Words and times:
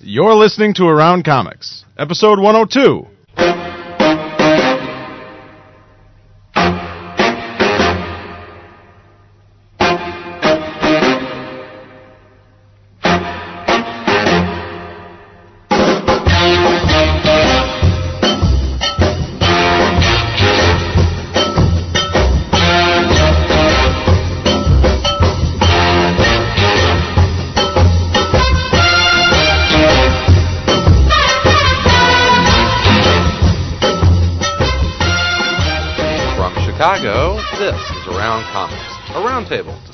You're 0.00 0.34
listening 0.34 0.74
to 0.74 0.86
Around 0.86 1.24
Comics, 1.24 1.86
episode 1.96 2.38
102. 2.38 3.06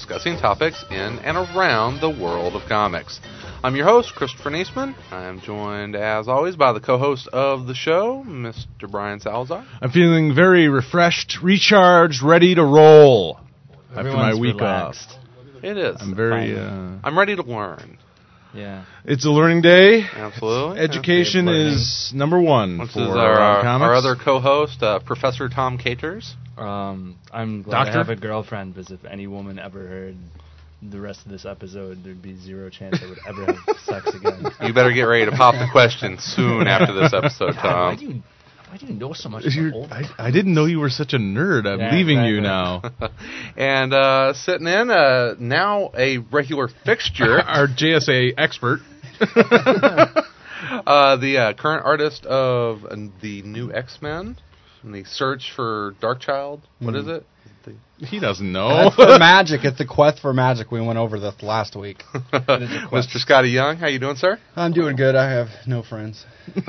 Discussing 0.02 0.36
topics 0.36 0.84
in 0.90 1.20
and 1.20 1.36
around 1.36 2.00
the 2.00 2.10
world 2.10 2.56
of 2.56 2.68
comics. 2.68 3.20
I'm 3.62 3.76
your 3.76 3.84
host, 3.84 4.12
Christopher 4.16 4.50
Neseman. 4.50 4.96
I 5.12 5.26
am 5.26 5.40
joined, 5.40 5.94
as 5.94 6.26
always, 6.26 6.56
by 6.56 6.72
the 6.72 6.80
co-host 6.80 7.28
of 7.28 7.68
the 7.68 7.74
show, 7.76 8.24
Mr. 8.26 8.90
Brian 8.90 9.20
Salazar. 9.20 9.64
I'm 9.80 9.92
feeling 9.92 10.34
very 10.34 10.68
refreshed, 10.68 11.38
recharged, 11.40 12.20
ready 12.20 12.56
to 12.56 12.64
roll 12.64 13.38
after 13.94 14.12
my 14.12 14.34
week 14.34 14.56
relaxed. 14.56 15.08
off. 15.12 15.62
It 15.62 15.78
is. 15.78 15.96
I'm 16.00 16.16
very. 16.16 16.58
Uh, 16.58 16.96
I'm 17.04 17.16
ready 17.16 17.36
to 17.36 17.42
learn. 17.44 17.96
Yeah. 18.52 18.84
it's 19.04 19.24
a 19.24 19.30
learning 19.30 19.62
day. 19.62 20.02
Absolutely. 20.02 20.80
Education 20.80 21.46
learning. 21.46 21.74
is 21.74 22.10
number 22.12 22.40
one 22.40 22.78
This 22.78 22.92
for 22.92 23.02
is 23.02 23.08
our, 23.08 23.38
our, 23.38 23.62
Comics. 23.62 23.86
our 23.86 23.94
other 23.94 24.16
co-host, 24.16 24.82
uh, 24.82 24.98
Professor 24.98 25.48
Tom 25.48 25.78
Caters. 25.78 26.34
Um, 26.56 27.16
I'm 27.32 27.62
glad 27.62 27.84
Doctor? 27.84 27.92
I 27.92 27.96
have 27.98 28.08
a 28.10 28.16
girlfriend 28.16 28.74
because 28.74 28.90
if 28.90 29.04
any 29.04 29.26
woman 29.26 29.58
ever 29.58 29.86
heard 29.86 30.16
the 30.82 31.00
rest 31.00 31.24
of 31.24 31.30
this 31.30 31.44
episode, 31.44 32.02
there'd 32.04 32.22
be 32.22 32.36
zero 32.36 32.68
chance 32.70 33.00
I 33.02 33.08
would 33.08 33.18
ever 33.26 33.52
have 33.52 33.76
sex 33.78 34.14
again. 34.14 34.44
You 34.62 34.72
better 34.74 34.92
get 34.92 35.02
ready 35.04 35.26
to 35.30 35.36
pop 35.36 35.54
the 35.54 35.68
question 35.70 36.18
soon 36.18 36.66
after 36.66 36.92
this 36.92 37.12
episode, 37.12 37.54
God, 37.54 37.64
why 37.64 37.94
do 37.96 38.06
Tom. 38.06 38.14
you 38.16 38.22
why 38.72 38.78
do 38.78 38.86
you 38.86 38.94
know 38.94 39.12
so 39.12 39.28
much? 39.28 39.44
About 39.44 39.74
old 39.74 39.92
I, 39.92 40.04
I 40.18 40.30
didn't 40.30 40.54
know 40.54 40.64
you 40.64 40.80
were 40.80 40.88
such 40.88 41.12
a 41.12 41.18
nerd. 41.18 41.66
I'm 41.66 41.78
Yeah, 41.78 41.94
leaving 41.94 42.24
you 42.24 42.40
now. 42.40 42.80
and 43.56 43.92
uh, 43.92 44.32
sitting 44.32 44.66
in, 44.66 44.90
uh, 44.90 45.34
now 45.38 45.90
a 45.94 46.16
regular 46.16 46.68
fixture, 46.68 47.38
Our 47.46 47.66
JSA 47.66 48.32
expert. 48.38 48.80
uh, 49.20 51.16
the 51.16 51.36
uh, 51.38 51.52
current 51.52 51.84
artist 51.84 52.24
of 52.24 52.86
uh, 52.86 52.96
the 53.20 53.42
new 53.42 53.70
X 53.72 53.98
Men, 54.00 54.36
and 54.82 54.94
the 54.94 55.04
search 55.04 55.52
for 55.54 55.94
Darkchilde. 56.00 56.60
What 56.78 56.94
is 56.94 57.04
hmm. 57.04 57.10
it? 57.10 57.26
He 58.04 58.18
doesn't 58.18 58.50
know. 58.50 58.68
That's 58.68 58.96
for 58.96 59.06
magic. 59.18 59.64
It's 59.64 59.78
the 59.78 59.86
quest 59.86 60.20
for 60.20 60.32
magic. 60.32 60.72
We 60.72 60.80
went 60.80 60.98
over 60.98 61.20
this 61.20 61.40
last 61.42 61.76
week. 61.76 62.02
Mr. 62.32 63.24
Skottie 63.24 63.52
Young, 63.52 63.76
how 63.76 63.86
you 63.86 64.00
doing, 64.00 64.16
sir? 64.16 64.38
I'm 64.56 64.72
doing 64.72 64.96
good. 64.96 65.14
I 65.14 65.30
have 65.30 65.48
no 65.66 65.82
friends. 65.82 66.24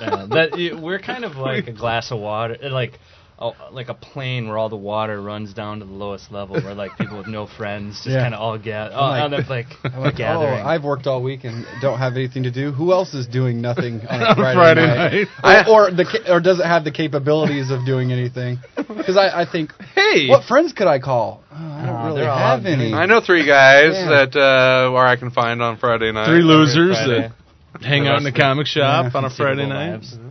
Yeah, 0.00 0.26
that 0.30 0.50
y- 0.52 0.72
we're 0.76 0.98
kind 0.98 1.24
of 1.24 1.36
like 1.36 1.68
a 1.68 1.72
glass 1.72 2.10
of 2.10 2.18
water, 2.18 2.56
like 2.70 2.98
oh, 3.42 3.54
like 3.72 3.88
a 3.88 3.94
plane 3.94 4.46
where 4.48 4.56
all 4.56 4.68
the 4.68 4.76
water 4.76 5.20
runs 5.20 5.52
down 5.52 5.80
to 5.80 5.84
the 5.84 5.92
lowest 5.92 6.30
level, 6.32 6.60
where 6.62 6.74
like 6.74 6.96
people 6.96 7.18
with 7.18 7.26
no 7.26 7.46
friends 7.58 7.96
just 7.96 8.08
Yeah. 8.08 8.22
kind 8.22 8.34
of 8.34 8.40
all 8.40 8.56
gather. 8.58 8.94
Oh, 8.94 9.00
like- 9.02 9.22
on 9.22 9.30
like, 9.48 9.66
I'm 9.84 10.00
like, 10.00 10.16
gathering. 10.16 10.60
oh, 10.64 10.66
I've 10.68 10.84
worked 10.84 11.06
all 11.06 11.22
week 11.22 11.44
and 11.44 11.66
don't 11.80 11.98
have 11.98 12.14
anything 12.14 12.44
to 12.44 12.50
do. 12.50 12.70
Who 12.72 12.92
else 12.92 13.12
is 13.14 13.26
doing 13.26 13.60
nothing 13.60 14.00
on 14.08 14.22
a 14.22 14.34
Friday, 14.34 14.54
Friday 14.54 14.86
night? 14.86 15.28
night. 15.42 15.66
Or, 15.68 15.88
or 15.88 15.90
the 15.90 16.04
ca- 16.04 16.32
or 16.32 16.40
does 16.40 16.60
it 16.60 16.64
have 16.66 16.84
the 16.84 16.92
capabilities 16.92 17.70
of 17.70 17.84
doing 17.84 18.12
anything? 18.12 18.58
Because 18.76 19.16
I, 19.16 19.42
I 19.42 19.46
think, 19.50 19.72
hey, 19.94 20.28
what 20.28 20.44
friends 20.44 20.72
could 20.72 20.86
I 20.86 20.98
call? 21.00 21.42
Oh, 21.50 21.56
I 21.56 21.86
don't 21.86 22.04
really 22.06 22.20
they're 22.22 22.30
all 22.30 22.38
have 22.38 22.62
doing- 22.62 22.80
any. 22.80 22.92
I 22.94 23.06
know 23.06 23.20
three 23.20 23.46
guys 23.46 23.92
Yeah. 23.94 24.26
that 24.26 24.36
uh, 24.36 24.90
where 24.92 25.04
I 25.06 25.16
can 25.16 25.30
find 25.30 25.60
on 25.62 25.76
Friday 25.78 26.12
night. 26.12 26.26
three 26.26 26.42
losers 26.42 26.96
Friday. 26.96 27.28
that 27.72 27.82
hang 27.82 28.06
out 28.06 28.18
in 28.18 28.24
the 28.24 28.32
comic 28.32 28.66
shop 28.66 29.10
Yeah. 29.12 29.18
on 29.18 29.24
a 29.24 29.30
Friday 29.30 29.66
Conceivable 29.66 30.18
night. 30.18 30.21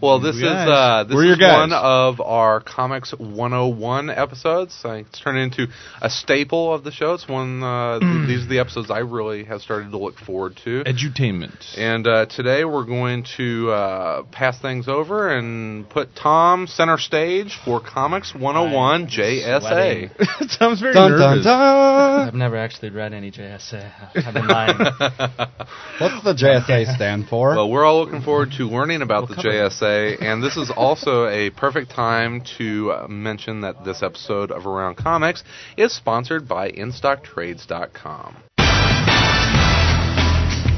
Lives. 0.00 0.02
Well, 0.02 0.20
this 0.20 0.36
is 0.36 0.42
uh, 0.44 1.04
this 1.08 1.18
is 1.18 1.36
guys. 1.38 1.56
one 1.58 1.72
of 1.72 2.20
our 2.20 2.60
Comics 2.60 3.12
101 3.18 4.10
episodes. 4.10 4.76
It's 4.84 5.20
turned 5.20 5.38
into 5.38 5.66
a 6.00 6.10
staple 6.10 6.72
of 6.72 6.84
the 6.84 6.90
show. 6.92 7.14
It's 7.14 7.28
one. 7.28 7.62
Uh, 7.62 7.98
th- 8.00 8.28
these 8.28 8.44
are 8.44 8.48
the 8.48 8.58
episodes 8.60 8.90
I 8.90 8.98
really 9.00 9.44
have 9.44 9.60
started 9.60 9.90
to 9.90 9.98
look 9.98 10.16
forward 10.18 10.56
to. 10.64 10.84
Edutainment. 10.84 11.76
And 11.78 12.06
uh, 12.06 12.26
today 12.26 12.64
we're 12.64 12.84
going 12.86 13.24
to 13.36 13.70
uh, 13.70 14.22
pass 14.32 14.60
things 14.60 14.88
over 14.88 15.36
and 15.36 15.88
put 15.88 16.10
Tom 16.14 16.66
center 16.66 16.98
stage 16.98 17.58
for 17.64 17.80
Comics 17.80 18.34
101 18.34 19.02
I'm 19.02 19.06
JSA. 19.08 19.60
sweating. 19.60 20.10
Sounds 20.48 20.80
very 20.80 20.94
Dun 20.94 21.10
dun 21.12 21.20
nervous. 21.20 21.44
dun. 21.44 22.28
I've 22.28 22.34
never 22.34 22.56
actually 22.56 22.90
read 22.90 23.12
any 23.12 23.30
JSA. 23.30 23.92
I've 24.26 24.34
been 24.34 24.46
lying. 24.48 24.76
What's 24.78 26.24
the 26.24 26.34
JSA 26.34 26.94
stand 26.96 27.28
for? 27.28 27.50
Well, 27.56 27.70
we're 27.70 27.84
all 27.84 28.00
looking 28.04 28.22
forward 28.22 28.50
to 28.58 28.64
learning 28.64 29.02
about 29.02 29.28
the 29.28 29.34
cover 29.36 29.48
JSA, 29.86 30.22
and 30.22 30.42
this 30.42 30.56
is 30.56 30.70
also 30.70 31.26
a 31.28 31.50
perfect 31.50 31.90
time 31.90 32.42
to 32.58 32.92
uh, 32.92 33.06
mention 33.08 33.60
that 33.62 33.84
this 33.84 34.02
episode 34.02 34.50
of 34.50 34.66
Around 34.66 34.96
Comics 34.96 35.44
is 35.76 35.92
sponsored 35.94 36.48
by 36.48 36.70
InStockTrades.com. 36.70 38.36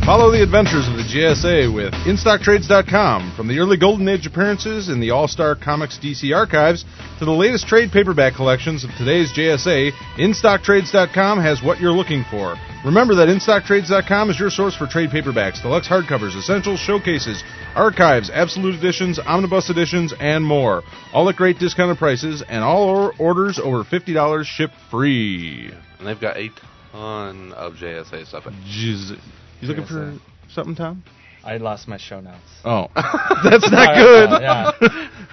Follow 0.08 0.30
the 0.32 0.42
adventures 0.42 0.88
of 0.88 0.96
the 0.96 1.02
JSA 1.02 1.68
with 1.68 1.92
InStockTrades.com. 2.08 3.34
From 3.36 3.46
the 3.46 3.58
early 3.58 3.76
Golden 3.76 4.08
Age 4.08 4.26
appearances 4.26 4.88
in 4.88 5.00
the 5.00 5.10
All 5.10 5.28
Star 5.28 5.54
Comics 5.54 5.98
DC 5.98 6.34
archives 6.34 6.86
to 7.18 7.26
the 7.26 7.30
latest 7.30 7.68
trade 7.68 7.92
paperback 7.92 8.32
collections 8.32 8.84
of 8.84 8.90
today's 8.96 9.30
JSA, 9.34 9.92
InStockTrades.com 10.16 11.40
has 11.40 11.62
what 11.62 11.78
you're 11.78 11.92
looking 11.92 12.24
for. 12.30 12.56
Remember 12.86 13.16
that 13.16 13.28
InStockTrades.com 13.28 14.30
is 14.30 14.40
your 14.40 14.48
source 14.48 14.74
for 14.74 14.86
trade 14.86 15.10
paperbacks, 15.10 15.60
deluxe 15.60 15.86
hardcovers, 15.86 16.38
essentials, 16.38 16.80
showcases, 16.80 17.44
archives, 17.74 18.30
absolute 18.32 18.76
editions, 18.76 19.18
omnibus 19.18 19.68
editions, 19.68 20.14
and 20.18 20.42
more. 20.42 20.84
All 21.12 21.28
at 21.28 21.36
great 21.36 21.58
discounted 21.58 21.98
prices, 21.98 22.42
and 22.48 22.64
all 22.64 23.12
orders 23.18 23.58
over 23.58 23.84
$50 23.84 24.46
ship 24.46 24.70
free. 24.90 25.70
And 25.98 26.08
they've 26.08 26.18
got 26.18 26.38
a 26.38 26.48
ton 26.92 27.52
of 27.52 27.74
JSA 27.74 28.26
stuff. 28.26 28.44
Jeez. 28.44 29.18
You 29.60 29.68
looking 29.68 29.86
for 29.86 30.16
something, 30.50 30.74
Tom? 30.74 31.02
I 31.44 31.56
lost 31.56 31.88
my 31.88 31.96
show 31.98 32.20
notes. 32.20 32.36
Oh, 32.64 32.88
that's 32.94 33.70
not 33.70 33.94
good. 33.96 34.28
uh, 34.30 34.38
yeah. 34.40 34.70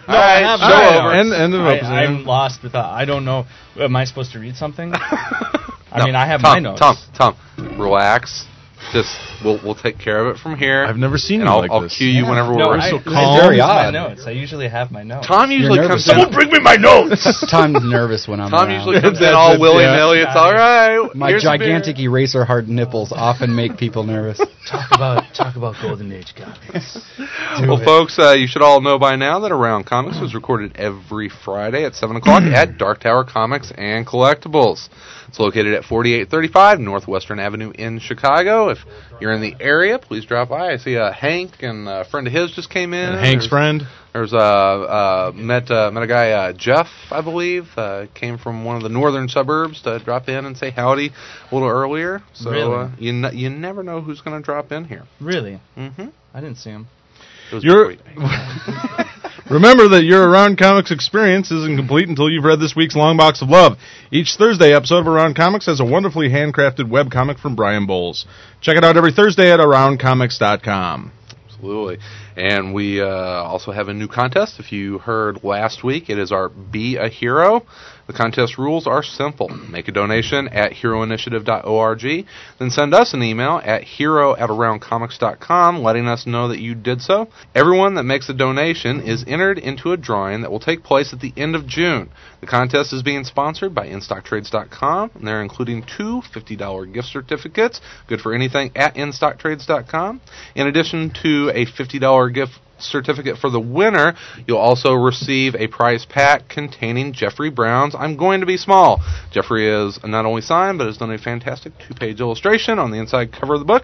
All 0.07 0.15
right, 0.15 0.43
I 0.43 0.51
have 0.51 0.59
show 0.59 0.93
no- 0.93 0.99
over. 1.07 1.13
End, 1.13 1.33
end 1.33 1.53
of 1.53 1.61
I, 1.61 1.75
episode. 1.75 1.89
I'm 1.91 2.25
lost 2.25 2.63
without. 2.63 2.91
I 2.93 3.05
don't 3.05 3.25
know. 3.25 3.45
Am 3.79 3.95
I 3.95 4.05
supposed 4.05 4.31
to 4.33 4.39
read 4.39 4.55
something? 4.55 4.91
I 4.93 5.99
No, 5.99 6.05
mean, 6.05 6.15
I 6.15 6.25
have 6.27 6.41
Tom, 6.41 6.53
my 6.53 6.59
notes. 6.59 6.79
Tom, 6.79 6.95
Tom, 7.17 7.79
relax. 7.79 8.45
Just 8.93 9.17
we'll 9.43 9.59
we'll 9.63 9.75
take 9.75 9.97
care 9.99 10.25
of 10.25 10.35
it 10.35 10.39
from 10.39 10.57
here. 10.57 10.85
I've 10.85 10.97
never 10.97 11.17
seen 11.17 11.41
and 11.41 11.47
you 11.49 11.53
I'll, 11.53 11.59
like 11.61 11.71
I'll 11.71 11.81
this. 11.81 11.97
cue 11.97 12.07
you 12.07 12.25
whenever 12.25 12.53
No, 12.53 12.67
we're 12.67 12.77
I, 12.77 12.89
so 12.91 12.95
it's 12.97 13.05
calm. 13.05 13.39
Very 13.41 13.57
my 13.57 13.87
odd. 13.87 13.93
notes. 13.93 14.23
I 14.25 14.31
usually 14.31 14.67
have 14.69 14.91
my 14.91 15.03
notes. 15.03 15.27
Tom 15.27 15.51
usually 15.51 15.79
You're 15.79 15.87
comes 15.89 16.07
nervous. 16.07 16.25
in. 16.27 16.31
bring 16.33 16.49
me 16.51 16.59
my 16.59 16.75
notes. 16.75 17.45
Tom's 17.51 17.83
nervous 17.83 18.27
when 18.27 18.39
I'm 18.39 18.49
Tom 18.51 18.69
around. 18.69 18.75
usually 18.77 19.01
comes 19.01 19.19
in 19.19 19.33
all 19.33 19.53
it, 19.55 19.59
willy 19.61 19.83
yeah. 19.83 19.95
nilly. 19.95 20.19
It's 20.19 20.35
all 20.35 20.53
right. 20.53 21.09
My 21.15 21.29
Here's 21.29 21.43
gigantic 21.43 21.99
eraser 21.99 22.45
hard 22.45 22.69
nipples 22.69 23.11
often 23.11 23.55
make 23.55 23.77
people 23.77 24.03
nervous. 24.03 24.39
Talk 24.69 24.89
about 24.95 25.23
talk 25.35 25.55
about 25.57 25.75
Golden 25.79 26.11
Age 26.11 26.33
comics. 26.35 26.97
Well, 27.61 27.77
folks, 27.85 28.17
uh, 28.17 28.31
you 28.31 28.47
should 28.47 28.63
all 28.63 28.81
know 28.81 28.97
by 28.97 29.15
now 29.15 29.39
that 29.41 29.51
Around 29.51 29.85
Comics 29.85 30.19
was 30.19 30.33
recorded 30.33 30.75
every 30.75 31.29
Friday 31.29 31.85
at 31.85 31.93
7 31.93 32.15
o'clock 32.17 32.41
at 32.55 32.79
Dark 32.79 32.99
Tower 33.01 33.23
Comics 33.25 33.71
and 33.77 34.07
Collectibles. 34.07 34.89
It's 35.27 35.39
located 35.39 35.75
at 35.75 35.83
4835 35.85 36.79
Northwestern 36.79 37.39
Avenue 37.39 37.71
in 37.75 37.99
Chicago. 37.99 38.69
If 38.79 39.21
you're 39.21 39.33
in 39.33 39.41
the 39.41 39.55
area, 39.59 39.99
please 39.99 40.25
drop 40.25 40.49
by. 40.49 40.71
I 40.73 40.77
see 40.77 40.97
uh, 40.97 41.11
Hank 41.11 41.61
and 41.61 41.87
a 41.87 42.05
friend 42.05 42.27
of 42.27 42.33
his 42.33 42.51
just 42.51 42.69
came 42.69 42.93
in. 42.93 43.09
And 43.09 43.19
Hank's 43.19 43.43
There's- 43.43 43.49
friend. 43.49 43.83
There's 44.13 44.31
uh, 44.31 44.37
uh, 44.37 45.31
met 45.35 45.69
uh, 45.69 45.91
met 45.91 46.01
a 46.03 46.07
guy 46.07 46.31
uh, 46.31 46.53
Jeff, 46.53 46.87
I 47.11 47.19
believe, 47.19 47.65
uh, 47.75 48.05
came 48.13 48.37
from 48.37 48.63
one 48.63 48.77
of 48.77 48.81
the 48.81 48.87
northern 48.87 49.27
suburbs 49.27 49.81
to 49.81 49.99
drop 49.99 50.29
in 50.29 50.45
and 50.45 50.57
say 50.57 50.69
howdy 50.69 51.09
a 51.51 51.53
little 51.53 51.67
earlier. 51.67 52.21
So 52.33 52.49
Really? 52.49 52.73
uh, 52.75 52.89
you 52.97 53.11
n- 53.25 53.37
you 53.37 53.49
never 53.49 53.83
know 53.83 53.99
who's 53.99 54.21
going 54.21 54.37
to 54.41 54.45
drop 54.45 54.71
in 54.71 54.85
here. 54.85 55.03
Really? 55.19 55.59
Mm-hmm. 55.77 56.07
I 56.33 56.39
didn't 56.39 56.59
see 56.59 56.69
him. 56.69 56.87
You're- 57.51 57.97
Remember 59.49 59.87
that 59.89 60.03
your 60.03 60.27
Around 60.27 60.57
Comics 60.57 60.89
experience 60.89 61.51
isn't 61.51 61.77
complete 61.77 62.09
until 62.09 62.31
you've 62.31 62.43
read 62.45 62.59
this 62.59 62.75
week's 62.75 62.95
Long 62.95 63.15
Box 63.15 63.43
of 63.43 63.49
Love. 63.49 63.77
Each 64.11 64.35
Thursday 64.39 64.73
episode 64.73 65.01
of 65.01 65.07
Around 65.07 65.35
Comics 65.35 65.67
has 65.67 65.79
a 65.79 65.85
wonderfully 65.85 66.29
handcrafted 66.29 66.89
webcomic 66.89 67.37
from 67.39 67.55
Brian 67.55 67.85
Bowles. 67.85 68.25
Check 68.59 68.75
it 68.75 68.83
out 68.83 68.97
every 68.97 69.11
Thursday 69.11 69.51
at 69.51 69.59
AroundComics.com. 69.59 71.11
Absolutely. 71.45 71.99
And 72.35 72.73
we 72.73 73.01
uh, 73.01 73.05
also 73.07 73.71
have 73.71 73.87
a 73.87 73.93
new 73.93 74.07
contest. 74.07 74.59
If 74.59 74.71
you 74.71 74.97
heard 74.97 75.43
last 75.43 75.83
week, 75.83 76.09
it 76.09 76.17
is 76.17 76.31
our 76.31 76.49
Be 76.49 76.97
a 76.97 77.07
Hero. 77.07 77.67
The 78.07 78.13
contest 78.13 78.57
rules 78.57 78.85
are 78.85 79.01
simple. 79.01 79.49
Make 79.49 79.87
a 79.87 79.91
donation 79.91 80.47
at 80.49 80.73
heroinitiative.org, 80.73 82.25
then 82.59 82.69
send 82.69 82.93
us 82.93 83.13
an 83.13 83.23
email 83.23 83.61
at 83.63 83.83
hero 83.83 84.35
at 84.35 84.49
aroundcomics.com 84.49 85.81
letting 85.81 86.07
us 86.07 86.27
know 86.27 86.47
that 86.47 86.59
you 86.59 86.75
did 86.75 87.01
so. 87.01 87.27
Everyone 87.53 87.95
that 87.95 88.03
makes 88.03 88.29
a 88.29 88.33
donation 88.33 89.01
is 89.01 89.23
entered 89.27 89.57
into 89.57 89.91
a 89.91 89.97
drawing 89.97 90.41
that 90.41 90.51
will 90.51 90.59
take 90.59 90.83
place 90.83 91.13
at 91.13 91.19
the 91.19 91.33
end 91.35 91.55
of 91.55 91.65
June. 91.65 92.09
The 92.41 92.47
contest 92.47 92.93
is 92.93 93.01
being 93.01 93.23
sponsored 93.23 93.73
by 93.73 93.87
InStockTrades.com, 93.87 95.11
and 95.15 95.27
they're 95.27 95.41
including 95.41 95.83
two 95.83 96.21
$50 96.33 96.93
gift 96.93 97.07
certificates, 97.07 97.81
good 98.07 98.21
for 98.21 98.33
anything 98.33 98.71
at 98.75 98.95
InStockTrades.com. 98.95 100.21
In 100.55 100.67
addition 100.67 101.11
to 101.23 101.51
a 101.53 101.65
$50 101.65 102.33
gift 102.33 102.59
certificate 102.79 103.37
for 103.37 103.49
the 103.49 103.59
winner, 103.59 104.15
you'll 104.47 104.57
also 104.57 104.93
receive 104.93 105.55
a 105.55 105.67
prize 105.67 106.05
pack 106.05 106.47
containing 106.49 107.13
Jeffrey 107.13 107.49
Brown's 107.49 107.95
I'm 107.95 108.17
Going 108.17 108.39
to 108.41 108.45
Be 108.45 108.57
Small. 108.57 109.01
Jeffrey 109.31 109.67
is 109.67 109.99
not 110.03 110.25
only 110.25 110.41
signed, 110.41 110.77
but 110.77 110.87
has 110.87 110.97
done 110.97 111.11
a 111.11 111.17
fantastic 111.17 111.73
two 111.87 111.93
page 111.93 112.19
illustration 112.19 112.79
on 112.79 112.91
the 112.91 112.97
inside 112.97 113.31
cover 113.31 113.53
of 113.53 113.59
the 113.59 113.65
book. 113.65 113.83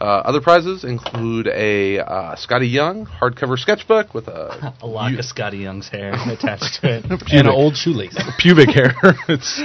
Uh, 0.00 0.22
other 0.24 0.40
prizes 0.40 0.84
include 0.84 1.48
a 1.48 1.98
uh, 1.98 2.36
Skottie 2.36 2.70
Young 2.70 3.04
hardcover 3.04 3.58
sketchbook 3.58 4.14
with 4.14 4.28
a 4.28 4.72
A 4.80 4.86
lock 4.86 5.12
of 5.14 5.18
Skottie 5.24 5.62
Young's 5.62 5.88
hair 5.88 6.12
attached 6.30 6.80
to 6.80 6.98
it. 6.98 7.04
and 7.10 7.22
an 7.32 7.48
old 7.48 7.76
shoelace. 7.76 8.16
Pubic 8.38 8.68
hair. 8.70 8.94
it's 9.28 9.56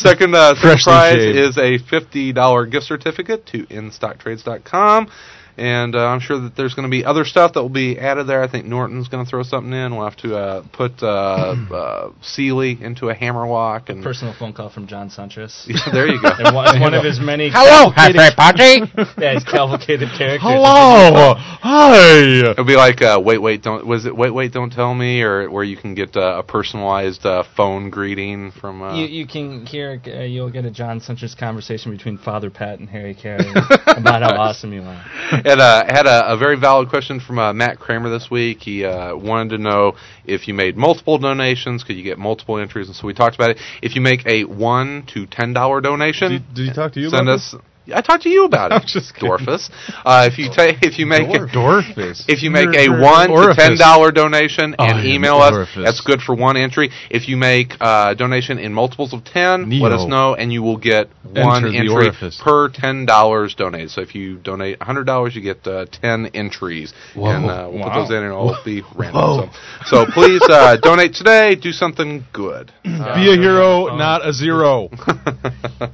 Second, 0.00 0.36
uh, 0.36 0.54
second 0.54 0.80
prize 0.84 1.14
shaved. 1.16 1.36
is 1.36 1.58
a 1.58 1.78
fifty 1.78 2.32
dollar 2.32 2.66
gift 2.66 2.86
certificate 2.86 3.46
to 3.46 3.66
InStockTrades.com. 3.66 5.10
And 5.56 5.94
uh, 5.94 6.06
I'm 6.06 6.20
sure 6.20 6.38
that 6.40 6.56
there's 6.56 6.74
going 6.74 6.84
to 6.86 6.90
be 6.90 7.04
other 7.04 7.24
stuff 7.24 7.52
that 7.54 7.62
will 7.62 7.68
be 7.68 7.98
added 7.98 8.26
there. 8.26 8.42
I 8.42 8.48
think 8.50 8.66
Norton's 8.66 9.08
going 9.08 9.24
to 9.24 9.28
throw 9.30 9.42
something 9.42 9.72
in. 9.72 9.94
We'll 9.96 10.04
have 10.08 10.16
to 10.18 10.36
uh, 10.36 10.64
put 10.72 11.02
uh, 11.02 11.06
uh, 11.72 12.10
Sealy 12.22 12.78
into 12.82 13.08
a 13.10 13.14
hammerlock. 13.14 13.88
And 13.88 14.02
Personal 14.02 14.34
phone 14.38 14.52
call 14.52 14.70
from 14.70 14.86
John 14.86 15.10
Suntress. 15.10 15.66
Yeah, 15.70 15.92
there 15.92 16.06
you 16.08 16.20
go. 16.20 16.28
And 16.38 16.54
one, 16.54 16.80
one 16.80 16.94
of 16.94 17.04
his 17.04 17.20
many 17.32 17.50
Hello, 17.52 17.92
cavalcaded- 17.92 18.16
Happy 18.20 18.36
Party. 18.86 19.12
yeah, 19.20 19.34
his 19.34 19.44
cavalcated 19.44 20.08
characters. 20.16 20.40
hello, 20.42 21.34
hi. 21.36 22.50
It'll 22.50 22.64
be 22.64 22.76
like 22.76 23.02
uh, 23.02 23.20
wait, 23.22 23.38
wait, 23.38 23.62
don't 23.62 23.86
was 23.86 24.06
it 24.06 24.16
wait, 24.16 24.30
wait, 24.30 24.52
don't 24.52 24.72
tell 24.72 24.94
me, 24.94 25.22
or 25.22 25.50
where 25.50 25.64
you 25.64 25.76
can 25.76 25.94
get 25.94 26.16
uh, 26.16 26.38
a 26.38 26.42
personalized 26.42 27.24
uh, 27.26 27.44
phone 27.56 27.90
greeting 27.90 28.50
from. 28.52 28.82
Uh, 28.82 28.94
You, 28.96 29.06
you 29.06 29.26
can 29.26 29.66
hear, 29.66 30.00
uh, 30.06 30.20
you'll 30.22 30.50
get 30.50 30.64
a 30.64 30.70
John 30.70 31.00
Suntress 31.00 31.34
conversation 31.36 31.90
between 31.92 32.18
Father 32.18 32.50
Pat 32.50 32.78
and 32.78 32.88
Harry 32.88 33.14
Caray 33.14 33.50
about 33.86 34.22
how 34.22 34.36
awesome 34.36 34.72
you 34.72 34.82
are. 34.82 35.04
And 35.44 35.60
uh, 35.60 35.84
had 35.86 36.06
a, 36.06 36.32
a 36.32 36.36
very 36.36 36.58
valid 36.58 36.88
question 36.88 37.20
from 37.20 37.38
uh, 37.38 37.52
Matt 37.52 37.78
Kramer 37.78 38.10
this 38.10 38.30
week. 38.30 38.62
He 38.62 38.84
uh, 38.84 39.16
wanted 39.16 39.56
to 39.56 39.58
know 39.58 39.96
if 40.24 40.48
you 40.48 40.54
made 40.54 40.76
multiple 40.76 41.18
donations, 41.18 41.84
could 41.84 41.96
you 41.96 42.04
get 42.04 42.18
multiple 42.18 42.58
entries? 42.58 42.88
And 42.88 42.96
so 42.96 43.06
we 43.06 43.14
talked 43.14 43.34
about 43.34 43.50
it. 43.50 43.58
If 43.82 43.94
you 43.94 44.00
make 44.00 44.26
a 44.26 44.44
one 44.44 45.04
to 45.14 45.26
ten 45.26 45.52
dollar 45.52 45.80
donation, 45.80 46.32
Did, 46.32 46.54
did 46.54 46.68
he 46.68 46.72
talk 46.72 46.92
to 46.92 47.00
you 47.00 47.10
send 47.10 47.28
us. 47.28 47.54
I 47.94 48.00
talked 48.02 48.22
to 48.24 48.28
you 48.28 48.44
about 48.44 48.70
it, 48.72 48.74
I'm 48.76 48.86
just 48.86 49.14
kidding. 49.14 49.30
Dorfus. 49.30 49.70
Uh, 50.04 50.28
if 50.30 50.38
you 50.38 50.50
take, 50.54 50.76
if 50.82 50.98
you 50.98 51.06
make 51.06 51.26
this? 51.28 51.50
Dorfus. 51.50 52.24
if 52.28 52.42
you 52.42 52.50
make 52.50 52.66
You're- 52.72 52.78
a 52.78 52.84
you're 52.84 53.00
one 53.00 53.28
to 53.30 53.54
ten 53.54 53.76
dollar 53.76 54.10
donation 54.12 54.74
Oh, 54.78 54.84
and 54.84 55.02
you're 55.04 55.14
email 55.14 55.36
us, 55.38 55.52
orifice. 55.52 55.82
that's 55.84 56.00
good 56.00 56.20
for 56.20 56.34
one 56.34 56.56
entry. 56.56 56.90
If 57.10 57.28
you 57.28 57.36
make 57.36 57.74
a 57.80 58.14
donation 58.16 58.58
in 58.58 58.72
multiples 58.74 59.12
of 59.12 59.24
ten, 59.24 59.68
let 59.80 59.92
us 59.92 60.06
know, 60.08 60.34
and 60.34 60.52
you 60.52 60.62
will 60.62 60.76
get 60.76 61.08
one 61.24 61.64
Enter 61.64 61.76
entry 61.76 62.30
per 62.42 62.68
ten 62.68 63.06
dollars 63.06 63.54
donated. 63.54 63.90
So 63.90 64.00
if 64.02 64.14
you 64.14 64.36
donate 64.36 64.80
hundred 64.82 65.04
dollars, 65.04 65.34
you 65.34 65.42
get 65.42 65.66
uh, 65.66 65.86
ten 65.90 66.26
entries, 66.34 66.92
Whoa. 67.14 67.26
and 67.26 67.44
uh, 67.46 67.68
we'll 67.70 67.80
Wow. 67.80 67.88
put 67.94 68.00
those 68.00 68.10
in, 68.10 68.16
and 68.16 68.26
it'll 68.26 68.56
be 68.64 68.82
random. 68.94 69.50
So, 69.86 70.04
so 70.04 70.06
please 70.12 70.42
uh, 70.48 70.76
donate 70.82 71.14
today. 71.14 71.54
Do 71.56 71.72
something 71.72 72.24
good. 72.32 72.72
Uh, 72.84 73.14
Be 73.16 73.32
a 73.32 73.36
hero, 73.36 73.96
not 73.96 74.26
a 74.26 74.32
zero. 74.32 74.90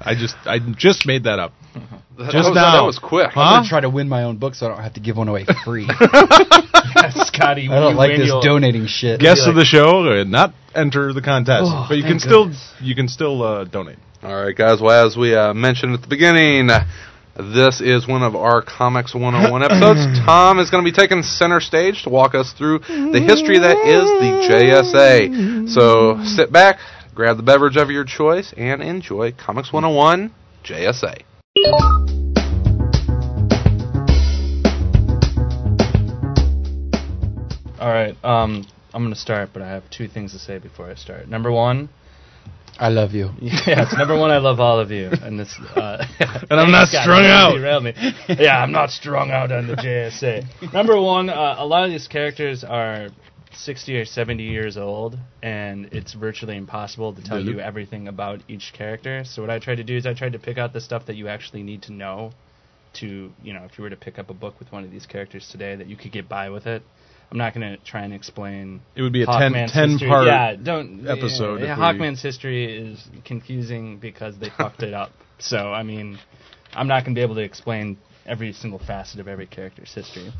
I 0.01 0.15
just 0.19 0.35
I 0.45 0.59
just 0.77 1.07
made 1.07 1.25
that 1.25 1.39
up. 1.39 1.53
That, 2.19 2.33
Just 2.33 2.49
was, 2.49 2.55
now. 2.55 2.81
that 2.81 2.87
was 2.87 2.99
quick. 2.99 3.31
Huh? 3.33 3.41
I'm 3.41 3.57
gonna 3.61 3.69
try 3.69 3.81
to 3.81 3.91
win 3.91 4.09
my 4.09 4.23
own 4.25 4.37
book 4.39 4.55
so 4.55 4.67
I 4.67 4.69
don't 4.71 4.83
have 4.83 4.95
to 4.95 5.01
give 5.01 5.17
one 5.17 5.29
away 5.29 5.45
free. 5.65 5.87
Scotty, 7.27 7.69
I 7.69 7.81
don't 7.81 7.93
you 7.93 7.97
like 7.97 8.17
this 8.17 8.27
you'll- 8.29 8.41
donating 8.43 8.87
shit. 8.87 9.21
Guests 9.21 9.43
like- 9.47 9.51
of 9.51 9.57
the 9.57 9.65
show 9.65 10.09
uh, 10.09 10.25
not 10.25 10.55
enter 10.75 11.13
the 11.13 11.23
contest, 11.23 11.65
Oh, 11.67 11.87
but 11.89 11.97
you 11.97 12.03
can 12.05 12.19
still 12.19 12.51
you 12.81 12.95
can 12.95 13.09
still 13.09 13.43
uh, 13.43 13.65
donate. 13.65 13.99
All 14.23 14.35
right, 14.45 14.57
guys. 14.57 14.81
Well, 14.81 15.07
as 15.07 15.17
we 15.17 15.35
uh, 15.35 15.53
mentioned 15.55 15.95
at 15.95 16.03
the 16.03 16.09
beginning, 16.09 16.69
this 17.37 17.81
is 17.81 18.09
one 18.09 18.23
of 18.23 18.35
our 18.35 18.63
Comics 18.63 19.15
101 19.15 19.63
episodes. 19.65 20.01
Tom 20.25 20.59
is 20.59 20.71
going 20.71 20.85
to 20.85 20.91
be 20.91 20.95
taking 20.97 21.23
center 21.23 21.61
stage 21.61 22.03
to 22.05 22.09
walk 22.11 22.35
us 22.35 22.53
through 22.55 22.79
the 22.81 23.21
history 23.25 23.59
that 23.59 23.77
is 23.87 24.05
the 24.21 24.49
JSA. 24.51 25.69
So 25.69 26.25
sit 26.25 26.51
back, 26.51 26.79
grab 27.15 27.37
the 27.37 27.43
beverage 27.43 27.77
of 27.77 27.91
your 27.91 28.05
choice, 28.05 28.53
and 28.57 28.83
enjoy 28.83 29.33
Comics 29.33 29.73
101 29.73 30.33
JSA. 30.65 31.23
All 37.79 37.93
right, 37.93 38.17
um, 38.25 38.67
I'm 38.95 39.03
going 39.03 39.13
to 39.13 39.21
start, 39.21 39.51
but 39.53 39.63
I 39.63 39.69
have 39.69 39.89
two 39.91 40.09
things 40.09 40.33
to 40.33 40.39
say 40.39 40.59
before 40.59 40.91
I 40.91 40.95
start. 40.95 41.29
Number 41.29 41.53
one, 41.53 41.89
I 42.79 42.89
love 42.89 43.13
you. 43.13 43.31
yeah, 43.41 43.83
it's 43.83 43.97
number 43.97 44.19
one. 44.19 44.31
I 44.31 44.39
love 44.39 44.61
all 44.61 44.81
of 44.81 44.91
you, 44.91 45.11
and 45.23 45.39
this. 45.39 45.55
Uh, 45.75 46.05
And 46.51 46.61
I'm 46.61 46.71
not 46.71 46.89
strung 47.03 47.25
out. 47.27 47.83
me. 47.83 47.93
Yeah, 48.29 48.63
I'm 48.63 48.73
not 48.73 48.91
strung 48.91 49.31
out 49.31 49.53
on 49.53 49.67
the 49.67 49.75
JSA. 49.75 50.73
number 50.73 51.01
one, 51.01 51.29
uh, 51.29 51.57
a 51.59 51.67
lot 51.67 51.85
of 51.85 51.91
these 51.91 52.07
characters 52.09 52.65
are 52.65 53.09
60 53.57 53.97
or 53.97 54.05
70 54.05 54.43
years 54.43 54.77
old, 54.77 55.19
and 55.43 55.87
it's 55.93 56.15
virtually 56.15 56.57
impossible 56.57 57.15
to 57.15 57.23
tell 57.23 57.41
you 57.41 57.61
everything 57.61 58.09
about 58.09 58.41
each 58.49 58.73
character. 58.73 59.25
So 59.25 59.43
what 59.43 59.51
I 59.51 59.59
tried 59.59 59.77
to 59.77 59.85
do 59.85 59.97
is 59.97 60.07
I 60.07 60.15
tried 60.15 60.33
to 60.33 60.39
pick 60.39 60.59
out 60.59 60.73
the 60.73 60.81
stuff 60.81 61.07
that 61.07 61.17
you 61.17 61.29
actually 61.29 61.63
need 61.63 61.83
to 61.83 61.93
know 61.93 62.33
to, 62.95 63.33
you 63.43 63.53
know, 63.53 63.65
if 63.65 63.79
you 63.79 63.85
were 63.85 63.91
to 63.91 63.97
pick 63.97 64.19
up 64.19 64.31
a 64.31 64.35
book 64.35 64.59
with 64.59 64.73
one 64.73 64.85
of 64.85 64.91
these 64.91 65.07
characters 65.07 65.49
today, 65.51 65.77
that 65.77 65.87
you 65.87 65.97
could 65.97 66.13
get 66.13 66.29
by 66.29 66.51
with 66.51 66.67
it. 66.67 66.83
I'm 67.31 67.39
not 67.39 67.55
going 67.55 67.77
to 67.77 67.83
try 67.85 68.03
and 68.03 68.15
explain. 68.15 68.81
It 68.95 69.03
would 69.03 69.13
be 69.13 69.23
a 69.23 69.27
10 69.27 69.35
Hawkman's 69.35 69.73
10 69.73 69.91
history. 69.91 70.09
part 70.09 70.27
yeah, 70.27 70.55
don't 70.55 71.07
episode 71.09 71.61
Yeah, 71.61 71.77
we- 71.77 71.83
Hawkman's 71.83 72.23
history 72.23 72.93
is 72.93 73.05
confusing 73.25 73.99
because 73.99 74.39
they 74.39 74.49
fucked 74.57 74.83
it 74.83 74.95
up. 74.95 75.11
So 75.39 75.73
I 75.73 75.83
mean, 75.83 76.19
I'm 76.73 76.87
not 76.87 77.05
going 77.05 77.15
to 77.15 77.19
be 77.19 77.23
able 77.23 77.35
to 77.35 77.43
explain 77.43 77.99
every 78.25 78.53
single 78.53 78.79
facet 78.79 79.21
of 79.21 79.29
every 79.29 79.47
character's 79.47 79.93
history. 79.93 80.33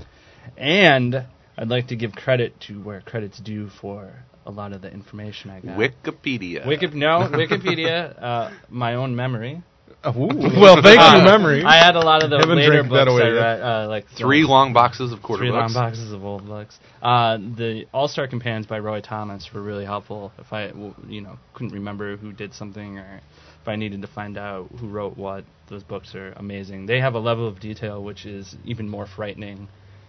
And 0.57 1.27
I'd 1.59 1.69
like 1.69 1.89
to 1.89 1.97
give 1.97 2.13
credit 2.13 2.59
to 2.69 2.81
where 2.83 3.01
credit's 3.01 3.39
due 3.39 3.69
for 3.81 4.13
a 4.45 4.51
lot 4.51 4.73
of 4.73 4.83
the 4.83 4.93
information 4.93 5.51
I 5.51 5.61
got. 5.61 5.77
Wikipedia. 5.79 6.67
Wiki, 6.67 6.87
no, 6.89 7.29
Wikipedia, 7.33 8.23
uh, 8.23 8.51
my 8.69 8.95
own 8.95 9.17
memory. 9.17 9.63
well, 10.05 10.81
thank 10.83 11.01
Uh, 11.01 11.17
you, 11.19 11.25
memory. 11.25 11.65
I 11.65 11.77
had 11.85 11.97
a 11.97 12.01
lot 12.01 12.23
of 12.23 12.31
the 12.31 12.39
Haven't 12.39 12.57
later 12.59 12.73
drank 12.83 12.91
that 12.93 13.07
books 13.07 13.11
away 13.11 13.23
I 13.23 13.27
yet. 13.27 13.41
read, 13.41 13.61
uh, 13.63 13.89
like 13.89 14.07
Three 14.17 14.45
long 14.45 14.73
boxes 14.73 15.13
of 15.13 15.21
quarter 15.23 15.41
three 15.43 15.51
long 15.51 15.63
books. 15.63 15.75
boxes 15.75 16.13
of 16.13 16.25
old 16.25 16.47
books. 16.47 16.79
Uh, 17.03 17.39
the 17.39 17.87
All 17.93 18.07
Star 18.07 18.29
Companions 18.29 18.67
by 18.67 18.79
Roy 18.79 19.01
Thomas 19.01 19.49
were 19.53 19.63
really 19.63 19.85
helpful. 19.85 20.31
If 20.39 20.53
I, 20.53 20.69
w- 20.69 20.95
you 21.09 21.23
know, 21.23 21.39
couldn't 21.55 21.73
remember 21.73 22.17
who 22.17 22.33
did 22.33 22.55
something, 22.55 22.99
or 22.99 23.21
if 23.63 23.67
I 23.69 23.75
needed 23.75 24.03
to 24.03 24.09
find 24.09 24.37
out 24.39 24.69
who 24.79 24.87
wrote 24.89 25.17
what, 25.17 25.45
those 25.69 25.83
books 25.83 26.15
are 26.15 26.33
amazing. 26.37 26.87
They 26.87 27.01
have 27.01 27.15
a 27.15 27.21
level 27.21 27.49
of 27.49 27.59
detail 27.59 28.05
which 28.05 28.27
is 28.27 28.55
even 28.65 28.89
more 28.89 29.07
frightening 29.07 29.67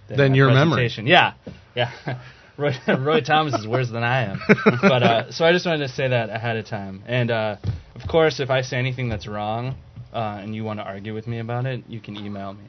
than, 0.07 0.17
Than 0.17 0.35
your 0.35 0.51
memory. 0.51 0.89
Yeah, 1.03 1.33
yeah. 1.75 1.91
Roy, 2.57 2.71
Roy 2.87 3.21
Thomas 3.21 3.53
is 3.53 3.67
worse 3.67 3.89
than 3.91 4.03
I 4.03 4.23
am. 4.23 4.39
but 4.81 5.03
uh, 5.03 5.31
so 5.31 5.45
I 5.45 5.51
just 5.51 5.65
wanted 5.67 5.87
to 5.87 5.93
say 5.93 6.07
that 6.07 6.29
ahead 6.31 6.57
of 6.57 6.65
time. 6.65 7.03
And 7.05 7.29
uh, 7.29 7.57
of 7.95 8.07
course, 8.09 8.39
if 8.39 8.49
I 8.49 8.61
say 8.61 8.77
anything 8.77 9.09
that's 9.09 9.27
wrong, 9.27 9.75
uh, 10.11 10.39
and 10.41 10.55
you 10.55 10.63
want 10.63 10.79
to 10.79 10.83
argue 10.83 11.13
with 11.13 11.27
me 11.27 11.37
about 11.39 11.67
it, 11.67 11.83
you 11.87 11.99
can 11.99 12.15
email 12.17 12.53
me. 12.53 12.63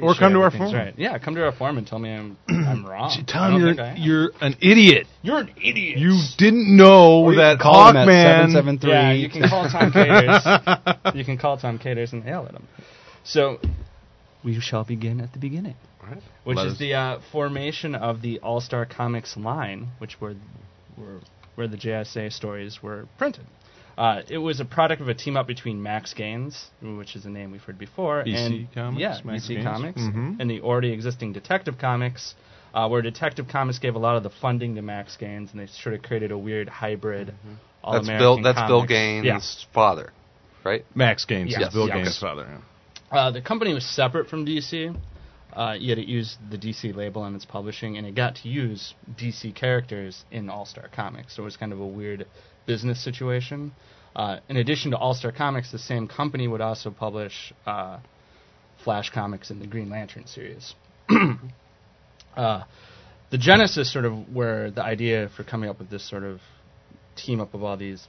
Or 0.00 0.14
sure 0.14 0.14
come 0.18 0.32
to 0.32 0.40
our 0.40 0.50
forum. 0.50 0.74
Right. 0.74 0.94
Yeah, 0.96 1.16
come 1.18 1.36
to 1.36 1.44
our 1.44 1.52
forum 1.52 1.78
and 1.78 1.86
tell 1.86 1.98
me 2.00 2.10
I'm 2.12 2.36
I'm 2.48 2.84
wrong. 2.84 3.12
Tell 3.28 3.42
I 3.42 3.50
him 3.52 3.60
you're 3.60 3.68
think 3.68 3.80
I 3.80 3.88
am. 3.90 3.96
you're 3.98 4.30
an 4.40 4.56
idiot. 4.60 5.06
You're 5.22 5.38
an 5.38 5.50
idiot. 5.62 5.98
You 5.98 6.18
didn't 6.38 6.76
know 6.76 7.22
Or 7.24 7.36
that 7.36 7.60
call 7.60 7.90
him 7.90 7.94
Hawkman. 7.96 8.52
773. 8.52 8.90
yeah, 8.90 9.12
you 9.12 9.28
can 9.30 9.48
call 9.48 9.68
Tom 9.68 9.92
Caters. 9.92 11.14
you 11.14 11.24
can 11.24 11.38
call 11.38 11.56
Tom 11.56 11.78
Caters 11.78 12.12
and 12.12 12.24
yell 12.24 12.46
at 12.46 12.52
him. 12.54 12.66
So 13.22 13.60
we 14.44 14.58
shall 14.60 14.84
begin 14.84 15.20
at 15.20 15.32
the 15.32 15.38
beginning, 15.38 15.76
Alright. 16.02 16.22
which 16.44 16.56
Let 16.56 16.66
is 16.66 16.72
us- 16.74 16.78
the 16.78 16.94
uh, 16.94 17.18
formation 17.32 17.94
of 17.94 18.22
the 18.22 18.38
All 18.40 18.60
Star 18.60 18.86
Comics 18.86 19.36
line, 19.36 19.88
which 19.98 20.20
were, 20.20 20.34
were 20.96 21.20
where 21.54 21.68
the 21.68 21.76
JSA 21.76 22.32
stories 22.32 22.82
were 22.82 23.06
printed. 23.18 23.44
Uh, 23.98 24.22
it 24.30 24.38
was 24.38 24.60
a 24.60 24.64
product 24.64 25.02
of 25.02 25.08
a 25.08 25.14
team 25.14 25.36
up 25.36 25.46
between 25.46 25.82
Max 25.82 26.14
Gaines, 26.14 26.70
which 26.80 27.16
is 27.16 27.26
a 27.26 27.28
name 27.28 27.50
we've 27.52 27.62
heard 27.62 27.78
before, 27.78 28.20
EC 28.22 28.28
and 28.34 28.72
Comics, 28.72 29.00
yeah, 29.00 29.18
Max 29.24 29.44
EC 29.44 29.56
Gaines. 29.56 29.64
Comics, 29.66 30.00
Mhm. 30.00 30.40
and 30.40 30.50
the 30.50 30.62
already 30.62 30.90
existing 30.92 31.34
Detective 31.34 31.76
Comics, 31.76 32.34
uh, 32.72 32.88
where 32.88 33.02
Detective 33.02 33.46
Comics 33.48 33.78
gave 33.78 33.96
a 33.96 33.98
lot 33.98 34.16
of 34.16 34.22
the 34.22 34.30
funding 34.30 34.76
to 34.76 34.82
Max 34.82 35.16
Gaines, 35.18 35.50
and 35.52 35.60
they 35.60 35.66
sort 35.66 35.94
of 35.94 36.02
created 36.02 36.30
a 36.30 36.38
weird 36.38 36.68
hybrid. 36.68 37.28
Mm-hmm. 37.28 37.48
That's 37.48 37.58
All-American 37.84 38.18
Bill. 38.18 38.42
That's 38.42 38.66
Bill. 38.68 38.86
Gaines' 38.86 39.26
Yeah. 39.26 39.40
father, 39.74 40.12
right? 40.64 40.84
Max 40.94 41.24
Gaines 41.26 41.50
Yes, 41.50 41.68
is 41.68 41.74
Bill 41.74 41.88
yes. 41.88 41.96
Gaines' 41.96 42.18
father. 42.18 42.46
yeah. 42.48 42.58
Uh, 43.10 43.30
the 43.32 43.42
company 43.42 43.74
was 43.74 43.84
separate 43.84 44.28
from 44.28 44.46
DC, 44.46 44.94
uh, 45.52 45.76
yet 45.78 45.98
it 45.98 46.06
used 46.06 46.38
the 46.48 46.56
DC 46.56 46.94
label 46.94 47.22
on 47.22 47.34
its 47.34 47.44
publishing, 47.44 47.96
and 47.96 48.06
it 48.06 48.14
got 48.14 48.36
to 48.36 48.48
use 48.48 48.94
DC 49.16 49.52
characters 49.54 50.24
in 50.30 50.48
All 50.48 50.64
Star 50.64 50.88
Comics. 50.94 51.34
So 51.34 51.42
it 51.42 51.46
was 51.46 51.56
kind 51.56 51.72
of 51.72 51.80
a 51.80 51.86
weird 51.86 52.26
business 52.66 53.02
situation. 53.02 53.72
Uh, 54.14 54.38
in 54.48 54.56
addition 54.56 54.92
to 54.92 54.96
All 54.96 55.14
Star 55.14 55.32
Comics, 55.32 55.72
the 55.72 55.78
same 55.78 56.06
company 56.06 56.46
would 56.46 56.60
also 56.60 56.90
publish 56.90 57.52
uh, 57.66 57.98
Flash 58.84 59.10
comics 59.10 59.50
and 59.50 59.60
the 59.60 59.66
Green 59.66 59.90
Lantern 59.90 60.26
series. 60.26 60.74
uh, 62.36 62.62
the 63.30 63.38
genesis, 63.38 63.92
sort 63.92 64.04
of, 64.04 64.32
where 64.32 64.70
the 64.70 64.82
idea 64.82 65.30
for 65.36 65.42
coming 65.42 65.68
up 65.68 65.80
with 65.80 65.90
this 65.90 66.08
sort 66.08 66.22
of 66.22 66.40
team 67.16 67.40
up 67.40 67.54
of 67.54 67.64
all 67.64 67.76
these 67.76 68.06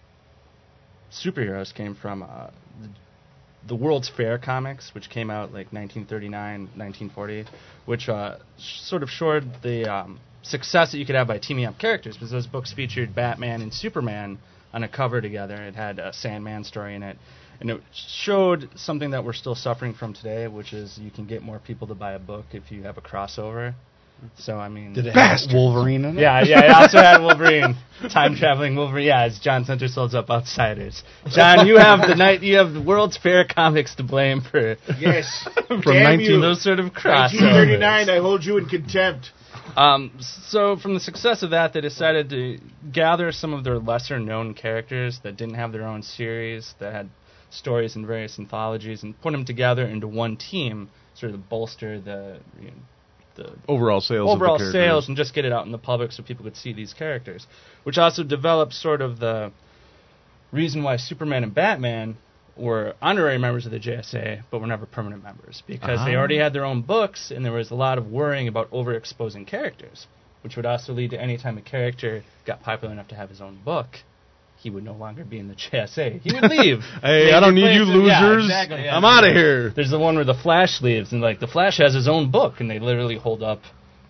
superheroes 1.12 1.74
came 1.74 1.96
from 1.96 2.20
the, 2.20 2.90
the 3.68 3.76
World's 3.76 4.10
Fair 4.10 4.38
comics, 4.38 4.94
which 4.94 5.10
came 5.10 5.30
out 5.30 5.54
like 5.54 5.72
1939, 5.72 6.62
1940, 6.76 7.46
which 7.86 8.10
uh, 8.10 8.38
sh- 8.58 8.80
sort 8.82 9.04
of 9.04 9.10
showed 9.10 9.46
the 9.62 9.92
um, 9.92 10.20
success 10.42 10.92
that 10.92 10.98
you 10.98 11.06
could 11.06 11.16
have 11.16 11.28
by 11.28 11.38
teaming 11.38 11.66
up 11.66 11.78
characters, 11.78 12.16
because 12.16 12.32
those 12.32 12.48
books 12.48 12.74
featured 12.74 13.14
Batman 13.14 13.62
and 13.62 13.74
Superman 13.74 14.40
on 14.74 14.84
a 14.84 14.88
cover 14.88 15.22
together. 15.22 15.56
It 15.56 15.76
had 15.76 16.00
a 16.00 16.14
Sandman 16.14 16.64
story 16.64 16.96
in 16.96 17.04
it, 17.04 17.18
and 17.60 17.70
it 17.70 17.82
showed 17.94 18.70
something 18.76 19.12
that 19.12 19.24
we're 19.24 19.34
still 19.34 19.56
suffering 19.56 19.94
from 19.94 20.14
today, 20.14 20.48
which 20.48 20.74
is 20.74 20.98
you 20.98 21.12
can 21.12 21.26
get 21.26 21.42
more 21.42 21.60
people 21.60 21.88
to 21.88 21.96
buy 21.96 22.14
a 22.14 22.20
book 22.20 22.46
if 22.54 22.72
you 22.72 22.84
have 22.84 22.98
a 22.98 23.02
crossover. 23.02 23.76
So 24.38 24.58
I 24.58 24.70
mean, 24.70 24.94
Did 24.94 25.08
it 25.08 25.14
have 25.16 25.40
Wolverine 25.54 26.06
in 26.06 26.18
it? 26.18 26.22
yeah, 26.22 26.44
yeah. 26.44 26.66
It 26.66 26.72
also 26.72 26.98
had 27.00 27.22
Wolverine, 27.22 27.76
time 28.14 28.36
traveling 28.36 28.76
Wolverine. 28.76 29.08
Yeah, 29.08 29.24
as 29.24 29.40
John 29.40 29.66
Center 29.66 29.88
holds 29.88 30.14
up 30.16 30.30
Outsiders. 30.30 31.04
John, 31.30 31.66
you 31.68 31.78
have 31.78 32.08
the 32.08 32.16
night. 32.16 32.42
You 32.44 32.58
have 32.58 32.74
the 32.74 32.82
World's 32.82 33.18
Fair 33.18 33.46
comics 33.46 33.96
to 33.96 34.04
blame 34.04 34.42
for 34.42 34.78
Yes. 35.00 35.48
From 35.68 35.82
Damn 35.82 36.04
19 36.20 36.20
you. 36.32 36.42
those 36.42 36.62
sort 36.64 36.80
of 36.80 36.88
crossovers. 36.94 37.42
1939, 37.42 38.10
I 38.10 38.18
hold 38.20 38.44
you 38.46 38.58
in 38.58 38.66
contempt. 38.68 39.32
Um, 39.76 40.12
so 40.20 40.76
from 40.76 40.94
the 40.96 41.00
success 41.00 41.44
of 41.44 41.52
that, 41.52 41.74
they 41.74 41.82
decided 41.82 42.30
to 42.32 42.60
gather 42.92 43.32
some 43.32 43.54
of 43.54 43.64
their 43.64 43.80
lesser 43.80 44.20
known 44.20 44.54
characters 44.54 45.20
that 45.24 45.38
didn't 45.38 45.56
have 45.56 45.72
their 45.72 45.84
own 45.88 46.04
series, 46.04 46.74
that 46.80 46.94
had 46.94 47.10
stories 47.52 47.96
in 47.96 48.06
various 48.06 48.38
anthologies, 48.38 49.04
and 49.04 49.20
put 49.22 49.32
them 49.32 49.46
together 49.46 49.86
into 49.86 50.08
one 50.08 50.36
team, 50.36 50.90
sort 51.16 51.34
of 51.34 51.48
bolster 51.48 52.00
the 52.02 52.40
you 52.60 52.68
know, 52.68 52.74
the 53.44 53.52
Overall 53.68 54.02
sales. 54.02 54.30
overall 54.30 54.56
of 54.56 54.62
the 54.62 54.72
sales 54.72 55.08
and 55.08 55.18
just 55.18 55.34
get 55.34 55.46
it 55.46 55.52
out 55.52 55.66
in 55.66 55.72
the 55.72 55.78
public 55.78 56.12
so 56.12 56.24
people 56.24 56.44
could 56.44 56.56
see 56.58 56.74
these 56.74 56.94
characters. 56.94 57.48
Which 57.84 57.98
also 57.98 58.24
developed 58.24 58.74
sort 58.74 59.02
of 59.02 59.20
the 59.20 59.52
reason 60.52 60.84
why 60.84 60.98
Superman 60.98 61.44
and 61.44 61.54
Batman 61.54 62.18
were 62.58 62.94
honorary 63.02 63.38
members 63.38 63.66
of 63.66 63.72
the 63.72 63.80
JSA, 63.80 64.44
but 64.52 64.60
were 64.60 64.68
never 64.68 64.86
permanent 64.86 65.24
members 65.24 65.64
because 65.66 66.04
they 66.06 66.16
Ah. 66.16 66.20
already 66.20 66.38
had 66.38 66.54
their 66.54 66.66
own 66.66 66.82
books, 66.82 67.32
and 67.32 67.44
there 67.46 67.54
was 67.54 67.72
a 67.72 67.76
lot 67.76 67.98
of 67.98 68.12
worrying 68.12 68.48
about 68.48 68.70
overexposing 68.72 69.48
characters, 69.48 70.08
which 70.44 70.56
would 70.58 70.66
also 70.66 70.94
lead 70.94 71.12
to 71.12 71.20
any 71.22 71.38
time 71.38 71.58
a 71.58 71.62
character 71.62 72.24
got 72.46 72.62
popular 72.62 72.94
enough 72.94 73.08
to 73.08 73.16
have 73.16 73.30
his 73.30 73.40
own 73.42 73.58
book. 73.64 74.00
He 74.62 74.70
would 74.70 74.84
no 74.84 74.94
longer 74.94 75.24
be 75.26 75.40
in 75.40 75.48
the 75.48 75.56
JSA. 75.56 76.22
He 76.22 76.32
would 76.34 76.44
leave. 76.52 76.80
Hey, 77.02 77.34
I 77.34 77.40
don't 77.40 77.56
need 77.56 77.74
you 77.74 77.84
him- 77.84 78.06
yeah, 78.06 78.22
losers. 78.24 78.46
exactly, 78.46 78.84
yeah. 78.84 78.96
I'm 78.96 79.04
out 79.04 79.28
of 79.28 79.34
here. 79.34 79.72
There's 79.72 79.90
the 79.90 79.98
one 80.00 80.16
where 80.16 80.24
the 80.24 80.36
Flash 80.36 80.82
leaves, 80.82 81.12
and 81.14 81.20
like 81.22 81.40
the 81.40 81.48
Flash 81.48 81.78
has 81.80 81.96
his 81.96 82.08
own 82.08 82.30
book, 82.30 82.60
and 82.60 82.70
they 82.70 82.78
literally 82.80 83.18
hold 83.18 83.42
up 83.42 83.62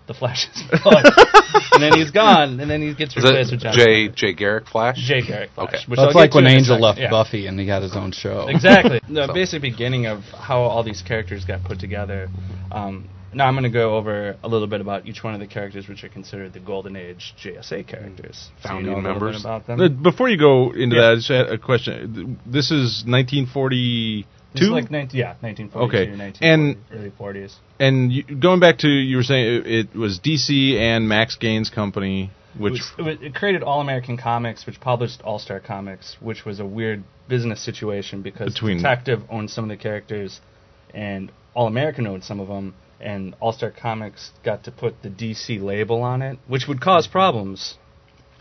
the 0.08 0.14
Flash's 0.14 0.62
book, 0.84 1.06
and 1.72 1.82
then 1.82 1.94
he's 1.94 2.12
gone, 2.12 2.60
and 2.60 2.70
then 2.70 2.82
he 2.82 2.94
gets 2.94 3.16
Is 3.16 3.24
replaced 3.24 3.52
with 3.52 3.62
John 3.62 3.74
Jay 3.74 4.08
Connor. 4.08 4.16
Jay 4.16 4.34
Garrick 4.34 4.68
Flash? 4.68 4.98
Jay 4.98 5.22
Garrick 5.26 5.52
Flash. 5.56 5.68
Okay. 5.70 5.78
which 5.88 6.00
I'll 6.00 6.06
That's 6.08 6.16
like 6.16 6.34
when 6.34 6.48
Angel 6.48 6.78
left 6.78 7.00
Yeah. 7.00 7.10
Buffy 7.12 7.48
and 7.48 7.58
he 7.58 7.66
got 7.66 7.82
his 7.82 7.96
own 7.96 8.12
show. 8.12 8.48
Exactly. 8.50 9.00
The 9.08 9.28
So- 9.28 9.34
basic 9.34 9.62
beginning 9.62 10.08
of 10.08 10.24
how 10.38 10.60
all 10.64 10.84
these 10.84 11.02
characters 11.02 11.46
got 11.46 11.64
put 11.64 11.80
together. 11.80 12.28
Um, 12.74 13.08
now 13.34 13.46
I'm 13.48 13.54
going 13.54 13.64
to 13.64 13.70
go 13.70 13.96
over 13.98 14.36
a 14.44 14.48
little 14.48 14.68
bit 14.68 14.82
about 14.82 15.06
each 15.08 15.24
one 15.24 15.34
of 15.34 15.40
the 15.40 15.48
characters, 15.48 15.88
which 15.88 16.04
are 16.04 16.10
considered 16.10 16.54
the 16.54 16.60
Golden 16.60 16.96
Age 16.96 17.34
JSA 17.42 17.88
characters. 17.88 18.50
So 18.64 18.70
you 18.70 18.86
Founding 18.86 18.86
know 18.86 18.94
a 18.94 18.96
little 19.02 19.14
bit 19.14 19.20
members. 19.22 19.42
about 19.42 19.70
Uh, 19.70 19.76
them. 19.76 20.04
Before 20.04 20.30
you 20.30 20.38
go 20.38 20.72
into 20.72 20.96
Yeah. 20.96 21.02
that, 21.04 21.12
I 21.12 21.16
just 21.16 21.28
had 21.30 21.46
a 21.50 21.58
question. 21.58 22.40
This 22.46 22.72
is 22.72 23.04
1942. 23.06 24.28
This 24.54 24.64
is 24.64 24.70
like 24.70 24.92
19, 24.92 25.18
yeah, 25.20 25.36
1942, 25.42 25.80
Okay. 25.86 26.12
1940, 26.18 26.46
And- 26.46 26.78
early 27.00 27.12
40s. 27.12 27.56
and 27.80 28.12
you, 28.12 28.24
going 28.24 28.60
back 28.60 28.80
to 28.80 28.90
you 28.90 29.16
were 29.18 29.24
saying 29.24 29.64
it, 29.66 29.68
it 29.68 29.96
was 29.96 30.20
DC 30.20 30.78
and 30.78 31.08
Max 31.08 31.36
Gaines 31.38 31.70
Company, 31.70 32.32
which 32.58 32.74
it, 32.74 32.80
was, 32.80 32.92
it, 32.98 33.02
was, 33.22 33.28
it 33.28 33.36
created 33.36 33.64
All 33.64 33.80
American 33.80 34.18
Comics, 34.18 34.66
which 34.66 34.82
published 34.82 35.22
All 35.22 35.40
Star 35.40 35.62
Comics, 35.62 36.18
which 36.20 36.44
was 36.46 36.60
a 36.60 36.66
weird 36.66 37.04
business 37.30 37.62
situation 37.62 38.22
because 38.22 38.54
Between- 38.54 38.78
Detective 38.78 39.22
owned 39.30 39.50
some 39.50 39.64
of 39.64 39.70
the 39.70 39.78
characters, 39.78 40.42
and 40.94 41.32
All 41.54 41.68
American 41.68 42.06
owned 42.08 42.26
some 42.26 42.42
of 42.42 42.50
them, 42.50 42.74
and 43.02 43.36
All 43.40 43.54
Star 43.54 43.72
Comics 43.72 44.32
got 44.44 44.64
to 44.66 44.72
put 44.72 45.02
the 45.04 45.10
DC 45.10 45.62
label 45.62 46.02
on 46.04 46.22
it, 46.22 46.38
which 46.48 46.68
would 46.68 46.82
cause 46.82 47.08
problems 47.08 47.76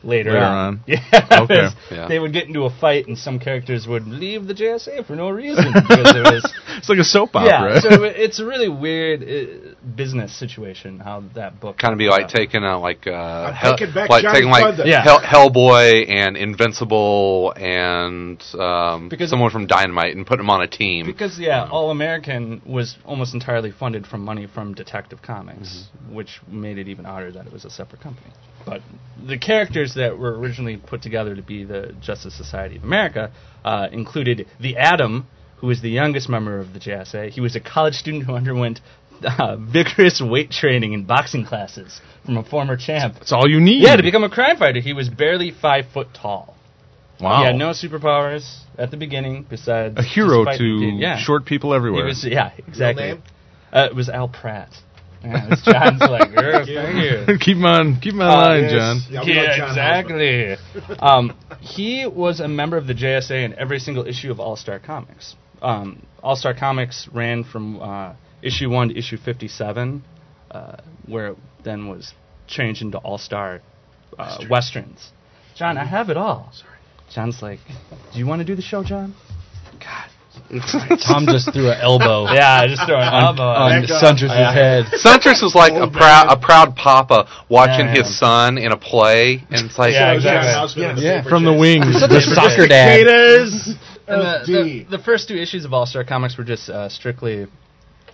later, 0.02 0.32
Later 0.32 0.42
on. 0.44 0.66
on. 0.66 0.80
Yeah, 0.86 0.98
Okay. 1.12 1.46
because 1.48 1.74
Yeah. 1.90 2.08
they 2.08 2.18
would 2.18 2.32
get 2.32 2.46
into 2.46 2.64
a 2.64 2.70
fight, 2.70 3.06
and 3.06 3.18
some 3.18 3.38
characters 3.38 3.86
would 3.86 4.06
leave 4.06 4.46
the 4.46 4.54
JSA 4.54 5.06
for 5.06 5.14
no 5.14 5.28
reason 5.30 5.72
because 5.74 6.16
it 6.16 6.22
was 6.24 6.52
it's 6.78 6.88
like 6.88 6.98
a 6.98 7.04
soap 7.04 7.36
opera. 7.36 7.74
yeah. 7.74 7.80
So 7.80 8.04
it's 8.04 8.40
really 8.40 8.68
weird 8.70 9.22
uh, 9.22 9.74
business 9.96 10.38
situation 10.38 10.98
how 10.98 11.22
that 11.34 11.58
book 11.60 11.78
Kind 11.78 11.92
of 11.92 11.98
be 11.98 12.08
like 12.08 12.24
up. 12.24 12.30
taking 12.30 12.62
a 12.62 12.78
like 12.78 13.06
uh, 13.06 13.12
I'm 13.12 13.54
Hell- 13.54 13.76
taking 13.78 13.94
back 13.94 14.10
like 14.10 14.22
John's 14.22 14.34
taking 14.34 14.50
like. 14.50 14.78
Yeah. 14.84 15.02
Hell, 15.02 15.20
Hellboy 15.20 16.08
and 16.10 16.36
Invincible 16.36 17.52
and 17.56 18.42
um, 18.58 19.08
Because- 19.08 19.30
someone 19.30 19.50
from 19.50 19.66
Dynamite 19.66 20.14
and 20.16 20.26
put 20.26 20.36
them 20.38 20.50
on 20.50 20.62
a 20.62 20.66
team. 20.68 21.06
Because 21.06 21.38
yeah, 21.38 21.68
All 21.70 21.90
American 21.90 22.60
was 22.66 22.96
almost 23.04 23.34
entirely 23.34 23.70
funded 23.70 24.06
from 24.06 24.22
money 24.24 24.46
from 24.46 24.74
Detective 24.74 25.22
Comics, 25.22 25.88
which 26.10 26.40
made 26.48 26.78
it 26.78 26.88
even 26.88 27.06
odder 27.06 27.32
that 27.32 27.46
it 27.46 27.52
was 27.52 27.64
a 27.64 27.70
separate 27.70 28.02
company. 28.02 28.30
But 28.66 28.82
the 29.26 29.38
characters 29.38 29.94
that 29.94 30.18
were 30.18 30.38
originally 30.38 30.76
put 30.76 31.00
together 31.02 31.34
to 31.34 31.42
be 31.42 31.64
the 31.64 31.94
Justice 32.00 32.36
Society 32.36 32.76
of 32.76 32.84
America 32.84 33.32
uh, 33.64 33.88
included 33.90 34.46
the 34.60 34.76
Atom, 34.76 35.26
who 35.56 35.66
was 35.66 35.80
the 35.82 35.88
youngest 35.90 36.28
member 36.28 36.58
of 36.58 36.72
the 36.74 36.78
JSA. 36.78 37.30
He 37.30 37.40
was 37.40 37.56
a 37.56 37.60
college 37.60 37.94
student 37.94 38.24
who 38.24 38.34
underwent 38.34 38.80
uh, 39.24 39.56
vigorous 39.56 40.20
weight 40.20 40.50
training 40.50 40.94
and 40.94 41.06
boxing 41.06 41.44
classes 41.44 42.00
from 42.24 42.36
a 42.36 42.44
former 42.44 42.76
champ. 42.76 43.14
That's 43.14 43.32
all 43.32 43.48
you 43.48 43.60
need. 43.60 43.82
Yeah, 43.82 43.96
to 43.96 44.02
become 44.02 44.24
a 44.24 44.30
crime 44.30 44.56
fighter, 44.56 44.80
he 44.80 44.92
was 44.92 45.08
barely 45.08 45.50
five 45.50 45.86
foot 45.92 46.08
tall. 46.14 46.56
wow. 47.20 47.40
He 47.40 47.46
had 47.46 47.56
no 47.56 47.70
superpowers 47.70 48.60
at 48.78 48.90
the 48.90 48.96
beginning 48.96 49.46
besides 49.48 49.96
a 49.98 50.02
hero 50.02 50.44
just 50.44 50.58
to 50.58 50.64
yeah. 50.64 51.18
short 51.18 51.44
people 51.44 51.70
He 51.72 51.76
everywhere. 51.76 52.04
was 52.06 52.24
yeah, 52.24 52.52
exactly. 52.66 53.04
name? 53.04 53.22
Uh, 53.72 53.88
it 53.90 53.94
was 53.94 54.08
Al 54.08 54.28
Pratt. 54.28 54.70
Yeah, 55.22 55.44
it 55.44 55.50
was 55.50 55.62
John's 55.62 56.00
like, 56.00 56.30
"Yeah, 56.34 56.64
thank 56.64 57.28
you. 57.28 57.38
keep 57.44 57.58
him 57.58 57.66
on, 57.66 58.00
keep 58.00 58.14
him 58.14 58.22
on 58.22 58.30
Uh, 58.30 58.36
line, 58.42 58.62
yes. 58.62 58.72
John. 58.72 58.98
Yeah, 59.10 59.22
Yeah, 59.42 59.56
John 59.58 59.68
exactly. 59.68 60.56
um, 60.98 61.36
he 61.60 62.06
was 62.06 62.40
a 62.40 62.48
member 62.48 62.78
of 62.78 62.86
the 62.86 62.94
JSA 62.94 63.44
in 63.44 63.54
every 63.58 63.80
single 63.80 64.06
issue 64.06 64.30
of 64.30 64.40
All 64.40 64.56
Star 64.56 64.78
Comics. 64.78 65.36
Um, 65.60 66.04
All 66.22 66.36
Star 66.36 66.54
Comics 66.54 67.06
ran 67.12 67.44
from 67.44 67.82
uh, 67.82 68.14
issue 68.42 68.70
one 68.70 68.88
to 68.88 68.98
issue 68.98 69.16
fifty-seven, 69.16 70.02
uh, 70.50 70.76
where 71.06 71.28
it 71.28 71.36
then 71.64 71.88
was 71.88 72.14
changed 72.46 72.82
into 72.82 72.98
All 72.98 73.18
Star 73.18 73.60
uh, 74.18 74.38
Westerns. 74.50 75.12
John, 75.56 75.76
I 75.78 75.84
have 75.84 76.10
it 76.10 76.16
all. 76.16 76.50
Sorry. 76.52 76.70
John's 77.12 77.42
like, 77.42 77.60
"Do 78.12 78.18
you 78.18 78.26
want 78.26 78.40
to 78.40 78.44
do 78.44 78.54
the 78.54 78.62
show, 78.62 78.82
John?" 78.84 79.14
God. 79.78 80.08
Tom 81.06 81.26
just 81.26 81.52
threw 81.52 81.68
an 81.70 81.78
elbow 81.80 82.24
Yeah, 82.32 82.60
I 82.62 82.66
just 82.68 82.82
throw 82.86 82.96
an 82.98 83.12
elbow. 83.12 83.42
on 83.42 83.82
Back 83.82 83.90
up. 83.90 84.02
Suntress's 84.02 84.30
Yeah. 84.32 84.52
head. 84.52 84.84
Suntress 84.98 85.42
was 85.42 85.54
like 85.56 85.72
a 85.72 85.82
Old 85.82 85.92
proud 85.92 86.26
a 86.30 86.36
proud 86.38 86.76
papa 86.76 87.28
watching 87.48 87.86
Yeah, 87.86 87.94
yeah. 87.94 88.02
his 88.04 88.18
son 88.18 88.56
in 88.58 88.70
a 88.72 88.76
play, 88.76 89.44
and 89.50 89.66
it's 89.66 89.76
like 89.78 89.92
Yeah, 89.92 90.10
I 90.10 90.14
was 90.14 90.24
at 90.26 90.34
an 90.34 90.38
exactly. 90.38 90.50
announcement 90.52 90.90
in 90.90 90.96
the 90.96 91.02
Yeah, 91.02 91.22
From 91.28 91.44
the 91.44 91.52
wings. 91.52 92.00
The 92.00 92.20
soccer 92.34 92.66
dad. 92.68 92.98
Cicadas 93.00 93.66
And 94.06 94.20
the, 94.22 94.86
the, 94.88 94.96
the 94.98 95.02
first 95.02 95.28
two 95.28 95.36
issues 95.36 95.64
of 95.64 95.72
All 95.74 95.86
Star 95.86 96.04
Comics 96.04 96.38
were 96.38 96.44
just 96.44 96.68
uh, 96.70 96.88
strictly 96.88 97.46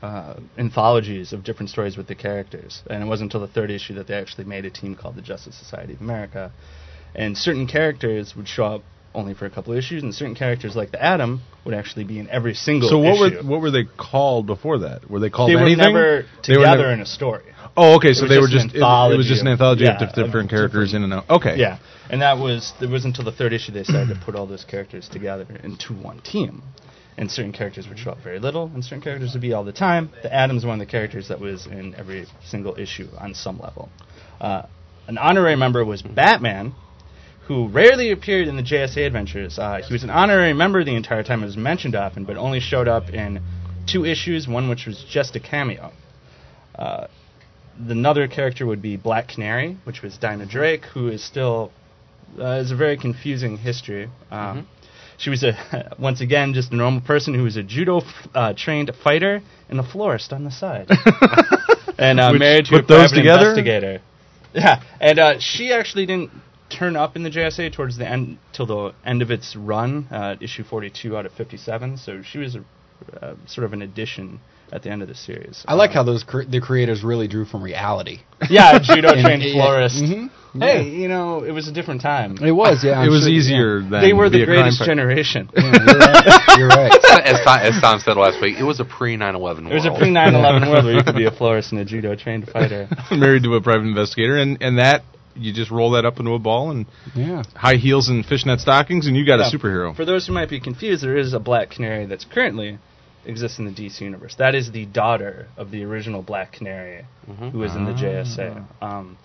uh, 0.02 0.34
anthologies 0.58 1.32
of 1.32 1.44
different 1.44 1.70
stories 1.70 1.96
with 1.96 2.06
the 2.08 2.14
characters, 2.14 2.82
and 2.88 3.02
it 3.02 3.06
wasn't 3.06 3.32
until 3.32 3.46
the 3.46 3.52
third 3.52 3.70
issue 3.70 3.94
that 3.94 4.06
they 4.06 4.14
actually 4.14 4.44
made 4.44 4.64
a 4.64 4.70
team 4.70 4.94
called 4.94 5.16
the 5.16 5.22
Justice 5.22 5.56
Society 5.58 5.94
of 5.94 6.00
America. 6.00 6.52
And 7.14 7.36
certain 7.36 7.66
characters 7.66 8.34
would 8.36 8.46
show 8.48 8.64
up 8.64 8.82
only 9.14 9.32
for 9.32 9.46
a 9.46 9.50
couple 9.50 9.72
of 9.72 9.78
issues, 9.78 10.02
and 10.02 10.14
certain 10.14 10.34
characters 10.34 10.76
like 10.76 10.90
the 10.92 11.02
Atom 11.02 11.40
would 11.64 11.74
actually 11.74 12.04
be 12.04 12.18
in 12.18 12.28
every 12.28 12.52
single. 12.54 12.88
So 12.90 12.98
what 12.98 13.32
issue. 13.32 13.42
were 13.42 13.50
what 13.50 13.60
were 13.62 13.70
they 13.70 13.84
called 13.84 14.46
before 14.46 14.80
that? 14.80 15.08
Were 15.10 15.20
they 15.20 15.30
called 15.30 15.50
they 15.50 15.54
were 15.54 15.62
anything? 15.62 15.78
never 15.94 16.26
They 16.46 16.56
were 16.56 16.64
together 16.64 16.76
never- 16.78 16.92
in 16.92 17.00
a 17.00 17.06
story. 17.06 17.44
Oh, 17.76 17.96
okay. 17.96 18.12
So 18.12 18.28
they 18.28 18.38
were 18.38 18.48
just 18.48 18.74
it, 18.74 18.76
it 18.76 19.16
was 19.16 19.26
just 19.26 19.42
an 19.42 19.48
anthology 19.48 19.84
yeah, 19.84 20.02
of 20.02 20.14
different 20.14 20.50
characters 20.50 20.92
different- 20.92 21.12
in 21.12 21.12
and 21.12 21.24
out. 21.30 21.30
Okay. 21.40 21.56
Yeah, 21.58 21.78
and 22.10 22.20
that 22.22 22.38
was 22.38 22.72
it 22.80 22.88
was 22.90 23.04
until 23.06 23.24
the 23.24 23.32
third 23.32 23.52
issue 23.54 23.72
they 23.72 23.82
decided 23.82 24.14
to 24.14 24.20
put 24.24 24.34
all 24.34 24.46
those 24.46 24.64
characters 24.64 25.08
together 25.08 25.46
into 25.62 25.94
one 25.94 26.20
team. 26.20 26.62
And 27.18 27.30
certain 27.30 27.52
characters 27.52 27.88
would 27.88 27.98
show 27.98 28.10
up 28.10 28.18
very 28.22 28.38
little, 28.38 28.70
and 28.74 28.84
certain 28.84 29.00
characters 29.00 29.32
would 29.32 29.40
be 29.40 29.54
all 29.54 29.64
the 29.64 29.72
time. 29.72 30.10
The 30.22 30.34
Atom's 30.34 30.66
one 30.66 30.80
of 30.80 30.86
the 30.86 30.90
characters 30.90 31.28
that 31.28 31.40
was 31.40 31.66
in 31.66 31.94
every 31.94 32.26
single 32.44 32.78
issue 32.78 33.08
on 33.18 33.34
some 33.34 33.58
level. 33.58 33.88
Uh, 34.40 34.62
an 35.08 35.16
honorary 35.16 35.56
member 35.56 35.84
was 35.84 36.02
Batman, 36.02 36.74
who 37.46 37.68
rarely 37.68 38.10
appeared 38.10 38.48
in 38.48 38.56
the 38.56 38.62
JSA 38.62 39.06
adventures. 39.06 39.58
Uh, 39.58 39.80
he 39.86 39.92
was 39.94 40.02
an 40.02 40.10
honorary 40.10 40.52
member 40.52 40.84
the 40.84 40.94
entire 40.94 41.22
time 41.22 41.42
it 41.42 41.46
was 41.46 41.56
mentioned 41.56 41.94
often, 41.94 42.24
but 42.24 42.36
only 42.36 42.60
showed 42.60 42.88
up 42.88 43.08
in 43.08 43.40
two 43.86 44.04
issues, 44.04 44.48
one 44.48 44.68
which 44.68 44.84
was 44.84 45.04
just 45.08 45.36
a 45.36 45.40
cameo. 45.40 45.92
Uh, 46.74 47.06
another 47.78 48.26
character 48.26 48.66
would 48.66 48.82
be 48.82 48.96
Black 48.96 49.28
Canary, 49.28 49.78
which 49.84 50.02
was 50.02 50.18
Dinah 50.18 50.46
Drake, 50.46 50.84
who 50.86 51.08
is 51.08 51.24
still 51.24 51.72
uh, 52.38 52.58
is 52.60 52.72
a 52.72 52.76
very 52.76 52.98
confusing 52.98 53.56
history. 53.56 54.10
Um, 54.30 54.66
She 55.18 55.30
was 55.30 55.42
a 55.42 55.94
once 55.98 56.20
again 56.20 56.52
just 56.54 56.72
a 56.72 56.76
normal 56.76 57.00
person 57.00 57.34
who 57.34 57.42
was 57.44 57.56
a 57.56 57.62
judo 57.62 57.98
f- 57.98 58.28
uh, 58.34 58.52
trained 58.56 58.90
fighter 59.02 59.42
and 59.68 59.80
a 59.80 59.82
florist 59.82 60.32
on 60.32 60.44
the 60.44 60.50
side, 60.50 60.88
and 61.98 62.20
uh, 62.20 62.30
Which 62.30 62.38
married 62.40 62.66
to 62.66 62.76
a 62.76 62.82
those 62.82 63.10
private 63.10 63.14
together? 63.16 63.40
investigator. 63.50 64.00
Yeah, 64.54 64.82
and 65.00 65.18
uh, 65.18 65.38
she 65.38 65.72
actually 65.72 66.06
didn't 66.06 66.30
turn 66.70 66.96
up 66.96 67.14
in 67.16 67.22
the 67.22 67.30
JSA 67.30 67.72
towards 67.74 67.96
the 67.98 68.08
end 68.08 68.38
till 68.52 68.66
the 68.66 68.94
end 69.04 69.22
of 69.22 69.30
its 69.30 69.54
run, 69.56 70.06
uh, 70.10 70.36
issue 70.40 70.64
42 70.64 71.16
out 71.16 71.26
of 71.26 71.32
57. 71.32 71.96
So 71.98 72.22
she 72.22 72.38
was 72.38 72.56
a, 72.56 72.64
uh, 73.24 73.34
sort 73.46 73.64
of 73.64 73.72
an 73.72 73.82
addition 73.82 74.40
at 74.72 74.82
the 74.82 74.90
end 74.90 75.02
of 75.02 75.08
the 75.08 75.14
series. 75.14 75.64
I 75.66 75.74
like 75.74 75.90
how 75.92 76.02
those 76.02 76.24
cre- 76.24 76.42
the 76.48 76.60
creators 76.60 77.02
really 77.04 77.28
drew 77.28 77.44
from 77.44 77.62
reality. 77.62 78.20
yeah, 78.50 78.78
judo 78.82 79.08
And- 79.12 79.24
trained 79.24 79.42
yeah, 79.42 79.52
florist. 79.54 79.96
mhm, 80.02 80.30
Hey, 80.58 80.88
you 80.88 81.06
know, 81.08 81.44
it 81.44 81.50
was 81.52 81.68
a 81.68 81.72
different 81.72 82.00
time. 82.00 82.38
It 82.42 82.50
was, 82.50 82.82
yeah. 82.82 82.98
I'm 83.00 83.08
it 83.08 83.10
was 83.10 83.24
sure- 83.24 83.30
easier 83.30 83.80
than 83.80 84.00
They 84.00 84.14
were 84.14 84.30
the 84.30 84.46
greatest 84.46 84.82
generation. 84.82 85.50
Yeah, 85.54 85.62
you're 85.70 85.98
right. 85.98 86.58
You're 86.58 86.68
right. 86.68 86.92
as, 87.26 87.40
Tom, 87.44 87.58
as 87.60 87.80
Tom 87.82 87.98
said 88.00 88.16
last 88.16 88.40
week, 88.40 88.56
it 88.58 88.62
was 88.64 88.80
a 88.80 88.84
pre 88.86 89.16
9 89.18 89.34
11 89.34 89.64
world. 89.64 89.72
It 89.72 89.76
was 89.76 89.84
a 89.84 89.90
pre 89.98 90.08
9/11 90.08 90.70
world 90.70 90.84
where 90.86 90.94
you 90.94 91.02
could 91.04 91.14
be 91.14 91.26
a 91.26 91.30
florist 91.30 91.72
and 91.72 91.80
a 91.82 91.84
judo 91.84 92.16
trained 92.16 92.48
fighter. 92.48 92.88
married 93.10 93.42
to 93.42 93.54
a 93.54 93.60
private 93.60 93.84
investigator, 93.86 94.36
and 94.38 94.56
and 94.62 94.78
that 94.78 95.02
you 95.34 95.52
just 95.52 95.70
roll 95.70 95.90
that 95.90 96.06
up 96.06 96.18
into 96.18 96.32
a 96.32 96.38
ball 96.38 96.70
and 96.70 96.86
Yeah. 97.14 97.42
high 97.54 97.74
heels 97.76 98.08
and 98.08 98.24
fishnet 98.24 98.58
stockings, 98.60 99.06
and 99.06 99.14
you 99.14 99.26
got 99.26 99.38
Yeah. 99.38 99.48
a 99.48 99.50
superhero. 99.52 99.94
For 99.94 100.06
those 100.06 100.26
who 100.26 100.32
might 100.32 100.48
be 100.48 100.58
confused, 100.60 101.02
there 101.04 101.18
is 101.18 101.34
a 101.34 101.38
Black 101.38 101.68
Canary 101.68 102.06
that's 102.06 102.24
currently 102.24 102.78
exists 103.26 103.58
in 103.58 103.64
the 103.64 103.70
DC 103.70 104.00
universe. 104.00 104.36
That 104.38 104.54
is 104.54 104.72
the 104.72 104.86
daughter 104.86 105.48
of 105.56 105.70
the 105.70 105.84
original 105.84 106.22
Black 106.22 106.52
Canary, 106.52 107.04
who 107.52 107.62
is 107.62 107.74
in 107.74 107.84
the 107.84 107.92
JSA. 107.92 108.64
Um, 108.80 109.18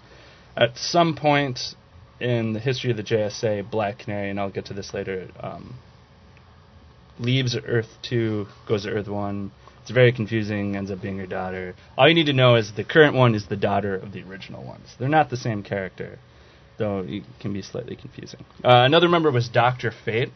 at 0.55 0.77
some 0.77 1.15
point 1.15 1.59
in 2.19 2.53
the 2.53 2.59
history 2.59 2.91
of 2.91 2.97
the 2.97 3.03
JSA, 3.03 3.69
Black 3.69 3.99
Canary, 3.99 4.29
and 4.29 4.39
I'll 4.39 4.51
get 4.51 4.65
to 4.65 4.73
this 4.73 4.93
later, 4.93 5.29
um, 5.39 5.75
leaves 7.19 7.55
Earth 7.55 7.89
2, 8.03 8.47
goes 8.67 8.83
to 8.83 8.89
Earth 8.89 9.07
1. 9.07 9.51
It's 9.81 9.91
very 9.91 10.11
confusing, 10.11 10.75
ends 10.75 10.91
up 10.91 11.01
being 11.01 11.17
her 11.17 11.25
daughter. 11.25 11.75
All 11.97 12.07
you 12.07 12.13
need 12.13 12.27
to 12.27 12.33
know 12.33 12.55
is 12.55 12.73
the 12.75 12.83
current 12.83 13.15
one 13.15 13.33
is 13.33 13.47
the 13.47 13.55
daughter 13.55 13.95
of 13.95 14.11
the 14.11 14.21
original 14.23 14.63
ones. 14.63 14.95
They're 14.99 15.09
not 15.09 15.31
the 15.31 15.37
same 15.37 15.63
character, 15.63 16.19
though 16.77 16.99
it 16.99 17.23
can 17.39 17.51
be 17.51 17.63
slightly 17.63 17.95
confusing. 17.95 18.45
Uh, 18.63 18.83
another 18.85 19.09
member 19.09 19.31
was 19.31 19.49
Dr. 19.49 19.91
Fate. 20.05 20.29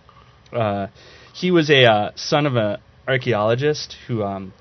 Uh, 0.51 0.88
he 1.34 1.51
was 1.51 1.69
a 1.69 1.86
uh, 1.86 2.12
son 2.15 2.48
of 2.48 2.55
an 2.55 2.77
archaeologist 3.07 3.95
who 4.07 4.24
um, 4.24 4.53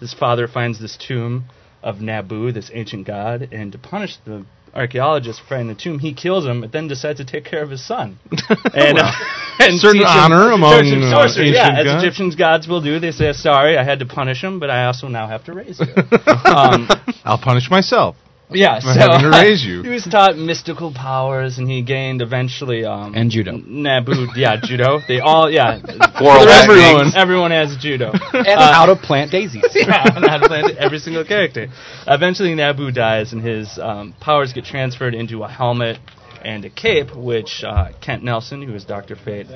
his 0.00 0.14
father 0.14 0.46
finds 0.48 0.80
this 0.80 0.96
tomb 0.96 1.44
of 1.82 2.00
Nabu, 2.00 2.52
this 2.52 2.70
ancient 2.72 3.06
god, 3.06 3.48
and 3.52 3.72
to 3.72 3.78
punish 3.78 4.16
the 4.24 4.44
archaeologist 4.74 5.40
for 5.40 5.48
finding 5.50 5.68
the 5.68 5.80
tomb, 5.80 5.98
he 6.00 6.12
kills 6.12 6.44
him, 6.44 6.60
but 6.60 6.72
then 6.72 6.88
decides 6.88 7.18
to 7.18 7.24
take 7.24 7.44
care 7.44 7.62
of 7.62 7.70
his 7.70 7.86
son. 7.86 8.18
and, 8.74 8.98
uh, 8.98 9.12
and 9.60 9.78
Certain 9.78 10.00
teach 10.00 10.08
him- 10.08 10.32
honor 10.32 10.50
among, 10.52 10.84
him 10.84 11.02
uh, 11.02 11.10
sorcery. 11.10 11.52
yeah, 11.52 11.68
ancient 11.68 11.78
as 11.78 11.84
gods. 11.84 12.04
Egyptian 12.04 12.30
gods 12.36 12.68
will 12.68 12.80
do. 12.80 12.98
They 12.98 13.12
say, 13.12 13.32
"Sorry, 13.32 13.78
I 13.78 13.84
had 13.84 14.00
to 14.00 14.06
punish 14.06 14.42
him, 14.42 14.58
but 14.58 14.70
I 14.70 14.86
also 14.86 15.08
now 15.08 15.28
have 15.28 15.44
to 15.44 15.52
raise 15.52 15.78
you." 15.78 15.86
um, 16.44 16.88
I'll 17.24 17.38
punish 17.38 17.70
myself. 17.70 18.16
Yeah, 18.50 18.78
so 18.78 18.88
having 18.88 19.20
to 19.20 19.30
raise 19.30 19.64
you. 19.64 19.82
he 19.84 19.88
was 19.88 20.04
taught 20.04 20.36
mystical 20.36 20.92
powers, 20.92 21.58
and 21.58 21.68
he 21.68 21.82
gained 21.82 22.22
eventually 22.22 22.84
um, 22.84 23.14
And 23.14 23.30
judo. 23.30 23.52
Nabu, 23.56 24.28
yeah, 24.36 24.56
judo. 24.62 25.00
They 25.08 25.20
all, 25.20 25.50
yeah, 25.50 25.80
For 26.18 26.48
everyone, 26.48 27.12
everyone 27.16 27.50
has 27.50 27.76
judo. 27.76 28.12
And 28.32 28.46
Uh, 28.46 28.72
how 28.72 28.86
to 28.86 28.96
plant 28.96 29.30
daisies. 29.30 29.64
yeah, 29.74 30.02
and 30.16 30.24
how 30.26 30.38
to 30.38 30.46
play 30.48 30.60
it, 30.60 30.76
every 30.76 30.98
single 30.98 31.24
character. 31.24 31.68
Eventually, 32.06 32.54
Nabu 32.54 32.90
dies, 32.90 33.32
and 33.32 33.42
his 33.42 33.78
um, 33.78 34.14
powers 34.20 34.52
get 34.52 34.64
transferred 34.64 35.14
into 35.14 35.42
a 35.42 35.48
helmet 35.48 35.98
and 36.44 36.64
a 36.64 36.70
cape, 36.70 37.14
which 37.16 37.64
uh, 37.64 37.88
Kent 38.02 38.22
Nelson, 38.22 38.60
who 38.62 38.74
is 38.74 38.84
Doctor 38.84 39.16
Fate, 39.16 39.46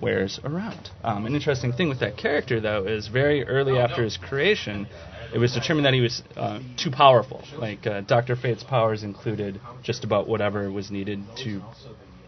wears 0.00 0.40
around. 0.44 0.90
Um, 1.04 1.26
an 1.26 1.34
interesting 1.34 1.72
thing 1.72 1.88
with 1.88 2.00
that 2.00 2.16
character, 2.16 2.58
though, 2.60 2.84
is 2.86 3.08
very 3.08 3.46
early 3.46 3.78
after 3.78 4.02
his 4.02 4.16
creation, 4.16 4.86
it 5.32 5.38
was 5.38 5.52
determined 5.52 5.86
that 5.86 5.94
he 5.94 6.00
was 6.00 6.22
uh, 6.36 6.60
too 6.76 6.90
powerful. 6.90 7.42
Like 7.56 7.86
uh, 7.86 8.02
Doctor 8.02 8.36
Fate's 8.36 8.62
powers 8.62 9.02
included 9.02 9.60
just 9.82 10.04
about 10.04 10.28
whatever 10.28 10.70
was 10.70 10.90
needed 10.90 11.22
to 11.44 11.62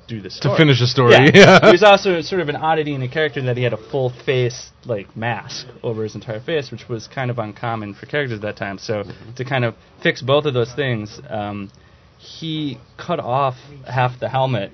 do 0.07 0.21
the 0.21 0.31
story. 0.31 0.55
To 0.55 0.59
finish 0.59 0.81
the 0.81 0.87
story. 0.87 1.13
Yeah. 1.13 1.31
Yeah. 1.35 1.67
he 1.67 1.73
was 1.73 1.83
also 1.83 2.21
sort 2.21 2.41
of 2.41 2.49
an 2.49 2.57
oddity 2.57 2.95
in 2.95 3.03
a 3.03 3.09
character 3.09 3.43
that 3.43 3.57
he 3.57 3.63
had 3.63 3.73
a 3.73 3.91
full 3.91 4.11
face 4.11 4.71
like 4.85 5.17
mask 5.17 5.67
over 5.83 6.03
his 6.03 6.15
entire 6.15 6.41
face, 6.41 6.71
which 6.71 6.89
was 6.89 7.09
kind 7.09 7.31
of 7.31 7.39
uncommon 7.39 7.95
for 7.95 8.07
characters 8.07 8.37
at 8.37 8.43
that 8.43 8.57
time. 8.57 8.79
So 8.79 9.05
to 9.37 9.45
kind 9.45 9.65
of 9.65 9.75
fix 10.03 10.23
both 10.23 10.45
of 10.45 10.55
those 10.55 10.73
things, 10.75 11.21
um, 11.29 11.71
he 12.19 12.79
cut 12.97 13.21
off 13.21 13.55
half 13.87 14.19
the 14.21 14.29
helmet 14.29 14.73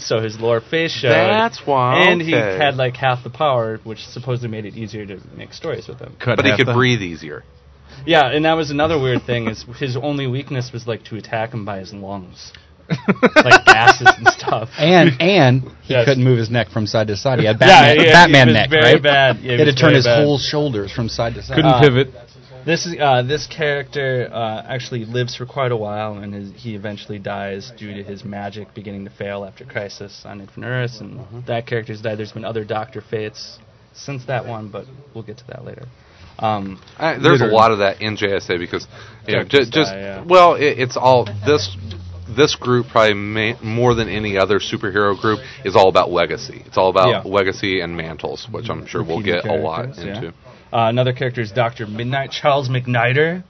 so 0.00 0.20
his 0.20 0.38
lower 0.40 0.60
face 0.60 0.92
showed. 0.92 1.10
That's 1.10 1.66
why, 1.66 2.00
And 2.08 2.20
he 2.20 2.32
had 2.32 2.76
like 2.76 2.96
half 2.96 3.22
the 3.24 3.30
power, 3.30 3.78
which 3.84 4.04
supposedly 4.06 4.48
made 4.48 4.64
it 4.66 4.74
easier 4.76 5.06
to 5.06 5.20
make 5.36 5.52
stories 5.52 5.86
with 5.88 5.98
him. 6.00 6.16
Cut 6.18 6.36
But 6.36 6.46
he 6.46 6.56
could 6.56 6.66
the- 6.66 6.72
breathe 6.74 7.00
easier. 7.02 7.44
Yeah, 8.06 8.26
and 8.30 8.44
that 8.44 8.54
was 8.54 8.70
another 8.70 8.98
weird 9.00 9.22
thing 9.24 9.48
is 9.48 9.64
his 9.78 9.96
only 9.96 10.26
weakness 10.26 10.72
was 10.72 10.86
like 10.86 11.04
to 11.04 11.16
attack 11.16 11.52
him 11.52 11.64
by 11.64 11.80
his 11.80 11.92
lungs, 11.92 12.52
like 12.88 13.64
gases 13.66 14.08
and 14.16 14.28
stuff. 14.28 14.70
And 14.78 15.20
and 15.20 15.62
he 15.82 15.94
Yes. 15.94 16.04
couldn't 16.06 16.22
move 16.24 16.38
his 16.38 16.50
neck 16.50 16.68
from 16.70 16.86
side 16.86 17.08
to 17.08 17.16
side. 17.16 17.40
He 17.40 17.46
had 17.46 17.56
Yeah, 17.60 17.66
Batman, 17.66 17.96
he- 17.98 18.04
he 18.06 18.12
Batman 18.12 18.46
was 18.46 18.54
neck, 18.54 18.70
very 18.70 18.92
right? 18.94 19.02
bad. 19.02 19.36
Yeah, 19.36 19.42
he 19.42 19.48
he 19.48 19.58
had 19.58 19.64
to 19.64 19.74
turn 19.74 19.94
his 19.94 20.04
bad. 20.06 20.22
whole 20.24 20.38
shoulders 20.38 20.92
from 20.92 21.08
side 21.08 21.34
to 21.34 21.42
side. 21.42 21.56
Couldn't 21.56 21.72
Uh, 21.72 21.80
pivot. 21.80 22.14
This 22.64 22.86
uh, 23.00 23.22
this 23.22 23.46
character 23.46 24.28
uh, 24.32 24.62
actually 24.68 25.04
lives 25.04 25.36
for 25.36 25.46
quite 25.46 25.72
a 25.72 25.76
while, 25.76 26.18
and 26.18 26.34
his, 26.34 26.52
he 26.54 26.74
eventually 26.74 27.18
dies 27.18 27.72
due 27.76 27.94
to 27.94 28.02
his 28.02 28.24
magic 28.24 28.74
beginning 28.74 29.04
to 29.04 29.10
fail 29.10 29.44
after 29.44 29.64
Crisis 29.64 30.22
on 30.24 30.40
Infinite 30.40 30.66
Earths, 30.66 31.00
and 31.00 31.20
Mm-hmm. 31.20 31.40
that 31.46 31.66
character's 31.66 32.00
died. 32.02 32.18
There's 32.18 32.32
been 32.32 32.44
other 32.44 32.64
Doctor 32.64 33.00
Fates 33.00 33.58
since 33.94 34.24
that 34.26 34.46
one, 34.46 34.68
but 34.70 34.86
we'll 35.14 35.24
get 35.24 35.38
to 35.38 35.46
that 35.48 35.64
later. 35.64 35.86
Um, 36.38 36.80
Uh, 36.98 37.12
there's 37.14 37.40
Literally. 37.40 37.52
a 37.52 37.56
lot 37.56 37.70
of 37.72 37.78
that 37.78 38.00
in 38.00 38.16
JSA 38.16 38.58
because 38.58 38.86
you 39.26 39.34
know, 39.34 39.38
Characters 39.40 39.60
just, 39.60 39.72
just 39.72 39.90
die, 39.92 40.00
yeah. 40.00 40.24
well, 40.26 40.54
it, 40.54 40.78
it's 40.78 40.96
all 40.96 41.24
this 41.46 41.76
this 42.36 42.54
group 42.54 42.86
probably 42.86 43.14
ma- 43.14 43.60
more 43.60 43.94
than 43.96 44.08
any 44.08 44.38
other 44.38 44.60
superhero 44.60 45.20
group 45.20 45.40
is 45.64 45.74
all 45.74 45.88
about 45.88 46.10
legacy. 46.12 46.62
It's 46.64 46.78
all 46.78 46.88
about 46.88 47.08
Yeah. 47.08 47.22
legacy 47.30 47.80
and 47.80 47.96
mantles, 47.96 48.46
which 48.50 48.70
I'm 48.70 48.86
sure 48.86 49.02
we'll 49.02 49.22
get 49.22 49.44
a 49.44 49.52
lot 49.54 49.86
into. 49.98 50.06
yeah. 50.06 50.30
Uh, 50.72 50.86
another 50.88 51.12
character 51.12 51.40
is 51.40 51.50
Doctor 51.50 51.86
Midnight, 51.86 52.30
Charles 52.30 52.68
McNider, 52.68 53.42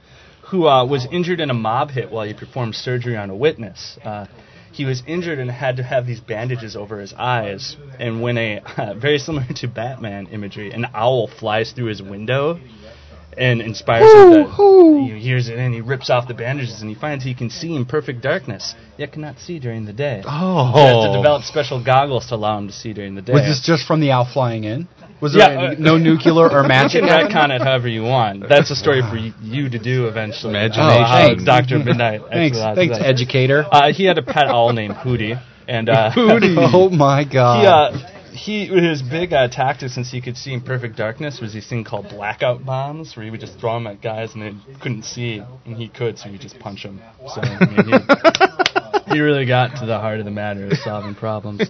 who 0.50 0.66
uh, 0.66 0.84
was 0.86 1.06
injured 1.12 1.40
in 1.40 1.50
a 1.50 1.54
mob 1.54 1.90
hit 1.90 2.10
while 2.10 2.26
he 2.26 2.34
performed 2.34 2.74
surgery 2.74 3.16
on 3.16 3.30
a 3.30 3.36
witness. 3.36 3.98
Uh, 4.02 4.26
he 4.72 4.84
was 4.84 5.02
injured 5.06 5.38
and 5.38 5.50
had 5.50 5.76
to 5.76 5.82
have 5.82 6.06
these 6.06 6.20
bandages 6.20 6.76
over 6.76 7.00
his 7.00 7.12
eyes. 7.12 7.76
And 7.98 8.22
when 8.22 8.38
a 8.38 8.60
very 8.96 9.18
similar 9.18 9.46
to 9.56 9.68
Batman 9.68 10.28
imagery, 10.28 10.70
an 10.72 10.86
owl 10.94 11.28
flies 11.28 11.72
through 11.72 11.86
his 11.86 12.00
window 12.00 12.58
and 13.36 13.60
inspires 13.60 14.12
him. 14.12 14.50
He 15.04 15.18
hears 15.20 15.48
it 15.48 15.58
and 15.58 15.74
he 15.74 15.80
rips 15.80 16.10
off 16.10 16.26
the 16.26 16.34
bandages 16.34 16.80
and 16.80 16.88
he 16.88 16.96
finds 16.96 17.24
he 17.24 17.34
can 17.34 17.50
see 17.50 17.74
in 17.74 17.84
perfect 17.84 18.22
darkness, 18.22 18.74
yet 18.96 19.12
cannot 19.12 19.38
see 19.38 19.58
during 19.58 19.84
the 19.84 19.92
day. 19.92 20.22
Oh. 20.24 20.72
He 20.72 20.80
has 20.80 21.06
to 21.06 21.16
develop 21.16 21.42
special 21.44 21.82
goggles 21.82 22.26
to 22.28 22.36
allow 22.36 22.58
him 22.58 22.68
to 22.68 22.72
see 22.72 22.92
during 22.92 23.14
the 23.14 23.22
day. 23.22 23.32
Was 23.32 23.42
this 23.42 23.62
just 23.64 23.86
from 23.86 24.00
the 24.00 24.10
owl 24.12 24.28
flying 24.32 24.64
in? 24.64 24.88
Was 25.20 25.34
there 25.34 25.52
Yeah, 25.52 25.62
any- 25.68 25.76
uh, 25.76 25.78
no 25.78 25.96
nuclear 25.98 26.48
or 26.50 26.62
You 26.62 26.68
magic? 26.68 27.00
can 27.02 27.08
happening? 27.08 27.36
retcon 27.36 27.56
it 27.56 27.62
however 27.62 27.88
you 27.88 28.02
want. 28.02 28.48
That's 28.48 28.70
a 28.70 28.76
story 28.76 29.02
for 29.02 29.16
y- 29.16 29.32
you 29.42 29.68
to 29.68 29.78
do 29.78 30.08
eventually. 30.08 30.50
Imagination. 30.54 30.82
Uh, 31.02 31.08
thanks. 31.28 31.44
Doctor 31.44 31.78
Midnight. 31.78 32.20
Thanks, 32.30 32.58
actually 32.58 32.88
thanks, 32.88 33.04
educator. 33.04 33.64
Uh, 33.70 33.92
he 33.92 34.04
had 34.04 34.18
a 34.18 34.22
pet 34.22 34.46
owl 34.48 34.72
named 34.72 34.94
Hootie, 34.94 35.40
and 35.68 35.88
uh, 35.88 36.10
oh 36.16 36.88
my 36.90 37.24
god! 37.24 37.64
uh, 37.66 37.98
he 38.32 38.66
his 38.66 39.02
big 39.02 39.32
uh, 39.32 39.48
tactic 39.48 39.90
since 39.90 40.10
he 40.10 40.20
could 40.22 40.36
see 40.36 40.52
in 40.54 40.60
perfect 40.62 40.96
darkness 40.96 41.40
was 41.40 41.52
these 41.52 41.68
thing 41.68 41.84
called 41.84 42.08
blackout 42.08 42.64
bombs, 42.64 43.14
where 43.16 43.24
he 43.24 43.30
would 43.30 43.40
just 43.40 43.58
throw 43.60 43.74
them 43.74 43.86
at 43.88 44.00
guys 44.00 44.34
and 44.34 44.42
they 44.42 44.54
couldn't 44.80 45.02
see, 45.04 45.42
and 45.66 45.76
he 45.76 45.88
could, 45.88 46.18
so 46.18 46.24
he 46.26 46.32
would 46.32 46.40
just 46.40 46.58
punch 46.58 46.84
them. 46.84 47.00
So 47.34 47.40
I 47.42 47.66
mean, 47.66 48.00
he, 49.08 49.14
he 49.14 49.20
really 49.20 49.44
got 49.46 49.76
to 49.80 49.86
the 49.86 49.98
heart 49.98 50.20
of 50.20 50.24
the 50.24 50.30
matter 50.30 50.64
of 50.66 50.72
solving 50.78 51.14
problems. 51.14 51.62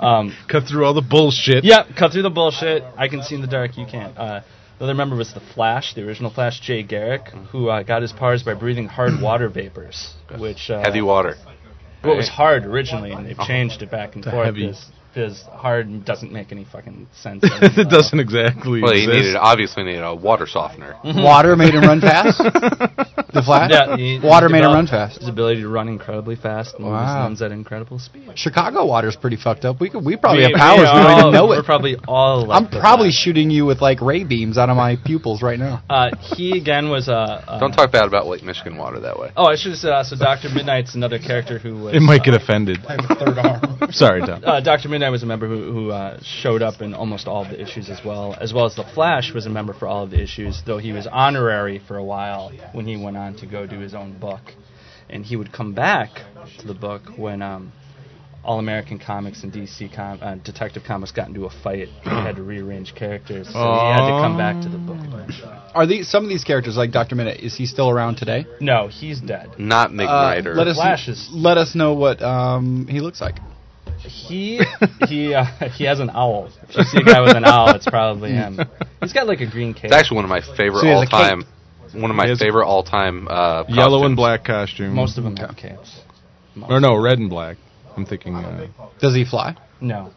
Um, 0.00 0.34
Cut 0.48 0.64
through 0.66 0.84
all 0.86 0.94
the 0.94 1.02
bullshit. 1.02 1.62
Yep, 1.64 1.88
cut 1.96 2.12
through 2.12 2.22
the 2.22 2.30
bullshit. 2.30 2.82
I 2.96 3.08
can 3.08 3.22
see 3.22 3.34
in 3.34 3.42
the 3.42 3.46
dark. 3.46 3.76
You 3.76 3.86
can't. 3.86 4.16
Uh, 4.16 4.40
the 4.78 4.84
other 4.84 4.94
member 4.94 5.14
was 5.14 5.34
the 5.34 5.40
Flash, 5.40 5.92
the 5.94 6.02
original 6.06 6.30
Flash, 6.30 6.58
Jay 6.60 6.82
Garrick, 6.82 7.28
who 7.52 7.68
uh, 7.68 7.82
got 7.82 8.00
his 8.00 8.12
powers 8.12 8.42
by 8.42 8.54
breathing 8.54 8.86
hard 8.86 9.20
water 9.20 9.48
vapors, 9.50 10.14
which 10.38 10.70
uh, 10.70 10.80
Heavy 10.82 11.02
water. 11.02 11.36
What 12.02 12.16
was 12.16 12.28
hard 12.30 12.64
originally, 12.64 13.12
and 13.12 13.26
they've 13.26 13.38
changed 13.46 13.82
it 13.82 13.90
back 13.90 14.14
and 14.14 14.24
To 14.24 14.30
forth. 14.30 14.46
heavy. 14.46 14.68
Because 14.68 14.86
because 15.12 15.42
hard 15.52 15.86
and 15.88 16.04
doesn't 16.04 16.32
make 16.32 16.52
any 16.52 16.64
fucking 16.64 17.06
sense. 17.14 17.42
it 17.44 17.88
doesn't 17.90 18.18
exactly 18.20 18.80
Well, 18.82 18.92
he 18.94 19.04
exist. 19.04 19.16
needed 19.18 19.36
obviously 19.36 19.82
needed 19.84 20.02
a 20.02 20.14
water 20.14 20.46
softener. 20.46 20.96
Water 21.04 21.56
made 21.56 21.74
him 21.74 21.82
run 21.82 22.00
fast. 22.00 22.40
The 23.32 23.42
Flash. 23.42 23.70
Yeah, 23.72 23.96
he- 23.96 24.18
Water 24.18 24.48
he 24.48 24.52
made 24.54 24.64
him 24.64 24.72
run 24.72 24.88
fast. 24.88 25.20
His 25.20 25.28
ability 25.28 25.60
to 25.62 25.68
run 25.68 25.86
incredibly 25.86 26.34
fast 26.34 26.74
and 26.74 26.82
move 26.84 26.94
his 26.98 27.14
Wow. 27.14 27.24
limbs 27.26 27.40
at 27.42 27.52
incredible 27.52 28.00
speed. 28.00 28.28
Chicago 28.34 28.84
water's 28.86 29.14
pretty 29.14 29.36
fucked 29.36 29.64
up. 29.64 29.78
We 29.80 29.88
could, 29.88 30.04
we 30.04 30.16
probably 30.16 30.38
We- 30.46 30.50
have 30.50 30.58
powers. 30.58 30.88
we 30.92 30.98
We 30.98 31.06
don't 31.06 31.06
all- 31.12 31.20
even 31.20 31.32
know 31.34 31.46
We're 31.46 31.60
it. 31.60 31.64
probably 31.64 31.96
all. 32.08 32.50
I'm 32.50 32.64
left 32.64 32.74
with 32.74 32.80
probably 32.82 33.10
that. 33.10 33.12
shooting 33.22 33.48
you 33.52 33.66
with 33.66 33.80
like 33.80 34.00
ray 34.00 34.24
beams 34.24 34.58
out 34.58 34.68
of 34.68 34.76
my 34.76 34.96
pupils 34.96 35.42
right 35.42 35.60
now. 35.60 35.80
Uh, 35.88 36.10
he 36.34 36.58
again 36.58 36.90
was 36.90 37.06
a. 37.06 37.14
Uh, 37.46 37.60
Don't 37.60 37.70
talk 37.70 37.92
bad 37.92 38.06
about 38.06 38.26
Lake 38.26 38.42
Michigan 38.42 38.76
water 38.76 38.98
that 38.98 39.16
way. 39.16 39.30
Oh, 39.36 39.44
I 39.46 39.54
should 39.54 39.70
have 39.70 39.78
said. 39.78 39.92
Uh, 39.92 40.02
so 40.02 40.16
Doctor 40.16 40.48
Midnight's 40.52 40.96
another 40.96 41.20
character 41.20 41.60
who 41.60 41.76
was. 41.84 41.94
It 41.94 42.00
might 42.02 42.24
get 42.24 42.34
uh, 42.34 42.38
offended. 42.42 42.78
I 42.88 42.96
have 43.00 43.10
a 43.10 43.14
third 43.14 43.38
arm. 43.38 43.78
Sorry, 43.92 44.22
Tom. 44.22 44.42
Uh, 44.44 44.60
Doctor 44.60 44.88
Midnight 44.88 44.99
was 45.08 45.22
a 45.22 45.26
member 45.26 45.48
who, 45.48 45.72
who 45.72 45.90
uh, 45.90 46.20
showed 46.22 46.60
up 46.60 46.82
in 46.82 46.92
almost 46.92 47.26
all 47.26 47.42
of 47.42 47.48
the 47.50 47.60
issues 47.60 47.88
as 47.88 48.00
well, 48.04 48.36
as 48.38 48.52
well 48.52 48.66
as 48.66 48.74
the 48.76 48.84
Flash 48.84 49.32
was 49.32 49.46
a 49.46 49.50
member 49.50 49.72
for 49.72 49.88
all 49.88 50.04
of 50.04 50.10
the 50.10 50.20
issues, 50.20 50.62
though 50.66 50.78
he 50.78 50.92
was 50.92 51.06
honorary 51.10 51.78
for 51.88 51.96
a 51.96 52.04
while 52.04 52.52
when 52.72 52.84
he 52.86 53.02
went 53.02 53.16
on 53.16 53.34
to 53.36 53.46
go 53.46 53.66
do 53.66 53.78
his 53.78 53.94
own 53.94 54.18
book, 54.18 54.42
and 55.08 55.24
he 55.24 55.36
would 55.36 55.50
come 55.52 55.72
back 55.72 56.10
to 56.58 56.66
the 56.66 56.74
book 56.74 57.02
when 57.16 57.40
um, 57.40 57.72
All 58.44 58.58
American 58.58 58.98
Comics 58.98 59.42
and 59.42 59.52
DC 59.52 59.94
Com- 59.94 60.18
uh, 60.22 60.34
Detective 60.36 60.82
Comics 60.86 61.12
got 61.12 61.28
into 61.28 61.44
a 61.46 61.50
fight. 61.50 61.88
He 62.02 62.10
had 62.10 62.36
to 62.36 62.42
rearrange 62.42 62.94
characters, 62.94 63.46
so 63.46 63.52
he 63.52 63.92
had 63.94 64.06
to 64.06 64.22
come 64.22 64.36
back 64.36 64.62
to 64.62 64.68
the 64.68 64.78
book. 64.78 64.98
Are 65.74 65.86
these 65.86 66.08
some 66.10 66.24
of 66.24 66.28
these 66.28 66.42
characters 66.44 66.76
like 66.76 66.90
Doctor 66.90 67.14
Minute? 67.14 67.40
Is 67.40 67.54
he 67.56 67.66
still 67.66 67.88
around 67.90 68.16
today? 68.16 68.44
No, 68.60 68.88
he's 68.88 69.20
dead. 69.20 69.50
Not 69.58 69.90
Uh, 69.90 69.94
Migniter. 69.94 70.54
let 70.56 70.66
us 70.66 70.76
Flash 70.76 71.08
is- 71.08 71.28
let 71.32 71.58
us 71.58 71.74
know 71.74 71.94
what 71.94 72.20
um, 72.22 72.86
he 72.88 73.00
looks 73.00 73.20
like. 73.20 73.36
He 73.98 74.60
he 75.08 75.34
uh, 75.34 75.44
he 75.74 75.84
has 75.84 76.00
an 76.00 76.10
owl. 76.10 76.48
If 76.68 76.76
you 76.76 76.84
see 76.84 76.98
a 76.98 77.04
guy 77.04 77.20
with 77.20 77.36
an 77.36 77.44
owl, 77.44 77.74
it's 77.74 77.86
probably 77.86 78.30
him. 78.30 78.58
He's 79.00 79.12
got 79.12 79.26
like 79.26 79.40
a 79.40 79.46
green 79.50 79.74
cape. 79.74 79.84
it's 79.86 79.92
actually 79.94 80.16
one 80.16 80.24
of 80.24 80.30
my 80.30 80.40
favorite 80.56 80.80
So 80.80 80.86
he 80.86 80.92
has 80.92 81.08
a 81.10 81.14
all 81.16 81.22
time. 81.24 81.44
One 81.92 82.10
of 82.10 82.16
my 82.16 82.24
He 82.24 82.30
has 82.30 82.38
favorite 82.38 82.66
all 82.66 82.82
time. 82.82 83.28
Uh, 83.28 83.64
Yellow 83.68 84.04
and 84.06 84.14
costumes. 84.14 84.16
black 84.16 84.44
costume. 84.44 84.94
Most 84.94 85.18
of 85.18 85.24
them 85.24 85.36
have 85.36 85.56
capes. 85.56 86.00
Most. 86.54 86.70
Or 86.70 86.80
no, 86.80 86.96
red 86.96 87.18
and 87.18 87.28
black. 87.28 87.56
I'm 87.96 88.06
thinking. 88.06 88.36
Uh, 88.36 88.68
Does 89.00 89.14
he 89.14 89.24
fly? 89.24 89.56
No. 89.80 90.12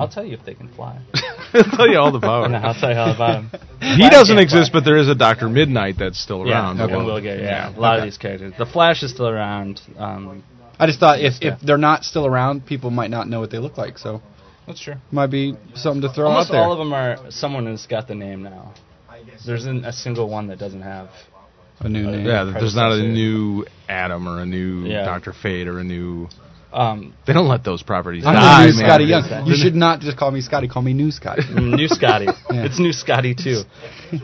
I'll 0.00 0.08
tell 0.08 0.24
you 0.24 0.34
if 0.36 0.44
they 0.44 0.54
can 0.54 0.68
fly. 0.68 0.98
I'll 1.54 1.76
tell 1.76 1.88
you 1.88 1.98
all 1.98 2.10
the 2.12 2.20
power. 2.30 2.48
No, 2.48 2.56
I'll 2.58 2.74
tell 2.74 2.90
you 2.92 2.96
all 2.98 3.14
about 3.14 3.44
him. 3.44 3.50
He 3.80 4.08
doesn't 4.10 4.38
exist, 4.38 4.70
but 4.72 4.84
there 4.84 4.96
is 4.96 5.08
a 5.08 5.14
Doctor 5.14 5.48
Midnight 5.48 5.96
that's 5.98 6.18
still 6.20 6.46
Yeah, 6.46 6.52
around. 6.62 6.80
okay. 6.80 6.96
Well, 6.96 7.04
we'll 7.06 7.20
get 7.22 7.38
yeah, 7.40 7.68
a 7.76 7.78
lot 7.78 7.98
of 7.98 8.04
these 8.04 8.18
characters. 8.18 8.54
The 8.58 8.66
Flash 8.66 9.02
is 9.04 9.12
still 9.12 9.28
around. 9.28 9.80
Um, 9.98 10.42
I 10.78 10.86
just 10.86 10.98
thought 11.00 11.20
if, 11.20 11.34
Yeah. 11.40 11.54
if 11.54 11.60
they're 11.60 11.78
not 11.78 12.04
still 12.04 12.26
around, 12.26 12.66
people 12.66 12.90
might 12.90 13.10
not 13.10 13.28
know 13.28 13.40
what 13.40 13.50
they 13.50 13.58
look 13.58 13.78
like. 13.78 13.98
So 13.98 14.20
that's 14.66 14.80
true. 14.80 14.94
might 15.10 15.28
be 15.30 15.56
something 15.74 16.02
to 16.02 16.08
throw 16.12 16.28
Almost 16.28 16.50
out 16.50 16.52
there. 16.52 16.62
all 16.62 16.72
of 16.72 16.78
them 16.78 16.92
are 16.92 17.18
someone 17.30 17.66
who's 17.66 17.86
got 17.86 18.08
the 18.08 18.14
name 18.14 18.42
now. 18.42 18.74
There 19.46 19.54
isn't 19.56 19.84
a 19.84 19.92
single 19.92 20.28
one 20.28 20.48
that 20.48 20.58
doesn't 20.58 20.82
have. 20.82 21.08
a 21.80 21.88
new 21.88 22.04
name. 22.10 22.24
Yeah, 22.26 22.44
there's 22.44 22.74
not 22.74 22.86
a 22.92 22.96
predecessor. 22.96 23.12
new 23.12 23.66
Atom 23.88 24.26
or 24.28 24.40
a 24.40 24.46
new 24.46 24.86
Yeah. 24.86 25.04
Doctor 25.04 25.32
Fate 25.34 25.68
or 25.68 25.78
a 25.80 25.84
new. 25.84 26.28
Um, 26.72 27.12
They 27.26 27.32
don't 27.34 27.48
let 27.48 27.64
those 27.64 27.82
properties 27.82 28.24
I'm 28.26 28.34
die, 28.34 28.66
the 28.66 28.72
new 28.72 28.78
man. 28.80 28.90
Skottie 28.90 29.08
Young. 29.08 29.46
You 29.46 29.54
should 29.56 29.74
not 29.74 30.00
just 30.00 30.16
call 30.16 30.30
me 30.30 30.40
Scotty. 30.40 30.68
Call 30.68 30.82
me 30.82 30.94
New 30.94 31.10
Scotty. 31.10 31.42
new 31.54 31.88
Scotty. 31.88 32.26
Yeah. 32.50 32.64
It's 32.64 32.78
new 32.78 32.92
Scotty 32.92 33.34
too, 33.34 33.62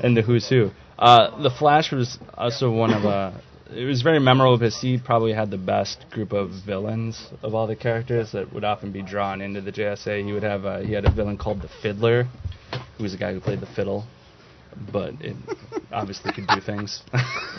and 0.02 0.16
the 0.16 0.22
Who's 0.22 0.48
Who. 0.48 0.70
Uh, 0.98 1.42
the 1.42 1.50
Flash 1.50 1.92
was 1.92 2.18
also 2.36 2.70
one 2.70 2.92
of 2.94 3.04
uh, 3.04 3.30
it 3.74 3.84
was 3.86 4.02
very 4.02 4.18
memorable 4.20 4.58
because 4.58 4.80
he 4.80 4.98
probably 4.98 5.32
had 5.32 5.50
the 5.50 5.58
best 5.58 6.04
group 6.10 6.32
of 6.32 6.50
villains 6.66 7.28
of 7.42 7.54
all 7.54 7.66
the 7.66 7.76
characters 7.76 8.32
that 8.32 8.52
would 8.52 8.64
often 8.64 8.92
be 8.92 9.02
drawn 9.02 9.40
into 9.40 9.60
the 9.60 9.72
JSA. 9.72 10.24
He 10.24 10.32
would 10.32 10.42
have 10.42 10.64
uh, 10.64 10.80
he 10.80 10.92
had 10.92 11.04
a 11.04 11.10
villain 11.12 11.38
called 11.38 11.62
the 11.62 11.68
Fiddler, 11.82 12.24
who 12.96 13.02
was 13.02 13.14
a 13.14 13.18
guy 13.18 13.32
who 13.32 13.40
played 13.40 13.60
the 13.60 13.66
fiddle, 13.66 14.04
but 14.92 15.14
it 15.20 15.36
obviously 15.92 16.32
could 16.32 16.46
do 16.46 16.60
things. 16.60 17.02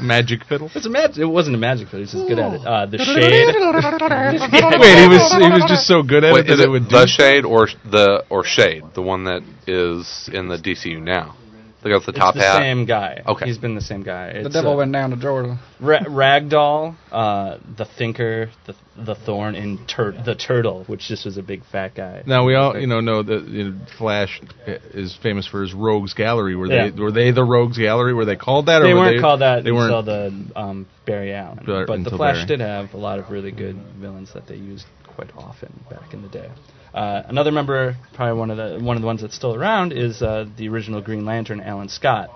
Magic 0.01 0.43
fiddle. 0.45 0.69
it's 0.73 0.85
a 0.85 0.89
mag- 0.89 1.17
It 1.17 1.25
wasn't 1.25 1.55
a 1.55 1.59
magic 1.59 1.87
fiddle. 1.87 1.99
He 1.99 2.03
was 2.03 2.11
just 2.11 2.27
good 2.27 2.39
at 2.39 2.53
it. 2.53 2.65
Uh, 2.65 2.85
the 2.85 2.97
Shade. 2.97 3.55
Wait, 4.79 4.97
he 4.97 5.07
was 5.07 5.31
he 5.33 5.49
was 5.51 5.65
just 5.67 5.87
so 5.87 6.01
good 6.03 6.23
at 6.23 6.33
Wait, 6.33 6.45
it 6.45 6.47
that 6.47 6.53
is 6.53 6.59
it 6.61 6.65
it 6.65 6.69
would 6.69 6.89
do. 6.89 6.95
the 6.95 7.07
Shade 7.07 7.45
or 7.45 7.67
the 7.89 8.23
or 8.29 8.43
Shade, 8.43 8.83
the 8.95 9.01
one 9.01 9.25
that 9.25 9.41
is 9.67 10.29
in 10.33 10.47
the 10.47 10.57
DCU 10.57 11.01
now? 11.01 11.35
They 11.83 11.89
got 11.89 12.03
the 12.05 12.11
It's 12.11 12.19
top 12.19 12.33
the 12.35 12.41
hat. 12.41 12.59
same 12.59 12.85
guy. 12.85 13.21
Okay. 13.27 13.45
He's 13.45 13.57
been 13.57 13.75
the 13.75 13.81
same 13.81 14.03
guy. 14.03 14.41
the 14.41 14.49
devil 14.49 14.73
uh, 14.73 14.77
went 14.77 14.93
down 14.93 15.09
to 15.09 15.17
Jordan. 15.17 15.59
Ra- 15.81 15.99
Ragdoll, 16.07 16.95
uh, 17.11 17.57
the 17.77 17.85
Thinker, 17.85 18.49
the 18.65 18.75
the 18.95 19.15
Thorn, 19.15 19.55
and 19.55 19.79
tur- 19.87 20.11
the 20.25 20.35
Turtle, 20.35 20.83
which 20.85 21.01
just 21.07 21.25
was 21.25 21.37
a 21.37 21.41
big 21.43 21.63
fat 21.71 21.95
guy. 21.95 22.23
Now 22.25 22.45
we 22.45 22.55
all, 22.55 22.79
you 22.79 22.87
know, 22.87 23.01
know 23.01 23.21
that 23.23 23.47
you 23.47 23.63
know, 23.71 23.79
Flash 23.97 24.39
is 24.67 25.17
famous 25.21 25.45
for 25.47 25.61
his 25.61 25.73
Rogues 25.73 26.13
Gallery. 26.13 26.55
Were 26.55 26.67
Yeah. 26.71 26.89
they 26.89 27.01
were 27.01 27.11
they 27.11 27.31
the 27.31 27.43
Rogues 27.43 27.77
Gallery? 27.77 28.13
Were 28.13 28.25
they 28.25 28.35
called 28.37 28.67
that? 28.67 28.81
Or 28.81 28.85
They 28.85 28.93
were 28.93 28.99
weren't 29.01 29.21
called 29.21 29.41
that 29.41 29.63
They 29.63 29.71
until 29.71 30.03
weren't. 30.03 30.49
the 30.53 30.59
um, 30.59 30.85
Barry 31.05 31.33
Allen, 31.33 31.63
But- 31.65 31.87
but 31.87 32.03
the 32.03 32.11
Flash 32.11 32.35
Barry. 32.35 32.47
did 32.47 32.59
have 32.61 32.93
a 32.93 32.97
lot 32.97 33.19
of 33.19 33.29
really 33.29 33.51
good 33.51 33.75
villains 33.99 34.31
that 34.33 34.47
they 34.47 34.55
used 34.55 34.85
quite 35.15 35.29
often 35.37 35.71
back 35.89 36.13
in 36.13 36.21
the 36.21 36.27
day. 36.29 36.49
Uh, 36.93 37.23
another 37.27 37.51
member, 37.51 37.95
probably 38.13 38.37
one 38.39 38.51
of 38.51 38.57
the 38.57 38.83
one 38.83 38.95
of 38.97 39.01
the 39.01 39.07
ones 39.07 39.21
that's 39.21 39.35
still 39.35 39.55
around, 39.55 39.93
is 39.93 40.21
uh, 40.21 40.45
the 40.57 40.67
original 40.69 41.01
Green 41.01 41.25
Lantern, 41.25 41.59
Alan 41.59 41.89
Scott, 41.89 42.29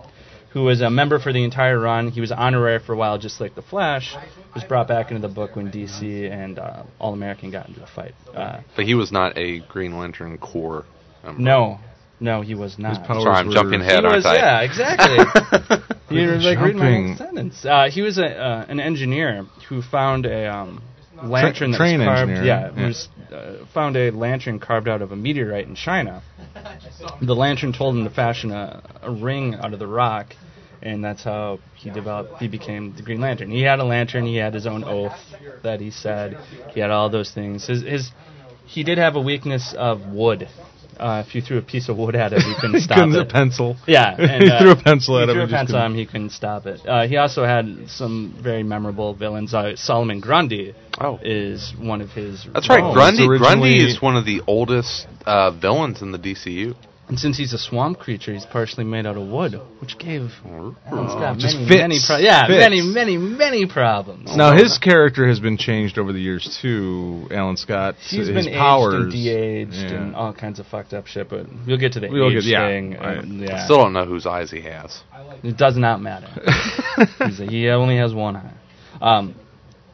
who 0.51 0.63
was 0.63 0.81
a 0.81 0.89
member 0.89 1.19
for 1.19 1.31
the 1.31 1.43
entire 1.43 1.79
run. 1.79 2.09
He 2.09 2.21
was 2.21 2.31
honorary 2.31 2.79
for 2.79 2.93
a 2.93 2.97
while, 2.97 3.17
just 3.19 3.39
like 3.39 3.53
the 3.55 3.61
Flash. 3.61 4.15
Was 4.55 4.63
brought 4.63 4.87
back 4.87 5.11
into 5.11 5.21
the 5.27 5.31
book 5.31 5.55
when 5.55 5.71
DC 5.71 6.31
and 6.31 6.57
uh, 6.57 6.81
All 6.99 7.13
American 7.13 7.51
got 7.51 7.67
into 7.67 7.83
a 7.83 7.87
fight. 7.87 8.13
Uh, 8.33 8.61
But 8.75 8.85
he 8.85 8.95
was 8.95 9.11
not 9.11 9.37
a 9.37 9.59
Green 9.59 9.95
Lantern 9.99 10.39
Corps. 10.39 10.85
member. 11.23 11.39
no, 11.41 11.79
no, 12.19 12.41
he 12.41 12.55
was 12.55 12.79
not. 12.79 13.05
Sorry, 13.05 13.35
I'm 13.35 13.51
jumping 13.51 13.81
ahead, 13.81 14.03
aren't 14.05 14.25
I? 14.25 14.35
yeah, 14.35 14.61
exactly. 14.61 15.77
you 16.09 16.27
were 16.27 16.37
like 16.37 16.57
reading 16.59 16.79
my 16.79 16.85
Jumping. 16.85 17.15
sentence. 17.17 17.63
Uh, 17.63 17.89
he 17.91 18.01
was 18.01 18.17
a, 18.17 18.25
uh, 18.25 18.65
an 18.67 18.79
engineer 18.79 19.45
who 19.69 19.83
found 19.83 20.25
a 20.25 20.51
um, 20.51 20.81
lantern 21.23 21.71
that 21.71 21.77
train 21.77 21.99
carved. 21.99 22.31
engineer, 22.31 22.45
Yeah, 22.45 22.71
yeah. 22.75 22.87
Was, 22.87 23.09
uh, 23.31 23.65
found 23.73 23.95
a 23.95 24.11
lantern 24.11 24.59
carved 24.59 24.87
out 24.87 25.01
of 25.01 25.11
a 25.11 25.15
meteorite 25.15 25.67
in 25.67 25.75
China. 25.75 26.23
The 27.21 27.35
lantern 27.35 27.73
told 27.73 27.95
him 27.95 28.03
to 28.03 28.09
fashion 28.09 28.51
a, 28.51 28.83
a 29.01 29.11
ring 29.11 29.55
out 29.55 29.73
of 29.73 29.79
the 29.79 29.87
rock, 29.87 30.35
and 30.81 31.03
that's 31.03 31.23
how 31.23 31.59
he 31.75 31.89
developed. 31.89 32.39
He 32.39 32.47
became 32.47 32.95
the 32.95 33.01
Green 33.01 33.19
Lantern. 33.19 33.51
He 33.51 33.61
had 33.61 33.79
a 33.79 33.83
lantern. 33.83 34.25
He 34.25 34.37
had 34.37 34.53
his 34.53 34.67
own 34.67 34.83
oath 34.83 35.17
that 35.63 35.79
he 35.79 35.91
said. 35.91 36.37
He 36.73 36.79
had 36.79 36.91
all 36.91 37.09
those 37.09 37.31
things. 37.31 37.67
His, 37.67 37.83
his 37.83 38.11
he 38.65 38.83
did 38.83 38.97
have 38.97 39.15
a 39.15 39.21
weakness 39.21 39.73
of 39.77 40.05
wood. 40.07 40.47
Uh, 40.99 41.23
if 41.25 41.35
you 41.35 41.41
threw 41.41 41.57
a 41.57 41.61
piece 41.61 41.89
of 41.89 41.97
wood 41.97 42.15
at 42.15 42.33
him, 42.33 42.41
he 42.41 42.53
couldn't 42.59 42.81
stop 42.81 42.97
couldn't 42.97 43.15
it. 43.15 43.21
a 43.21 43.25
pencil. 43.25 43.75
Yeah, 43.87 44.15
and, 44.17 44.43
he 44.43 44.49
uh, 44.49 44.59
threw 44.61 44.71
a 44.71 44.75
pencil 44.75 45.17
he 45.17 45.23
at 45.23 45.29
him. 45.29 45.35
threw 45.35 45.43
a 45.43 45.47
pencil 45.47 45.77
at 45.77 45.85
him. 45.85 45.95
He 45.95 46.05
couldn't 46.05 46.31
stop 46.31 46.65
it. 46.65 46.81
Uh, 46.87 47.07
he 47.07 47.17
also 47.17 47.43
had 47.45 47.85
some 47.87 48.37
very 48.41 48.63
memorable 48.63 49.13
villains. 49.13 49.53
Uh, 49.53 49.75
Solomon 49.75 50.19
Grundy 50.19 50.73
Oh. 50.99 51.19
is 51.21 51.73
one 51.79 52.01
of 52.01 52.09
his. 52.11 52.47
That's 52.53 52.67
right. 52.69 52.83
Oh, 52.83 52.93
Grundy. 52.93 53.27
Grundy 53.37 53.77
is 53.85 54.01
one 54.01 54.15
of 54.17 54.25
the 54.25 54.41
oldest 54.47 55.05
uh, 55.25 55.51
villains 55.51 56.01
in 56.01 56.11
the 56.11 56.17
DCU. 56.17 56.75
And 57.09 57.17
since 57.17 57.37
he's 57.37 57.53
a 57.53 57.57
swamp 57.57 57.99
creature, 57.99 58.33
he's 58.33 58.45
partially 58.45 58.83
made 58.83 59.05
out 59.05 59.15
of 59.15 59.27
wood, 59.29 59.53
which 59.79 59.97
gave 59.97 60.29
Alan 60.45 60.75
Scott 61.09 61.37
just 61.37 61.55
many, 61.55 61.67
fits. 61.69 61.79
many 61.79 61.99
pro- 62.05 62.17
yeah, 62.17 62.47
Fits. 62.47 62.59
many, 62.59 62.81
many, 62.81 63.17
many 63.17 63.65
problems. 63.65 64.35
Now 64.35 64.53
his 64.53 64.77
character 64.77 65.25
has 65.25 65.39
been 65.39 65.55
changed 65.55 65.97
over 65.97 66.11
the 66.11 66.19
years 66.19 66.59
too. 66.61 67.25
Alan 67.31 67.55
Scott. 67.55 67.95
He's 68.01 68.27
his 68.27 68.45
been 68.45 68.53
powers 68.53 68.93
aged 68.93 69.03
and 69.03 69.11
de-aged 69.13 69.73
Yeah. 69.91 70.01
and 70.01 70.15
all 70.17 70.33
kinds 70.33 70.59
of 70.59 70.67
fucked 70.67 70.91
up 70.93 71.07
shit, 71.07 71.29
but 71.29 71.45
we'll 71.65 71.77
get 71.77 71.93
to 71.93 72.01
the 72.01 72.09
We'll 72.09 72.27
age 72.27 72.43
get- 72.43 72.43
yeah, 72.43 72.67
thing. 72.67 72.91
right. 72.97 73.19
and, 73.23 73.39
yeah. 73.39 73.63
Still 73.63 73.77
don't 73.77 73.93
know 73.93 74.03
whose 74.05 74.25
eyes 74.25 74.51
he 74.51 74.59
has. 74.63 75.01
it 75.43 75.55
does 75.55 75.77
not 75.77 76.01
matter. 76.01 76.27
He's 77.25 77.39
a, 77.39 77.45
he 77.45 77.69
only 77.69 77.95
has 77.97 78.13
one 78.13 78.35
eye. 78.35 78.53
Um, 78.99 79.33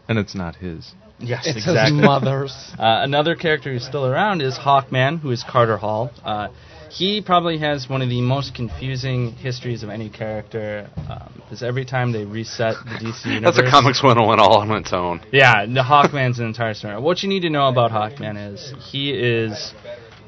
and 0.09 0.17
it's 0.17 0.33
not 0.33 0.55
his. 0.55 0.91
yes, 1.19 1.45
It's 1.45 1.57
exactly. 1.57 1.97
his 1.97 2.05
mother's. 2.07 2.55
Uh, 2.79 3.03
another 3.03 3.35
character 3.35 3.71
who's 3.71 3.85
still 3.85 4.05
around 4.07 4.41
is 4.41 4.57
Hawkman, 4.57 5.19
who 5.19 5.29
is 5.29 5.43
Carter 5.47 5.77
Hall. 5.77 6.09
Uh, 6.25 6.47
he 6.93 7.21
probably 7.21 7.57
has 7.57 7.89
one 7.89 8.03
of 8.03 8.09
the 8.09 8.21
most 8.21 8.53
confusing 8.53 9.31
histories 9.31 9.81
of 9.81 9.89
any 9.89 10.09
character, 10.11 10.89
because 11.37 11.63
every 11.63 11.85
time 11.85 12.11
they 12.11 12.23
reset 12.23 12.75
the 12.85 12.91
DC 13.03 13.25
universe, 13.25 13.55
That's 13.57 13.67
a 13.67 13.71
Comics 13.71 14.03
101 14.03 14.39
all 14.39 14.57
on 14.61 14.69
its 14.71 14.93
own. 14.93 15.21
yeah, 15.31 15.65
the 15.65 15.81
Hawkman's 15.81 16.37
an 16.37 16.45
entire 16.45 16.75
story. 16.75 16.99
What 17.01 17.23
you 17.23 17.29
need 17.29 17.41
to 17.41 17.49
know 17.49 17.67
about 17.67 17.89
Hawkman 17.89 18.53
is 18.53 18.73
he 18.91 19.11
is 19.11 19.73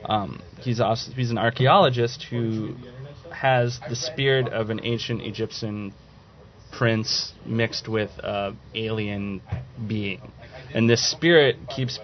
um, 0.06 0.42
he's 0.60 0.80
also, 0.80 1.12
he's 1.12 1.30
an 1.30 1.38
archaeologist 1.38 2.24
who 2.32 2.74
has 3.32 3.80
the 3.88 3.96
spirit 3.96 4.48
of 4.52 4.72
an 4.72 4.80
ancient 4.84 5.22
Egyptian 5.22 5.94
prince 6.72 7.34
mixed 7.46 7.88
with 7.88 8.10
a 8.20 8.56
alien 8.74 9.42
being, 9.88 10.32
and 10.74 10.90
this 10.90 11.12
spirit 11.12 11.58
keeps 11.70 12.00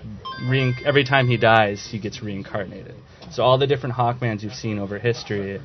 rein- 0.48 0.76
every 0.86 1.04
time 1.04 1.28
he 1.28 1.38
dies, 1.38 1.88
he 1.92 1.98
gets 2.00 2.22
reincarnated. 2.22 2.96
So 3.32 3.44
all 3.44 3.58
the 3.58 3.68
different 3.68 3.96
Hawkmans 3.96 4.44
you've 4.44 4.54
seen 4.54 4.78
over 4.78 5.00
history 5.00 5.62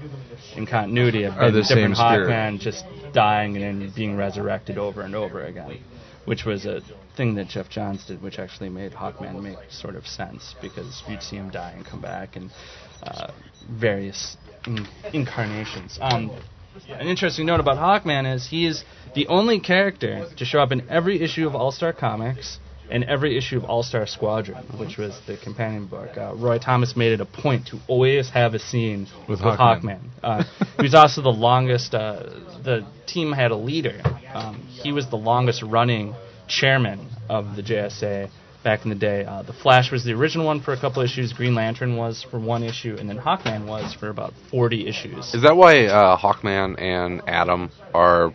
in 0.55 0.67
continuity 0.67 1.25
have 1.25 1.39
been 1.39 1.53
the 1.53 1.63
different. 1.63 1.97
Hawkman 1.97 2.61
just 2.61 2.85
dying 3.13 3.57
and 3.57 3.83
then 3.83 3.93
being 3.95 4.17
resurrected 4.17 4.79
over 4.79 5.03
and 5.03 5.15
over 5.15 5.43
again, 5.43 5.79
which 6.27 6.45
was 6.45 6.65
a 6.65 6.81
thing 7.17 7.35
that 7.35 7.49
Geoff 7.49 7.69
Johns 7.69 8.07
did, 8.07 8.23
which 8.23 8.39
actually 8.39 8.69
made 8.69 8.93
Hawkman 8.93 9.43
make 9.43 9.59
sort 9.71 9.97
of 9.97 10.07
sense 10.07 10.55
because 10.61 11.03
you'd 11.09 11.23
see 11.23 11.37
him 11.37 11.51
die 11.51 11.73
and 11.73 11.85
come 11.85 12.01
back 12.01 12.37
and 12.37 12.51
uh, 13.03 13.33
various 13.69 14.37
in- 14.67 14.87
incarnations. 15.13 15.99
Um, 16.01 16.31
an 16.89 17.09
interesting 17.09 17.47
note 17.47 17.61
about 17.61 17.79
Hawkman 17.79 18.33
is 18.33 18.47
he 18.47 18.67
is 18.67 18.85
the 19.15 19.27
only 19.29 19.61
character 19.61 20.27
to 20.37 20.45
show 20.45 20.61
up 20.61 20.73
in 20.73 20.89
every 20.89 21.21
issue 21.23 21.47
of 21.47 21.55
All 21.57 21.73
Star 21.73 21.93
Comics 21.93 22.59
and 22.91 23.05
every 23.05 23.37
issue 23.37 23.57
of 23.57 23.65
All 23.65 23.83
Star 23.83 24.07
Squadron, 24.07 24.65
which 24.79 24.97
was 24.97 25.19
the 25.27 25.37
companion 25.37 25.87
book. 25.87 26.17
Uh, 26.17 26.35
Roy 26.35 26.59
Thomas 26.59 26.97
made 26.97 27.13
it 27.13 27.21
a 27.21 27.27
point 27.27 27.67
to 27.69 27.79
always 27.89 28.31
have 28.31 28.55
a 28.55 28.59
scene 28.59 29.07
With 29.29 29.41
with, 29.41 29.41
Hawkman. 29.41 29.59
Hawkman. 29.59 30.01
Uh, 30.23 30.45
he 30.77 30.83
was 30.83 30.95
also 30.95 31.23
the 31.23 31.29
longest. 31.29 31.95
Uh, 31.95 32.23
the 32.63 32.87
team 33.07 33.33
had 33.33 33.51
a 33.51 33.57
leader. 33.57 34.01
Um, 34.33 34.57
he 34.69 34.93
was 34.93 35.09
the 35.11 35.17
longest 35.17 35.63
running 35.63 36.15
chairman 36.49 37.09
of 37.29 37.57
the 37.57 37.63
JSA 37.63 38.31
back 38.67 38.83
in 38.85 38.91
the 38.91 38.97
day. 38.97 39.25
Uh, 39.25 39.43
the 39.43 39.53
Flash 39.53 39.93
was 39.93 40.05
the 40.05 40.13
original 40.13 40.45
one 40.45 40.61
for 40.61 40.73
a 40.73 40.81
couple 40.81 41.01
issues. 41.03 41.33
Green 41.33 41.55
Lantern 41.55 41.97
was 41.97 42.27
for 42.29 42.41
one 42.41 42.65
issue, 42.65 42.97
and 42.99 43.09
then 43.09 43.17
Hawkman 43.17 43.67
was 43.67 43.95
for 43.95 44.09
about 44.09 44.33
40 44.51 44.89
issues. 44.89 45.35
Is 45.35 45.43
that 45.43 45.57
why 45.57 45.87
uh, 45.87 46.17
Hawkman 46.19 46.81
and 46.81 47.23
Atom 47.29 47.71
are 47.95 48.33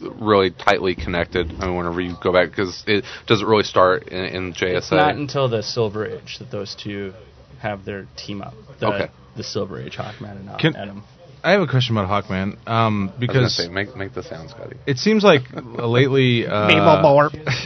really 0.00 0.50
tightly 0.50 0.94
connected? 0.94 1.50
I 1.60 1.66
mean, 1.66 1.76
whenever 1.76 2.00
you 2.00 2.14
go 2.22 2.32
back, 2.32 2.50
because 2.50 2.84
it 2.86 3.04
doesn't 3.26 3.46
really 3.46 3.64
start 3.64 4.08
in, 4.08 4.24
in 4.24 4.52
JSA. 4.54 4.76
It's 4.76 4.90
not 4.90 5.16
until 5.16 5.48
the 5.48 5.62
Silver 5.62 6.06
Age 6.06 6.38
that 6.38 6.50
those 6.50 6.74
two 6.74 7.12
have 7.60 7.84
their 7.84 8.06
team 8.16 8.42
up. 8.42 8.54
The, 8.80 8.86
Okay. 8.86 9.10
The 9.36 9.44
Silver 9.44 9.80
Age, 9.80 9.96
Hawkman 9.96 10.48
and 10.48 10.58
Can- 10.60 10.76
Atom. 10.76 11.02
I 11.44 11.50
have 11.52 11.60
a 11.60 11.66
question 11.66 11.94
about 11.94 12.08
Hawkman 12.08 12.56
um, 12.66 13.08
I 13.08 13.12
was 13.12 13.20
because 13.20 13.56
say, 13.58 13.68
make 13.68 13.94
make 13.94 14.14
the 14.14 14.22
sound, 14.22 14.48
Scotty. 14.48 14.76
it 14.86 14.96
seems 14.96 15.22
like 15.22 15.42
lately. 15.52 16.46
Uh, 16.54 16.70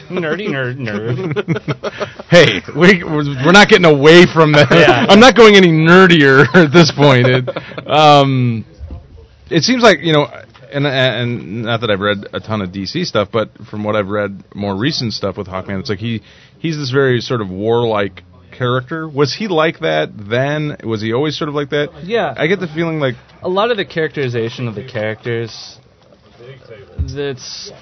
Nerdy 0.09 0.49
nerd 0.49 0.79
nerd. 0.79 2.25
hey, 2.31 2.61
we, 2.75 3.05
we're 3.05 3.25
we're 3.45 3.53
not 3.53 3.69
getting 3.69 3.85
away 3.85 4.25
from 4.27 4.53
that. 4.53 4.69
Yeah. 4.71 5.07
I'm 5.09 5.21
not 5.21 5.37
going 5.37 5.55
any 5.55 5.69
nerdier 5.69 6.47
at 6.55 6.73
this 6.73 6.91
point. 6.91 7.27
It, 7.29 7.49
um, 7.87 8.65
it 9.51 9.63
seems 9.63 9.83
like 9.83 10.01
you 10.01 10.13
know, 10.13 10.27
and 10.73 10.87
and 10.87 11.63
not 11.63 11.81
that 11.81 11.91
I've 11.91 12.01
read 12.01 12.27
a 12.33 12.41
ton 12.41 12.63
of 12.63 12.71
DC 12.71 13.05
stuff, 13.07 13.29
but 13.33 13.51
from 13.71 13.85
what 13.85 13.97
I've 13.97 14.09
read, 14.09 14.45
more 14.55 14.77
recent 14.77 15.13
stuff 15.13 15.37
with 15.37 15.47
Hawkman, 15.47 15.81
it's 15.81 15.91
like 15.91 15.99
he 15.99 16.23
he's 16.59 16.77
this 16.77 16.91
very 16.91 17.21
sort 17.21 17.41
of 17.41 17.51
warlike 17.51 18.23
character. 18.59 19.09
Was 19.09 19.35
he 19.35 19.49
like 19.49 19.81
that 19.81 20.11
then? 20.17 20.77
Was 20.85 21.01
he 21.01 21.13
always 21.13 21.39
sort 21.39 21.49
of 21.49 21.55
like 21.55 21.71
that? 21.71 22.05
Yeah. 22.05 22.35
I 22.37 22.47
get 22.47 22.61
the 22.61 22.67
feeling 22.67 22.99
like 22.99 23.15
a 23.43 23.49
lot 23.49 23.71
of 23.71 23.77
the 23.77 23.85
characterization 23.85 24.69
of 24.69 24.75
the 24.75 24.87
characters 24.87 25.79
that's 27.15 27.73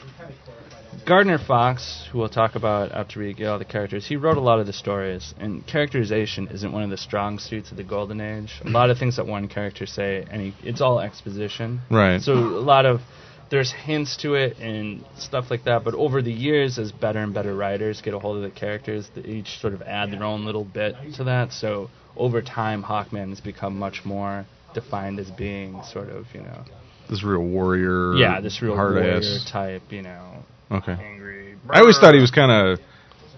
Gardner 1.07 1.39
Fox, 1.39 2.09
who 2.11 2.19
we'll 2.19 2.29
talk 2.29 2.57
about 2.57 2.91
after 2.91 3.21
we 3.21 3.33
get 3.33 3.47
all 3.47 3.61
the 3.61 3.65
characters, 3.65 4.05
he 4.05 4.17
wrote 4.17 4.37
a 4.37 4.41
lot 4.41 4.59
of 4.59 4.67
the 4.67 4.73
stories, 4.73 5.35
and 5.39 5.65
characterization 5.65 6.49
isn't 6.49 6.73
one 6.73 6.83
of 6.83 6.91
the 6.91 6.97
strong 6.97 7.39
suits 7.39 7.71
of 7.71 7.77
the 7.77 7.85
Golden 7.85 8.21
Age. 8.21 8.61
A 8.65 8.69
lot 8.69 8.91
of 8.91 8.99
things 8.99 9.15
that 9.15 9.25
one 9.25 9.47
character 9.47 9.87
say, 9.87 10.27
and 10.29 10.43
he, 10.43 10.55
it's 10.69 10.81
all 10.81 10.99
exposition. 10.99 11.81
Right. 11.93 12.21
So 12.21 12.33
a 12.33 12.59
lot 12.61 12.87
of 12.87 13.03
there's 13.51 13.73
hints 13.73 14.17
to 14.23 14.35
it 14.35 14.59
and 14.59 15.05
stuff 15.17 15.45
like 15.49 15.63
that, 15.65 15.85
but 15.85 15.95
over 15.95 16.23
the 16.23 16.33
years, 16.33 16.77
as 16.77 16.91
better 16.91 17.21
and 17.21 17.33
better 17.33 17.55
writers 17.55 18.03
get 18.03 18.13
a 18.13 18.19
hold 18.19 18.39
of 18.39 18.43
the 18.43 18.51
characters, 18.51 19.09
they 19.15 19.23
each 19.23 19.61
sort 19.61 19.75
of 19.75 19.83
add 19.83 20.11
their 20.11 20.25
own 20.25 20.45
little 20.45 20.65
bit 20.65 20.97
to 21.19 21.25
that. 21.25 21.53
So 21.53 21.89
over 22.17 22.43
time, 22.43 22.83
Hawkman 22.83 23.29
has 23.29 23.41
become 23.41 23.79
much 23.79 24.01
more 24.05 24.45
defined 24.75 25.21
as 25.21 25.31
being 25.31 25.85
sort 25.85 26.09
of, 26.09 26.27
you 26.35 26.43
know, 26.43 26.65
this 27.09 27.23
real 27.23 27.45
warrior. 27.45 28.15
yeah, 28.17 28.41
this 28.41 28.61
real 28.61 28.75
warrior 28.75 29.19
ass. 29.19 29.49
type, 29.49 29.83
you 29.91 30.03
know, 30.03 30.43
Okay. 30.71 30.93
angry. 30.93 31.57
I 31.71 31.81
always 31.81 31.99
thought 31.99 32.15
he 32.15 32.21
was 32.21 32.31
kind 32.31 32.51
of. 32.51 32.79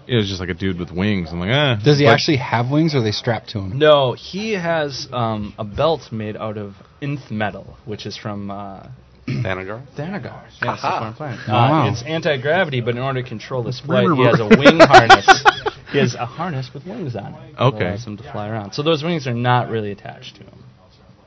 It 0.07 0.15
was 0.15 0.27
just 0.27 0.39
like 0.39 0.49
a 0.49 0.55
dude 0.55 0.79
with 0.79 0.91
wings. 0.91 1.29
I'm 1.31 1.39
like, 1.39 1.51
ah. 1.51 1.79
Does 1.83 1.99
he 1.99 2.05
but- 2.05 2.13
actually 2.13 2.37
have 2.37 2.69
wings, 2.71 2.95
or 2.95 2.99
are 2.99 3.03
they 3.03 3.11
strapped 3.11 3.49
to 3.49 3.59
him? 3.59 3.77
No, 3.77 4.13
he 4.13 4.53
has 4.53 5.07
um, 5.11 5.53
a 5.59 5.63
belt 5.63 6.11
made 6.11 6.35
out 6.35 6.57
of 6.57 6.73
nth 7.01 7.29
metal, 7.29 7.77
which 7.85 8.07
is 8.07 8.17
from 8.17 8.49
uh, 8.49 8.87
Thanagar? 9.27 9.85
Thanagar. 9.95 10.41
Yeah, 10.63 10.73
it's 10.73 10.83
a 10.83 11.13
foreign. 11.15 11.37
Wow. 11.47 11.87
Uh, 11.87 11.91
it's 11.91 12.01
anti-gravity, 12.03 12.81
but 12.81 12.95
in 12.95 13.01
order 13.03 13.21
to 13.21 13.27
control 13.29 13.61
this 13.61 13.79
flight, 13.81 14.07
he 14.15 14.23
has 14.25 14.39
a 14.39 14.45
wing 14.47 14.79
harness. 14.79 15.27
He 15.91 15.97
has 15.97 16.13
a 16.13 16.23
harness 16.27 16.69
with 16.71 16.85
wings 16.85 17.15
on 17.15 17.33
it. 17.33 17.55
Okay. 17.59 17.85
allows 17.87 18.05
him 18.05 18.15
to 18.17 18.23
fly 18.31 18.47
around. 18.47 18.73
So 18.73 18.83
those 18.83 19.01
wings 19.03 19.25
are 19.25 19.33
not 19.33 19.69
really 19.71 19.91
attached 19.91 20.35
to 20.35 20.43
him. 20.43 20.63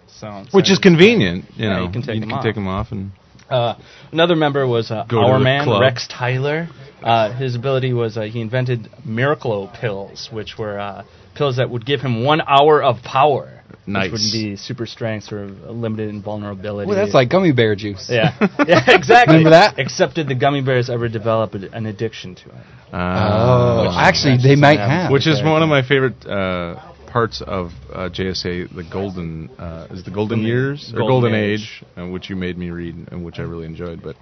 So, 0.06 0.44
Which 0.52 0.70
is 0.70 0.76
so- 0.76 0.82
convenient, 0.82 1.46
you 1.56 1.66
Yeah, 1.66 1.78
know. 1.78 1.86
you 1.86 1.90
can 1.90 2.02
take 2.02 2.22
'em 2.22 2.28
can 2.28 2.32
off. 2.32 2.44
take 2.44 2.56
'em 2.56 2.68
off 2.68 2.92
and. 2.92 3.10
Uh, 3.52 3.78
another 4.12 4.34
member 4.36 4.66
was 4.66 4.90
uh, 4.90 5.04
Go 5.08 5.20
to 5.20 5.26
our 5.26 5.38
the 5.38 5.44
man 5.44 5.64
club. 5.64 5.80
Rex 5.82 6.08
Tyler. 6.08 6.68
Uh, 7.02 7.32
his 7.36 7.54
ability 7.56 7.92
was 7.92 8.16
uh, 8.16 8.22
he 8.22 8.40
invented 8.40 8.88
Miraclo 9.06 9.72
pills, 9.78 10.28
which 10.32 10.56
were 10.58 10.78
uh, 10.78 11.04
pills 11.34 11.56
that 11.56 11.68
would 11.68 11.84
give 11.84 12.00
him 12.00 12.24
one 12.24 12.40
hour 12.40 12.82
of 12.82 13.02
power. 13.02 13.58
Nice. 13.84 14.04
Which 14.04 14.12
wouldn't 14.12 14.32
be 14.32 14.54
super 14.56 14.86
strength, 14.86 15.24
sort 15.24 15.42
of 15.42 15.50
limited 15.76 16.08
invulnerability. 16.10 16.86
Well, 16.88 16.96
that's 16.96 17.14
like 17.14 17.28
gummy 17.30 17.50
bear 17.50 17.74
juice. 17.74 18.06
yeah, 18.08 18.36
yeah, 18.68 18.84
exactly. 18.88 19.34
Remember 19.38 19.50
that? 19.50 19.76
Except 19.78 20.14
did 20.14 20.28
the 20.28 20.36
gummy 20.36 20.62
bears 20.62 20.88
ever 20.88 21.08
develop 21.08 21.54
a- 21.54 21.68
an 21.74 21.86
addiction 21.86 22.36
to 22.36 22.48
it? 22.50 22.54
Oh, 22.92 22.96
Uh, 22.96 23.96
actually, 23.98 24.36
they 24.40 24.54
might 24.54 24.78
have. 24.78 25.10
which 25.10 25.26
is 25.26 25.42
one 25.42 25.62
of 25.64 25.68
my 25.68 25.82
favorite 25.82 26.24
uh, 26.24 26.91
parts 27.12 27.42
of 27.46 27.70
uh, 27.92 28.08
JSA, 28.08 28.74
the 28.74 28.84
Golden 28.90 29.50
uh, 29.58 29.88
is 29.90 30.04
the 30.04 30.10
Golden 30.10 30.38
Golden- 30.38 30.44
Years 30.46 30.90
or 30.94 30.98
Golden 30.98 31.08
Golden 31.08 31.34
Age. 31.34 31.82
Age, 31.82 31.84
uh, 31.98 32.06
which 32.08 32.30
you 32.30 32.36
made 32.36 32.56
me 32.58 32.70
read 32.70 32.94
and 33.10 33.24
which 33.24 33.38
I 33.38 33.42
really 33.42 33.66
enjoyed. 33.66 34.02
But 34.02 34.16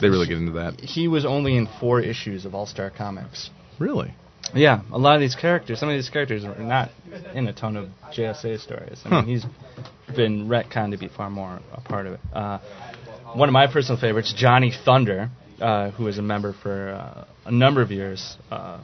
they 0.00 0.08
really 0.08 0.26
get 0.28 0.38
into 0.38 0.52
that. 0.52 0.80
He 0.80 1.08
was 1.08 1.24
only 1.24 1.56
in 1.56 1.66
four 1.80 2.00
issues 2.00 2.44
of 2.44 2.54
All 2.54 2.66
Star 2.66 2.90
Comics. 2.90 3.50
Really, 3.78 4.14
Yeah, 4.54 4.82
a 4.92 4.98
lot 4.98 5.16
of 5.16 5.20
these 5.20 5.34
characters, 5.34 5.80
some 5.80 5.88
of 5.88 5.94
these 5.96 6.08
characters 6.08 6.44
are 6.44 6.56
not 6.58 6.90
in 7.34 7.46
a 7.48 7.52
ton 7.52 7.76
of 7.76 7.88
JSA 8.16 8.60
stories. 8.60 9.00
I 9.04 9.08
mean, 9.10 9.26
he's 9.26 9.44
been 10.14 10.48
retconned 10.48 10.92
to 10.92 10.98
be 10.98 11.08
far 11.08 11.28
more 11.30 11.60
a 11.72 11.80
part 11.80 12.06
of 12.06 12.14
it. 12.14 12.20
Uh, 12.32 12.58
one 13.34 13.48
of 13.48 13.52
my 13.52 13.66
personal 13.66 14.00
favorites, 14.00 14.32
Johnny 14.36 14.72
Thunder, 14.84 15.30
uh, 15.60 15.90
who 15.90 16.04
was 16.04 16.16
a 16.18 16.22
member 16.22 16.54
for 16.62 16.90
uh, 16.90 17.24
a 17.44 17.50
number 17.52 17.82
of 17.82 17.90
years, 17.90 18.36
uh, 18.50 18.80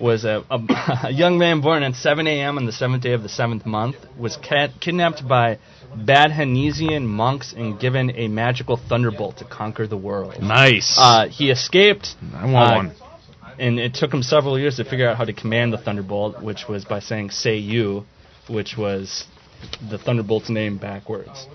was 0.00 0.24
a, 0.24 0.44
a, 0.50 0.58
a 1.04 1.10
young 1.10 1.38
man 1.38 1.60
born 1.60 1.82
at 1.82 1.94
7 1.94 2.26
a.m. 2.26 2.58
on 2.58 2.66
the 2.66 2.72
seventh 2.72 3.02
day 3.02 3.12
of 3.12 3.22
the 3.22 3.28
seventh 3.28 3.66
month, 3.66 3.96
was 4.18 4.36
cat- 4.36 4.80
kidnapped 4.80 5.26
by 5.26 5.58
Badhanesian 5.96 7.04
monks 7.04 7.52
and 7.56 7.80
given 7.80 8.10
a 8.14 8.28
magical 8.28 8.76
thunderbolt 8.76 9.38
to 9.38 9.44
conquer 9.44 9.86
the 9.86 9.96
world. 9.96 10.34
nice. 10.40 10.96
Uh, 11.00 11.28
he 11.28 11.50
escaped. 11.50 12.14
I 12.34 12.50
want 12.50 12.70
uh, 12.70 12.76
one. 12.76 12.92
And 13.58 13.80
it 13.80 13.94
took 13.94 14.12
him 14.14 14.22
several 14.22 14.58
years 14.58 14.76
to 14.76 14.84
figure 14.84 15.08
out 15.08 15.16
how 15.16 15.24
to 15.24 15.32
command 15.32 15.72
the 15.72 15.78
Thunderbolt, 15.78 16.40
which 16.40 16.68
was 16.68 16.84
by 16.84 17.00
saying 17.00 17.30
"Cei-U," 17.30 18.04
which 18.48 18.76
was 18.78 19.24
the 19.90 19.98
Thunderbolt's 19.98 20.48
name 20.50 20.78
backwards. 20.78 21.46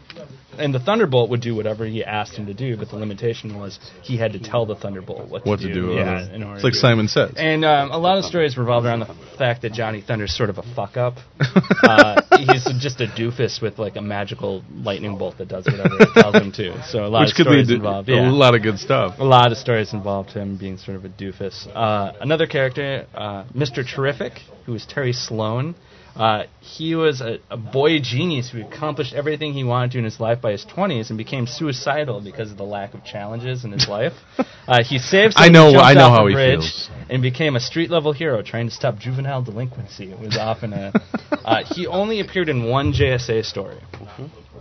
And 0.58 0.74
the 0.74 0.80
Thunderbolt 0.80 1.30
would 1.32 1.42
do 1.42 1.56
whatever 1.56 1.86
he 1.86 2.04
asked 2.04 2.36
him 2.36 2.46
to 2.46 2.54
do, 2.54 2.78
but 2.78 2.90
the 2.90 2.96
limitation 2.96 3.58
was 3.58 3.80
he 4.04 4.18
had 4.18 4.34
to 4.34 4.40
tell 4.40 4.66
the 4.68 4.76
Thunderbolt 4.76 5.28
what, 5.30 5.46
What 5.46 5.60
to 5.62 5.74
do? 5.74 5.94
Yeah, 5.94 6.28
uh, 6.30 6.36
in 6.36 6.44
order 6.44 6.56
it's 6.56 6.64
like 6.64 6.74
to- 6.74 6.80
Simon 6.80 7.08
says. 7.08 7.34
and 7.38 7.66
um, 7.66 7.90
a 7.92 7.98
lot 7.98 8.18
of 8.20 8.26
stories 8.26 8.56
revolve 8.58 8.86
around 8.86 9.00
the 9.00 9.16
fact 9.38 9.64
that 9.64 9.74
Johnny 9.74 10.02
Thunder's 10.06 10.36
sort 10.36 10.50
of 10.52 10.60
a 10.60 10.64
fuck 10.76 10.96
up. 10.96 11.16
uh, 11.84 12.22
he's 12.38 12.64
just 12.80 13.02
a 13.02 13.08
doofus 13.08 13.62
with 13.62 13.80
like 13.80 13.96
a 13.96 14.02
magical 14.02 14.64
lightning 14.76 15.18
bolt 15.18 15.38
that 15.40 15.48
does 15.48 15.66
whatever 15.66 15.96
it 16.00 16.10
tells 16.14 16.36
him 16.36 16.52
to. 16.52 16.84
So 16.88 17.06
a 17.06 17.08
lot 17.08 17.22
which 17.22 17.32
of 17.32 17.38
could 17.38 17.46
stories 17.46 17.68
to 17.70 17.76
involved. 17.76 18.10
a 18.10 18.22
lot 18.32 18.54
of 18.54 18.62
good 18.62 18.78
stuff. 18.78 19.16
A 19.20 19.24
lot 19.24 19.52
of 19.52 19.58
stories 19.58 19.92
involved 19.94 20.32
him 20.32 20.58
being 20.58 20.78
sort 20.78 20.98
of 20.98 21.06
a 21.06 21.10
doofus. 21.10 21.68
Uh, 21.74 22.14
another 22.22 22.46
character, 22.46 23.08
uh, 23.16 23.46
Mr. 23.56 23.84
Terrific, 23.84 24.34
who 24.68 24.76
is 24.76 24.86
Terry 24.86 25.14
Sloane. 25.14 25.74
Uh, 26.16 26.44
he 26.60 26.94
was 26.94 27.22
a, 27.22 27.40
a 27.50 27.58
boy 27.58 28.00
genius 28.00 28.52
who 28.52 28.62
accomplished 28.62 29.14
everything 29.16 29.54
he 29.54 29.64
wanted 29.64 29.92
to 29.92 29.98
in 29.98 30.04
his 30.04 30.20
life 30.20 30.40
by 30.40 30.52
his 30.52 30.64
20s 30.66 31.10
and 31.10 31.18
became 31.18 31.48
suicidal 31.48 32.22
because 32.22 32.52
of 32.52 32.58
the 32.58 32.64
lack 32.64 32.94
of 32.94 33.04
challenges 33.04 33.66
in 33.66 33.72
his 33.72 33.88
life. 33.88 34.14
Uh, 34.66 34.82
he 34.82 34.98
saved 34.98 35.34
I 35.36 35.50
know- 35.50 35.74
I 35.78 35.94
know 35.94 36.10
how 36.10 36.26
he 36.26 36.36
bridge 36.36 36.62
feels. 36.62 36.90
and 37.10 37.22
became 37.22 37.58
a 37.58 37.60
street 37.60 37.90
level 37.90 38.14
hero 38.14 38.42
trying 38.42 38.66
to 38.70 38.74
stop 38.74 38.98
juvenile 38.98 39.42
delinquency. 39.44 40.10
It 40.10 40.18
was 40.18 40.38
often 40.38 40.72
a. 40.72 40.94
Uh, 41.44 41.62
he 41.66 41.86
only 41.86 42.22
appeared 42.22 42.48
in 42.48 42.70
one 42.70 42.94
JSA 42.94 43.44
story, 43.44 43.76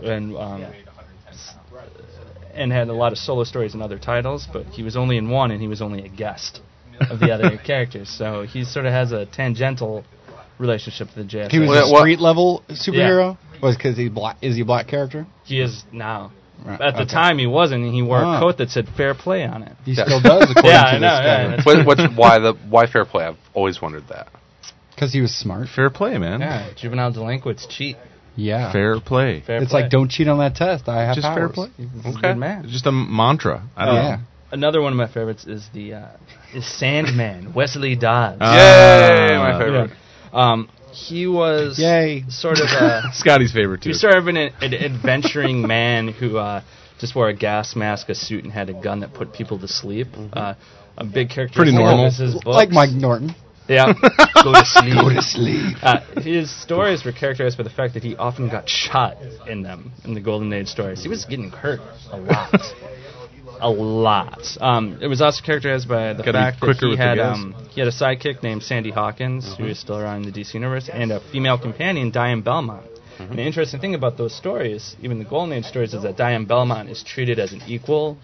and 0.03 0.35
um, 0.35 0.65
and 2.53 2.71
had 2.73 2.89
a 2.89 2.93
lot 2.93 3.13
of 3.13 3.17
solo 3.17 3.45
stories 3.45 3.73
and 3.73 3.81
other 3.81 3.97
titles, 3.97 4.45
but 4.51 4.65
he 4.67 4.83
was 4.83 4.97
only 4.97 5.15
in 5.15 5.29
one, 5.29 5.51
and 5.51 5.61
he 5.61 5.67
was 5.69 5.81
only 5.81 6.03
a 6.05 6.09
guest 6.09 6.59
of 7.09 7.21
the 7.21 7.31
other 7.31 7.57
characters. 7.65 8.09
So 8.09 8.43
he 8.43 8.65
sort 8.65 8.85
of 8.85 8.91
has 8.91 9.13
a 9.13 9.25
tangential 9.25 10.03
relationship 10.59 11.09
to 11.09 11.15
the 11.15 11.23
JSA. 11.23 11.51
He 11.51 11.59
was 11.59 11.69
Well, 11.69 11.87
a 11.87 11.91
what- 11.91 11.99
street 12.01 12.19
level 12.19 12.63
superhero. 12.69 13.37
Was 13.61 13.77
because 13.77 13.95
he 13.97 14.09
black? 14.09 14.37
Is 14.41 14.55
he 14.55 14.61
a 14.61 14.65
black 14.65 14.87
character? 14.87 15.25
He 15.45 15.61
is 15.61 15.83
now. 15.93 16.31
Right, 16.65 16.79
At 16.79 16.95
the 16.95 17.01
okay. 17.03 17.11
time, 17.13 17.37
he 17.39 17.47
wasn't, 17.47 17.83
and 17.83 17.93
he 17.93 18.01
wore 18.01 18.19
Ah. 18.23 18.37
a 18.37 18.39
coat 18.39 18.57
that 18.59 18.69
said 18.69 18.87
"Fair 18.95 19.13
Play" 19.13 19.43
on 19.45 19.63
it. 19.63 19.71
He 19.85 19.95
still 19.95 20.21
does. 20.21 20.43
According 20.51 20.65
Yeah, 20.71 20.81
to 20.83 20.87
I 20.87 20.91
this 20.93 21.01
know, 21.01 21.07
guy. 21.07 21.23
yeah, 21.23 21.47
that's- 21.47 21.65
what, 21.65 21.85
what's 21.85 22.03
why 22.15 22.39
the 22.39 22.53
why 22.69 22.85
fair 22.87 23.05
play? 23.05 23.25
I've 23.25 23.37
always 23.53 23.81
wondered 23.81 24.07
that. 24.09 24.27
Because 24.93 25.11
he 25.11 25.21
was 25.21 25.33
smart. 25.33 25.67
Fair 25.69 25.89
play, 25.89 26.17
man. 26.17 26.41
Yeah, 26.41 26.67
juvenile 26.75 27.11
delinquents 27.11 27.65
cheat. 27.67 27.97
Yeah. 28.35 28.71
Fair 28.71 28.99
play. 28.99 29.41
Fair 29.41 29.57
it's 29.61 29.71
play. 29.71 29.81
like 29.83 29.91
don't 29.91 30.09
cheat 30.09 30.27
on 30.27 30.39
that 30.39 30.55
test. 30.55 30.87
I 30.89 31.01
have 31.05 31.15
Just 31.15 31.27
fair 31.27 31.47
powers. 31.49 31.51
play. 31.55 31.67
He's 31.77 32.05
a 32.05 32.09
Okay. 32.09 32.21
good 32.21 32.37
man. 32.37 32.65
Just 32.69 32.85
a 32.85 32.91
mantra. 32.91 33.63
I 33.75 33.85
don't 33.85 33.95
Yeah. 33.95 34.01
know. 34.15 34.21
Another 34.51 34.81
one 34.81 34.91
of 34.93 34.97
my 34.97 35.07
favorites 35.07 35.45
is 35.45 35.67
the 35.73 35.95
uh, 35.95 36.05
is 36.53 36.65
Sandman 36.65 37.53
Wesley 37.53 37.95
Dodds. 37.95 38.37
Uh, 38.39 39.25
Yay, 39.29 39.37
my 39.37 39.59
favorite. 39.59 39.89
Yeah. 39.89 39.95
Um, 40.33 40.69
he 40.91 41.25
was 41.27 41.79
Yay. 41.79 42.23
sort 42.29 42.59
of 42.59 42.67
a 42.67 43.03
Scotty's 43.13 43.51
favorite 43.51 43.81
too. 43.81 43.89
he 43.89 43.89
was 43.89 44.01
sort 44.01 44.15
of 44.15 44.27
an, 44.27 44.37
an 44.37 44.73
adventuring 44.73 45.61
man 45.67 46.07
who 46.09 46.37
uh, 46.37 46.61
just 46.99 47.15
wore 47.15 47.29
a 47.29 47.33
gas 47.35 47.75
mask, 47.75 48.09
a 48.09 48.15
suit, 48.15 48.43
and 48.43 48.53
had 48.53 48.69
a 48.69 48.73
gun 48.73 48.99
that 49.01 49.13
put 49.13 49.33
people 49.33 49.59
to 49.59 49.67
sleep. 49.67 50.07
Uh, 50.31 50.53
a 50.97 51.03
big 51.05 51.29
character. 51.29 51.55
Pretty 51.55 51.71
normal. 51.75 52.11
His 52.11 52.33
books. 52.35 52.45
Like 52.45 52.69
Mike 52.69 52.91
Norton. 52.91 53.33
Yeah. 53.67 53.93
Go 54.43 54.51
to 54.53 54.65
sleep. 54.65 54.93
Go 55.01 55.09
to 55.09 55.21
sleep. 55.21 55.77
Uh, 55.81 55.99
his 56.21 56.51
stories 56.61 57.03
were 57.05 57.11
characterized 57.13 57.57
by 57.57 57.63
the 57.63 57.69
fact 57.69 57.93
that 57.95 58.03
he 58.03 58.15
often 58.15 58.49
got 58.49 58.67
shot 58.69 59.17
in 59.47 59.63
them 59.63 59.93
in 60.03 60.13
the 60.13 60.19
Golden 60.21 60.51
Age 60.53 60.67
stories. 60.67 61.01
He 61.01 61.09
was 61.09 61.25
getting 61.25 61.49
hurt 61.49 61.79
a 62.11 62.17
lot, 62.17 62.53
a 63.63 63.69
lot. 63.69 64.45
Um, 64.59 64.99
it 65.01 65.07
was 65.07 65.21
also 65.21 65.41
characterized 65.43 65.87
by 65.87 66.13
the 66.13 66.23
Gotta 66.23 66.37
fact 66.37 66.61
that 66.61 66.77
he 66.77 66.97
had 66.97 67.19
um, 67.19 67.55
he 67.71 67.79
had 67.79 67.87
a 67.87 67.91
sidekick 67.91 68.43
named 68.43 68.63
Sandy 68.63 68.91
Hawkins, 68.91 69.55
who 69.57 69.65
is 69.65 69.79
still 69.79 69.97
around 69.97 70.25
in 70.25 70.31
the 70.31 70.39
DC 70.39 70.53
universe, 70.53 70.89
and 70.91 71.11
a 71.11 71.19
female 71.31 71.57
companion, 71.57 72.11
Dian 72.11 72.41
Belmont. 72.41 72.85
And 73.19 73.37
the 73.37 73.43
interesting 73.43 73.79
thing 73.79 73.95
about 73.95 74.17
those 74.17 74.35
stories, 74.35 74.95
even 75.01 75.19
the 75.19 75.25
Golden 75.25 75.53
Age 75.53 75.65
stories, 75.65 75.93
is 75.93 76.03
that 76.03 76.17
Dian 76.17 76.45
Belmont 76.45 76.89
is 76.89 77.03
treated 77.03 77.39
as 77.39 77.53
an 77.53 77.61
equal 77.67 78.17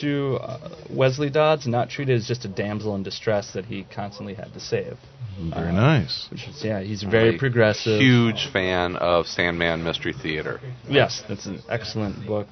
to 0.00 0.38
uh, 0.40 0.70
Wesley 0.90 1.28
Dodds, 1.30 1.66
not 1.66 1.90
treated 1.90 2.16
as 2.16 2.26
just 2.26 2.44
a 2.44 2.48
damsel 2.48 2.96
in 2.96 3.02
distress 3.02 3.52
that 3.52 3.66
he 3.66 3.84
constantly 3.94 4.34
had 4.34 4.52
to 4.54 4.60
save. 4.60 4.96
Very 5.38 5.72
nice. 5.72 6.28
Which 6.30 6.48
is, 6.48 6.64
yeah, 6.64 6.80
he's 6.80 7.02
very 7.02 7.36
a 7.36 7.38
progressive. 7.38 8.00
Huge 8.00 8.50
fan 8.52 8.96
of 8.96 9.26
Sandman 9.26 9.84
Mystery 9.84 10.12
Theater. 10.12 10.60
Yes, 10.88 11.22
that's 11.28 11.46
an 11.46 11.60
excellent 11.68 12.26
book 12.26 12.48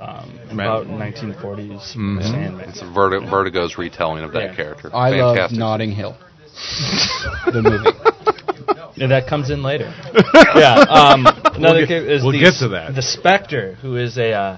um, 0.00 0.38
about 0.50 0.86
1940s 0.86 1.94
Mhm. 1.96 2.22
Sandman. 2.22 2.68
It's 2.68 2.80
Verti- 2.80 3.28
Vertigo's 3.28 3.76
retelling 3.78 4.24
of 4.24 4.32
that 4.32 4.50
Yeah. 4.50 4.54
character. 4.54 4.90
I 4.94 5.10
love 5.10 5.36
Fantastic. 5.36 5.58
Notting 5.58 5.92
Hill. 5.92 6.16
the 7.46 7.62
movie. 7.62 7.90
Yeah, 8.96 9.06
that 9.08 9.26
comes 9.28 9.50
in 9.50 9.62
later. 9.62 9.92
yeah, 10.56 10.74
um, 10.88 11.26
another 11.54 11.86
get- 11.86 12.02
is 12.04 12.22
we'll 12.22 12.32
the, 12.32 12.40
get 12.40 12.54
to 12.60 12.68
that. 12.68 12.94
The 12.94 13.02
Spectre, 13.02 13.74
who 13.80 13.96
is 13.96 14.18
a 14.18 14.32
uh, 14.32 14.56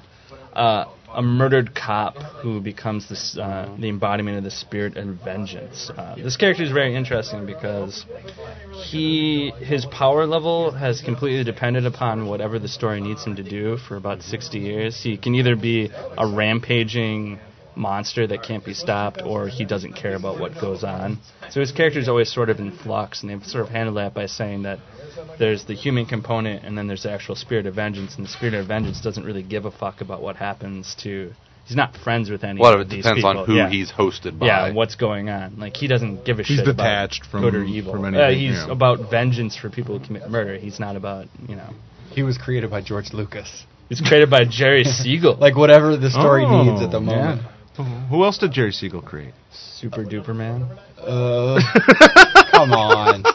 uh, 0.54 0.84
a 1.14 1.22
murdered 1.22 1.74
cop 1.74 2.16
who 2.42 2.60
becomes 2.60 3.08
this, 3.08 3.36
uh, 3.36 3.74
the 3.78 3.88
embodiment 3.88 4.38
of 4.38 4.44
the 4.44 4.50
spirit 4.50 4.96
of 4.96 5.06
vengeance. 5.24 5.90
Uh, 5.90 6.14
this 6.16 6.36
character 6.36 6.62
is 6.62 6.70
very 6.70 6.94
interesting 6.94 7.46
because 7.46 8.04
he 8.72 9.52
his 9.58 9.86
power 9.86 10.26
level 10.26 10.70
has 10.70 11.00
completely 11.00 11.44
depended 11.44 11.86
upon 11.86 12.26
whatever 12.26 12.58
the 12.58 12.68
story 12.68 13.00
needs 13.00 13.24
him 13.24 13.36
to 13.36 13.42
do 13.42 13.76
for 13.76 13.96
about 13.96 14.22
60 14.22 14.58
years. 14.58 15.02
He 15.02 15.16
can 15.16 15.34
either 15.34 15.56
be 15.56 15.90
a 16.16 16.26
rampaging 16.26 17.40
monster 17.76 18.26
that 18.26 18.42
can't 18.42 18.64
be 18.64 18.74
stopped 18.74 19.22
or 19.24 19.48
he 19.48 19.64
doesn't 19.64 19.92
care 19.94 20.14
about 20.16 20.38
what 20.40 20.52
goes 20.60 20.84
on. 20.84 21.18
So 21.50 21.60
his 21.60 21.72
character 21.72 21.98
is 22.00 22.08
always 22.08 22.32
sort 22.32 22.50
of 22.50 22.58
in 22.58 22.70
flux 22.76 23.22
and 23.22 23.30
they've 23.30 23.44
sort 23.46 23.64
of 23.64 23.70
handled 23.70 23.96
that 23.96 24.14
by 24.14 24.26
saying 24.26 24.62
that 24.62 24.78
there's 25.38 25.64
the 25.64 25.74
human 25.74 26.06
component 26.06 26.64
and 26.64 26.76
then 26.76 26.86
there's 26.86 27.02
the 27.04 27.10
actual 27.10 27.34
spirit 27.36 27.66
of 27.66 27.74
vengeance 27.74 28.16
and 28.16 28.24
the 28.24 28.30
spirit 28.30 28.54
of 28.54 28.66
vengeance 28.66 29.00
doesn't 29.00 29.24
really 29.24 29.42
give 29.42 29.64
a 29.64 29.70
fuck 29.70 30.00
about 30.00 30.22
what 30.22 30.36
happens 30.36 30.94
to 31.02 31.32
he's 31.66 31.76
not 31.76 31.96
friends 31.96 32.30
with 32.30 32.42
any 32.44 32.58
A 32.60 32.62
lot 32.62 32.74
of 32.74 32.80
of 32.80 32.86
it 32.86 32.90
these 32.90 33.04
depends 33.04 33.18
people. 33.22 33.40
on 33.40 33.46
who 33.46 33.54
yeah. 33.56 33.68
he's 33.70 33.90
hosted 33.92 34.38
by. 34.38 34.46
Yeah, 34.46 34.72
what's 34.72 34.94
going 34.96 35.28
on? 35.28 35.58
Like 35.58 35.76
he 35.76 35.86
doesn't 35.86 36.24
give 36.24 36.38
a 36.38 36.42
He's 36.42 36.56
shit 36.58 36.66
detached 36.66 37.22
about 37.22 37.30
from- 37.30 37.40
good 37.42 37.54
or 37.54 37.64
evil. 37.64 37.92
from 37.92 38.04
Uh, 38.14 38.30
he's 38.30 38.52
yeah. 38.52 38.70
about 38.70 39.10
vengeance 39.10 39.56
for 39.56 39.70
people 39.70 39.98
who 39.98 40.04
commit 40.04 40.28
murder. 40.30 40.56
He's 40.56 40.80
not 40.80 40.96
about 40.96 41.26
you 41.48 41.56
know. 41.56 41.70
He 42.10 42.22
was 42.22 42.36
created 42.38 42.70
by 42.70 42.80
George 42.82 43.12
Lucas. 43.12 43.64
He's 43.88 44.00
created 44.00 44.30
by 44.30 44.44
Jerry 44.48 44.84
Siegel. 44.98 45.36
Like 45.36 45.56
whatever 45.56 45.96
the 45.96 46.10
story 46.10 46.44
Oh, 46.46 46.62
needs 46.64 46.82
at 46.82 46.90
the 46.90 47.00
moment. 47.00 47.42
Who 47.76 48.24
else 48.24 48.38
did 48.38 48.52
Jerry 48.52 48.72
Siegel 48.72 49.00
create? 49.02 49.32
Super 49.52 50.04
Duper 50.04 50.34
Man. 50.36 50.62
Uh, 50.98 51.60
come 52.52 52.72
on. 52.72 53.24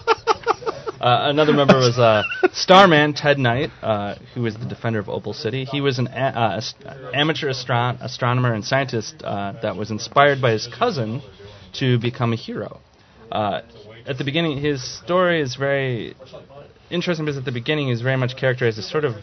Uh, 0.98 1.30
another 1.30 1.54
member 1.54 1.76
was 1.78 2.00
uh, 2.00 2.24
Starman 2.52 3.14
Ted 3.14 3.38
Knight, 3.38 3.70
uh, 3.84 4.16
who 4.34 4.42
was 4.42 4.56
the 4.56 4.66
defender 4.66 4.98
of 4.98 5.08
Opal 5.08 5.34
City. 5.34 5.64
He 5.64 5.80
was 5.80 6.00
an 6.00 6.08
a- 6.08 6.12
uh, 6.12 6.56
ast- 6.58 6.78
amateur 7.14 7.50
astron- 7.50 8.02
astronomer 8.02 8.54
and 8.54 8.66
scientist 8.66 9.22
uh, 9.24 9.54
that 9.62 9.76
was 9.76 9.92
inspired 9.92 10.42
by 10.42 10.52
his 10.54 10.68
cousin 10.68 11.22
to 11.74 12.00
become 12.00 12.34
a 12.34 12.36
hero. 12.36 12.80
Uh, 13.32 13.62
at 14.08 14.18
the 14.18 14.24
beginning, 14.24 14.58
his 14.60 14.82
story 15.00 15.42
is 15.42 15.56
very 15.56 16.16
interesting 16.90 17.26
because 17.26 17.38
at 17.38 17.46
the 17.46 17.52
beginning, 17.52 17.90
he's 17.90 18.02
very 18.02 18.18
much 18.18 18.36
characterized 18.36 18.80
as 18.80 18.90
sort 18.90 19.06
of 19.06 19.14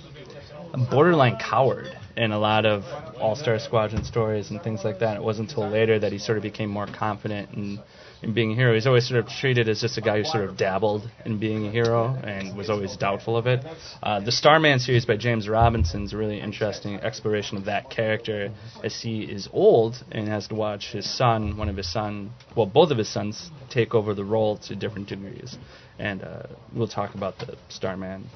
a 0.73 0.79
borderline 0.79 1.37
coward 1.37 1.89
in 2.17 2.33
a 2.33 2.39
lot 2.39 2.67
of 2.67 2.85
All 3.21 3.37
Star 3.37 3.59
Squadron 3.59 4.05
stories 4.05 4.51
and 4.51 4.63
things 4.63 4.85
like 4.85 4.99
that. 5.01 5.17
It 5.17 5.23
wasn't 5.23 5.51
until 5.51 5.69
later 5.69 5.99
that 5.99 6.13
he 6.13 6.19
sort 6.19 6.39
of 6.39 6.43
became 6.43 6.71
more 6.71 6.87
confident 6.87 7.51
in, 7.55 7.81
in 8.23 8.35
being 8.35 8.53
a 8.53 8.55
hero. 8.55 8.75
He's 8.75 8.87
always 8.87 9.09
sort 9.09 9.25
of 9.25 9.31
treated 9.31 9.69
as 9.69 9.81
just 9.81 9.99
a 9.99 10.01
guy 10.01 10.19
who 10.19 10.25
sort 10.25 10.45
of 10.49 10.57
dabbled 10.57 11.09
in 11.25 11.39
being 11.39 11.67
a 11.67 11.71
hero 11.71 12.15
and 12.23 12.57
was 12.57 12.71
always 12.71 12.97
doubtful 12.97 13.37
of 13.37 13.47
it. 13.47 13.65
Uh, 14.03 14.21
the 14.21 14.33
Starman 14.33 14.79
series 14.79 15.07
by 15.07 15.17
James 15.17 15.49
Robinson 15.49 16.05
is 16.05 16.13
a 16.13 16.17
really 16.17 16.41
interesting 16.41 16.97
exploration 16.97 17.57
of 17.57 17.65
that 17.65 17.91
character 17.91 18.51
as 18.85 19.01
he 19.01 19.23
is 19.23 19.49
old 19.53 20.03
and 20.11 20.29
has 20.29 20.49
to 20.49 20.55
watch 20.55 20.93
his 20.93 21.09
son, 21.09 21.57
one 21.57 21.69
of 21.69 21.77
his 21.77 21.91
son, 21.91 22.31
well, 22.57 22.67
both 22.67 22.91
of 22.91 22.99
his 22.99 23.09
sons, 23.09 23.51
take 23.71 23.95
over 23.95 24.15
the 24.15 24.25
role 24.25 24.59
to 24.59 24.77
different 24.77 25.09
degrees. 25.09 25.57
And 25.99 26.23
uh, 26.23 26.45
we'll 26.75 26.89
talk 26.89 27.15
about 27.15 27.39
the 27.39 27.57
Starman 27.69 28.27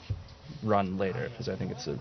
run 0.63 0.99
later 0.99 1.29
because 1.31 1.49
I 1.49 1.57
think 1.57 1.73
it's 1.73 1.87
a 1.87 1.99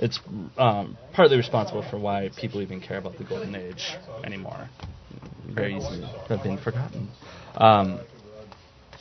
it's 0.00 0.18
um, 0.58 0.96
partly 1.12 1.36
responsible 1.36 1.82
for 1.88 1.98
why 1.98 2.30
people 2.36 2.60
even 2.62 2.80
care 2.80 2.98
about 2.98 3.18
the 3.18 3.24
Golden 3.24 3.54
Age 3.54 3.94
anymore. 4.24 4.68
Very 5.48 5.76
easy 5.76 6.00
to 6.00 6.36
have 6.36 6.42
been 6.42 6.58
forgotten. 6.58 7.08
Um, 7.56 8.00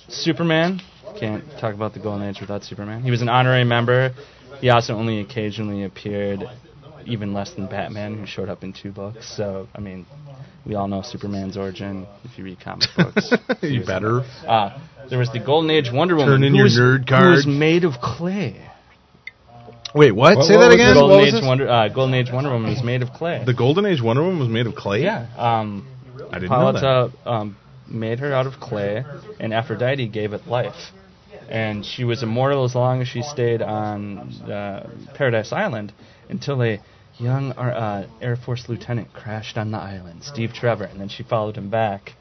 Superman 0.10 0.82
can't 1.20 1.44
talk 1.60 1.74
about 1.74 1.94
the 1.94 2.00
Golden 2.00 2.28
Age 2.28 2.40
without 2.42 2.64
Superman. 2.64 3.04
He 3.04 3.12
was 3.12 3.22
an 3.22 3.30
honorary 3.30 3.64
member. 3.64 4.12
He 4.60 4.70
also 4.70 4.94
only 4.94 5.20
occasionally 5.22 5.84
appeared, 5.84 6.44
even 7.06 7.34
less 7.34 7.54
than 7.54 7.68
Batman, 7.68 8.18
who 8.18 8.26
showed 8.26 8.50
up 8.50 8.64
in 8.64 8.74
two 8.74 8.92
books. 8.92 9.36
So 9.38 9.68
I 9.76 9.80
mean, 9.80 10.06
we 10.66 10.76
all 10.76 10.88
know 10.88 11.02
Superman's 11.02 11.58
origin 11.58 12.08
if 12.24 12.38
you 12.38 12.44
read 12.44 12.60
comic 12.60 12.90
books. 12.98 13.32
you 13.62 13.86
better. 13.86 14.22
Uh, 14.46 14.80
there 15.10 15.20
was 15.20 15.32
the 15.32 15.40
Golden 15.40 15.70
Age 15.70 15.90
Wonder 15.92 16.16
Woman, 16.16 16.34
Turn 16.36 16.44
in 16.44 16.52
who 16.54 16.58
your 16.58 16.64
was- 16.66 16.78
nerd 16.80 17.10
who 17.10 17.30
was 17.32 17.48
made 17.48 17.84
of 17.84 17.94
clay. 18.02 18.66
Wait, 19.96 20.12
what? 20.12 20.38
What- 20.38 20.46
Say 20.46 20.56
what 20.56 20.70
that 20.70 20.72
again. 20.74 20.94
Golden 20.96 21.10
What 21.18 21.18
was 21.26 21.28
Age 21.28 21.34
this? 21.42 21.46
Wonder 21.46 21.70
uh, 21.70 21.88
Golden 21.90 22.14
Age 22.16 22.32
Wonder 22.32 22.52
Woman 22.52 22.70
was 22.70 22.84
made 22.84 23.02
of 23.02 23.12
clay. 23.14 23.44
The 23.46 23.54
Golden 23.54 23.86
Age 23.86 24.02
Wonder 24.02 24.24
Woman 24.24 24.40
was 24.40 24.50
made 24.50 24.68
of 24.68 24.76
clay. 24.76 25.02
yeah, 25.04 25.28
um, 25.38 25.88
I 26.32 26.40
didn't 26.40 26.52
know 26.52 26.72
that. 26.72 27.30
Um, 27.30 27.58
made 27.88 28.20
her 28.20 28.32
out 28.34 28.46
of 28.46 28.60
clay, 28.60 29.04
and 29.40 29.54
Aphrodite 29.54 30.08
gave 30.10 30.34
it 30.34 30.48
life. 30.48 30.92
And 31.50 31.84
she 31.84 32.04
was 32.04 32.22
immortal 32.22 32.64
as 32.66 32.76
long 32.76 33.02
as 33.02 33.08
she 33.08 33.24
stayed 33.24 33.64
on 33.64 34.20
uh, 34.44 34.88
Paradise 35.16 35.52
Island 35.52 35.92
until 36.30 36.62
a 36.62 36.80
young 37.18 37.54
uh, 37.54 38.08
Air 38.22 38.36
Force 38.36 38.66
lieutenant 38.70 39.12
crashed 39.14 39.58
on 39.58 39.72
the 39.72 39.80
island, 39.80 40.24
Steve 40.24 40.54
Trevor, 40.54 40.84
and 40.84 41.02
then 41.02 41.10
she 41.10 41.24
followed 41.24 41.58
him 41.58 41.70
back. 41.72 42.14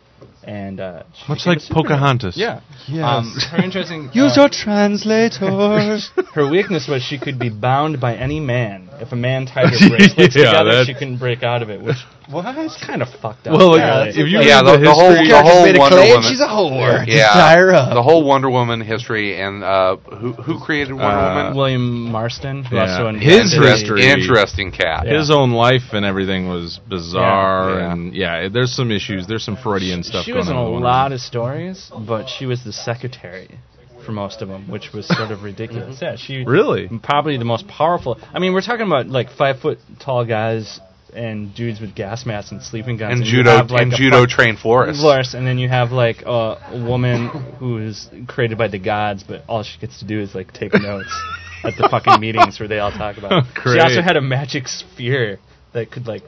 And 0.44 0.80
uh, 0.80 1.02
Much 1.28 1.46
like. 1.46 1.58
Pocahontas. 1.70 2.36
Yeah. 2.36 2.60
Yes. 2.86 3.04
Um, 3.04 3.36
her 3.50 3.62
interesting. 3.62 4.10
Use 4.14 4.36
uh, 4.38 4.42
your 4.42 4.48
translator. 4.48 5.46
her 6.34 6.48
weakness 6.48 6.88
was 6.88 7.02
she 7.02 7.18
could 7.18 7.38
be 7.38 7.50
bound 7.50 8.00
by 8.00 8.14
any 8.16 8.40
man. 8.40 8.88
If 9.00 9.12
a 9.12 9.16
man 9.16 9.46
tied 9.46 9.68
her 9.72 9.88
bracelets 9.88 10.34
Yeah, 10.34 10.52
together, 10.52 10.84
she 10.84 10.94
couldn't 10.94 11.18
break 11.18 11.42
out 11.42 11.62
of 11.62 11.70
it, 11.70 11.82
which 11.82 11.96
what? 12.30 12.56
is 12.58 12.76
kind 12.84 13.02
of 13.02 13.08
fucked 13.22 13.46
up. 13.46 13.56
Well, 13.56 13.76
Yeah, 13.78 14.04
if 14.04 14.16
you 14.16 14.24
Yeah, 14.40 14.60
read 14.60 14.66
the- 14.66 14.72
the, 14.72 14.78
the 14.84 14.92
whole- 14.92 15.10
the 15.12 15.42
whole 15.42 15.62
Wonder 15.78 15.96
clay 15.96 16.10
Woman. 16.12 16.30
she's 16.30 16.40
a 16.40 16.46
whore. 16.46 17.04
Just 17.06 17.16
Yeah, 17.16 17.28
tie 17.32 17.56
her 17.56 17.74
up. 17.74 17.94
the 17.94 18.02
whole 18.02 18.24
Wonder 18.24 18.50
Woman 18.50 18.80
history 18.80 19.40
and 19.40 19.62
uh, 19.64 19.96
who 19.96 20.32
who 20.32 20.58
created 20.60 20.92
Wonder 20.94 21.06
Uh, 21.18 21.34
Woman? 21.34 21.56
William 21.56 22.02
Marston, 22.12 22.64
who 22.64 22.76
Yeah. 22.76 22.82
also 22.82 23.12
His 23.18 23.54
invented 23.54 23.78
history- 23.80 24.06
Interesting 24.10 24.70
cat. 24.72 25.04
Yeah. 25.06 25.18
his 25.18 25.30
own 25.30 25.52
life 25.52 25.92
and 25.92 26.04
everything 26.04 26.48
was 26.48 26.80
bizarre, 26.88 27.70
Yeah. 27.70 27.78
Yeah. 27.78 27.92
and 27.92 28.14
yeah, 28.14 28.48
there's 28.48 28.72
some 28.72 28.90
issues. 28.90 29.26
There's 29.26 29.44
some 29.44 29.56
Freudian 29.56 30.02
stuff 30.02 30.24
She 30.24 30.32
going 30.32 30.40
was 30.40 30.48
in 30.48 30.56
on. 30.56 30.66
a 30.66 30.70
Wonder 30.70 30.86
lot 30.86 31.02
Woman. 31.04 31.12
of 31.14 31.20
stories, 31.20 31.90
but 31.98 32.28
she 32.28 32.46
was 32.46 32.62
the 32.64 32.72
secretary 32.72 33.48
for 34.04 34.12
most 34.12 34.40
of 34.42 34.48
them, 34.48 34.64
which 34.68 34.92
was 34.92 35.06
sort 35.06 35.30
of 35.30 35.42
ridiculous. 35.42 36.00
Yeah, 36.00 36.16
she 36.16 36.42
Really? 36.44 36.88
probably 37.02 37.36
the 37.36 37.44
most 37.44 37.68
powerful. 37.68 38.18
I 38.34 38.38
mean, 38.38 38.52
we're 38.54 38.62
talking 38.62 38.86
about 38.86 39.08
like 39.08 39.30
five 39.30 39.60
foot 39.60 39.78
tall 39.98 40.24
guys 40.24 40.80
and 41.14 41.54
dudes 41.54 41.80
with 41.80 41.94
gas 41.94 42.26
masks 42.26 42.52
and 42.52 42.62
sleeping 42.62 42.96
guns 42.96 43.20
and 43.20 43.26
you 43.26 43.38
judo 43.38 43.50
have, 43.50 43.70
like, 43.70 43.82
and 43.82 43.92
judo 43.92 44.26
trained 44.26 44.58
Flores. 44.58 44.98
Flores, 44.98 45.34
and 45.34 45.46
then 45.46 45.58
you 45.58 45.68
have 45.68 45.90
like 45.90 46.22
a, 46.22 46.28
a 46.72 46.84
woman 46.86 47.28
who 47.58 47.78
is 47.78 48.08
created 48.26 48.58
by 48.58 48.68
the 48.68 48.78
gods, 48.78 49.24
but 49.24 49.44
all 49.48 49.62
she 49.62 49.78
gets 49.78 49.98
to 50.00 50.04
do 50.04 50.20
is 50.20 50.34
like 50.34 50.52
take 50.52 50.72
notes 50.74 51.12
at 51.64 51.76
the 51.76 51.88
fucking 51.90 52.20
meetings 52.20 52.58
where 52.60 52.68
they 52.68 52.78
all 52.78 52.92
talk 52.92 53.18
about. 53.18 53.44
it. 53.44 53.60
She 53.64 53.80
also 53.80 54.02
had 54.02 54.16
a 54.16 54.20
magic 54.20 54.68
sphere 54.68 55.38
that 55.72 55.90
could 55.90 56.06
like 56.06 56.22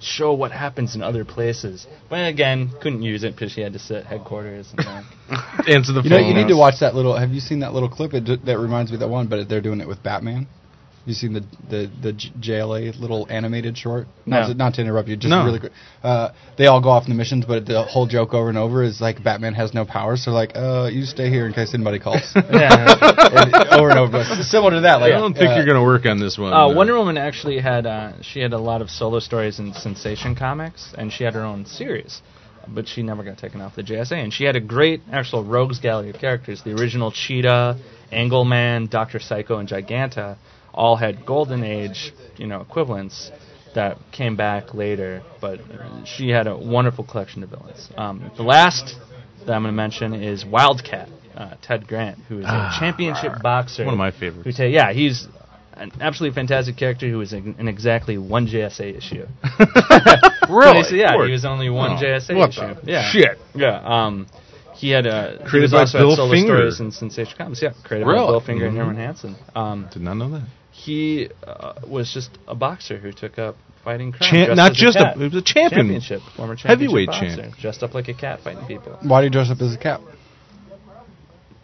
show 0.00 0.32
what 0.32 0.50
happens 0.50 0.94
in 0.94 1.02
other 1.02 1.24
places, 1.24 1.86
but 2.10 2.26
again, 2.26 2.70
couldn't 2.80 3.02
use 3.02 3.22
it 3.24 3.34
because 3.34 3.52
she 3.52 3.60
had 3.60 3.72
to 3.72 3.78
sit 3.78 4.04
headquarters. 4.04 4.72
And, 4.76 4.86
uh, 4.86 5.02
Answer 5.68 5.92
the 5.92 6.02
You 6.02 6.10
know, 6.10 6.18
you 6.18 6.34
need 6.34 6.48
to 6.48 6.56
watch 6.56 6.80
that 6.80 6.94
little. 6.94 7.16
Have 7.16 7.30
you 7.30 7.40
seen 7.40 7.60
that 7.60 7.72
little 7.72 7.88
clip? 7.88 8.12
It, 8.14 8.24
d- 8.24 8.36
that 8.44 8.58
reminds 8.58 8.90
me 8.90 8.96
of 8.96 9.00
that 9.00 9.08
one, 9.08 9.28
but 9.28 9.48
they're 9.48 9.60
doing 9.60 9.80
it 9.80 9.88
with 9.88 10.02
Batman. 10.02 10.48
You 11.04 11.14
seen 11.14 11.32
the 11.32 11.40
the 11.68 11.90
the 12.00 12.12
JLA 12.40 12.98
little 12.98 13.26
animated 13.28 13.76
short? 13.76 14.06
No. 14.24 14.40
Not, 14.40 14.46
to, 14.48 14.54
not 14.54 14.74
to 14.74 14.80
interrupt 14.82 15.08
you, 15.08 15.16
just 15.16 15.30
No. 15.30 15.44
really 15.44 15.58
quick. 15.58 15.72
Uh, 16.02 16.30
they 16.56 16.66
all 16.66 16.80
go 16.80 16.90
off 16.90 17.04
on 17.04 17.08
the 17.08 17.14
missions, 17.16 17.44
but 17.44 17.66
the 17.66 17.82
whole 17.82 18.06
joke 18.06 18.34
over 18.34 18.48
and 18.48 18.58
over 18.58 18.82
is 18.82 19.00
like 19.00 19.22
Batman 19.22 19.54
has 19.54 19.74
no 19.74 19.84
powers, 19.84 20.24
so 20.24 20.30
like, 20.30 20.52
uh, 20.54 20.88
you 20.92 21.04
stay 21.04 21.28
here 21.28 21.46
in 21.46 21.52
case 21.52 21.74
anybody 21.74 21.98
calls. 21.98 22.20
yeah. 22.52 22.96
And 23.32 23.54
over 23.80 23.88
and 23.90 23.98
over, 23.98 24.12
but 24.12 24.42
similar 24.44 24.72
to 24.72 24.80
that. 24.82 25.00
Like, 25.00 25.12
I 25.14 25.18
don't 25.18 25.32
think 25.32 25.50
uh, 25.50 25.54
you're 25.56 25.64
going 25.64 25.78
to 25.78 25.82
work 25.82 26.04
on 26.06 26.20
this 26.20 26.36
one. 26.36 26.52
Uh, 26.52 26.68
Wonder 26.74 26.96
Woman 26.96 27.16
actually 27.16 27.58
had 27.60 27.86
uh, 27.86 28.12
she 28.22 28.40
had 28.40 28.52
a 28.52 28.58
lot 28.58 28.82
of 28.82 28.90
solo 28.90 29.20
stories 29.20 29.58
in 29.58 29.72
Sensation 29.72 30.34
Comics, 30.36 30.92
and 30.98 31.10
she 31.12 31.24
had 31.24 31.32
her 31.34 31.42
own 31.42 31.64
series, 31.64 32.20
but 32.68 32.86
she 32.86 33.02
never 33.02 33.24
got 33.24 33.38
taken 33.38 33.60
off 33.62 33.74
the 33.74 33.82
JSA. 33.82 34.12
And 34.12 34.32
she 34.32 34.44
had 34.44 34.54
a 34.54 34.60
great 34.60 35.00
actual 35.10 35.42
rogues 35.44 35.80
gallery 35.80 36.10
of 36.10 36.16
characters. 36.16 36.62
The 36.62 36.72
original 36.72 37.10
Cheetah, 37.10 37.78
Angleman, 38.12 38.90
Doctor 38.90 39.18
Psycho, 39.18 39.56
and 39.58 39.68
Giganta 39.68 40.36
all 40.74 40.96
had 40.96 41.24
Golden 41.26 41.62
Age, 41.64 42.12
you 42.36 42.46
know, 42.46 42.60
equivalents 42.60 43.30
that 43.74 43.98
came 44.12 44.36
back 44.36 44.74
later. 44.74 45.22
But 45.40 45.60
she 46.04 46.28
had 46.30 46.46
a 46.46 46.56
wonderful 46.56 47.04
collection 47.04 47.42
of 47.42 47.50
villains. 47.50 47.88
Um, 47.96 48.30
the 48.36 48.42
last 48.42 48.96
that 49.46 49.52
I'm 49.52 49.62
going 49.62 49.72
to 49.72 49.76
mention 49.76 50.14
is 50.14 50.44
Wildcat. 50.44 51.08
Uh, 51.34 51.54
Ted 51.62 51.88
Grant, 51.88 52.18
who 52.28 52.40
is 52.40 52.44
a 52.44 52.70
championship 52.78 53.32
boxer. 53.42 53.82
Ah. 53.84 53.86
One 53.86 53.94
of 53.94 53.98
my 53.98 54.10
favorites. 54.10 54.44
Who 54.44 54.52
ta- 54.52 54.68
yeah, 54.68 54.92
he's 54.92 55.26
an 55.72 55.90
absolutely 55.98 56.34
fantastic 56.34 56.76
character 56.76 57.08
who 57.08 57.16
was 57.16 57.32
in, 57.32 57.54
in 57.58 57.68
exactly 57.68 58.18
one 58.18 58.46
JSA 58.46 58.94
issue. 58.98 59.26
Really? 60.48 60.82
So, 60.82 60.94
yeah, 60.94 61.12
he 61.24 61.30
was 61.32 61.44
only 61.44 61.70
one 61.70 61.92
Oh, 61.92 61.96
JSA 62.02 62.48
issue. 62.48 62.80
yeah. 62.84 63.08
shit? 63.10 63.38
Yeah. 63.54 63.80
Um, 63.82 64.26
he 64.74 64.90
had 64.90 65.06
a 65.06 65.38
he 65.40 65.48
Created 65.48 65.62
was 65.62 65.72
by 65.72 65.78
also 65.80 65.98
Bill 65.98 66.10
had 66.10 66.16
solo 66.16 66.32
Finger. 66.32 66.54
stories 66.56 66.80
in 66.80 66.90
Sensation 66.90 67.34
Comics. 67.38 67.62
Yeah, 67.62 67.72
created 67.84 68.06
Really? 68.06 68.18
by 68.26 68.26
Bill 68.32 68.40
Finger 68.40 68.66
and 68.66 68.74
Mhm. 68.76 68.80
Herman 68.80 68.96
Hansen. 68.96 69.36
Um, 69.54 69.88
Did 69.92 70.02
not 70.02 70.14
know 70.14 70.30
that. 70.30 70.42
He 70.72 71.28
uh, 71.46 71.74
was 71.86 72.12
just 72.12 72.30
a 72.48 72.54
boxer 72.54 72.98
who 72.98 73.12
took 73.12 73.38
up 73.38 73.56
fighting 73.84 74.10
crime. 74.12 74.30
Champ- 74.30 74.56
not 74.56 74.72
as 74.72 74.76
just 74.76 74.98
cat. 74.98 75.16
a, 75.16 75.20
it 75.24 75.32
was 75.32 75.42
a 75.42 75.44
champion. 75.44 75.80
championship, 75.86 76.20
former 76.36 76.56
championship 76.56 76.80
Heavyweight 76.80 77.06
boxer, 77.08 77.36
champ. 77.36 77.56
dressed 77.58 77.82
up 77.82 77.94
like 77.94 78.08
a 78.08 78.14
cat 78.14 78.40
fighting 78.42 78.66
people. 78.66 78.98
Why 79.02 79.20
do 79.20 79.26
you 79.26 79.30
dress 79.30 79.50
up 79.50 79.60
as 79.60 79.74
a 79.74 79.78
cat? 79.78 80.00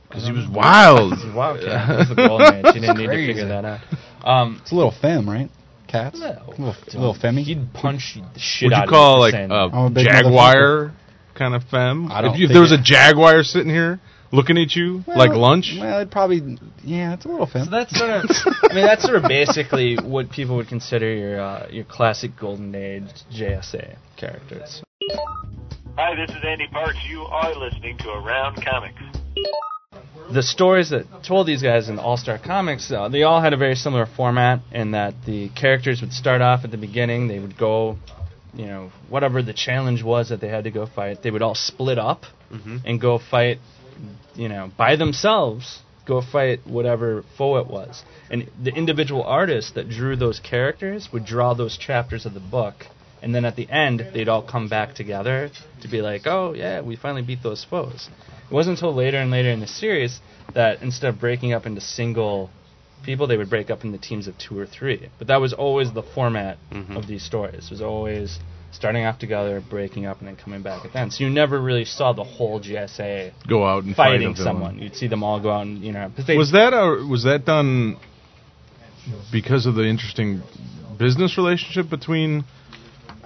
Because 0.09 0.25
he 0.27 0.33
was 0.33 0.47
wild. 0.49 1.15
He's 1.15 1.25
a 1.25 1.37
wildcat. 1.37 1.99
He's 1.99 2.09
the 2.09 2.15
golden 2.15 2.55
age. 2.55 2.75
He 2.75 2.81
didn't 2.81 2.97
need 2.99 3.07
to 3.09 3.27
figure 3.27 3.49
that 3.49 3.65
out. 3.65 3.81
Um, 4.25 4.59
It's 4.63 4.73
a 4.73 4.75
little 4.75 4.91
femme, 5.03 5.29
right? 5.29 5.51
Cats. 5.87 6.19
No. 6.19 6.45
Little, 6.49 6.75
little 6.95 7.15
femmy. 7.15 7.43
He'd 7.43 7.73
punch 7.75 8.19
the 8.35 8.39
shit 8.41 8.67
Would 8.69 8.73
out 8.75 8.85
you 8.87 8.91
call 8.91 9.17
you 9.17 9.33
like 9.33 9.35
a 9.35 9.69
a 9.87 9.91
jaguar 10.05 10.93
kind 11.35 11.55
of 11.55 11.63
femme? 11.65 12.11
I 12.13 12.21
don't 12.23 12.35
if, 12.35 12.41
you, 12.41 12.47
if 12.47 12.53
there 12.53 12.61
was 12.63 12.73
it- 12.73 12.81
a 12.81 12.83
jaguar 12.83 13.43
sitting 13.43 13.71
here 13.71 14.01
looking 14.33 14.59
at 14.59 14.75
you 14.75 15.03
Well, 15.07 15.19
like 15.19 15.31
lunch, 15.31 15.77
Well, 15.79 16.01
it 16.01 16.11
probably. 16.11 16.59
Yeah, 16.85 17.15
it's 17.15 17.25
a 17.25 17.29
little 17.29 17.47
femme. 17.47 17.65
So 17.65 17.71
that's 17.71 17.97
sort 17.97 18.11
of, 18.11 18.25
I 18.71 18.75
mean, 18.75 18.85
that's 18.85 19.03
sort 19.03 19.17
of 19.17 19.25
basically 19.25 19.97
what 19.97 20.31
people 20.31 20.57
would 20.57 20.69
consider 20.69 21.13
your 21.15 21.41
uh, 21.41 21.69
your 21.71 21.85
classic 21.85 22.33
golden 22.39 22.75
age 22.75 23.05
JSA 23.33 23.97
characters. 24.17 24.83
Hi, 25.97 26.15
this 26.15 26.31
is 26.31 26.43
Andy 26.45 26.69
Parks. 26.69 26.99
You 27.09 27.23
are 27.23 27.55
listening 27.55 27.99
to 27.99 28.11
Around 28.11 28.65
Comics. 28.65 29.03
The 30.31 30.43
stories 30.43 30.91
that 30.91 31.07
told 31.27 31.47
these 31.47 31.63
guys 31.63 31.89
in 31.89 31.99
All 31.99 32.17
Star 32.19 32.39
Comics, 32.39 32.93
uh, 32.93 33.09
they 33.09 33.23
all 33.23 33.41
had 33.41 33.55
a 33.55 33.57
very 33.57 33.75
similar 33.75 34.05
format 34.05 34.61
in 34.71 34.91
that 34.91 35.15
the 35.25 35.49
characters 35.49 36.03
would 36.03 36.13
start 36.13 36.43
off 36.43 36.65
at 36.65 36.71
the 36.71 36.77
beginning. 36.77 37.29
They 37.29 37.39
would 37.39 37.57
go, 37.57 37.97
you 38.53 38.67
know, 38.67 38.93
whatever 39.09 39.43
the 39.43 39.55
challenge 39.55 40.03
was 40.03 40.29
that 40.29 40.41
they 40.41 40.49
had 40.49 40.65
to 40.65 40.71
go 40.71 40.87
fight. 40.87 41.23
They 41.23 41.31
would 41.31 41.41
all 41.43 41.55
split 41.55 41.99
up 41.99 42.25
and 42.85 43.01
go 43.01 43.19
fight, 43.19 43.59
you 44.39 44.49
know, 44.49 44.71
by 44.77 44.97
themselves. 44.97 45.81
Go 46.07 46.23
fight 46.23 46.67
whatever 46.67 47.23
foe 47.37 47.59
it 47.59 47.67
was, 47.67 48.03
and 48.31 48.51
the 48.63 48.75
individual 48.75 49.23
artists 49.25 49.73
that 49.73 49.91
drew 49.91 50.17
those 50.17 50.41
characters 50.41 51.11
would 51.13 51.27
draw 51.27 51.53
those 51.53 51.77
chapters 51.77 52.25
of 52.25 52.33
the 52.33 52.41
book, 52.41 52.87
and 53.21 53.35
then 53.35 53.45
at 53.45 53.57
the 53.57 53.69
end 53.69 54.09
they'd 54.15 54.27
all 54.27 54.41
come 54.43 54.71
back 54.71 54.95
together 54.95 55.51
to 55.83 55.89
be 55.89 56.01
like, 56.01 56.23
oh 56.27 56.55
yeah, 56.55 56.81
we 56.81 56.97
finally 56.97 57.21
beat 57.21 57.43
those 57.43 57.63
foes. 57.63 58.09
It 58.51 58.55
wasn't 58.55 58.79
until 58.79 58.95
later 58.95 59.19
and 59.19 59.31
later 59.31 59.51
in 59.51 59.61
the 59.61 59.67
series 59.67 60.19
that 60.55 60.81
instead 60.81 61.13
of 61.13 61.21
breaking 61.21 61.53
up 61.53 61.67
into 61.67 61.83
single 61.83 62.49
people, 63.05 63.27
they 63.27 63.37
would 63.37 63.51
break 63.51 63.71
up 63.71 63.85
into 63.85 63.99
teams 63.99 64.29
of 64.29 64.39
two 64.39 64.59
or 64.59 64.67
three. 64.67 65.11
But 65.19 65.27
that 65.27 65.43
was 65.43 65.53
always 65.53 65.93
the 65.93 66.03
format 66.03 66.57
mm-hmm. 66.73 66.97
of 66.97 67.07
these 67.07 67.23
stories. 67.23 67.67
It 67.67 67.71
was 67.71 67.83
always 67.83 68.39
starting 68.71 69.05
off 69.05 69.19
together, 69.19 69.63
breaking 69.69 70.07
up, 70.07 70.19
and 70.19 70.29
then 70.29 70.37
coming 70.37 70.63
back 70.63 70.85
at 70.85 70.93
the 70.93 70.99
end. 70.99 71.13
So 71.13 71.25
you 71.25 71.31
never 71.31 71.61
really 71.61 71.85
saw 71.85 72.13
the 72.13 72.25
whole 72.25 72.61
JSA 72.61 73.33
go 73.49 73.67
out 73.67 73.85
and 73.85 73.95
fighting 73.97 74.35
villain. 74.35 74.37
someone. 74.37 74.79
You'd 74.79 74.97
see 74.97 75.09
them 75.09 75.23
all 75.23 75.41
go 75.41 75.51
out 75.51 75.63
and 75.63 75.83
you 75.83 75.93
know. 75.93 76.11
Was 76.17 76.53
that 76.53 76.73
a, 76.73 77.07
was 77.07 77.25
that 77.25 77.45
done 77.45 77.97
because 79.33 79.67
of 79.67 79.75
the 79.75 79.85
interesting 79.85 80.43
business 80.99 81.37
relationship 81.39 81.89
between? 81.91 82.45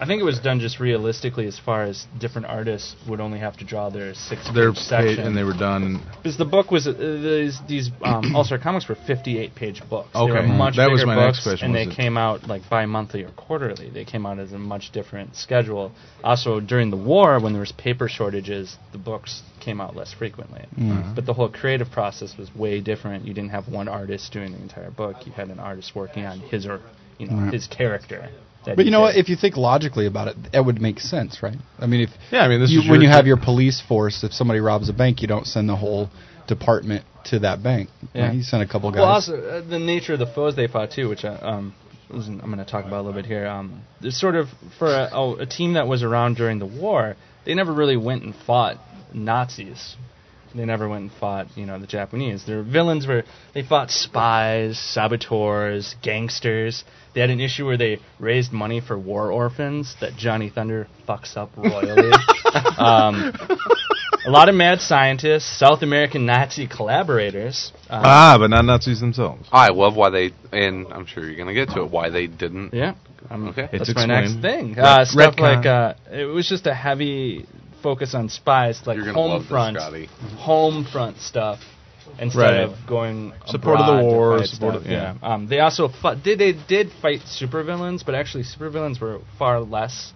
I 0.02 0.06
think 0.06 0.20
it 0.20 0.24
was 0.24 0.40
done 0.40 0.58
just 0.58 0.80
realistically, 0.80 1.46
as 1.46 1.58
far 1.58 1.84
as 1.84 2.06
different 2.18 2.48
artists 2.48 2.96
would 3.08 3.20
only 3.20 3.38
have 3.38 3.56
to 3.58 3.64
draw 3.64 3.88
their 3.88 4.14
six 4.14 4.50
Their 4.52 4.70
page 4.72 4.78
page, 4.78 4.84
section. 4.88 5.26
and 5.26 5.36
they 5.36 5.44
were 5.44 5.52
done. 5.56 6.02
Because 6.16 6.36
the 6.36 6.44
book 6.44 6.72
was 6.72 6.88
uh, 6.88 6.92
these 6.92 7.60
these 7.68 7.90
um, 8.02 8.24
All 8.34 8.42
Star 8.44 8.58
Comics 8.58 8.88
were 8.88 8.96
58 8.96 9.54
page 9.54 9.80
books. 9.88 10.08
They 10.12 10.20
were 10.20 10.38
Okay. 10.38 10.46
much 10.48 10.74
That 10.76 10.86
bigger 10.86 10.92
was 10.94 11.06
my 11.06 11.14
books, 11.14 11.38
next 11.38 11.42
question, 11.44 11.66
and 11.66 11.74
they 11.76 11.84
it- 11.92 11.96
came 11.96 12.16
out 12.16 12.48
like 12.48 12.62
bi-monthly 12.68 13.22
or 13.22 13.30
quarterly. 13.30 13.90
They 13.90 14.04
came 14.04 14.26
out 14.26 14.40
as 14.40 14.52
a 14.52 14.58
much 14.58 14.90
different 14.90 15.36
schedule. 15.36 15.92
Also, 16.24 16.58
during 16.58 16.90
the 16.90 16.96
war, 17.12 17.38
when 17.40 17.52
there 17.52 17.60
was 17.60 17.72
paper 17.72 18.08
shortages, 18.08 18.76
the 18.90 18.98
books 18.98 19.42
came 19.60 19.80
out 19.80 19.94
less 19.94 20.12
frequently. 20.12 20.62
Mm-hmm. 20.76 21.14
But 21.14 21.26
the 21.26 21.32
whole 21.34 21.48
creative 21.48 21.90
process 21.92 22.36
was 22.36 22.52
way 22.54 22.80
different. 22.80 23.24
You 23.24 23.34
didn't 23.34 23.50
have 23.50 23.68
one 23.68 23.86
artist 23.86 24.32
doing 24.32 24.50
the 24.50 24.60
entire 24.60 24.90
book. 24.90 25.26
You 25.26 25.32
had 25.32 25.48
an 25.48 25.60
artist 25.60 25.92
working 25.94 26.24
on 26.26 26.40
his 26.40 26.66
or 26.66 26.80
you 27.18 27.28
know 27.28 27.36
Right. 27.44 27.52
his 27.54 27.68
character. 27.68 28.28
That 28.66 28.76
But 28.76 28.82
he 28.82 28.86
you 28.86 28.90
know 28.92 29.00
what? 29.02 29.16
If 29.16 29.28
you 29.28 29.36
think 29.36 29.56
logically 29.56 30.06
about 30.06 30.28
it, 30.28 30.36
that 30.52 30.64
would 30.64 30.80
make 30.80 31.00
sense, 31.00 31.42
right? 31.42 31.56
I 31.78 31.86
mean, 31.86 32.02
if 32.02 32.10
Yeah, 32.30 32.40
I 32.40 32.48
mean, 32.48 32.60
this 32.60 32.70
you, 32.70 32.80
is 32.80 32.88
when 32.88 33.00
your- 33.00 33.10
you 33.10 33.16
have 33.16 33.26
your 33.26 33.36
police 33.36 33.80
force, 33.80 34.22
if 34.24 34.32
somebody 34.32 34.60
robs 34.60 34.88
a 34.88 34.92
bank, 34.92 35.22
you 35.22 35.28
don't 35.28 35.46
send 35.46 35.68
the 35.68 35.76
whole 35.76 36.10
department 36.46 37.04
to 37.24 37.38
that 37.40 37.62
bank. 37.62 37.88
Yeah. 38.14 38.26
Right? 38.26 38.34
You 38.34 38.42
send 38.42 38.62
a 38.62 38.66
couple 38.66 38.90
guys. 38.90 38.98
Well, 38.98 39.08
also 39.08 39.36
uh, 39.36 39.68
the 39.68 39.78
nature 39.78 40.14
of 40.14 40.18
the 40.18 40.26
foes 40.26 40.56
they 40.56 40.66
fought 40.66 40.90
too, 40.90 41.08
which 41.08 41.24
I, 41.24 41.36
um, 41.36 41.74
was- 42.10 42.26
I'm 42.28 42.38
going 42.40 42.58
to 42.58 42.64
talk 42.64 42.84
about 42.84 43.00
a 43.00 43.02
little 43.02 43.20
bit 43.20 43.26
here. 43.26 43.46
Um, 43.46 43.82
there's 44.00 44.18
sort 44.18 44.34
of 44.34 44.48
for 44.78 44.88
a, 44.88 45.08
oh, 45.12 45.36
a 45.36 45.46
team 45.46 45.74
that 45.74 45.86
was 45.86 46.02
around 46.02 46.36
during 46.36 46.58
the 46.58 46.66
war, 46.66 47.16
they 47.44 47.54
never 47.54 47.72
really 47.72 47.96
went 47.96 48.22
and 48.22 48.34
fought 48.34 48.78
Nazis. 49.14 49.96
They 50.54 50.66
never 50.66 50.86
went 50.86 51.02
and 51.02 51.12
fought, 51.12 51.46
you 51.56 51.64
know, 51.64 51.78
the 51.78 51.86
Japanese. 51.86 52.44
Their 52.44 52.62
villains 52.62 53.06
were 53.06 53.22
they 53.54 53.62
fought 53.62 53.90
spies, 53.90 54.78
saboteurs, 54.78 55.94
gangsters. 56.02 56.84
They 57.14 57.20
had 57.20 57.30
an 57.30 57.40
issue 57.40 57.66
where 57.66 57.76
they 57.76 57.98
raised 58.18 58.52
money 58.52 58.80
for 58.80 58.98
war 58.98 59.30
orphans 59.30 59.94
that 60.00 60.16
Johnny 60.16 60.48
Thunder 60.50 60.88
fucks 61.06 61.36
up 61.36 61.50
royally. 61.56 62.10
um, 62.78 63.34
a 64.24 64.30
lot 64.30 64.48
of 64.48 64.54
mad 64.54 64.80
scientists, 64.80 65.58
South 65.58 65.82
American 65.82 66.24
Nazi 66.26 66.66
collaborators. 66.66 67.72
Um, 67.90 68.02
Ah, 68.04 68.36
but 68.38 68.48
not 68.48 68.64
Nazis 68.64 69.00
themselves. 69.00 69.48
I 69.52 69.68
love 69.68 69.96
why 69.96 70.10
they, 70.10 70.30
and 70.52 70.86
I'm 70.92 71.06
sure 71.06 71.24
you're 71.24 71.36
going 71.36 71.48
to 71.48 71.54
get 71.54 71.68
to 71.74 71.82
it, 71.82 71.90
why 71.90 72.08
they 72.10 72.26
didn't. 72.26 72.72
Yeah. 72.72 72.94
Um, 73.30 73.48
Okay. 73.48 73.68
That's 73.70 73.88
It's 73.88 73.96
my 73.96 74.06
next 74.06 74.40
thing. 74.40 74.78
Uh, 74.78 75.04
stuff 75.04 75.34
retcon. 75.36 75.40
like 75.40 75.66
uh, 75.66 75.94
it 76.10 76.24
was 76.24 76.48
just 76.48 76.66
a 76.66 76.74
heavy 76.74 77.46
focus 77.82 78.14
on 78.14 78.28
spies, 78.28 78.80
like 78.86 78.96
You're 78.96 79.06
going 79.12 79.14
to 79.16 79.20
home 79.20 79.30
love 79.32 79.46
front, 79.46 79.76
this, 79.76 80.08
home 80.38 80.84
front 80.84 81.18
stuff, 81.18 81.60
instead 82.18 82.38
Right. 82.40 82.60
of 82.60 82.74
going 82.86 83.32
Support 83.46 83.80
of 83.80 83.86
the 83.86 83.92
abroad 83.92 84.04
war, 84.04 84.44
support 84.44 84.74
stuff. 84.74 84.84
of- 84.86 84.90
yeah. 84.90 85.14
Um, 85.22 85.46
they 85.48 85.60
also 85.60 85.88
fought, 85.88 86.22
did 86.22 86.38
they 86.38 86.52
did 86.52 86.90
fight 87.00 87.20
supervillains, 87.20 88.04
but 88.04 88.14
actually 88.14 88.44
supervillains 88.44 89.00
were 89.00 89.18
far 89.38 89.60
less 89.60 90.12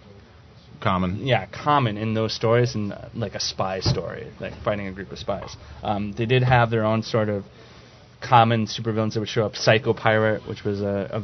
Common. 0.79 1.25
yeah 1.25 1.45
common 1.47 1.97
in 1.97 2.13
those 2.13 2.33
stories 2.33 2.75
and 2.75 2.93
uh, 2.93 3.09
like 3.15 3.33
a 3.35 3.39
spy 3.39 3.79
story, 3.79 4.27
like 4.39 4.53
fighting 4.63 4.87
a 4.87 4.91
group 4.91 5.11
of 5.11 5.17
spies. 5.19 5.55
Um, 5.81 6.13
they 6.13 6.25
did 6.25 6.43
have 6.43 6.69
their 6.69 6.85
own 6.85 7.01
sort 7.03 7.29
of 7.29 7.43
common 8.21 8.65
supervillains 8.67 9.13
that 9.13 9.19
would 9.21 9.29
show 9.29 9.45
up. 9.45 9.55
Psycho 9.55 9.93
Pirate, 9.93 10.47
which 10.47 10.63
was 10.63 10.81
a, 10.81 11.21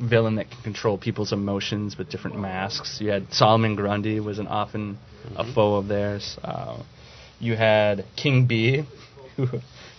a 0.00 0.02
villain 0.04 0.36
that 0.36 0.50
can 0.50 0.62
control 0.62 0.98
people's 0.98 1.32
emotions 1.32 1.96
with 1.96 2.10
different 2.10 2.38
masks. 2.38 2.98
You 3.00 3.10
had 3.10 3.32
Solomon 3.32 3.74
Grundy 3.76 4.20
was 4.20 4.38
an 4.38 4.46
often 4.46 4.98
a 5.36 5.44
foe 5.54 5.74
of 5.76 5.88
theirs. 5.88 6.38
Uh, 6.42 6.82
you 7.40 7.54
had 7.56 8.04
King 8.16 8.46
Bee, 8.46 8.84
who 9.36 9.46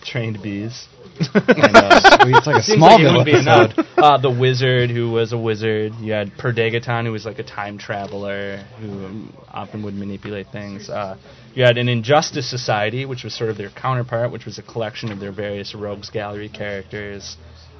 trained 0.02 0.42
bees. 0.42 0.86
and, 1.34 1.76
uh, 1.76 2.18
it's 2.26 2.46
like 2.46 2.56
a 2.56 2.62
Seems 2.62 2.78
small 2.78 2.90
like 2.90 3.00
it 3.00 3.16
would 3.16 3.24
be 3.24 3.32
episode. 3.32 3.86
Uh, 3.96 4.18
the 4.18 4.30
wizard, 4.30 4.90
who 4.90 5.10
was 5.10 5.32
a 5.32 5.38
wizard. 5.38 5.92
You 6.00 6.12
had 6.12 6.36
Per 6.38 6.52
Degaton, 6.52 7.04
who 7.04 7.12
was 7.12 7.24
like 7.24 7.38
a 7.38 7.42
time 7.42 7.76
traveler, 7.78 8.58
who 8.80 8.90
um, 9.04 9.36
often 9.50 9.82
would 9.82 9.94
manipulate 9.94 10.48
things. 10.52 10.88
Uh, 10.88 11.16
you 11.54 11.64
had 11.64 11.76
an 11.76 11.88
Injustice 11.88 12.48
Society, 12.48 13.04
which 13.04 13.24
was 13.24 13.34
sort 13.34 13.50
of 13.50 13.56
their 13.56 13.70
counterpart, 13.70 14.30
which 14.30 14.44
was 14.44 14.58
a 14.58 14.62
collection 14.62 15.10
of 15.10 15.18
their 15.18 15.32
various 15.32 15.74
Rogues 15.74 16.10
Gallery 16.10 16.48
characters. 16.48 17.36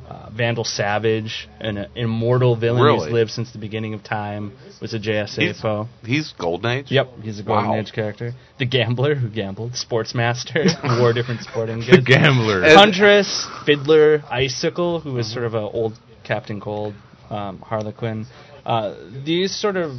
Uh, 0.09 0.31
Vandal 0.35 0.65
Savage, 0.65 1.49
an 1.61 1.77
uh, 1.77 1.87
immortal 1.95 2.57
villain 2.57 2.83
Really? 2.83 3.05
who's 3.05 3.13
lived 3.13 3.31
since 3.31 3.53
the 3.53 3.59
beginning 3.59 3.93
of 3.93 4.03
time, 4.03 4.53
was 4.81 4.95
a 4.95 4.99
JSA 4.99 5.39
He's- 5.43 5.61
foe. 5.61 5.87
He's 6.03 6.33
Golden 6.39 6.71
Age? 6.71 6.87
Yep, 6.91 7.09
he's 7.23 7.41
a 7.41 7.43
Golden 7.43 7.69
Wow. 7.71 7.77
Age 7.77 7.93
character. 7.93 8.33
The 8.59 8.65
Gambler, 8.65 9.15
who 9.17 9.29
gambled. 9.29 9.73
Sportsmaster, 9.73 10.65
who 10.81 11.01
wore 11.03 11.13
different 11.13 11.43
sporting 11.43 11.81
goods. 11.81 11.91
The 11.91 12.01
gambler. 12.01 12.63
And- 12.63 12.73
Huntress, 12.79 13.47
Fiddler, 13.67 14.23
Icicle, 14.31 15.01
who 15.01 15.13
was 15.13 15.31
sort 15.31 15.45
of 15.45 15.53
an 15.53 15.65
old 15.65 15.93
Captain 16.25 16.59
Cold, 16.59 16.95
um, 17.29 17.59
Harlequin. 17.61 18.25
Uh, 18.65 18.95
these 19.27 19.55
sort 19.55 19.77
of 19.77 19.99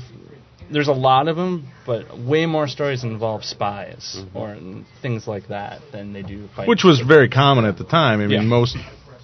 there's 0.72 0.88
a 0.88 0.94
lot 0.94 1.28
of 1.28 1.36
them, 1.36 1.68
but 1.86 2.18
way 2.18 2.46
more 2.46 2.68
stories 2.68 3.04
involve 3.04 3.44
spies 3.44 4.22
or 4.36 4.56
things 5.02 5.28
like 5.28 5.48
that 5.48 5.82
than 5.92 6.14
they 6.14 6.22
do 6.22 6.48
fight. 6.56 6.68
Which 6.68 6.84
was 6.84 7.00
very 7.00 7.28
common 7.30 7.66
at 7.66 7.78
the 7.80 7.84
time. 7.84 8.20
I 8.22 8.28
mean, 8.28 8.42
Yeah. 8.42 8.48
most 8.48 8.78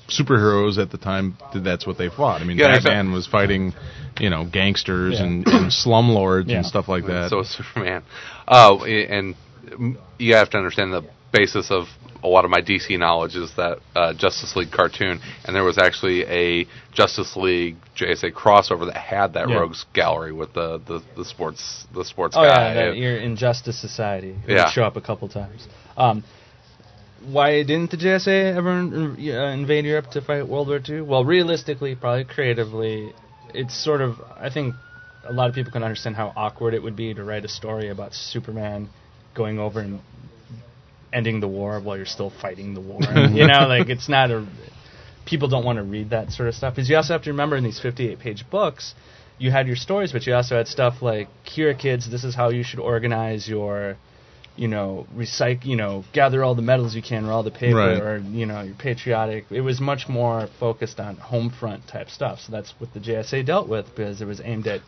superheroes 0.09 0.77
at 0.77 0.91
the 0.91 0.97
time 0.97 1.37
that's 1.53 1.85
what 1.87 1.97
they 1.97 2.09
fought. 2.09 2.41
I 2.41 2.45
mean, 2.45 2.57
Yeah, 2.57 2.67
Batman 2.79 3.11
was 3.11 3.25
fighting, 3.27 3.73
you 4.19 4.29
know, 4.29 4.45
gangsters 4.45 5.15
Yeah. 5.15 5.25
and, 5.25 5.47
and 5.47 5.71
slumlords 5.71 6.47
Yeah. 6.49 6.57
and 6.57 6.65
stuff 6.65 6.87
like 6.87 7.05
that. 7.07 7.29
So 7.29 7.43
Superman. 7.43 8.03
Oh, 8.47 8.85
i- 8.85 8.89
and 8.89 9.35
you 10.19 10.35
have 10.35 10.49
to 10.51 10.57
understand 10.57 10.93
the 10.93 11.03
basis 11.31 11.71
of 11.71 11.85
a 12.23 12.27
lot 12.27 12.43
of 12.45 12.49
my 12.51 12.61
DC 12.61 12.97
knowledge 12.97 13.35
is 13.35 13.51
that 13.55 13.79
uh, 13.95 14.13
Justice 14.13 14.55
League 14.55 14.71
cartoon, 14.71 15.19
and 15.43 15.55
there 15.55 15.63
was 15.63 15.77
actually 15.77 16.23
a 16.25 16.65
Justice 16.91 17.35
League 17.35 17.75
JSA 17.95 18.31
crossover 18.31 18.85
that 18.87 18.97
had 18.97 19.33
that 19.33 19.47
Yeah. 19.49 19.55
Rogues 19.57 19.85
Gallery 19.93 20.31
with 20.31 20.53
the, 20.53 20.79
the, 20.87 21.01
the 21.17 21.25
sports 21.25 21.85
the 21.93 22.03
sports 22.05 22.35
oh 22.37 22.41
guy. 22.41 22.47
yeah, 22.47 22.73
that 22.73 22.97
your 22.97 23.17
Injustice 23.17 23.79
Society 23.79 24.35
it 24.47 24.53
Yeah. 24.55 24.69
show 24.71 24.83
up 24.83 24.95
a 24.95 25.01
couple 25.01 25.27
times. 25.29 25.67
Um, 25.97 26.23
why 27.31 27.63
didn't 27.63 27.91
the 27.91 27.97
JSA 27.97 28.55
ever 28.55 28.71
uh, 28.71 29.53
invade 29.53 29.85
Europe 29.85 30.11
to 30.11 30.21
fight 30.21 30.47
World 30.47 30.67
War 30.67 30.79
II? 30.87 31.01
Well, 31.01 31.25
realistically, 31.25 31.95
probably 31.95 32.25
creatively, 32.25 33.13
it's 33.53 33.75
sort 33.75 34.01
of. 34.01 34.15
I 34.35 34.49
think 34.49 34.75
a 35.27 35.33
lot 35.33 35.49
of 35.49 35.55
people 35.55 35.71
can 35.71 35.83
understand 35.83 36.15
how 36.15 36.33
awkward 36.35 36.73
it 36.73 36.83
would 36.83 36.95
be 36.95 37.13
to 37.13 37.23
write 37.23 37.45
a 37.45 37.47
story 37.47 37.89
about 37.89 38.13
Superman 38.13 38.89
going 39.33 39.59
over 39.59 39.79
and 39.79 39.99
ending 41.11 41.39
the 41.39 41.47
war 41.47 41.79
while 41.79 41.97
you're 41.97 42.05
still 42.05 42.31
fighting 42.41 42.73
the 42.73 42.81
war. 42.81 43.01
you 43.31 43.47
know, 43.47 43.67
like 43.67 43.89
it's 43.89 44.09
not 44.09 44.31
a. 44.31 44.47
People 45.25 45.47
don't 45.47 45.65
want 45.65 45.77
to 45.77 45.83
read 45.83 46.11
that 46.11 46.31
sort 46.31 46.47
of 46.47 46.55
stuff 46.55 46.75
because 46.75 46.89
you 46.89 46.95
also 46.95 47.13
have 47.13 47.23
to 47.23 47.31
remember 47.31 47.55
in 47.55 47.63
these 47.63 47.79
58-page 47.79 48.47
books, 48.51 48.93
you 49.39 49.49
had 49.49 49.65
your 49.65 49.75
stories, 49.75 50.11
but 50.11 50.27
you 50.27 50.35
also 50.35 50.55
had 50.55 50.67
stuff 50.67 51.01
like, 51.01 51.27
"Here, 51.43 51.73
kids, 51.73 52.09
this 52.09 52.23
is 52.23 52.35
how 52.35 52.49
you 52.49 52.63
should 52.63 52.79
organize 52.79 53.47
your." 53.47 53.97
You 54.57 54.67
know, 54.67 55.05
recycle, 55.15 55.65
you 55.65 55.75
know, 55.75 56.03
gather 56.13 56.43
all 56.43 56.55
the 56.55 56.61
metals 56.61 56.95
you 56.95 57.01
can, 57.01 57.25
or 57.25 57.31
all 57.31 57.43
the 57.43 57.51
paper, 57.51 57.75
Right. 57.77 58.01
or 58.01 58.17
you 58.19 58.45
know, 58.45 58.61
you're 58.61 58.75
patriotic. 58.75 59.45
It 59.51 59.61
was 59.61 59.79
much 59.81 60.07
more 60.07 60.47
focused 60.59 60.99
on 60.99 61.17
home 61.17 61.49
front 61.49 61.87
type 61.87 62.09
stuff. 62.09 62.39
So 62.39 62.51
that's 62.51 62.73
what 62.79 62.93
the 62.93 62.99
JSA 62.99 63.45
dealt 63.45 63.67
with 63.67 63.85
because 63.95 64.21
it 64.21 64.25
was 64.25 64.41
aimed 64.43 64.67
at 64.67 64.81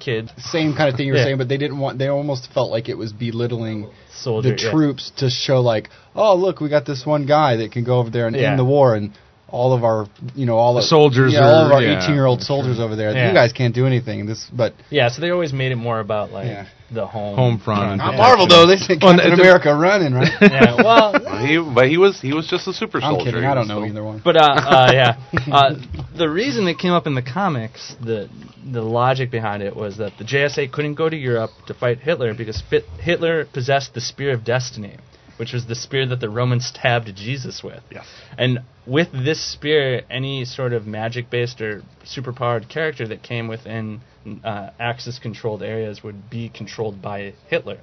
kids, 0.00 0.30
Same 0.38 0.74
kind 0.74 0.90
of 0.90 0.96
thing 0.96 1.06
you 1.06 1.12
were 1.12 1.18
Yeah. 1.20 1.24
saying, 1.26 1.38
but 1.38 1.48
they 1.48 1.56
didn't 1.56 1.78
want. 1.78 1.98
They 1.98 2.08
almost 2.08 2.52
felt 2.52 2.70
like 2.70 2.88
it 2.88 2.98
was 2.98 3.12
belittling 3.12 3.88
soldiers. 4.12 4.60
the 4.62 4.70
troops 4.70 5.10
to 5.18 5.30
show 5.30 5.60
like, 5.60 5.88
oh 6.14 6.34
look, 6.36 6.60
we 6.60 6.68
got 6.68 6.84
this 6.84 7.06
one 7.06 7.26
guy 7.26 7.56
that 7.56 7.72
can 7.72 7.84
go 7.84 7.98
over 7.98 8.10
there 8.10 8.26
and 8.26 8.34
Yeah. 8.36 8.50
end 8.50 8.58
the 8.58 8.64
war, 8.64 8.94
and 8.96 9.12
all 9.48 9.72
of 9.72 9.84
our, 9.84 10.08
you 10.34 10.46
know, 10.46 10.56
all 10.56 10.74
The 10.74 10.80
of, 10.80 10.86
soldiers 10.86 11.34
yeah, 11.34 11.46
all 11.46 11.66
of 11.66 11.72
our 11.72 11.80
yeah. 11.80 12.02
eighteen-year-old 12.02 12.42
soldiers 12.42 12.80
over 12.80 12.96
there. 12.96 13.12
Yeah. 13.12 13.28
You 13.28 13.34
guys 13.34 13.52
can't 13.52 13.74
do 13.74 13.86
anything. 13.86 14.26
This, 14.26 14.44
but 14.52 14.74
Yeah, 14.90 15.08
so 15.10 15.20
they 15.20 15.30
always 15.30 15.52
made 15.52 15.70
it 15.70 15.76
more 15.76 16.00
about 16.00 16.32
like 16.32 16.46
Yeah. 16.48 16.66
The 16.94 17.06
home 17.06 17.36
Home 17.36 17.58
front 17.58 17.82
and 17.92 18.00
Yeah. 18.00 18.16
Marvel 18.16 18.46
though, 18.46 18.66
they 18.66 18.76
say 18.76 18.96
Well, 19.02 19.12
Captain 19.14 19.32
and 19.32 19.38
the- 19.38 19.42
America 19.42 19.74
running, 19.74 20.14
right? 20.14 20.32
yeah, 20.40 20.76
well, 20.76 21.12
He, 21.46 21.58
but 21.58 21.88
he 21.88 21.98
was 21.98 22.20
he 22.20 22.32
was 22.32 22.46
just 22.46 22.66
a 22.68 22.72
super 22.72 22.98
I'm 23.02 23.14
soldier. 23.16 23.32
kidding. 23.32 23.44
I 23.44 23.54
don't 23.54 23.68
know 23.68 23.80
still- 23.80 23.90
either 23.90 24.04
one. 24.04 24.20
But 24.24 24.36
uh, 24.36 24.40
uh, 24.44 24.90
yeah, 24.92 25.18
uh, 25.52 25.74
the 26.16 26.28
reason 26.28 26.66
it 26.68 26.78
came 26.78 26.92
up 26.92 27.06
in 27.06 27.14
the 27.14 27.22
comics, 27.22 27.94
the 28.00 28.28
the 28.72 28.80
logic 28.82 29.30
behind 29.30 29.62
it 29.62 29.76
was 29.76 29.98
that 29.98 30.12
the 30.18 30.24
JSA 30.24 30.72
couldn't 30.72 30.94
go 30.94 31.08
to 31.08 31.16
Europe 31.16 31.50
to 31.66 31.74
fight 31.74 31.98
Hitler 31.98 32.32
because 32.34 32.62
Fit- 32.70 32.86
Hitler 32.98 33.44
possessed 33.52 33.92
the 33.94 34.00
Spear 34.00 34.32
of 34.32 34.44
Destiny, 34.44 34.96
which 35.36 35.52
was 35.52 35.66
the 35.66 35.74
spear 35.74 36.06
that 36.06 36.20
the 36.20 36.30
Romans 36.30 36.66
stabbed 36.66 37.14
Jesus 37.16 37.62
with. 37.62 37.82
Yes. 37.90 38.06
And 38.38 38.60
with 38.86 39.12
this 39.12 39.44
spear, 39.52 40.02
any 40.10 40.44
sort 40.44 40.72
of 40.72 40.86
magic-based 40.86 41.60
or 41.60 41.82
superpowered 42.04 42.68
character 42.68 43.06
that 43.08 43.22
came 43.22 43.48
within 43.48 44.00
uh, 44.44 44.70
Axis-controlled 44.78 45.62
areas 45.62 46.02
would 46.02 46.30
be 46.30 46.48
controlled 46.48 47.02
by 47.02 47.34
Hitler. 47.48 47.80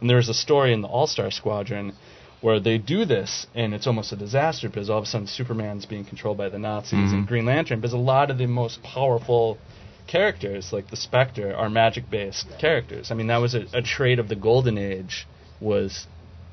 And 0.00 0.08
there's 0.08 0.28
a 0.28 0.34
story 0.34 0.72
in 0.72 0.82
the 0.82 0.88
All-Star 0.88 1.30
Squadron 1.30 1.92
where 2.40 2.60
they 2.60 2.78
do 2.78 3.04
this, 3.04 3.46
and 3.54 3.72
it's 3.74 3.86
almost 3.86 4.12
a 4.12 4.16
disaster 4.16 4.68
because 4.68 4.90
all 4.90 4.98
of 4.98 5.04
a 5.04 5.06
sudden 5.06 5.26
Superman's 5.26 5.86
being 5.86 6.04
controlled 6.04 6.36
by 6.36 6.48
the 6.48 6.58
Nazis 6.58 7.12
and 7.12 7.26
Green 7.26 7.46
Lantern. 7.46 7.80
Because 7.80 7.94
a 7.94 7.98
lot 7.98 8.30
of 8.30 8.38
the 8.38 8.46
most 8.46 8.82
powerful 8.82 9.58
characters, 10.06 10.72
like 10.72 10.90
the 10.90 10.96
Spectre, 10.96 11.54
are 11.54 11.70
magic-based 11.70 12.46
characters. 12.60 13.10
I 13.10 13.14
mean, 13.14 13.28
that 13.28 13.38
was 13.38 13.54
a, 13.54 13.64
a 13.72 13.82
trait 13.82 14.18
of 14.18 14.28
the 14.28 14.36
Golden 14.36 14.76
Age 14.76 15.26
was 15.60 16.06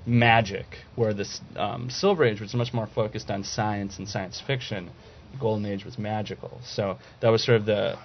magic, 0.06 0.66
where 0.96 1.14
this 1.14 1.40
um, 1.56 1.90
Silver 1.90 2.24
Age 2.26 2.42
was 2.42 2.54
much 2.54 2.74
more 2.74 2.88
focused 2.88 3.30
on 3.32 3.44
science 3.44 3.98
and 4.00 4.08
science 4.08 4.42
fiction. 4.46 4.90
The 5.32 5.38
Golden 5.40 5.66
Age 5.66 5.86
was 5.86 5.98
magical. 5.98 6.60
So 6.66 6.98
that 7.22 7.30
was 7.30 7.44
sort 7.44 7.58
of 7.58 7.66
the 7.66 7.96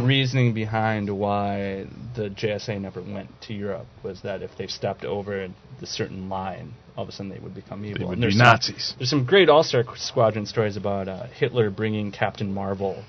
reasoning 0.00 0.54
behind 0.54 1.10
why 1.14 1.86
the 2.16 2.30
JSA 2.30 2.80
never 2.80 3.02
went 3.02 3.28
to 3.42 3.52
Europe 3.52 3.86
was 4.02 4.22
that 4.22 4.42
if 4.42 4.50
they 4.56 4.66
stepped 4.66 5.04
over 5.04 5.46
the 5.80 5.86
certain 5.86 6.28
line, 6.30 6.72
all 6.96 7.02
of 7.02 7.08
a 7.10 7.12
sudden 7.12 7.28
they 7.30 7.38
would 7.38 7.54
become 7.54 7.84
evil. 7.84 7.98
They 7.98 8.04
would 8.06 8.12
And 8.12 8.20
be 8.20 8.24
there's 8.24 8.36
some- 8.38 8.46
Nazis. 8.46 8.94
there's 8.98 9.10
some 9.10 9.24
great 9.26 9.48
All 9.50 9.62
Star 9.62 9.84
Squadron 9.96 10.46
stories 10.46 10.76
about 10.78 11.08
uh, 11.08 11.26
Hitler 11.26 11.68
bringing 11.70 12.12
Captain 12.12 12.52
Marvel 12.52 13.04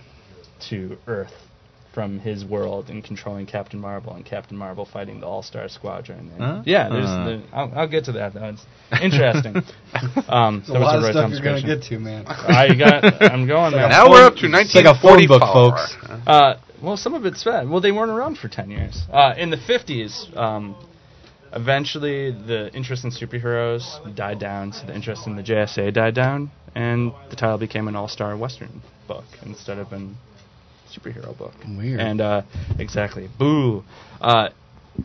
to 0.69 0.97
Earth 1.07 1.33
from 1.96 2.20
his 2.20 2.43
world 2.43 2.89
and 2.89 3.04
controlling 3.04 3.46
Captain 3.46 3.80
Marvel, 3.80 4.14
and 4.14 4.26
Captain 4.26 4.58
Marvel 4.58 4.86
fighting 4.86 5.22
the 5.22 5.26
All 5.26 5.41
Star 5.41 5.70
Squadron. 5.70 6.30
And 6.34 6.43
Huh? 6.43 6.62
Yeah, 6.66 6.89
there's. 6.89 7.06
Uh. 7.06 7.24
the, 7.24 7.43
I'll, 7.54 7.72
I'll 7.74 7.88
get 7.88 8.04
to 8.06 8.12
that. 8.12 8.34
though. 8.34 8.43
It's 8.50 8.66
interesting. 9.02 9.56
um, 10.28 10.60
There's 10.60 10.70
a 10.70 10.74
that 10.74 10.80
was 10.80 10.82
lot 10.82 10.98
of 10.98 11.04
right 11.04 11.12
stuff 11.14 11.32
you're 11.32 11.41
gonna 11.41 11.64
get 11.64 11.82
to, 11.84 11.98
man. 11.98 12.26
I 12.28 12.76
got. 12.76 13.24
I'm 13.32 13.48
going 13.48 13.72
there. 13.72 13.88
Now 13.88 14.12
we're 14.12 14.26
up 14.28 14.36
to 14.36 14.46
It's 14.46 14.76
like 14.76 14.86
a 14.86 15.00
phone 15.00 15.24
1944. 15.24 15.39
book, 15.39 15.80
folks. 15.80 16.28
Uh, 16.28 16.60
well, 16.84 16.98
some 16.98 17.14
of 17.14 17.26
it's 17.26 17.43
bad. 17.43 17.70
Well, 17.70 17.80
they 17.80 17.93
weren't 17.93 18.12
around 18.12 18.38
for 18.38 18.50
10 18.50 18.70
years. 18.70 19.02
Uh, 19.12 19.34
in 19.38 19.50
the 19.50 19.58
50s, 19.58 20.36
um, 20.38 20.76
eventually 21.54 22.32
the 22.32 22.70
interest 22.76 23.06
in 23.06 23.12
superheroes 23.12 23.86
died 24.16 24.39
down, 24.39 24.74
so 24.74 24.86
the 24.86 24.93
interest 24.93 25.26
in 25.26 25.38
the 25.38 25.43
JSA 25.43 25.93
died 25.93 26.14
down, 26.14 26.52
and 26.76 27.14
the 27.30 27.38
title 27.38 27.58
became 27.58 27.88
an 27.88 27.96
all 27.96 28.10
star 28.10 28.36
Western 28.36 28.82
book 29.08 29.24
instead 29.43 29.78
of 29.78 29.93
an 29.93 30.18
superhero 31.00 31.38
book. 31.38 31.54
Weird. 31.68 32.00
And, 32.00 32.22
uh, 32.22 32.41
exactly. 32.80 33.30
Boo. 33.38 33.84
Uh, 34.22 34.50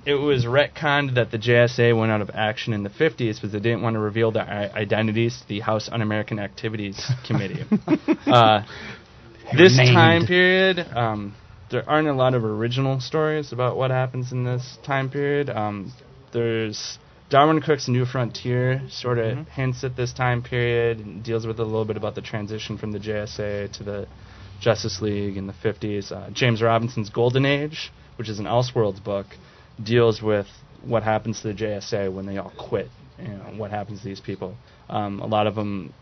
it 0.07 0.15
was 0.15 0.45
retconned 0.45 1.17
that 1.17 1.31
the 1.31 1.39
JSA 1.39 1.99
went 1.99 2.13
out 2.13 2.21
of 2.21 2.31
action 2.33 2.73
in 2.73 2.83
the 2.83 2.91
50s 2.91 3.35
because 3.37 3.53
they 3.53 3.59
didn't 3.59 3.83
want 3.83 3.95
to 3.95 4.01
reveal 4.01 4.31
their 4.31 4.45
i- 4.45 4.71
identities 4.79 5.41
to 5.41 5.49
the 5.49 5.61
House 5.61 5.89
Un 5.91 6.01
American 6.01 6.39
Activities 6.39 7.11
Committee. 7.27 7.65
uh, 8.27 8.63
this 9.57 9.77
named. 9.77 9.95
time 9.95 10.27
period, 10.27 10.79
um, 10.95 11.35
there 11.71 11.89
aren't 11.89 12.09
a 12.09 12.13
lot 12.15 12.35
of 12.35 12.45
original 12.45 13.01
stories 13.01 13.53
about 13.53 13.77
what 13.77 13.91
happens 13.91 14.33
in 14.33 14.45
this 14.45 14.79
time 14.85 15.11
period. 15.11 15.51
Um, 15.51 15.93
there's 16.33 16.99
Darwyn 17.31 17.61
Cooke's 17.61 17.89
New 17.89 18.05
Frontier 18.05 18.83
sort 18.91 19.19
of 19.19 19.47
hints 19.49 19.85
at 19.85 19.97
this 19.97 20.13
time 20.13 20.43
period 20.43 20.99
and 20.99 21.23
deals 21.23 21.47
with 21.47 21.59
a 21.59 21.65
little 21.65 21.85
bit 21.85 21.97
about 21.97 22.15
the 22.15 22.23
transition 22.23 22.79
from 22.79 22.93
the 22.93 22.99
JSA 22.99 23.73
to 23.73 23.85
the 23.85 24.09
Justice 24.61 25.01
League 25.01 25.37
in 25.37 25.47
the 25.47 25.53
50s. 25.53 26.13
Uh, 26.13 26.31
James 26.31 26.63
Robinson's 26.63 27.11
Golden 27.11 27.47
Age, 27.47 27.91
which 28.17 28.29
is 28.29 28.39
an 28.39 28.45
Elseworlds 28.45 29.03
book, 29.03 29.27
deals 29.83 30.23
with 30.23 30.47
what 30.83 31.03
happens 31.03 31.41
to 31.43 31.49
the 31.49 31.55
JSA 31.55 32.13
when 32.13 32.27
they 32.27 32.39
all 32.39 32.53
quit. 32.57 32.89
You 33.19 33.29
know, 33.29 33.53
what 33.57 33.71
happens 33.71 34.01
to 34.01 34.05
these 34.07 34.21
people. 34.21 34.57
Um, 34.89 35.21
a 35.21 35.27
lot 35.27 35.47
of 35.47 35.55
them 35.55 35.93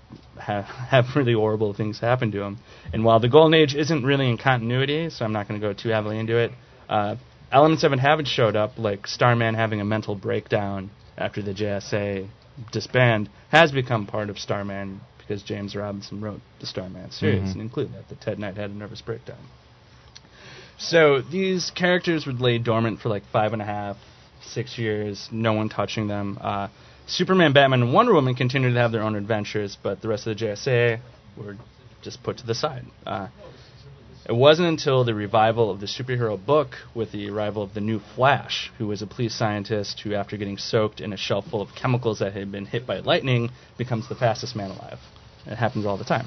have, 0.41 0.65
have 0.91 1.05
really 1.17 1.33
horrible 1.33 1.75
things 1.75 1.99
happen 1.99 2.31
to 2.33 2.39
them. 2.39 2.59
And 2.93 3.05
while 3.05 3.21
the 3.21 3.29
Golden 3.29 3.55
Age 3.55 3.75
isn't 3.75 4.05
really 4.05 4.29
in 4.29 4.39
continuity, 4.39 5.11
so 5.11 5.25
I'm 5.25 5.33
not 5.33 5.49
going 5.49 5.61
to 5.61 5.67
go 5.67 5.73
too 5.73 5.89
heavily 5.89 6.19
into 6.19 6.37
it, 6.37 6.53
uh, 6.89 7.17
elements 7.51 7.85
of 7.85 7.93
it 7.93 7.99
haven't 7.99 8.29
showed 8.29 8.57
up, 8.57 8.79
like 8.79 9.07
Starman 9.07 9.55
having 9.55 9.81
a 9.81 9.85
mental 9.85 10.15
breakdown 10.15 10.91
after 11.17 11.43
the 11.43 11.53
JSA 11.53 12.29
disband, 12.73 13.29
has 13.51 13.73
become 13.73 14.07
part 14.07 14.31
of 14.31 14.39
Starman 14.39 15.01
because 15.29 15.43
James 15.43 15.77
Robinson 15.77 16.23
wrote 16.23 16.41
the 16.59 16.67
Starman 16.67 17.11
series 17.11 17.53
and 17.53 17.61
included 17.61 17.95
that. 17.95 18.09
That 18.09 18.21
Ted 18.21 18.39
Knight 18.39 18.57
had 18.57 18.71
a 18.71 18.75
nervous 18.75 19.03
breakdown. 19.03 19.39
So 20.79 21.21
these 21.21 21.71
characters 21.71 22.25
would 22.27 22.41
lay 22.41 22.59
dormant 22.59 23.01
for 23.01 23.11
like 23.11 23.25
five 23.31 23.53
and 23.53 23.61
a 23.61 23.65
half, 23.65 23.97
six 24.43 24.79
years, 24.79 25.29
no 25.31 25.53
one 25.53 25.69
touching 25.69 26.09
them. 26.09 26.39
Uh, 26.41 26.69
Superman, 27.07 27.53
Batman, 27.53 27.83
and 27.83 27.93
Wonder 27.93 28.15
Woman 28.15 28.35
continued 28.35 28.75
to 28.75 28.81
have 28.81 28.93
their 28.93 29.03
own 29.03 29.17
adventures, 29.17 29.77
but 29.83 30.01
the 30.01 30.09
rest 30.09 30.27
of 30.27 30.39
the 30.39 30.45
JSA 30.45 31.01
were 31.37 31.57
just 32.03 32.23
put 32.23 32.39
to 32.39 32.47
the 32.47 32.55
side. 32.55 32.85
Uh, 33.05 33.29
it 34.29 34.35
wasn't 34.35 34.69
until 34.69 35.05
the 35.05 35.15
revival 35.15 35.71
of 35.71 35.81
the 35.81 35.87
superhero 35.87 36.37
book 36.45 36.77
with 36.95 37.13
the 37.13 37.31
arrival 37.31 37.63
of 37.63 37.73
the 37.75 37.81
new 37.81 37.99
Flash, 38.15 38.71
who 38.79 38.87
was 38.87 39.01
a 39.03 39.07
police 39.07 39.35
scientist 39.35 40.01
who, 40.01 40.15
after 40.15 40.37
getting 40.37 40.59
soaked 40.59 41.01
in 41.01 41.13
a 41.13 41.17
shelf 41.17 41.47
full 41.51 41.63
of 41.63 41.69
chemicals 41.75 42.19
that 42.19 42.35
had 42.35 42.53
been 42.53 42.67
hit 42.67 42.87
by 42.87 42.99
lightning, 42.99 43.51
becomes 43.79 44.09
the 44.09 44.15
fastest 44.15 44.55
man 44.55 44.71
alive. 44.71 44.99
It 45.47 45.57
happens 45.57 45.87
all 45.87 45.97
the 45.97 46.05
time. 46.05 46.27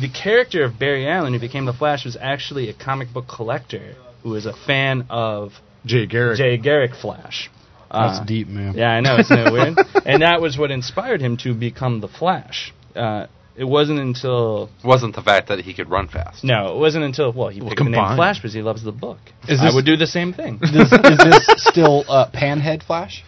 The 0.00 0.08
character 0.08 0.64
of 0.64 0.78
Barry 0.78 1.06
Allen, 1.08 1.34
who 1.34 1.40
became 1.40 1.66
the 1.66 1.72
Flash, 1.72 2.04
was 2.04 2.16
actually 2.20 2.68
a 2.70 2.74
comic 2.74 3.12
book 3.12 3.26
collector 3.28 3.94
who 4.22 4.30
was 4.30 4.46
a 4.46 4.52
fan 4.66 5.06
of 5.10 5.52
Jay 5.84 6.06
Garrick. 6.06 6.38
Jay 6.38 6.56
Garrick 6.56 6.94
Flash. 6.94 7.50
That's 7.92 8.20
Uh, 8.20 8.24
deep, 8.24 8.48
man. 8.48 8.74
yeah, 8.76 8.90
I 8.90 9.00
know, 9.00 9.16
isn't 9.18 9.38
it 9.38 9.52
weird? 9.52 9.78
and 10.06 10.22
that 10.22 10.40
was 10.40 10.56
what 10.58 10.70
inspired 10.70 11.20
him 11.20 11.36
to 11.38 11.52
become 11.54 12.00
the 12.00 12.08
Flash. 12.08 12.72
Uh, 12.96 13.26
it 13.58 13.64
wasn't 13.64 13.98
until 13.98 14.70
It 14.82 14.86
wasn't 14.86 15.14
the 15.14 15.22
fact 15.22 15.48
that 15.48 15.58
he 15.60 15.74
could 15.74 15.90
run 15.90 16.08
fast. 16.08 16.44
no, 16.44 16.74
it 16.76 16.78
wasn't 16.78 17.04
until 17.04 17.32
well 17.32 17.48
he 17.48 17.60
Well, 17.60 17.70
picked 17.70 17.78
the 17.78 17.84
name 17.84 17.94
combined. 17.94 18.16
Flash 18.18 18.38
because 18.38 18.54
he 18.54 18.62
loves 18.62 18.82
the 18.84 18.92
book. 18.92 19.18
Is 19.48 19.60
I 19.60 19.66
this- 19.66 19.74
would 19.74 19.84
do 19.86 19.96
the 19.96 20.06
same 20.06 20.32
thing. 20.32 20.58
This, 20.72 20.90
is 20.92 21.18
this 21.18 21.46
still 21.70 22.04
uh, 22.08 22.30
Panhead 22.30 22.82
Flash? 22.82 23.24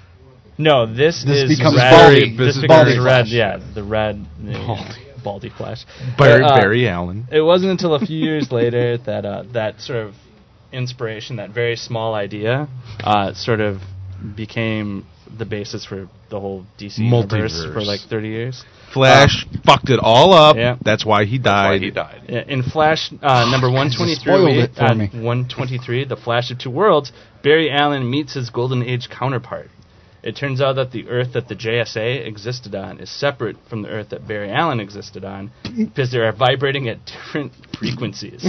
No, 0.59 0.85
this, 0.87 1.25
This 1.25 1.51
is 1.51 1.59
becomes 1.59 1.77
red. 1.77 1.91
Baldy. 1.91 2.37
This 2.37 2.47
This 2.47 2.57
is 2.57 2.63
becomes 2.63 2.79
Baldy 2.85 2.99
red. 2.99 3.25
Flash. 3.25 3.29
Yeah, 3.33 3.61
the 3.75 3.83
red 3.83 4.15
the, 4.45 4.53
Baldy. 4.53 5.07
Baldy 5.25 5.51
Flash. 5.51 5.85
Barry, 6.19 6.43
But, 6.43 6.53
uh, 6.53 6.61
Barry 6.61 6.87
Allen. 6.89 7.27
It 7.33 7.41
wasn't 7.41 7.71
until 7.73 7.95
a 7.95 8.01
few 8.01 8.19
years 8.19 8.53
later 8.53 8.99
that 8.99 9.25
uh, 9.25 9.45
that 9.53 9.81
sort 9.81 10.07
of 10.07 10.15
inspiration, 10.73 11.37
that 11.37 11.51
very 11.51 11.77
small 11.77 12.15
idea, 12.15 12.69
uh, 13.03 13.33
sort 13.35 13.61
of 13.61 13.79
became 14.37 15.07
the 15.39 15.45
basis 15.45 15.85
for 15.85 16.09
the 16.31 16.41
whole 16.41 16.65
DC 16.79 16.99
universe 16.99 17.65
for 17.73 17.83
like 17.83 18.01
30 18.01 18.29
years. 18.29 18.65
Flash 18.93 19.47
fucked 19.65 19.89
it 19.91 20.01
all 20.03 20.33
up. 20.33 20.57
Yeah. 20.57 20.77
That's 20.83 21.05
why 21.07 21.25
he 21.25 21.39
Why 21.39 21.43
died. 21.79 21.83
he 21.83 21.91
died. 21.91 22.23
Yeah, 22.29 22.43
In 22.47 22.63
Flash 22.63 23.13
uh, 23.23 23.49
number 23.51 23.69
guys 23.73 23.95
just 23.97 24.01
123, 24.01 24.17
spoiled 24.17 24.45
we- 24.57 24.63
it 24.63 24.75
for 24.75 24.85
uh, 24.85 24.95
me. 24.95 25.07
123, 25.13 26.05
The 26.07 26.17
Flash 26.17 26.51
of 26.51 26.59
Two 26.59 26.71
Worlds, 26.71 27.13
Barry 27.45 27.71
Allen 27.71 28.11
meets 28.11 28.35
his 28.35 28.51
Golden 28.51 28.83
Age 28.83 29.09
counterpart. 29.09 29.69
It 30.23 30.37
turns 30.37 30.61
out 30.61 30.75
that 30.75 30.93
the 30.93 31.09
Earth 31.09 31.33
that 31.35 31.49
the 31.49 31.55
JSA 31.57 32.27
existed 32.27 32.75
on 32.75 33.01
is 33.01 33.11
separate 33.11 33.57
from 33.69 33.83
the 33.83 33.89
Earth 33.89 34.11
that 34.11 34.27
Barry 34.29 34.51
Allen 34.51 34.79
existed 34.81 35.25
on 35.25 35.51
because 35.77 36.13
they 36.13 36.19
are 36.19 36.33
vibrating 36.33 36.89
at 36.89 36.99
different 37.07 37.53
frequencies. 37.79 38.45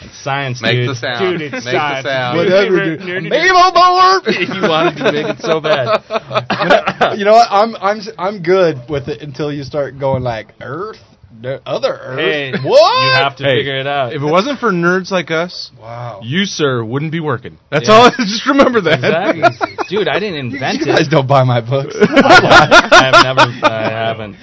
It's 0.00 0.22
science, 0.22 0.62
Make 0.62 0.76
dude. 0.76 0.88
the 0.90 0.94
sound. 0.94 1.38
Dude, 1.38 1.52
it's 1.52 1.64
Make 1.64 1.74
science. 1.74 2.04
the 2.04 2.10
sound. 2.10 2.36
Whatever, 2.38 2.84
dude. 2.84 3.00
Nerdy- 3.00 3.30
Mabel 3.30 3.72
board. 3.72 4.22
if 4.26 4.48
you 4.48 4.62
wanted 4.68 4.96
to 4.96 5.12
make 5.12 5.26
it 5.26 5.40
so 5.40 5.60
bad. 5.60 7.16
you 7.18 7.24
know 7.24 7.32
what? 7.32 7.48
I'm 7.50 7.74
I'm 7.76 7.98
s- 7.98 8.10
I'm 8.18 8.42
good 8.42 8.76
with 8.88 9.08
it 9.08 9.22
until 9.22 9.52
you 9.52 9.64
start 9.64 9.98
going 9.98 10.22
like 10.22 10.48
Earth, 10.60 10.98
the 11.40 11.60
other 11.66 11.92
Earth. 11.92 12.18
Hey, 12.18 12.52
what? 12.52 13.04
you 13.04 13.10
have 13.22 13.36
to 13.36 13.44
Hey, 13.44 13.58
figure 13.58 13.78
it 13.78 13.86
out. 13.86 14.12
If 14.12 14.22
it 14.22 14.24
wasn't 14.26 14.58
for 14.60 14.70
nerds 14.72 15.10
like 15.10 15.30
us, 15.30 15.70
wow. 15.80 16.20
you 16.24 16.44
sir 16.44 16.82
wouldn't 16.84 17.12
be 17.12 17.20
working. 17.20 17.58
That's 17.70 17.88
Yeah. 17.88 17.94
all. 17.94 18.10
Just 18.18 18.46
remember 18.46 18.80
that. 18.82 18.98
Exactly. 19.36 19.76
Dude, 19.88 20.08
I 20.08 20.18
didn't 20.18 20.38
invent 20.52 20.80
you 20.80 20.86
guys 20.86 21.06
it. 21.06 21.10
don't 21.10 21.26
buy 21.28 21.44
my 21.44 21.60
books. 21.60 21.94
I 22.00 23.10
have 23.12 23.36
never. 23.36 23.66
I 23.66 23.90
haven't. 23.90 24.36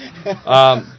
Um, 0.48 0.92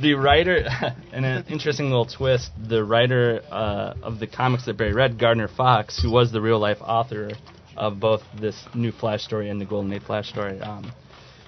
the 0.00 0.14
writer, 0.14 0.64
and 1.12 1.24
an 1.26 1.44
interesting 1.48 1.86
little 1.86 2.06
twist. 2.06 2.50
The 2.68 2.82
writer 2.84 3.42
uh, 3.50 3.94
of 4.02 4.18
the 4.18 4.26
comics 4.26 4.64
that 4.66 4.76
Barry 4.76 4.92
read, 4.94 5.18
Gardner 5.18 5.48
Fox, 5.48 6.00
who 6.02 6.10
was 6.10 6.32
the 6.32 6.40
real 6.40 6.58
life 6.58 6.78
author 6.80 7.30
of 7.76 8.00
both 8.00 8.22
this 8.40 8.64
new 8.74 8.92
Flash 8.92 9.22
story 9.22 9.48
and 9.50 9.60
the 9.60 9.64
Golden 9.64 9.92
Age 9.92 10.02
Flash 10.02 10.28
story, 10.28 10.60
um, 10.60 10.92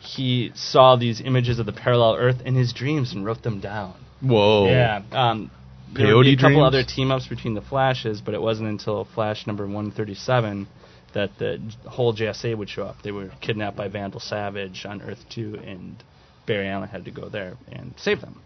he 0.05 0.53
saw 0.55 0.97
these 0.97 1.21
images 1.21 1.59
of 1.59 1.67
the 1.67 1.73
parallel 1.73 2.17
Earth 2.17 2.41
in 2.45 2.55
his 2.55 2.73
dreams 2.73 3.13
and 3.13 3.25
wrote 3.25 3.43
them 3.43 3.61
down. 3.61 3.95
Whoa. 4.21 4.67
Yeah. 4.67 5.03
Um, 5.13 5.51
there 5.93 6.17
would 6.17 6.25
be 6.25 6.35
a 6.35 6.37
couple 6.37 6.51
dreams? 6.51 6.67
other 6.67 6.85
team 6.85 7.11
ups 7.11 7.27
between 7.29 7.55
the 7.55 7.61
Flashes, 7.61 8.21
but 8.21 8.35
it 8.35 8.41
wasn't 8.41 8.69
until 8.69 9.05
Flash 9.05 9.47
number 9.47 9.65
137 9.65 10.67
that 11.15 11.31
the 11.39 11.61
whole 11.87 12.15
JSA 12.15 12.57
would 12.57 12.69
show 12.69 12.83
up. 12.83 12.97
They 13.03 13.13
were 13.13 13.31
kidnapped 13.41 13.77
by 13.77 13.89
Vandal 13.89 14.21
Savage 14.21 14.85
on 14.85 15.01
Earth 15.03 15.25
2, 15.31 15.61
and 15.65 16.03
Barry 16.47 16.69
Allen 16.69 16.89
had 16.89 17.05
to 17.05 17.11
go 17.11 17.29
there 17.29 17.55
and 17.71 17.95
save 17.97 18.21
them. 18.21 18.41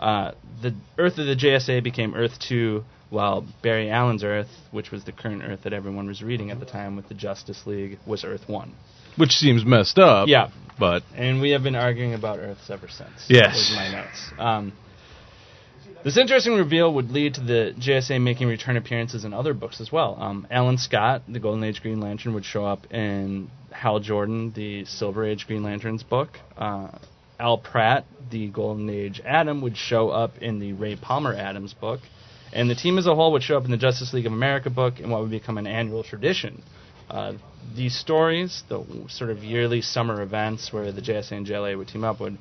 Uh, 0.00 0.32
the 0.62 0.74
Earth 0.96 1.18
of 1.18 1.26
the 1.26 1.36
JSA 1.36 1.82
became 1.82 2.14
Earth 2.14 2.38
2, 2.48 2.84
while 3.10 3.46
Barry 3.62 3.90
Allen's 3.90 4.24
Earth, 4.24 4.50
which 4.70 4.90
was 4.90 5.04
the 5.04 5.12
current 5.12 5.42
Earth 5.44 5.62
that 5.62 5.72
everyone 5.72 6.06
was 6.06 6.22
reading 6.22 6.50
at 6.50 6.60
the 6.60 6.66
time 6.66 6.96
with 6.96 7.08
the 7.08 7.14
Justice 7.14 7.66
League, 7.66 7.98
was 8.06 8.24
Earth 8.24 8.48
1. 8.48 8.74
Which 9.18 9.32
seems 9.32 9.64
messed 9.64 9.98
up. 9.98 10.28
Yeah. 10.28 10.50
But 10.78 11.02
And 11.14 11.40
we 11.40 11.50
have 11.50 11.62
been 11.62 11.74
arguing 11.74 12.14
about 12.14 12.38
Earths 12.38 12.70
ever 12.70 12.88
since. 12.88 13.26
Yes. 13.28 13.54
Was 13.54 13.72
my 13.74 13.90
notes. 13.90 14.32
Um, 14.38 14.72
this 16.04 16.16
interesting 16.16 16.54
reveal 16.54 16.94
would 16.94 17.10
lead 17.10 17.34
to 17.34 17.40
the 17.40 17.74
JSA 17.76 18.20
making 18.22 18.46
return 18.46 18.76
appearances 18.76 19.24
in 19.24 19.34
other 19.34 19.52
books 19.52 19.80
as 19.80 19.90
well. 19.90 20.16
Um, 20.20 20.46
Alan 20.50 20.78
Scott, 20.78 21.22
the 21.26 21.40
Golden 21.40 21.64
Age 21.64 21.82
Green 21.82 22.00
Lantern, 22.00 22.34
would 22.34 22.44
show 22.44 22.64
up 22.64 22.92
in 22.92 23.50
Hal 23.72 23.98
Jordan, 23.98 24.52
the 24.54 24.84
Silver 24.84 25.24
Age 25.24 25.46
Green 25.46 25.64
Lantern's 25.64 26.04
book. 26.04 26.38
Uh, 26.56 26.90
Al 27.40 27.58
Pratt, 27.58 28.04
the 28.30 28.48
Golden 28.48 28.88
Age 28.88 29.20
Atom, 29.24 29.60
would 29.62 29.76
show 29.76 30.10
up 30.10 30.38
in 30.38 30.60
the 30.60 30.72
Ray 30.72 30.96
Palmer 30.96 31.34
Atom's 31.34 31.74
book. 31.74 32.00
And 32.52 32.70
the 32.70 32.74
team 32.74 32.96
as 32.96 33.06
a 33.06 33.14
whole 33.14 33.32
would 33.32 33.42
show 33.42 33.56
up 33.56 33.64
in 33.64 33.70
the 33.70 33.76
Justice 33.76 34.12
League 34.12 34.26
of 34.26 34.32
America 34.32 34.70
book 34.70 35.00
in 35.00 35.10
what 35.10 35.20
would 35.20 35.30
become 35.30 35.58
an 35.58 35.66
annual 35.66 36.02
tradition. 36.02 36.62
Uh, 37.10 37.34
these 37.74 37.96
stories, 37.96 38.62
the 38.68 38.84
sort 39.08 39.30
of 39.30 39.38
yearly 39.44 39.80
summer 39.82 40.22
events 40.22 40.72
where 40.72 40.92
the 40.92 41.00
JSA 41.00 41.32
and 41.32 41.46
JLA 41.46 41.76
would 41.76 41.88
team 41.88 42.04
up, 42.04 42.20
would 42.20 42.38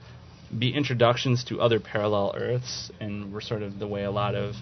be 0.57 0.73
introductions 0.73 1.43
to 1.45 1.59
other 1.59 1.79
parallel 1.79 2.33
Earths, 2.37 2.91
and 2.99 3.33
were 3.33 3.41
sort 3.41 3.63
of 3.63 3.79
the 3.79 3.87
way 3.87 4.03
a 4.03 4.11
lot 4.11 4.35
of 4.35 4.55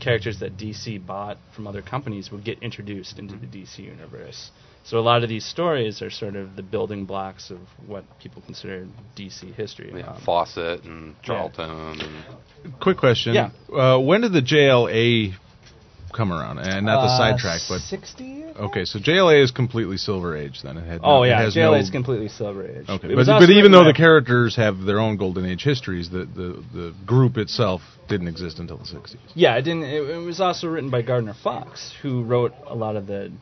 characters 0.00 0.40
that 0.40 0.56
DC 0.56 1.04
bought 1.04 1.38
from 1.54 1.66
other 1.66 1.82
companies 1.82 2.30
would 2.30 2.44
get 2.44 2.62
introduced 2.62 3.18
into 3.18 3.36
the 3.36 3.46
DC 3.46 3.78
universe. 3.78 4.50
So 4.82 4.98
a 4.98 5.00
lot 5.00 5.22
of 5.22 5.28
these 5.28 5.44
stories 5.44 6.00
are 6.00 6.10
sort 6.10 6.36
of 6.36 6.56
the 6.56 6.62
building 6.62 7.04
blocks 7.04 7.50
of 7.50 7.58
what 7.86 8.04
people 8.18 8.42
consider 8.42 8.86
DC 9.14 9.54
history. 9.54 9.92
Yeah, 9.94 10.12
Um, 10.12 10.22
Fawcett 10.24 10.84
and 10.84 11.22
Charlton. 11.22 12.00
And 12.00 12.80
quick 12.80 12.96
question. 12.96 13.34
Yeah. 13.34 13.50
Uh, 13.72 13.98
when 13.98 14.22
did 14.22 14.32
the 14.32 14.40
JLA 14.40 15.34
come 16.12 16.32
around? 16.32 16.58
And 16.58 16.86
not 16.86 17.02
the 17.02 17.12
uh, 17.12 17.18
sidetrack, 17.18 17.60
but 17.68 17.80
60. 17.80 18.44
okay. 18.58 18.84
So 18.84 18.98
JLA 18.98 19.42
is 19.42 19.50
completely 19.50 19.96
Silver 19.96 20.36
Age 20.36 20.62
then. 20.62 20.76
It 20.76 20.86
had 20.86 21.00
Oh 21.02 21.18
no, 21.18 21.22
it 21.24 21.28
yeah, 21.28 21.42
has 21.42 21.54
JLA 21.54 21.72
no- 21.72 21.74
is 21.74 21.90
completely 21.90 22.28
Silver 22.28 22.66
Age. 22.66 22.88
Okay, 22.88 23.14
but, 23.14 23.26
but 23.26 23.50
even 23.50 23.72
though 23.72 23.84
the 23.84 23.94
characters 23.94 24.56
have 24.56 24.80
their 24.80 24.98
own 25.00 25.16
Golden 25.16 25.44
Age 25.46 25.62
histories, 25.62 26.10
the, 26.10 26.24
the, 26.26 26.64
the 26.72 26.94
group 27.06 27.36
itself 27.36 27.82
didn't 28.08 28.28
exist 28.28 28.58
until 28.58 28.76
the 28.78 28.84
60s. 28.84 29.16
Yeah, 29.34 29.56
it 29.56 29.62
didn't. 29.62 29.84
It, 29.84 30.02
it 30.10 30.16
was 30.24 30.40
also 30.40 30.68
written 30.68 30.90
by 30.90 31.02
Gardner 31.02 31.34
Fox, 31.42 31.92
who 32.02 32.22
wrote 32.24 32.52
a 32.66 32.74
lot 32.74 32.96
of 32.96 33.06
the 33.06 33.32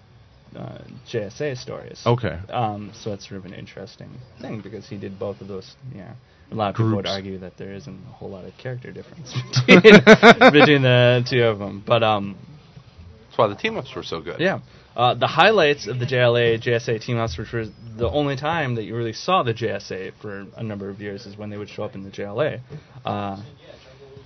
uh, 0.56 0.78
JSA 1.10 1.56
stories. 1.56 2.02
Okay. 2.06 2.38
Um, 2.50 2.92
so 2.94 3.12
it's 3.12 3.28
sort 3.28 3.38
of 3.38 3.44
an 3.46 3.54
interesting 3.54 4.10
thing 4.40 4.60
because 4.60 4.88
he 4.88 4.96
did 4.96 5.18
both 5.18 5.40
of 5.40 5.48
those. 5.48 5.74
Yeah, 5.94 6.14
a 6.50 6.54
lot 6.54 6.70
of 6.70 6.76
people 6.76 6.96
would 6.96 7.06
argue 7.06 7.38
that 7.38 7.56
there 7.58 7.72
isn't 7.74 8.00
a 8.08 8.12
whole 8.12 8.30
lot 8.30 8.44
of 8.44 8.56
character 8.56 8.90
difference 8.92 9.34
between, 9.66 9.82
between 10.52 10.82
the 10.82 11.24
two 11.28 11.42
of 11.44 11.58
them. 11.58 11.82
But 11.86 12.02
um, 12.02 12.36
that's 12.36 12.47
why 13.38 13.46
the 13.46 13.54
team 13.54 13.76
ups 13.76 13.94
were 13.94 14.02
so 14.02 14.20
good. 14.20 14.40
yeah, 14.40 14.60
uh, 14.96 15.14
the 15.14 15.28
highlights 15.28 15.86
of 15.86 15.98
the 15.98 16.06
JLA 16.06 16.60
JSA 16.62 17.00
team 17.04 17.18
ups, 17.18 17.38
which 17.38 17.52
was 17.52 17.70
the 17.96 18.08
only 18.10 18.36
time 18.36 18.74
that 18.74 18.84
you 18.84 18.96
really 18.96 19.12
saw 19.12 19.42
the 19.42 19.54
JSA 19.54 20.12
for 20.20 20.46
a 20.56 20.62
number 20.62 20.90
of 20.90 21.00
years, 21.00 21.24
is 21.24 21.36
when 21.36 21.50
they 21.50 21.56
would 21.56 21.68
show 21.68 21.84
up 21.84 21.94
in 21.94 22.02
the 22.02 22.10
JLA. 22.10 22.60
Uh, 23.04 23.42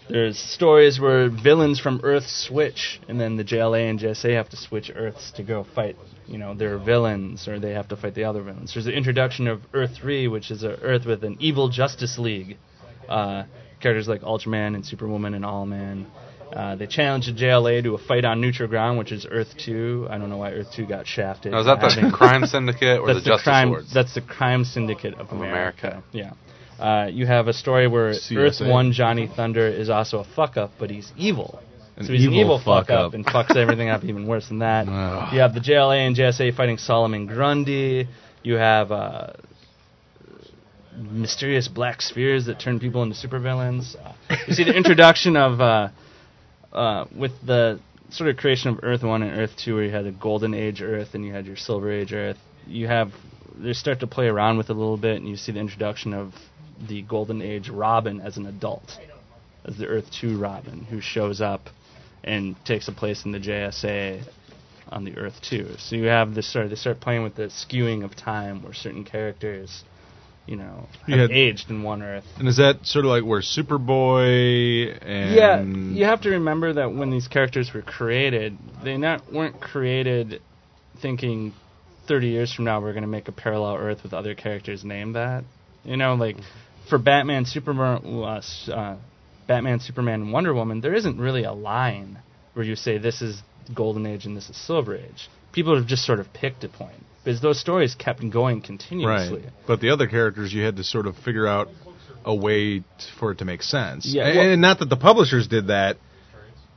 there's 0.09 0.39
stories 0.39 0.99
where 0.99 1.29
villains 1.31 1.79
from 1.79 2.01
Earth 2.03 2.27
switch, 2.27 3.01
and 3.09 3.21
then 3.21 3.37
the 3.37 3.45
JLA 3.45 3.89
and 3.89 4.01
JSA 4.01 4.35
have 4.35 4.49
to 4.51 4.57
switch 4.57 4.91
Earths 4.95 5.31
to 5.33 5.43
go 5.43 5.65
fight, 5.75 5.97
you 6.27 6.39
know, 6.39 6.55
their 6.55 6.79
villains, 6.79 7.47
or 7.47 7.61
they 7.61 7.73
have 7.73 7.89
to 7.89 7.97
fight 7.97 8.15
the 8.15 8.25
other 8.25 8.43
villains. 8.43 8.75
There's 8.75 8.87
the 8.87 8.93
introduction 8.93 9.47
of 9.47 9.61
Earth 9.73 9.93
3, 10.01 10.29
which 10.29 10.51
is 10.51 10.65
an 10.65 10.77
Earth 10.83 11.07
with 11.07 11.23
an 11.23 11.37
evil 11.39 11.69
Justice 11.69 12.19
League. 12.19 12.57
Uh, 13.09 13.45
characters 13.83 14.09
like 14.09 14.23
Ultraman 14.23 14.75
and 14.75 14.87
Superwoman 14.87 15.35
and 15.35 15.45
Owlman. 15.45 16.07
Uh, 16.53 16.76
they 16.76 16.86
challenge 16.86 17.26
the 17.26 17.32
JLA 17.32 17.82
to 17.84 17.94
a 17.94 17.98
fight 17.98 18.24
on 18.24 18.40
neutral 18.40 18.68
ground, 18.68 18.98
which 18.98 19.11
is 19.11 19.26
Earth 19.30 19.55
2. 19.64 20.09
I 20.11 20.18
don't 20.18 20.28
know 20.28 20.36
why 20.36 20.53
Earth 20.53 20.68
2 20.74 20.86
got 20.86 21.07
shafted. 21.07 21.53
Now, 21.53 21.61
is 21.61 21.66
that 21.66 21.80
the 21.80 22.12
crime 22.14 22.44
syndicate 22.44 23.00
or 23.00 23.07
the 23.09 23.14
that's 23.14 23.26
Justice 23.26 23.44
crime. 23.44 23.70
Lords? 23.70 23.92
That's 23.92 24.14
the 24.14 24.20
crime 24.20 24.64
syndicate 24.64 25.14
of 25.14 25.30
America. 25.30 25.86
America. 25.88 26.05
Yeah. 26.12 26.32
Uh, 26.78 27.07
you 27.07 27.26
have 27.26 27.48
a 27.48 27.53
story 27.53 27.86
where 27.88 28.11
CSA. 28.12 28.36
Earth 28.36 28.68
One 28.68 28.92
Johnny 28.92 29.28
Thunder 29.34 29.66
is 29.66 29.88
also 29.88 30.18
a 30.18 30.24
fuck 30.24 30.57
up, 30.57 30.72
but 30.78 30.90
he's 30.90 31.11
evil. 31.16 31.61
An 31.96 32.07
so 32.07 32.12
he's 32.12 32.24
an 32.24 32.32
evil 32.32 32.40
evil 32.40 32.59
fuck 32.59 32.88
fuck 32.88 32.90
up 32.90 33.07
up. 33.09 33.14
and 33.14 33.24
fucks 33.24 33.57
everything 33.57 33.88
up 33.88 34.05
even 34.05 34.26
worse 34.26 34.48
than 34.48 34.59
that. 34.59 34.86
Ugh. 34.88 35.32
You 35.32 35.40
have 35.40 35.55
the 35.55 35.61
JLA 35.61 36.07
and 36.07 36.16
JSA 36.16 36.55
fighting 36.57 36.78
Solomon 36.78 37.26
Grundy. 37.26 38.09
You 38.42 38.55
have 38.55 38.90
uh, 38.90 39.32
mysterious 40.96 41.68
black 41.68 42.03
spheres 42.03 42.46
that 42.46 42.61
turn 42.61 42.80
people 42.80 43.03
into 43.03 43.14
supervillains. 43.16 43.94
Uh, 43.96 44.36
you 44.48 44.55
see 44.55 44.64
the 44.64 44.74
introduction 44.76 45.36
of 45.36 45.61
uh, 45.61 45.88
uh, 46.73 47.07
with 47.14 47.33
the 47.45 47.81
sort 48.11 48.31
of 48.31 48.37
creation 48.37 48.70
of 48.70 48.81
Earth 48.83 49.03
One 49.03 49.23
and 49.23 49.39
Earth 49.39 49.57
Two, 49.57 49.75
where 49.75 49.85
you 49.85 49.91
had 49.91 50.07
a 50.07 50.12
Golden 50.12 50.55
Age 50.55 50.83
Earth 50.83 51.14
and 51.14 51.25
you 51.25 51.33
had 51.33 51.47
your 51.47 51.57
Silver 51.57 51.91
Age 51.91 52.12
Earth. 52.12 52.39
You 52.66 52.89
have 52.89 53.12
they 53.57 53.73
start 53.73 54.01
to 54.01 54.07
play 54.07 54.27
around 54.27 54.57
with 54.57 54.70
it 54.70 54.77
a 54.77 54.79
little 54.79 54.97
bit, 54.97 55.16
and 55.16 55.29
you 55.29 55.37
see 55.37 55.53
the 55.53 55.61
introduction 55.61 56.14
of 56.14 56.35
the 56.89 57.03
Golden 57.03 57.43
Age 57.43 57.68
Robin 57.68 58.20
as 58.20 58.37
an 58.37 58.47
adult, 58.47 58.99
as 59.64 59.77
the 59.77 59.87
Earth 59.87 60.11
Two 60.11 60.39
Robin, 60.39 60.85
who 60.85 61.01
shows 61.01 61.41
up 61.41 61.68
and 62.25 62.57
takes 62.64 62.89
a 62.89 62.93
place 62.93 63.25
in 63.25 63.33
the 63.33 63.41
JSA 63.41 64.23
on 64.89 65.05
the 65.05 65.16
Earth 65.16 65.41
Two. 65.43 65.75
So 65.79 65.97
you 65.97 66.07
have 66.07 66.35
this 66.35 66.53
sort 66.53 66.64
of 66.64 66.70
they 66.70 66.77
start 66.77 67.01
playing 67.01 67.23
with 67.23 67.35
the 67.35 67.49
skewing 67.49 68.05
of 68.05 68.16
time, 68.16 68.62
where 68.62 68.75
certain 68.75 69.05
characters, 69.05 69.85
you 70.47 70.57
know, 70.57 70.88
You 71.07 71.18
had- 71.18 71.30
aged 71.30 71.70
in 71.70 71.82
one 71.82 72.03
Earth. 72.03 72.24
And 72.38 72.49
is 72.49 72.57
that 72.57 72.84
sort 72.84 73.05
of 73.05 73.11
like 73.11 73.24
where 73.24 73.40
Superboy 73.40 74.99
and 75.03 75.34
Yeah, 75.34 75.62
you 75.62 76.05
have 76.05 76.22
to 76.22 76.30
remember 76.30 76.72
that 76.74 76.93
when 76.93 77.11
these 77.11 77.28
characters 77.28 77.72
were 77.72 77.82
created, 77.82 78.57
they 78.82 78.97
not 78.97 79.32
weren't 79.32 79.61
created 79.61 80.40
thinking 81.01 81.53
30 82.09 82.28
years 82.28 82.53
from 82.53 82.64
now 82.64 82.80
we're 82.80 82.93
going 82.93 83.03
to 83.03 83.09
make 83.09 83.28
a 83.28 83.32
parallel 83.32 83.76
Earth 83.76 84.03
with 84.03 84.12
other 84.12 84.34
characters 84.34 84.84
named 84.84 85.14
that. 85.14 85.45
You 85.84 85.97
know, 85.97 86.14
like 86.14 86.36
for 86.88 86.99
Batman, 86.99 87.45
Superman, 87.45 88.03
uh, 88.05 88.43
uh, 88.72 88.97
Batman, 89.47 89.80
Superman, 89.80 90.22
and 90.22 90.32
Wonder 90.32 90.55
Woman, 90.55 90.80
there 90.80 90.95
isn't 90.95 91.18
really 91.18 91.45
a 91.45 91.53
line 91.53 92.18
where 92.55 92.64
you 92.64 92.76
say 92.76 92.99
this 92.99 93.22
is 93.22 93.43
Golden 93.74 94.07
Age 94.07 94.26
and 94.26 94.36
this 94.36 94.51
is 94.51 94.57
Silver 94.57 94.97
Age. 94.97 95.28
People 95.53 95.76
have 95.76 95.86
just 95.86 96.05
sort 96.05 96.20
of 96.20 96.32
picked 96.32 96.64
a 96.64 96.68
point 96.68 97.05
because 97.25 97.41
those 97.41 97.61
stories 97.61 97.95
kept 97.95 98.29
going 98.31 98.61
continuously. 98.62 99.43
Right. 99.43 99.53
But 99.66 99.81
the 99.81 99.91
other 99.91 100.07
characters, 100.07 100.53
you 100.53 100.62
had 100.64 100.77
to 100.77 100.85
sort 100.85 101.07
of 101.07 101.16
figure 101.16 101.47
out 101.47 101.68
a 102.25 102.35
way 102.35 102.81
t- 102.81 102.85
for 103.18 103.33
it 103.33 103.39
to 103.39 103.45
make 103.45 103.62
sense. 103.62 104.07
Yeah, 104.07 104.27
and, 104.27 104.37
well- 104.39 104.51
and 104.51 104.62
not 104.62 104.79
that 104.81 104.89
the 104.89 104.97
publishers 104.97 105.47
did 105.49 105.68
that. 105.68 105.97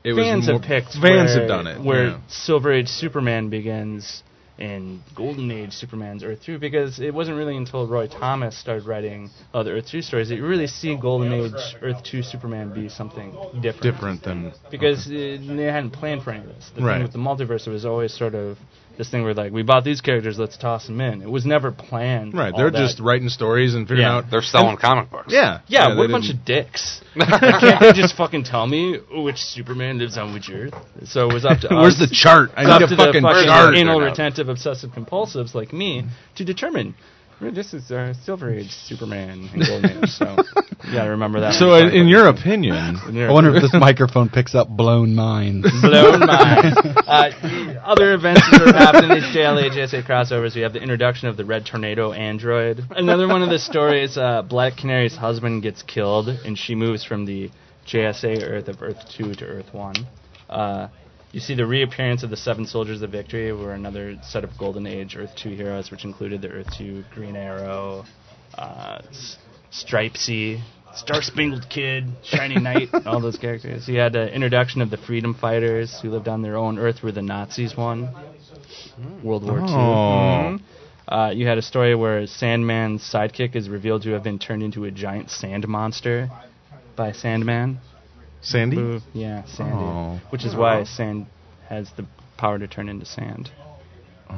It 0.04 0.14
fans 0.16 0.48
was 0.48 0.60
have 0.60 0.68
picked. 0.68 0.91
Fans 0.93 1.04
where, 1.04 1.39
have 1.39 1.48
done 1.48 1.66
it. 1.68 1.84
Where 1.84 2.06
yeah. 2.10 2.20
Silver 2.28 2.72
Age 2.72 2.89
Superman 2.89 3.50
begins 3.50 4.22
and 4.58 5.02
Golden 5.16 5.52
Age 5.52 5.74
Superman's 5.74 6.24
Earth 6.24 6.39
2 6.46 6.60
because 6.60 7.00
it 7.00 7.14
wasn't 7.14 7.38
really 7.38 7.58
until 7.58 7.88
Roy 7.88 8.08
Thomas 8.08 8.58
started 8.58 8.86
writing 8.86 9.30
other 9.54 9.76
Earth 9.76 9.88
2 9.89 10.02
stories 10.02 10.30
that 10.30 10.36
you 10.36 10.46
really 10.46 10.68
see 10.68 10.96
Golden 10.96 11.34
Age 11.34 11.52
Earth 11.82 12.04
2 12.04 12.22
Superman 12.24 12.74
be 12.74 12.88
something 12.88 13.32
different. 13.62 13.82
different 13.82 14.24
than 14.24 14.54
Because 14.72 15.08
uh, 15.08 15.10
they 15.10 15.64
hadn't 15.64 15.91
planned 15.91 16.24
for 16.24 16.32
any 16.32 16.41
of 16.41 16.56
this. 16.56 16.72
The 16.76 16.84
Right. 16.84 16.93
thing 16.96 17.04
with 17.04 17.12
the 17.12 17.18
multiverse, 17.20 17.68
it 17.68 17.72
was 17.72 17.84
always 17.86 18.14
sort 18.14 18.36
of 18.36 18.58
this 18.98 19.10
thing 19.10 19.24
where 19.24 19.34
like 19.34 19.52
we 19.52 19.64
bought 19.64 19.84
these 19.84 20.02
characters, 20.02 20.38
let's 20.39 20.58
toss 20.58 20.88
them 20.88 21.00
in. 21.02 21.22
It 21.22 21.30
was 21.30 21.46
never 21.46 21.72
planned. 21.72 22.34
right. 22.34 22.54
They're 22.56 22.72
that. 22.72 22.78
just 22.78 23.00
writing 23.00 23.30
stories 23.30 23.74
and 23.76 23.86
figuring 23.88 24.02
Yeah. 24.08 24.18
out. 24.18 24.26
They're 24.32 24.41
selling 24.41 24.78
comic 24.78 25.10
books. 25.12 25.34
Yeah, 25.34 25.60
Yeah, 25.68 25.89
they 25.89 25.96
what 25.98 26.10
a 26.10 26.12
bunch 26.14 26.26
didn't- 26.28 26.39
of 26.39 26.46
dicks. 26.46 27.02
Can't 27.20 27.80
they 27.82 27.93
just 27.93 28.16
fucking 28.16 28.43
tell 28.43 28.68
me 28.68 29.00
which 29.12 29.38
Superman 29.38 29.98
lives 30.00 30.18
on 30.18 30.34
which 30.34 30.50
Earth? 30.50 30.74
So 31.06 31.30
it 31.30 31.34
was 31.34 31.46
up 31.46 31.60
to 31.62 31.68
Where's 31.72 31.98
the 32.00 32.10
chart? 32.12 32.52
I 32.56 32.62
It's 32.64 32.72
up 32.72 32.82
need 32.82 32.88
to 32.88 32.93
a 32.93 32.98
the 32.98 33.04
fucking 33.06 33.22
fucking 33.22 33.48
chart. 33.48 33.76
anal 33.76 34.00
retentive 34.02 34.50
obsessive 34.50 34.91
compulsives 34.91 35.54
like 35.56 35.72
me 35.74 36.04
to 36.36 36.43
determine 36.46 36.86
well, 36.86 36.96
this 37.42 37.74
is 37.74 37.92
uh, 37.92 38.14
Silver 38.24 38.54
Age 38.54 38.72
Superman 38.72 39.50
and 39.54 39.66
Golden 39.66 40.04
Age. 40.04 40.10
So 40.10 40.26
you 40.84 40.94
gotta 40.94 41.12
remember 41.12 41.42
that. 41.42 41.54
So, 41.54 41.74
in, 41.76 41.90
in 41.90 42.08
your 42.08 42.28
opinion, 42.28 42.98
In 43.08 43.16
your 43.16 43.30
I 43.30 43.34
wonder 43.34 43.56
if 43.56 43.62
this 43.62 43.74
microphone 43.74 44.30
picks 44.30 44.56
up 44.56 44.70
blown 44.70 45.14
minds. 45.14 45.68
blown 45.82 46.20
mind. 46.20 46.76
Uh, 47.06 47.30
other 47.84 48.14
events 48.14 48.42
that 48.52 48.62
have 48.66 48.76
happened 48.76 49.12
in 49.12 49.20
these 49.20 49.36
JLA 49.36 49.72
JSA 49.72 50.08
crossovers. 50.08 50.56
We 50.56 50.62
have 50.62 50.74
the 50.74 50.82
introduction 50.82 51.28
of 51.28 51.38
the 51.38 51.46
Red 51.46 51.66
Tornado 51.66 52.14
android. 52.14 52.82
Another 52.92 53.28
one 53.28 53.44
of 53.44 53.50
the 53.50 53.60
stories: 53.60 54.18
uh, 54.18 54.42
Black 54.42 54.78
Canary's 54.78 55.16
husband 55.16 55.62
gets 55.62 55.84
killed, 55.84 56.30
and 56.30 56.58
she 56.58 56.76
moves 56.76 57.04
from 57.04 57.26
the 57.26 57.50
JSA 57.88 58.44
Earth 58.44 58.68
of 58.68 58.82
Earth 58.82 59.00
Two 59.16 59.34
to 59.36 59.46
Earth 59.46 59.74
One. 59.74 59.96
You 61.36 61.42
see 61.42 61.54
the 61.54 61.66
reappearance 61.66 62.24
of 62.24 62.30
the 62.30 62.38
Seven 62.38 62.66
Soldiers 62.66 63.02
of 63.02 63.10
Victory, 63.12 63.52
were 63.52 63.74
another 63.74 64.16
set 64.22 64.46
of 64.46 64.58
Golden 64.58 64.88
Age 64.88 65.18
Earth 65.18 65.36
Two 65.36 65.50
heroes, 65.50 65.92
which 65.92 66.06
included 66.06 66.42
the 66.42 66.48
Earth 66.48 66.74
Two 66.78 67.04
Green 67.14 67.36
Arrow, 67.36 68.06
uh, 68.58 69.02
S- 69.10 69.38
Stripesy, 69.70 70.62
Star 70.96 71.22
Spangled 71.22 71.70
Kid, 71.70 72.06
Shiny 72.24 72.56
Knight, 72.58 72.88
all 73.06 73.20
those 73.20 73.36
characters. 73.36 73.86
You 73.90 74.00
had 74.00 74.14
the 74.14 74.34
introduction 74.34 74.82
of 74.82 74.90
the 74.90 74.96
Freedom 74.96 75.34
Fighters 75.34 76.00
who 76.00 76.10
lived 76.10 76.30
on 76.30 76.42
their 76.42 76.56
own 76.56 76.80
Earth 76.80 77.04
where 77.04 77.12
the 77.12 77.22
Nazis 77.22 77.76
won 77.76 78.08
World 79.22 79.44
War 79.44 79.60
II. 79.60 79.66
Oh. 79.66 79.68
Mhm. 79.68 80.62
Uh, 81.06 81.32
you 81.36 81.48
had 81.48 81.58
a 81.58 81.62
story 81.62 81.96
where 81.96 82.26
Sandman's 82.28 83.02
sidekick 83.04 83.58
is 83.58 83.68
revealed 83.68 84.04
to 84.04 84.12
have 84.12 84.24
been 84.24 84.40
turned 84.40 84.64
into 84.64 84.86
a 84.86 84.92
giant 84.92 85.30
sand 85.30 85.68
monster 85.68 86.30
by 86.96 87.12
Sandman. 87.12 87.80
Sandy. 88.46 88.78
Who- 88.78 89.00
yeah, 89.14 89.43
Sandy. 89.46 89.74
Oh. 89.74 90.22
Which 90.30 90.46
is 90.46 90.56
why 90.56 90.84
sand 90.84 91.28
has 91.70 91.91
the 91.98 92.06
power 92.38 92.60
to 92.60 92.68
turn 92.68 92.89
into 92.89 93.06
sand. 93.06 93.50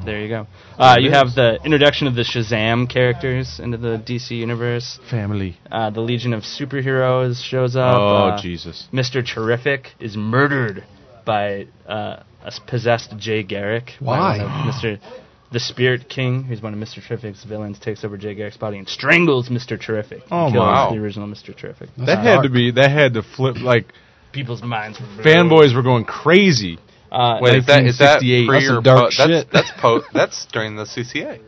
There 0.04 0.20
you 0.20 0.28
go. 0.28 0.46
Uh, 0.78 0.96
you 1.00 1.10
have 1.10 1.34
the 1.34 1.58
introduction 1.64 2.06
of 2.06 2.14
the 2.14 2.22
Shazam 2.22 2.88
characters 2.88 3.58
into 3.58 3.78
the 3.78 3.96
DC 3.96 4.30
universe. 4.32 5.00
Family. 5.10 5.56
Uh, 5.72 5.90
the 5.90 6.00
Legion 6.00 6.34
of 6.34 6.42
Superheroes 6.42 7.42
shows 7.42 7.74
up. 7.74 7.96
Oh 7.98 8.28
Uh, 8.28 8.40
Jesus. 8.42 8.86
Mr. 8.92 9.24
Terrific 9.26 9.94
is 9.98 10.16
murdered 10.16 10.84
by 11.24 11.66
uh, 11.88 12.22
a 12.44 12.52
possessed 12.66 13.16
Jay 13.16 13.42
Garrick. 13.42 13.92
Why? 13.98 14.38
Mr. 14.70 15.00
The 15.50 15.60
Spirit 15.60 16.08
King, 16.10 16.44
who's 16.44 16.60
one 16.60 16.74
of 16.74 16.78
Mr. 16.78 17.02
Terrific's 17.06 17.42
villains, 17.44 17.78
takes 17.78 18.04
over 18.04 18.18
Jay 18.18 18.34
Garrick's 18.34 18.58
body 18.58 18.76
and 18.78 18.86
strangles 18.88 19.48
Mr. 19.48 19.80
Terrific. 19.80 20.20
and 20.24 20.32
Oh, 20.32 20.50
kills 20.52 20.56
wow. 20.56 20.90
the 20.90 20.98
original 20.98 21.26
Mr. 21.26 21.56
Terrific. 21.56 21.88
That 21.96 22.18
had 22.22 22.42
to 22.42 22.50
be. 22.50 22.70
That 22.72 22.90
had 22.90 23.14
to 23.14 23.22
flip. 23.22 23.56
Like 23.56 23.86
People's 24.32 24.62
minds 24.62 25.00
were 25.00 25.06
fanboys 25.22 25.74
were 25.74 25.82
going 25.82 26.04
crazy. 26.04 26.78
Uh, 27.10 27.38
Wait, 27.40 27.56
is 27.56 27.66
that, 27.66 27.86
is 27.86 27.98
that 27.98 28.20
pre 28.20 28.46
That's 28.46 28.66
some 28.66 28.78
or 28.78 28.82
dark 28.82 28.98
po- 28.98 29.04
that's, 29.16 29.30
shit. 29.30 29.46
That's 29.50 29.70
po- 29.80 30.02
That's 30.12 30.46
during 30.52 30.76
the 30.76 30.84
CCA. 30.84 31.40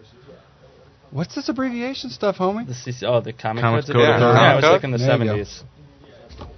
What's 1.10 1.34
this 1.34 1.48
abbreviation 1.50 2.08
stuff, 2.08 2.36
homie? 2.38 2.66
the 2.66 2.72
CC 2.72 3.02
oh, 3.02 3.20
the 3.20 3.32
comic 3.34 3.62
Comics 3.62 3.86
codes 3.88 3.92
Code 3.98 4.08
of 4.08 4.14
of 4.14 4.20
yeah, 4.20 4.32
yeah, 4.32 4.52
it 4.52 4.56
was 4.56 4.64
like 4.64 4.84
in 4.84 4.90
the 4.92 4.98
There 4.98 5.18
you 5.18 5.24
go. 5.24 5.34
70s. 5.34 5.62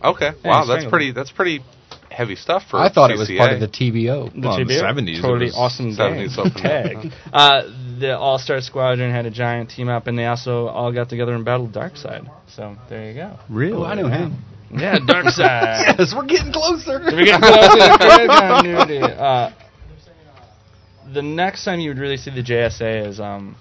Okay. 0.04 0.30
Yeah, 0.44 0.48
wow, 0.50 0.64
that's 0.66 0.84
pretty. 0.88 1.10
That's 1.12 1.32
pretty 1.32 1.64
heavy 2.12 2.36
stuff 2.36 2.62
for. 2.70 2.78
I 2.78 2.88
thought 2.92 3.10
it 3.10 3.18
was 3.18 3.30
part 3.36 3.52
of 3.52 3.60
the 3.60 3.68
TBO. 3.68 4.32
The 4.32 4.40
Well, 4.40 4.56
in 4.58 4.66
the 4.66 4.74
TBO, 4.74 4.82
70s, 4.82 5.18
it 5.18 5.22
totally 5.22 5.44
was 5.46 5.56
awesome 5.56 5.96
70s 5.96 6.36
game. 6.36 6.52
tag. 6.62 7.12
Uh, 7.32 7.62
the 7.98 8.16
All 8.18 8.38
Star 8.38 8.60
Squadron 8.60 9.10
had 9.12 9.26
a 9.26 9.30
giant 9.30 9.70
team 9.70 9.88
up, 9.88 10.06
and 10.06 10.18
they 10.18 10.26
also 10.26 10.66
all 10.66 10.92
got 10.92 11.08
together 11.08 11.34
and 11.34 11.44
battled 11.44 11.72
Darkseid. 11.72 12.28
So 12.48 12.76
there 12.88 13.08
you 13.08 13.14
go. 13.14 13.38
Really? 13.48 13.72
Oh, 13.76 13.84
I 13.84 13.94
knew 13.94 14.08
him. 14.08 14.44
Yeah, 14.70 14.96
Darkseid. 14.98 15.38
yes, 15.98 16.12
we're 16.14 16.24
getting 16.26 16.52
closer. 16.52 16.98
we 17.00 17.24
get 17.24 17.40
close 17.40 17.68
to 17.68 18.84
the. 18.88 19.00
Uh, 19.02 19.52
the 21.12 21.22
next 21.22 21.64
time 21.64 21.80
you 21.80 21.90
would 21.90 21.98
really 21.98 22.16
see 22.16 22.30
the 22.30 22.42
JSA 22.42 23.06
is 23.06 23.20
um, 23.20 23.56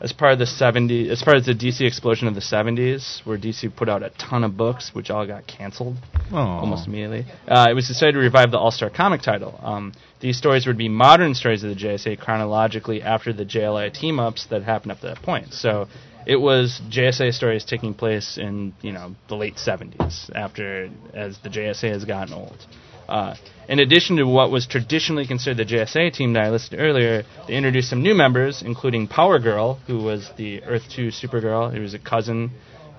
as 0.00 0.12
part 0.12 0.32
of 0.32 0.38
the 0.38 0.44
70s, 0.44 1.10
as 1.10 1.22
part 1.22 1.36
of 1.36 1.44
the 1.44 1.52
DC 1.54 1.80
explosion 1.80 2.28
of 2.28 2.34
the 2.34 2.40
70s, 2.40 3.24
where 3.26 3.36
DC 3.36 3.74
put 3.74 3.88
out 3.88 4.02
a 4.02 4.10
ton 4.10 4.44
of 4.44 4.56
books, 4.56 4.90
which 4.94 5.10
all 5.10 5.26
got 5.26 5.46
canceled 5.46 5.96
Oh. 6.32 6.36
almost 6.36 6.86
immediately. 6.86 7.24
Uh, 7.48 7.66
it 7.70 7.74
was 7.74 7.88
decided 7.88 8.12
to 8.12 8.18
revive 8.18 8.50
the 8.50 8.58
All 8.58 8.70
Star 8.70 8.90
comic 8.90 9.22
title. 9.22 9.58
Um, 9.62 9.92
these 10.20 10.36
stories 10.36 10.66
would 10.66 10.78
be 10.78 10.88
modern 10.88 11.34
stories 11.34 11.64
of 11.64 11.70
the 11.70 11.76
JSA 11.76 12.18
chronologically 12.18 13.02
after 13.02 13.32
the 13.32 13.44
JLA 13.44 13.92
team 13.92 14.18
ups 14.20 14.46
that 14.50 14.62
happened 14.62 14.92
up 14.92 15.00
to 15.00 15.06
that 15.06 15.22
point. 15.22 15.52
So 15.54 15.88
it 16.26 16.36
was 16.36 16.80
JSA 16.90 17.32
stories 17.32 17.64
taking 17.64 17.94
place 17.94 18.36
in 18.38 18.74
you 18.82 18.92
know 18.92 19.14
the 19.28 19.34
late 19.36 19.54
70s 19.56 20.30
after 20.34 20.90
as 21.14 21.38
the 21.38 21.48
JSA 21.48 21.90
has 21.90 22.04
gotten 22.04 22.34
old. 22.34 22.66
Uh, 23.08 23.34
in 23.68 23.78
addition 23.78 24.16
to 24.16 24.24
what 24.24 24.50
was 24.50 24.66
traditionally 24.66 25.26
considered 25.26 25.66
the 25.66 25.74
JSA 25.74 26.12
team 26.12 26.32
that 26.34 26.44
I 26.44 26.50
listed 26.50 26.78
earlier, 26.80 27.24
they 27.46 27.54
introduced 27.54 27.90
some 27.90 28.02
new 28.02 28.14
members, 28.14 28.62
including 28.62 29.08
Power 29.08 29.38
Girl, 29.38 29.74
who 29.86 29.98
was 30.02 30.30
the 30.36 30.62
Earth 30.64 30.84
2 30.94 31.08
Supergirl. 31.08 31.74
It 31.74 31.80
was 31.80 31.94
a 31.94 31.98
cousin 31.98 32.50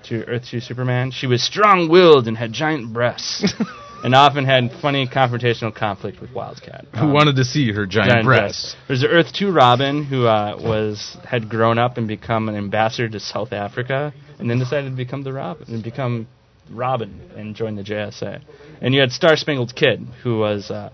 to 0.04 0.24
Earth 0.24 0.46
2 0.50 0.60
Superman. 0.60 1.10
She 1.10 1.26
was 1.26 1.42
strong 1.42 1.88
willed 1.88 2.26
and 2.28 2.36
had 2.36 2.52
giant 2.52 2.92
breasts, 2.92 3.52
and 4.04 4.14
often 4.14 4.44
had 4.44 4.70
funny 4.80 5.06
confrontational 5.06 5.74
conflict 5.74 6.20
with 6.20 6.32
Wildcat. 6.32 6.86
Who 6.94 7.00
Um, 7.06 7.12
wanted 7.12 7.36
to 7.36 7.44
see 7.44 7.72
her 7.72 7.84
giant, 7.86 8.10
giant 8.12 8.24
breasts? 8.26 8.76
There's 8.88 9.02
the 9.02 9.08
Earth 9.08 9.32
2 9.32 9.50
Robin, 9.52 10.04
who 10.04 10.26
uh, 10.26 10.56
was 10.60 11.16
had 11.24 11.48
grown 11.48 11.78
up 11.78 11.98
and 11.98 12.08
become 12.08 12.48
an 12.48 12.54
ambassador 12.56 13.08
to 13.10 13.20
South 13.20 13.52
Africa, 13.52 14.12
and 14.38 14.48
then 14.48 14.58
decided 14.58 14.90
to 14.90 14.96
become 14.96 15.22
the 15.22 15.32
Robin 15.32 15.64
and 15.68 15.82
become 15.82 16.26
Robin 16.70 17.30
and 17.36 17.54
join 17.54 17.76
the 17.76 17.82
JSA. 17.82 18.40
And 18.80 18.94
you 18.94 19.00
had 19.00 19.12
Star 19.12 19.36
Spangled 19.36 19.74
Kid, 19.74 20.06
who 20.22 20.38
was 20.38 20.70
uh, 20.70 20.90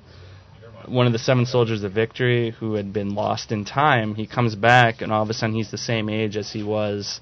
one 0.87 1.07
of 1.07 1.13
the 1.13 1.19
seven 1.19 1.47
soldiers 1.47 1.83
of 1.83 1.93
victory 1.93 2.51
who 2.51 2.75
had 2.75 2.93
been 2.93 3.15
lost 3.15 3.53
in 3.53 3.65
time. 3.65 4.15
He 4.15 4.27
comes 4.27 4.55
back, 4.55 5.03
and 5.03 5.13
all 5.13 5.23
of 5.23 5.31
a 5.31 5.35
sudden 5.35 5.55
he's 5.55 5.71
the 5.71 5.79
same 5.79 6.09
age 6.09 6.37
as 6.37 6.53
he 6.53 6.63
was 6.63 7.21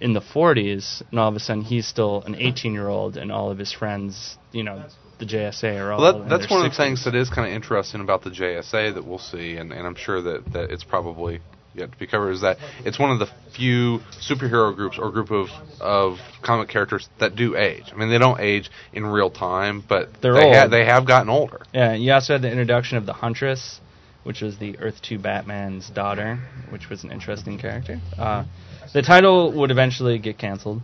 in 0.00 0.12
the 0.12 0.20
40s, 0.20 1.02
and 1.10 1.18
all 1.18 1.28
of 1.28 1.36
a 1.36 1.40
sudden 1.40 1.62
he's 1.62 1.86
still 1.86 2.22
an 2.22 2.34
18 2.34 2.72
year 2.72 2.88
old, 2.88 3.16
and 3.16 3.32
all 3.32 3.50
of 3.50 3.58
his 3.58 3.72
friends, 3.72 4.36
you 4.52 4.62
know, 4.62 4.84
the 5.18 5.24
JSA 5.24 5.80
are 5.80 5.92
all. 5.92 6.00
Well, 6.00 6.18
that, 6.20 6.28
that's 6.28 6.50
one 6.50 6.64
of 6.64 6.70
the 6.70 6.76
things 6.76 7.04
that 7.04 7.14
is 7.14 7.30
kind 7.30 7.48
of 7.48 7.54
interesting 7.54 8.00
about 8.00 8.22
the 8.22 8.30
JSA 8.30 8.94
that 8.94 9.04
we'll 9.06 9.18
see, 9.18 9.56
and, 9.56 9.72
and 9.72 9.86
I'm 9.86 9.94
sure 9.94 10.20
that, 10.20 10.52
that 10.52 10.70
it's 10.70 10.84
probably 10.84 11.40
yet 11.74 11.92
to 11.92 11.98
be 11.98 12.06
covered, 12.06 12.32
is 12.32 12.40
that 12.42 12.58
it's 12.84 12.98
one 12.98 13.10
of 13.10 13.18
the 13.18 13.26
few 13.54 14.00
superhero 14.20 14.74
groups 14.74 14.98
or 14.98 15.10
group 15.10 15.30
of, 15.30 15.48
of 15.80 16.18
comic 16.42 16.68
characters 16.68 17.08
that 17.20 17.36
do 17.36 17.56
age. 17.56 17.84
I 17.92 17.96
mean, 17.96 18.10
they 18.10 18.18
don't 18.18 18.40
age 18.40 18.70
in 18.92 19.04
real 19.06 19.30
time, 19.30 19.82
but 19.88 20.10
They're 20.20 20.34
they, 20.34 20.50
ha- 20.52 20.62
old. 20.62 20.72
they 20.72 20.84
have 20.84 21.06
gotten 21.06 21.28
older. 21.28 21.62
Yeah, 21.72 21.94
you 21.94 22.12
also 22.12 22.34
had 22.34 22.42
the 22.42 22.50
introduction 22.50 22.96
of 22.98 23.06
the 23.06 23.12
Huntress, 23.12 23.80
which 24.24 24.40
was 24.40 24.58
the 24.58 24.78
Earth 24.78 25.00
2 25.02 25.18
Batman's 25.18 25.90
daughter, 25.90 26.38
which 26.70 26.88
was 26.88 27.04
an 27.04 27.10
interesting 27.12 27.58
character. 27.58 28.00
Uh, 28.18 28.44
the 28.92 29.02
title 29.02 29.52
would 29.58 29.70
eventually 29.70 30.18
get 30.18 30.38
canceled. 30.38 30.82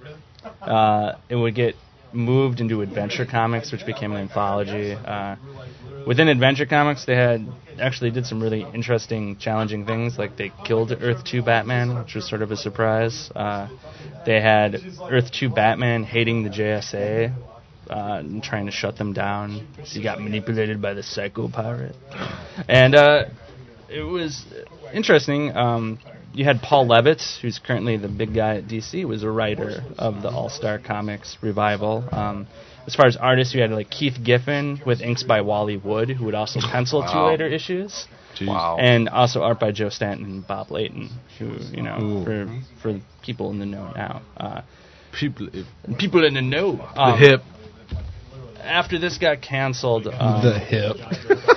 Uh, 0.61 1.13
it 1.29 1.37
would 1.37 1.55
get 1.55 1.75
moved 2.13 2.61
into 2.61 2.83
Adventure 2.83 3.25
Comics, 3.27 3.73
which 3.73 3.87
became 3.87 4.13
an 4.13 4.19
anthology. 4.19 4.93
Uh, 4.93 5.37
within 6.07 6.29
Adventure 6.29 6.67
Comics, 6.67 7.05
they 7.05 7.17
had 7.17 7.47
actually 7.79 8.11
did 8.11 8.27
some 8.27 8.43
really 8.43 8.67
interesting, 8.75 9.37
challenging 9.39 9.87
things. 9.87 10.19
Like 10.19 10.37
they 10.37 10.53
killed 10.65 10.93
Earth 10.93 11.25
2 11.25 11.43
Batman, 11.43 11.99
which 11.99 12.15
was 12.15 12.29
sort 12.29 12.43
of 12.43 12.51
a 12.51 12.57
surprise. 12.57 13.31
Uh, 13.35 13.69
they 14.27 14.41
had 14.41 14.77
Earth 15.11 15.31
2 15.33 15.51
Batman 15.51 16.05
hating 16.05 16.45
the 16.45 16.51
JSA, 16.51 17.35
uh, 17.91 18.19
and 18.21 18.43
trying 18.43 18.67
to 18.67 18.73
shut 18.73 18.97
them 18.97 19.13
down. 19.13 19.67
He 19.85 20.03
got 20.03 20.21
manipulated 20.21 20.81
by 20.81 20.95
the 20.95 21.03
Psycho 21.03 21.49
Pirate, 21.49 21.97
and 22.69 22.95
uh, 22.95 23.25
it 23.89 24.03
was 24.03 24.45
interesting. 24.95 25.55
Um, 25.57 25.99
you 26.33 26.45
had 26.45 26.63
Paul 26.63 26.87
Levitz, 26.87 27.41
who's 27.41 27.59
currently 27.59 27.97
the 27.97 28.09
big 28.09 28.35
guy 28.35 28.59
at 28.59 28.65
DC, 28.65 29.05
was 29.05 29.25
a 29.25 29.31
writer 29.31 29.83
of 29.99 30.23
the 30.23 30.29
All 30.29 30.49
Star 30.49 30.79
Comics 30.79 31.37
revival. 31.43 32.09
Um, 32.13 32.47
as 32.87 32.95
far 32.95 33.07
as 33.07 33.17
artists, 33.17 33.55
we 33.55 33.61
had 33.61 33.71
like 33.71 33.91
Keith 33.91 34.19
Giffen 34.23 34.81
with 34.87 35.01
inks 35.01 35.23
by 35.23 35.41
Wally 35.43 35.77
Wood, 35.77 36.11
who 36.11 36.25
would 36.27 36.35
also 36.35 36.61
pencil 36.61 37.03
two 37.03 37.19
later 37.21 37.47
issues, 37.47 38.07
Jeez. 38.37 38.49
Wow. 38.49 38.77
and 38.81 39.09
also 39.09 39.43
art 39.43 39.61
by 39.61 39.71
Joe 39.73 39.89
Staton 39.91 40.25
and 40.25 40.47
Bob 40.47 40.71
Layton, 40.71 41.11
who 41.39 41.57
you 41.77 41.83
know 41.83 41.99
Ooh. 42.01 42.25
for 42.25 42.61
for 42.83 43.01
people 43.23 43.51
in 43.51 43.59
the 43.59 43.67
know 43.67 43.91
now. 43.95 44.23
Uh, 44.37 44.61
People, 45.13 45.49
people 45.99 46.25
in 46.25 46.35
the 46.35 46.41
know. 46.41 46.79
Um, 46.95 47.19
hip. 47.19 47.43
After 48.63 48.97
this 48.99 49.19
got 49.19 49.41
canceled, 49.43 50.07
um, 50.07 50.43
the 50.45 50.57
hip. 50.57 50.97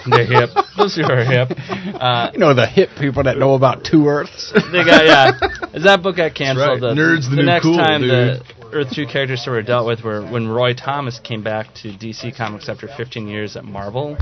the 0.07 0.25
hip, 0.25 0.49
those 0.77 0.95
who 0.95 1.03
are 1.03 1.23
hip. 1.23 1.49
Uh, 1.93 2.31
You 2.33 2.39
know 2.39 2.53
the 2.55 2.65
hip 2.65 2.89
people 2.99 3.23
that 3.23 3.37
know 3.37 3.53
about 3.53 3.83
two 3.85 4.07
Earths. 4.07 4.51
they 4.71 4.83
got 4.83 5.05
yeah. 5.05 5.31
As 5.73 5.83
that 5.83 6.01
book 6.01 6.15
got 6.17 6.33
canceled, 6.33 6.81
right. 6.81 6.95
the, 6.95 6.99
Nerd's 6.99 7.29
the 7.29 7.35
new 7.37 7.43
next 7.43 7.63
cool, 7.65 7.77
time 7.77 8.01
dude. 8.01 8.09
the 8.09 8.45
Earth 8.73 8.91
Two 8.93 9.05
characters 9.05 9.45
that 9.45 9.51
were 9.51 9.61
dealt 9.61 9.87
with 9.87 10.03
were 10.03 10.21
when 10.25 10.47
Roy 10.47 10.73
Thomas 10.73 11.19
came 11.19 11.43
back 11.43 11.73
to 11.75 11.89
DC 11.89 12.35
Comics 12.35 12.67
after 12.67 12.87
15 12.87 13.27
years 13.27 13.55
at 13.55 13.63
Marvel. 13.63 14.17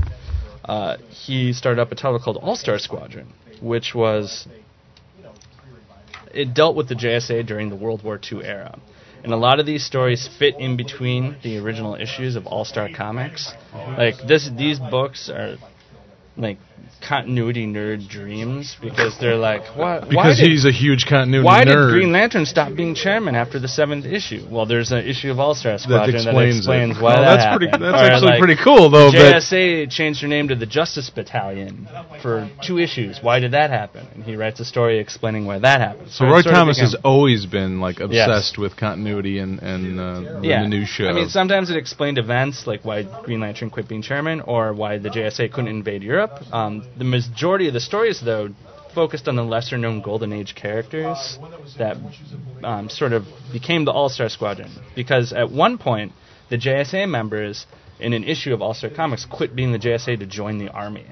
Uh, 0.64 0.98
he 1.08 1.52
started 1.52 1.80
up 1.80 1.90
a 1.90 1.94
title 1.94 2.18
called 2.18 2.36
All 2.36 2.56
Star 2.56 2.78
Squadron, 2.78 3.32
which 3.60 3.94
was 3.94 4.46
it 6.32 6.54
dealt 6.54 6.76
with 6.76 6.88
the 6.88 6.94
JSA 6.94 7.46
during 7.46 7.68
the 7.68 7.76
World 7.76 8.04
War 8.04 8.20
II 8.30 8.44
era. 8.44 8.78
And 9.24 9.32
a 9.32 9.36
lot 9.36 9.60
of 9.60 9.66
these 9.66 9.84
stories 9.84 10.28
fit 10.38 10.56
in 10.58 10.76
between 10.76 11.36
the 11.42 11.58
original 11.58 11.94
issues 11.94 12.36
of 12.36 12.46
All 12.46 12.64
Star 12.64 12.88
Comics. 12.94 13.52
Like 13.72 14.16
this, 14.26 14.50
these 14.56 14.78
books 14.78 15.28
are 15.28 15.56
like 16.36 16.58
continuity 17.06 17.66
nerd 17.66 18.08
dreams 18.08 18.76
because 18.80 19.18
they're 19.20 19.36
like, 19.36 19.62
what? 19.76 20.02
why 20.04 20.08
Because 20.08 20.38
did, 20.38 20.50
he's 20.50 20.64
a 20.64 20.72
huge 20.72 21.06
continuity 21.08 21.42
nerd. 21.42 21.44
why 21.44 21.64
did. 21.64 21.74
Green 21.74 22.12
Lantern 22.12 22.46
stop 22.46 22.74
being 22.74 22.94
chairman 22.94 23.34
after 23.34 23.58
the 23.58 23.68
seventh 23.68 24.04
issue? 24.06 24.46
Well, 24.50 24.66
there's 24.66 24.92
an 24.92 25.06
issue 25.06 25.30
of 25.30 25.38
All 25.40 25.54
Star 25.54 25.78
Squadron 25.78 26.12
that 26.12 26.16
explains 26.26 26.56
explains, 26.58 26.94
why 27.00 27.14
Well, 27.14 27.22
that 27.22 27.36
that's 27.36 27.44
happened. 27.44 27.70
pretty- 27.70 27.84
that's 27.84 28.02
Or, 28.02 28.12
actually 28.12 28.30
like, 28.30 28.38
pretty 28.38 28.56
cool, 28.62 28.90
though, 28.90 29.10
JSA 29.10 29.90
changed 29.90 30.22
their 30.22 30.28
name 30.28 30.48
to 30.48 30.54
the 30.54 30.66
Justice 30.66 31.10
Battalion 31.10 31.88
for 32.22 32.48
two 32.62 32.78
issues. 32.78 33.18
Why 33.22 33.40
did 33.40 33.52
that 33.52 33.70
happen? 33.70 34.06
And 34.14 34.24
he 34.24 34.36
writes 34.36 34.60
a 34.60 34.64
story 34.64 34.98
explaining 34.98 35.44
why 35.46 35.58
that 35.58 35.80
happened. 35.80 36.10
So 36.10 36.24
it 36.24 36.28
Roy 36.28 36.42
Thomas 36.42 36.78
has 36.80 36.94
always 37.04 37.46
been 37.46 37.80
like 37.80 38.00
obsessed 38.00 38.58
with 38.58 38.76
continuity 38.76 39.38
and 39.38 39.60
and 39.62 40.00
uh, 40.00 40.40
yeah. 40.42 40.62
the 40.62 40.68
new 40.68 40.84
show. 40.86 41.06
I 41.08 41.12
mean, 41.12 41.28
sometimes 41.28 41.70
it 41.70 41.76
explained 41.76 42.18
events 42.18 42.66
like 42.66 42.84
why 42.84 43.02
Green 43.24 43.40
Lantern 43.40 43.70
quit 43.70 43.88
being 43.88 44.02
chairman 44.02 44.40
or 44.40 44.72
why 44.72 44.98
the 44.98 45.08
JSA 45.10 45.52
couldn't 45.52 45.68
invade 45.68 46.02
Europe. 46.02 46.32
Um, 46.52 46.71
the 46.96 47.04
majority 47.04 47.68
of 47.68 47.74
the 47.74 47.80
stories, 47.80 48.20
though, 48.20 48.50
focused 48.94 49.28
on 49.28 49.36
the 49.36 49.42
lesser 49.42 49.78
known 49.78 50.02
Golden 50.02 50.32
Age 50.32 50.54
characters 50.54 51.38
that 51.78 51.96
um, 52.62 52.88
sort 52.88 53.12
of 53.12 53.26
became 53.52 53.84
the 53.84 53.92
All 53.92 54.08
Star 54.08 54.28
Squadron. 54.28 54.70
Because 54.94 55.32
at 55.32 55.50
one 55.50 55.78
point, 55.78 56.12
the 56.50 56.58
JSA 56.58 57.08
members 57.08 57.66
in 57.98 58.12
an 58.12 58.24
issue 58.24 58.52
of 58.52 58.60
All 58.60 58.74
Star 58.74 58.90
Comics 58.90 59.24
quit 59.24 59.54
being 59.54 59.72
the 59.72 59.78
JSA 59.78 60.18
to 60.18 60.26
join 60.26 60.58
the 60.58 60.68
army. 60.68 61.06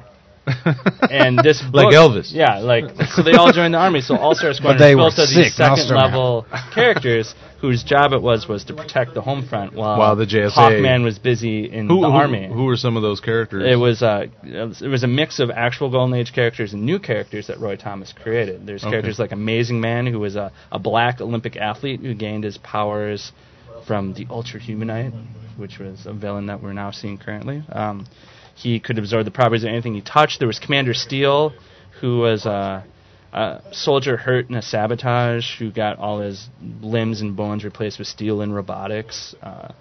And 1.10 1.38
this 1.38 1.62
Like 1.72 1.94
Elvis. 1.94 2.32
yeah, 2.32 2.58
like 2.58 2.84
so 3.14 3.22
they 3.22 3.32
all 3.32 3.52
joined 3.52 3.74
the 3.74 3.78
army. 3.78 4.00
So 4.00 4.16
All 4.16 4.34
Star 4.34 4.52
Squadron 4.54 4.78
they 4.80 4.90
is 4.90 4.96
were 4.96 5.02
built 5.02 5.18
of 5.18 5.28
these 5.34 5.54
second 5.54 5.76
Starman. 5.84 6.04
level 6.04 6.46
characters 6.74 7.34
whose 7.60 7.82
job 7.84 8.12
it 8.12 8.22
was 8.22 8.48
was 8.48 8.64
to 8.64 8.74
protect 8.74 9.12
the 9.12 9.20
home 9.20 9.46
front 9.46 9.74
while, 9.74 9.98
While 9.98 10.16
the 10.16 10.24
JSA 10.24 10.52
Hawkman 10.52 11.04
was 11.04 11.18
busy 11.18 11.70
in 11.70 11.88
who, 11.88 12.00
the 12.00 12.06
who, 12.10 12.12
army. 12.16 12.48
who 12.48 12.64
were 12.64 12.76
some 12.76 12.96
of 12.96 13.02
those 13.02 13.20
characters? 13.20 13.64
it 13.66 13.76
was 13.76 14.02
uh, 14.02 14.26
it 14.42 14.88
was 14.88 15.02
a 15.02 15.06
mix 15.08 15.40
of 15.40 15.50
actual 15.50 15.90
Golden 15.90 16.14
Age 16.18 16.32
characters 16.32 16.72
and 16.72 16.84
new 16.84 16.98
characters 16.98 17.48
that 17.48 17.58
Roy 17.60 17.76
Thomas 17.76 18.12
created. 18.12 18.66
There's 18.66 18.82
Okay. 18.82 18.90
characters 18.92 19.18
like 19.18 19.32
Amazing 19.32 19.80
Man, 19.80 20.06
who 20.06 20.18
was 20.20 20.36
a, 20.36 20.52
a 20.72 20.78
black 20.78 21.20
Olympic 21.20 21.56
athlete 21.56 22.00
who 22.00 22.14
gained 22.14 22.44
his 22.44 22.56
powers 22.58 23.32
from 23.86 24.14
the 24.14 24.26
Ultra 24.30 24.60
Humanite, 24.60 25.12
which 25.56 25.78
was 25.78 26.06
a 26.06 26.12
villain 26.14 26.46
that 26.46 26.62
we're 26.62 26.72
now 26.72 26.90
seeing 26.90 27.18
currently. 27.18 27.62
Um, 27.70 28.06
he 28.60 28.78
could 28.78 28.98
absorb 28.98 29.24
the 29.24 29.30
properties 29.30 29.64
of 29.64 29.70
anything 29.70 29.94
he 29.94 30.02
touched. 30.02 30.38
There 30.38 30.46
was 30.46 30.58
Commander 30.58 30.92
Steel, 30.92 31.52
who 32.00 32.18
was 32.18 32.44
a, 32.44 32.84
a 33.32 33.62
soldier 33.72 34.18
hurt 34.18 34.50
in 34.50 34.54
a 34.54 34.62
sabotage, 34.62 35.58
who 35.58 35.70
got 35.70 35.98
all 35.98 36.20
his 36.20 36.48
limbs 36.82 37.22
and 37.22 37.34
bones 37.34 37.64
replaced 37.64 37.98
with 37.98 38.06
steel 38.06 38.42
and 38.42 38.54
robotics. 38.54 39.34
Uh, 39.42 39.72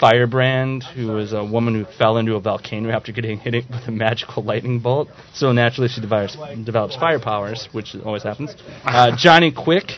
Firebrand, 0.00 0.82
who 0.82 1.08
was 1.08 1.32
a 1.32 1.44
woman 1.44 1.74
who 1.74 1.84
fell 1.96 2.16
into 2.18 2.34
a 2.34 2.40
volcano 2.40 2.90
after 2.90 3.12
getting 3.12 3.38
hit 3.38 3.54
with 3.70 3.86
a 3.86 3.92
magical 3.92 4.42
lightning 4.42 4.80
bolt. 4.80 5.08
So 5.32 5.52
naturally, 5.52 5.88
she 5.88 6.00
develops, 6.00 6.36
develops 6.64 6.96
fire 6.96 7.20
powers, 7.20 7.68
which 7.72 7.94
always 8.04 8.24
happens. 8.24 8.54
Uh, 8.84 9.16
Johnny 9.16 9.52
Quick, 9.52 9.92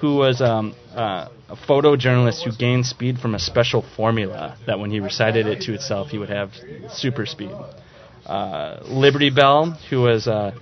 who 0.00 0.16
was 0.16 0.40
um, 0.40 0.74
uh, 0.94 1.28
a 1.48 1.56
photojournalist 1.56 2.44
who 2.44 2.52
gained 2.56 2.86
speed 2.86 3.18
from 3.18 3.34
a 3.34 3.38
special 3.38 3.84
formula 3.96 4.56
that 4.66 4.78
when 4.78 4.90
he 4.90 5.00
recited 5.00 5.46
it 5.46 5.62
to 5.62 5.74
itself, 5.74 6.08
he 6.08 6.18
would 6.18 6.28
have 6.28 6.52
super 6.90 7.24
speed. 7.26 7.52
Uh, 8.26 8.80
Liberty 8.84 9.30
Bell, 9.30 9.70
who 9.88 10.02
was 10.02 10.26
uh, 10.26 10.52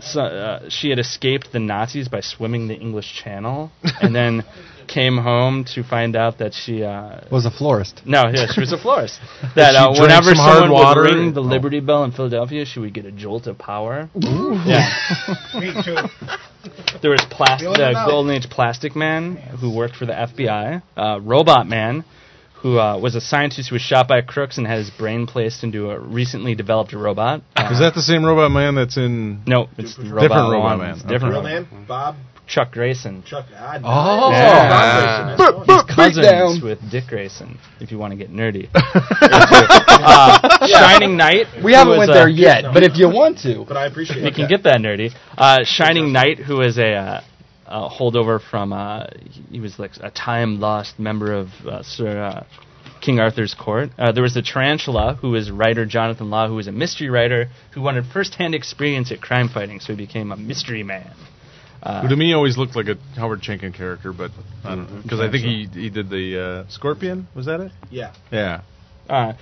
so, 0.00 0.20
uh, 0.20 0.68
she 0.68 0.90
had 0.90 0.98
escaped 0.98 1.52
the 1.52 1.60
Nazis 1.60 2.08
by 2.08 2.20
swimming 2.20 2.68
the 2.68 2.74
English 2.74 3.14
Channel, 3.22 3.70
and 4.00 4.14
then 4.14 4.44
came 4.92 5.16
home 5.16 5.64
to 5.74 5.82
find 5.82 6.14
out 6.16 6.38
that 6.38 6.52
she 6.54 6.82
uh, 6.82 7.20
Was 7.30 7.46
a 7.46 7.50
florist. 7.50 8.02
no, 8.04 8.24
yeah, 8.32 8.46
she 8.52 8.60
was 8.60 8.72
a 8.72 8.78
florist. 8.82 9.18
That 9.56 9.74
uh, 9.74 9.90
whenever 9.92 10.34
some 10.34 10.44
hard 10.44 10.62
someone 10.64 10.96
would 10.96 11.02
ring 11.14 11.34
the 11.34 11.40
Liberty 11.40 11.80
Bell 11.80 12.04
in 12.04 12.12
Philadelphia, 12.12 12.64
she 12.64 12.78
would 12.80 12.92
get 12.94 13.04
a 13.06 13.12
jolt 13.12 13.46
of 13.46 13.58
power. 13.58 14.08
Yeah. 14.14 14.88
Me 15.54 15.72
too. 15.84 15.96
There 17.00 17.10
was 17.10 17.24
plas- 17.30 17.60
Feeling 17.60 17.74
it 17.74 17.78
the 17.92 17.96
out. 17.98 18.08
Golden 18.08 18.32
Age 18.32 18.48
Plastic 18.50 18.94
Man, 18.94 19.36
who 19.36 19.74
worked 19.74 19.96
for 19.96 20.06
the 20.06 20.12
FBI. 20.12 20.82
Uh, 20.96 21.20
Robot 21.20 21.66
Man, 21.66 22.04
who 22.62 22.78
uh, 22.78 22.96
was 22.98 23.14
a 23.16 23.20
scientist 23.20 23.70
who 23.70 23.74
was 23.74 23.82
shot 23.82 24.06
by 24.06 24.20
crooks 24.20 24.58
and 24.58 24.66
had 24.66 24.78
his 24.78 24.90
brain 24.90 25.26
placed 25.26 25.64
into 25.64 25.90
a 25.90 25.98
recently 25.98 26.54
developed 26.54 26.92
robot. 26.92 27.42
Uh, 27.56 27.68
Is 27.72 27.80
that 27.80 27.94
the 27.94 28.02
same 28.02 28.24
Robot 28.24 28.52
Man 28.52 28.76
that's 28.76 28.96
in? 28.96 29.42
no, 29.46 29.68
it's 29.76 29.96
the 29.96 30.04
Different 30.04 30.22
Robot, 30.30 30.52
Robot 30.52 30.78
Man. 30.78 30.90
It's 30.94 31.02
different. 31.02 31.34
Real 31.34 31.42
Robot. 31.42 31.72
name? 31.72 31.84
Bob 31.88 32.16
Chuck 32.46 32.72
Grayson. 32.72 33.22
Chuck. 33.24 33.46
Ah, 33.56 33.78
Oh. 33.84 34.30
Yeah. 34.30 35.36
Bob 35.36 35.36
Grayson, 35.36 35.36
Boop, 35.38 35.66
that's 35.66 35.82
boop. 35.82 35.96
Cousins 35.96 36.26
Breakdown. 36.26 36.60
with 36.62 36.90
Dick 36.90 37.04
Grayson, 37.08 37.58
if 37.80 37.90
you 37.90 37.98
want 37.98 38.10
to 38.12 38.16
get 38.16 38.30
nerdy. 38.30 38.68
uh, 38.74 40.66
Shining 40.66 41.16
Knight. 41.16 41.46
We 41.64 41.72
haven't 41.72 41.98
went 41.98 42.12
there 42.12 42.28
yet, 42.28 42.64
but 42.74 42.82
if 42.82 42.96
you 42.96 43.08
want 43.08 43.38
to, 43.40 43.64
But 43.66 43.76
I 43.76 43.86
appreciate 43.86 44.22
We 44.22 44.28
it. 44.28 44.34
can 44.34 44.48
get 44.48 44.64
that 44.64 44.78
nerdy. 44.80 45.12
Uh, 45.36 45.60
Shining 45.64 46.12
Knight, 46.12 46.38
who 46.38 46.60
is 46.60 46.78
a, 46.78 46.92
uh, 46.94 47.20
a 47.66 47.88
holdover 47.88 48.40
from, 48.40 48.72
uh, 48.72 49.06
he 49.50 49.60
was 49.60 49.78
like 49.78 49.92
a 50.00 50.10
time 50.10 50.60
lost 50.60 50.98
member 50.98 51.32
of 51.32 51.48
uh, 51.66 51.82
Sir 51.82 52.20
uh, 52.22 52.44
King 53.00 53.18
Arthur's 53.18 53.54
court. 53.54 53.90
Uh, 53.98 54.12
there 54.12 54.22
was 54.22 54.34
the 54.34 54.42
Tarantula, 54.42 55.14
who 55.20 55.30
was 55.30 55.50
writer 55.50 55.86
Jonathan 55.86 56.28
Law, 56.30 56.48
who 56.48 56.54
was 56.56 56.66
a 56.66 56.72
mystery 56.72 57.08
writer 57.08 57.48
who 57.74 57.80
wanted 57.80 58.04
first-hand 58.12 58.54
experience 58.54 59.10
at 59.10 59.20
crime 59.20 59.48
fighting, 59.48 59.80
so 59.80 59.92
he 59.94 59.96
became 59.96 60.30
a 60.32 60.36
mystery 60.36 60.82
man. 60.82 61.10
Who 61.84 62.08
to 62.08 62.16
me 62.16 62.32
always 62.32 62.56
looked 62.56 62.76
like 62.76 62.86
a 62.88 62.96
Howard 63.16 63.42
Chaykin 63.42 63.74
character, 63.74 64.12
but 64.12 64.30
I 64.64 64.76
don't 64.76 64.90
know 64.90 65.02
because 65.02 65.20
I 65.20 65.30
think 65.30 65.44
he 65.44 65.68
he 65.72 65.90
did 65.90 66.10
the 66.10 66.64
uh, 66.66 66.70
Scorpion. 66.70 67.26
Was 67.34 67.46
that 67.46 67.60
it? 67.60 67.72
Yeah. 67.90 68.12
Yeah. 68.30 68.62
Uh, 69.08 69.32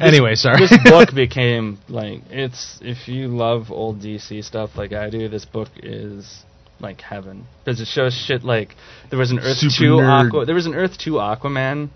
Anyway, 0.00 0.34
sorry. 0.34 0.58
this 0.58 0.76
book 0.84 1.14
became 1.14 1.78
like 1.88 2.20
it's 2.30 2.78
if 2.82 3.08
you 3.08 3.28
love 3.28 3.70
old 3.70 4.00
DC 4.00 4.44
stuff 4.44 4.76
like 4.76 4.92
I 4.92 5.08
do, 5.08 5.28
this 5.28 5.44
book 5.46 5.68
is 5.76 6.44
like 6.80 7.00
heaven 7.00 7.46
because 7.64 7.80
it 7.80 7.86
shows 7.88 8.12
shit 8.14 8.44
like 8.44 8.74
there 9.10 9.18
was 9.18 9.30
an 9.30 9.38
Earth 9.38 9.56
Super 9.58 9.74
two 9.78 9.96
nerd. 9.96 10.26
Aqua, 10.28 10.44
there 10.44 10.54
was 10.54 10.66
an 10.66 10.74
Earth 10.74 10.98
two 10.98 11.12
Aquaman 11.12 11.88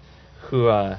who 0.48 0.68
uh, 0.68 0.98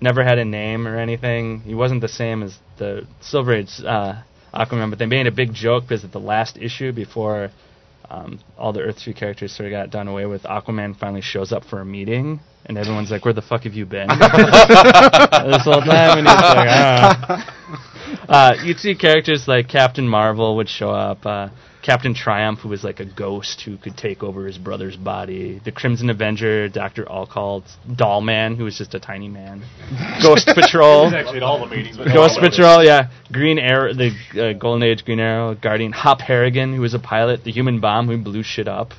never 0.00 0.22
had 0.22 0.38
a 0.38 0.44
name 0.44 0.86
or 0.86 0.96
anything. 0.96 1.60
He 1.60 1.74
wasn't 1.74 2.00
the 2.00 2.08
same 2.08 2.42
as 2.42 2.56
the 2.78 3.06
Silver 3.20 3.54
Age 3.54 3.80
uh, 3.84 4.22
Aquaman, 4.54 4.90
but 4.90 4.98
they 4.98 5.06
made 5.06 5.26
a 5.26 5.32
big 5.32 5.52
joke 5.52 5.84
because 5.84 6.04
at 6.04 6.12
the 6.12 6.20
last 6.20 6.56
issue 6.58 6.92
before. 6.92 7.50
Um, 8.10 8.40
all 8.58 8.72
the 8.72 8.80
Earth 8.80 8.98
3 8.98 9.14
characters 9.14 9.52
sort 9.56 9.66
of 9.66 9.70
got 9.70 9.90
done 9.90 10.08
away 10.08 10.26
with. 10.26 10.42
Aquaman 10.42 10.98
finally 10.98 11.20
shows 11.20 11.52
up 11.52 11.64
for 11.64 11.80
a 11.80 11.84
meeting, 11.84 12.40
and 12.66 12.76
everyone's 12.76 13.10
like, 13.10 13.24
"Where 13.24 13.34
the 13.34 13.42
fuck 13.42 13.62
have 13.62 13.74
you 13.74 13.86
been?" 13.86 14.08
this 14.18 14.18
whole 15.64 15.80
time, 15.80 16.18
and 16.18 16.28
he's 16.28 16.36
like, 16.36 16.68
"Ah." 16.68 17.56
Uh, 18.30 18.54
you'd 18.62 18.78
see 18.78 18.94
characters 18.94 19.48
like 19.48 19.68
Captain 19.68 20.08
Marvel 20.08 20.54
would 20.54 20.68
show 20.68 20.90
up, 20.90 21.26
uh, 21.26 21.48
Captain 21.82 22.14
Triumph, 22.14 22.60
who 22.60 22.68
was 22.68 22.84
like 22.84 23.00
a 23.00 23.04
ghost 23.04 23.62
who 23.62 23.76
could 23.76 23.96
take 23.96 24.22
over 24.22 24.46
his 24.46 24.56
brother's 24.56 24.96
body, 24.96 25.60
the 25.64 25.72
Crimson 25.72 26.10
Avenger, 26.10 26.68
Doctor 26.68 27.04
Occult, 27.10 27.64
Doll 27.96 28.20
Man, 28.20 28.54
who 28.54 28.62
was 28.62 28.78
just 28.78 28.94
a 28.94 29.00
tiny 29.00 29.28
man, 29.28 29.64
Ghost 30.22 30.46
Patrol. 30.46 31.12
actually 31.12 31.38
at 31.38 31.42
all 31.42 31.58
the 31.58 31.74
meetings. 31.74 31.96
But 31.96 32.14
Ghost 32.14 32.38
Patrol, 32.38 32.84
yeah. 32.84 33.10
Green 33.32 33.58
Arrow, 33.58 33.92
the 33.94 34.12
uh, 34.40 34.52
Golden 34.52 34.84
Age 34.84 35.04
Green 35.04 35.18
Arrow, 35.18 35.56
Guardian, 35.56 35.90
Hop 35.90 36.20
Harrigan, 36.20 36.72
who 36.72 36.82
was 36.82 36.94
a 36.94 37.00
pilot, 37.00 37.42
the 37.42 37.50
Human 37.50 37.80
Bomb, 37.80 38.06
who 38.06 38.16
blew 38.16 38.44
shit 38.44 38.68
up. 38.68 38.92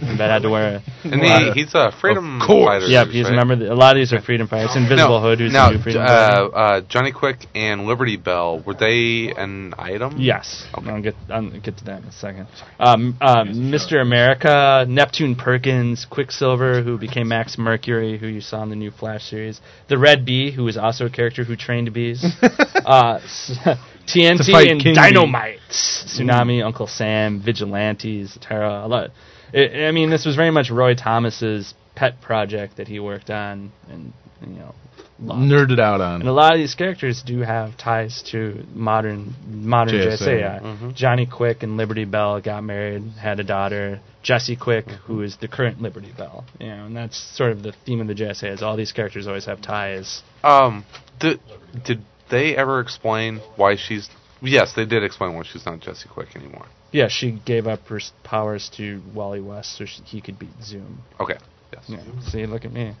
That 0.00 0.30
had 0.30 0.42
to 0.42 0.50
wear. 0.50 0.82
And 1.04 1.22
a, 1.22 1.52
he, 1.54 1.62
he's 1.62 1.74
a 1.74 1.90
freedom 2.00 2.40
Of 2.40 2.46
course. 2.46 2.66
fighter. 2.82 2.86
Yep, 2.86 3.06
he's 3.08 3.24
right? 3.24 3.32
a 3.32 3.36
member. 3.36 3.54
Of 3.54 3.60
the, 3.60 3.72
a 3.72 3.74
lot 3.74 3.96
of 3.96 4.00
these 4.00 4.12
are 4.12 4.20
freedom 4.20 4.46
fighters. 4.48 4.76
Invisible 4.76 5.20
no, 5.20 5.20
Hood, 5.20 5.38
who's 5.40 5.52
no, 5.52 5.66
the 5.70 5.76
new 5.76 5.82
freedom 5.82 6.02
uh, 6.02 6.06
fighter. 6.06 6.56
uh, 6.56 6.80
Johnny 6.88 7.12
Quick 7.12 7.46
and 7.54 7.86
Liberty 7.86 8.16
Bell 8.16 8.60
were 8.64 8.74
they 8.74 9.32
an 9.36 9.74
item? 9.78 10.14
Yes, 10.18 10.66
I'll 10.74 11.02
get 11.02 11.14
I'll 11.30 11.50
get 11.50 11.76
to 11.78 11.84
that 11.86 12.02
in 12.02 12.08
a 12.08 12.12
second. 12.12 12.48
Um, 12.78 13.16
um, 13.20 13.48
Mr. 13.72 14.00
America, 14.02 14.84
Neptune 14.88 15.34
Perkins, 15.36 16.06
Quicksilver, 16.08 16.82
who 16.82 16.98
became 16.98 17.28
Max 17.28 17.56
Mercury, 17.58 18.18
who 18.18 18.26
you 18.26 18.40
saw 18.40 18.62
in 18.62 18.70
the 18.70 18.76
new 18.76 18.90
Flash 18.90 19.24
series, 19.30 19.60
the 19.88 19.98
Red 19.98 20.24
Bee, 20.24 20.50
who 20.52 20.64
was 20.64 20.76
also 20.76 21.06
a 21.06 21.10
character 21.10 21.44
who 21.44 21.56
trained 21.56 21.92
bees, 21.92 22.24
uh, 22.42 23.20
s- 23.24 23.58
TNT 24.06 24.70
and 24.70 24.80
King 24.82 24.94
Dynamite, 24.94 25.58
Tsunami, 25.70 26.64
Uncle 26.64 26.86
Sam, 26.86 27.42
Vigilantes, 27.44 28.38
Terra. 28.40 28.84
A 28.84 28.88
lot. 28.88 29.10
I 29.54 29.86
I 29.86 29.92
mean, 29.92 30.10
this 30.10 30.24
was 30.24 30.36
very 30.36 30.50
much 30.50 30.70
Roy 30.70 30.94
Thomas's 30.94 31.74
pet 31.94 32.20
project 32.20 32.76
that 32.76 32.88
he 32.88 33.00
worked 33.00 33.30
on, 33.30 33.72
and 33.90 34.12
you 34.42 34.54
know. 34.58 34.74
loved. 35.20 35.40
Nerded 35.40 35.80
out 35.80 36.00
on. 36.00 36.20
And 36.20 36.28
a 36.28 36.32
lot 36.32 36.52
of 36.52 36.58
these 36.58 36.74
characters 36.76 37.22
do 37.26 37.40
have 37.40 37.76
ties 37.76 38.22
to 38.30 38.64
modern 38.72 39.34
modern 39.48 39.94
JSA. 39.94 40.18
JSA. 40.18 40.40
yeah. 40.40 40.60
Mhm. 40.60 40.94
Johnny 40.94 41.26
Quick 41.26 41.62
and 41.64 41.76
Liberty 41.76 42.04
Bell 42.04 42.40
got 42.40 42.62
married, 42.62 43.02
had 43.20 43.40
a 43.40 43.44
daughter. 43.44 44.00
Jesse 44.22 44.56
Quick, 44.56 44.86
who 45.06 45.22
is 45.22 45.36
the 45.38 45.48
current 45.48 45.80
Liberty 45.80 46.12
Bell, 46.16 46.44
you 46.60 46.66
know, 46.66 46.84
and 46.86 46.96
that's 46.96 47.16
sort 47.36 47.50
of 47.52 47.62
the 47.62 47.72
theme 47.86 48.00
of 48.00 48.08
the 48.08 48.14
JSA. 48.14 48.52
Is 48.52 48.62
all 48.62 48.76
these 48.76 48.92
characters 48.92 49.26
always 49.26 49.46
have 49.46 49.62
ties. 49.62 50.22
Um, 50.44 50.84
did 51.18 51.40
did 51.84 52.02
they 52.28 52.54
ever 52.56 52.80
explain 52.80 53.40
why 53.56 53.76
she's? 53.76 54.08
Yes, 54.40 54.74
they 54.74 54.84
did 54.84 55.02
explain 55.02 55.34
why 55.34 55.42
she's 55.44 55.64
not 55.66 55.80
Jesse 55.80 56.08
Quick 56.08 56.36
anymore. 56.36 56.66
Yeah, 56.90 57.08
she 57.08 57.32
gave 57.44 57.66
up 57.66 57.86
her 57.88 58.00
powers 58.24 58.70
to 58.76 59.02
Wally 59.14 59.40
West 59.40 59.76
so 59.76 59.84
she, 59.84 60.02
he 60.02 60.20
could 60.20 60.38
beat 60.38 60.50
Zoom. 60.62 61.02
Okay. 61.20 61.36
Yes. 61.72 61.84
Yeah. 61.88 62.20
See, 62.22 62.46
look 62.46 62.64
at 62.64 62.72
me. 62.72 62.94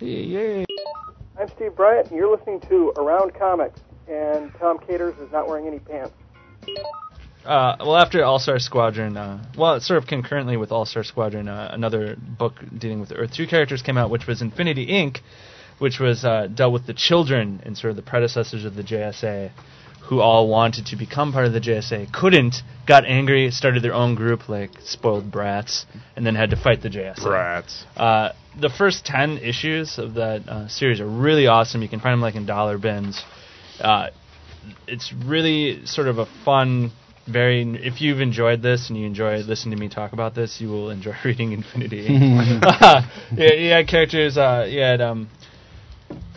Yay. 0.00 0.64
I'm 1.38 1.48
Steve 1.48 1.76
Bryant, 1.76 2.08
and 2.08 2.16
you're 2.16 2.34
listening 2.34 2.60
to 2.68 2.92
Around 2.96 3.34
Comics. 3.34 3.80
And 4.08 4.52
Tom 4.58 4.78
Caters 4.78 5.18
is 5.18 5.32
not 5.32 5.48
wearing 5.48 5.66
any 5.66 5.78
pants. 5.78 6.12
Uh, 7.44 7.76
well, 7.80 7.96
after 7.96 8.24
All 8.24 8.38
Star 8.38 8.58
Squadron, 8.58 9.16
uh, 9.16 9.44
well, 9.56 9.78
sort 9.80 10.02
of 10.02 10.08
concurrently 10.08 10.56
with 10.56 10.72
All 10.72 10.86
Star 10.86 11.04
Squadron, 11.04 11.48
uh, 11.48 11.70
another 11.72 12.16
book 12.16 12.54
dealing 12.76 13.00
with 13.00 13.12
Earth 13.14 13.32
2 13.34 13.46
characters 13.46 13.82
came 13.82 13.98
out, 13.98 14.10
which 14.10 14.26
was 14.26 14.40
Infinity 14.40 14.86
Inc., 14.86 15.18
which 15.78 15.98
was 16.00 16.24
uh, 16.24 16.46
dealt 16.46 16.72
with 16.72 16.86
the 16.86 16.94
children 16.94 17.60
and 17.64 17.76
sort 17.76 17.90
of 17.90 17.96
the 17.96 18.02
predecessors 18.02 18.64
of 18.64 18.74
the 18.74 18.82
JSA, 18.82 19.50
who 20.08 20.20
all 20.20 20.48
wanted 20.48 20.86
to 20.86 20.96
become 20.96 21.32
part 21.32 21.46
of 21.46 21.52
the 21.52 21.60
JSA, 21.60 22.12
couldn't, 22.12 22.56
got 22.86 23.04
angry, 23.06 23.50
started 23.50 23.82
their 23.82 23.94
own 23.94 24.14
group 24.14 24.48
like 24.48 24.70
spoiled 24.82 25.30
brats, 25.30 25.86
and 26.14 26.26
then 26.26 26.34
had 26.34 26.50
to 26.50 26.56
fight 26.56 26.82
the 26.82 26.90
JSA. 26.90 27.24
Rats. 27.24 27.84
Uh, 27.96 28.30
the 28.60 28.68
first 28.68 29.04
10 29.06 29.38
issues 29.38 29.98
of 29.98 30.14
that 30.14 30.48
uh, 30.48 30.68
series 30.68 31.00
are 31.00 31.08
really 31.08 31.46
awesome. 31.46 31.82
You 31.82 31.88
can 31.88 32.00
find 32.00 32.12
them 32.12 32.20
like 32.20 32.34
in 32.34 32.44
dollar 32.46 32.78
bins. 32.78 33.22
Uh, 33.80 34.10
it's 34.86 35.12
really 35.12 35.84
sort 35.86 36.08
of 36.08 36.18
a 36.18 36.26
fun, 36.44 36.92
very. 37.26 37.62
If 37.62 38.00
you've 38.00 38.20
enjoyed 38.20 38.62
this 38.62 38.88
and 38.88 38.98
you 38.98 39.06
enjoy 39.06 39.38
listening 39.38 39.76
to 39.76 39.80
me 39.80 39.88
talk 39.88 40.12
about 40.12 40.34
this, 40.34 40.60
you 40.60 40.68
will 40.68 40.90
enjoy 40.90 41.14
reading 41.24 41.52
Infinity. 41.52 42.06
uh, 42.62 43.02
yeah, 43.36 43.82
characters. 43.84 44.36
Uh, 44.36 44.66
you 44.68 44.80
had 44.80 45.00
um, 45.00 45.28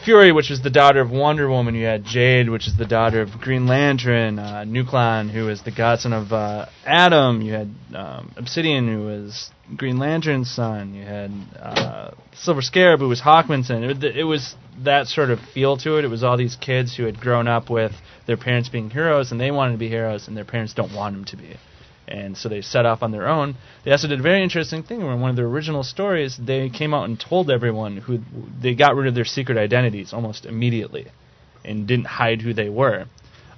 Fury, 0.04 0.32
which 0.32 0.52
is 0.52 0.62
the 0.62 0.70
daughter 0.70 1.02
of 1.02 1.12
Wonder 1.12 1.50
Woman. 1.50 1.76
You 1.76 1.86
had 1.86 2.06
Jade, 2.06 2.50
which 2.50 2.68
is 2.68 2.78
the 2.78 2.86
daughter 2.86 3.22
of 3.22 3.32
Green 3.42 3.68
Lantern. 3.68 4.40
Uh, 4.40 4.64
who 4.64 5.50
is 5.50 5.64
the 5.64 5.72
godson 5.76 6.14
of 6.14 6.32
uh, 6.32 6.68
Atom. 6.86 7.42
You 7.42 7.54
had 7.54 7.76
um, 7.94 8.32
Obsidian, 8.38 8.88
who 8.88 9.06
was 9.06 9.52
Green 9.76 9.98
Lantern's 9.98 10.50
son. 10.50 10.94
You 10.94 11.04
had 11.04 11.32
uh, 11.60 12.12
Silver 12.34 12.62
Scarab, 12.62 13.00
who 13.00 13.10
was 13.10 13.20
Hawkman's 13.20 13.68
son. 13.68 13.84
It, 13.84 14.04
it 14.04 14.24
was 14.24 14.56
that 14.84 15.08
sort 15.08 15.30
of 15.30 15.40
feel 15.54 15.76
to 15.78 15.98
it. 15.98 16.06
It 16.06 16.10
was 16.10 16.24
all 16.24 16.38
these 16.38 16.56
kids 16.56 16.96
who 16.96 17.04
had 17.04 17.20
grown 17.20 17.48
up 17.48 17.70
with 17.70 17.92
their 18.28 18.38
parents 18.38 18.70
being 18.70 18.90
heroes, 18.90 19.32
and 19.32 19.42
they 19.42 19.52
wanted 19.52 19.74
to 19.74 19.78
be 19.78 19.90
heroes, 19.90 20.30
and 20.30 20.38
their 20.38 20.46
parents 20.46 20.74
don't 20.74 20.94
want 20.94 21.16
them 21.16 21.26
to 21.26 21.36
be 21.36 21.58
and 22.08 22.38
so 22.38 22.50
they 22.50 22.62
set 22.62 22.86
off 22.86 23.04
on 23.04 23.12
their 23.12 23.28
own. 23.28 23.56
They 23.84 23.92
also 23.92 24.08
did 24.08 24.20
a 24.20 24.24
very 24.24 24.42
interesting 24.42 24.84
thing 24.84 25.04
where 25.04 25.14
in 25.14 25.22
one 25.22 25.30
of 25.30 25.36
their 25.36 25.48
original 25.48 25.84
stories, 25.84 26.38
they 26.38 26.70
came 26.70 26.94
out 26.94 27.06
and 27.10 27.20
told 27.20 27.52
everyone 27.52 27.98
who 27.98 28.20
they 28.62 28.76
got 28.76 28.96
rid 28.96 29.08
of 29.08 29.16
their 29.16 29.26
secret 29.26 29.58
identities 29.58 30.14
almost 30.14 30.46
immediately, 30.46 31.08
and 31.66 31.88
didn't 31.88 32.06
hide 32.06 32.42
who 32.42 32.54
they 32.54 32.70
were, 32.70 33.06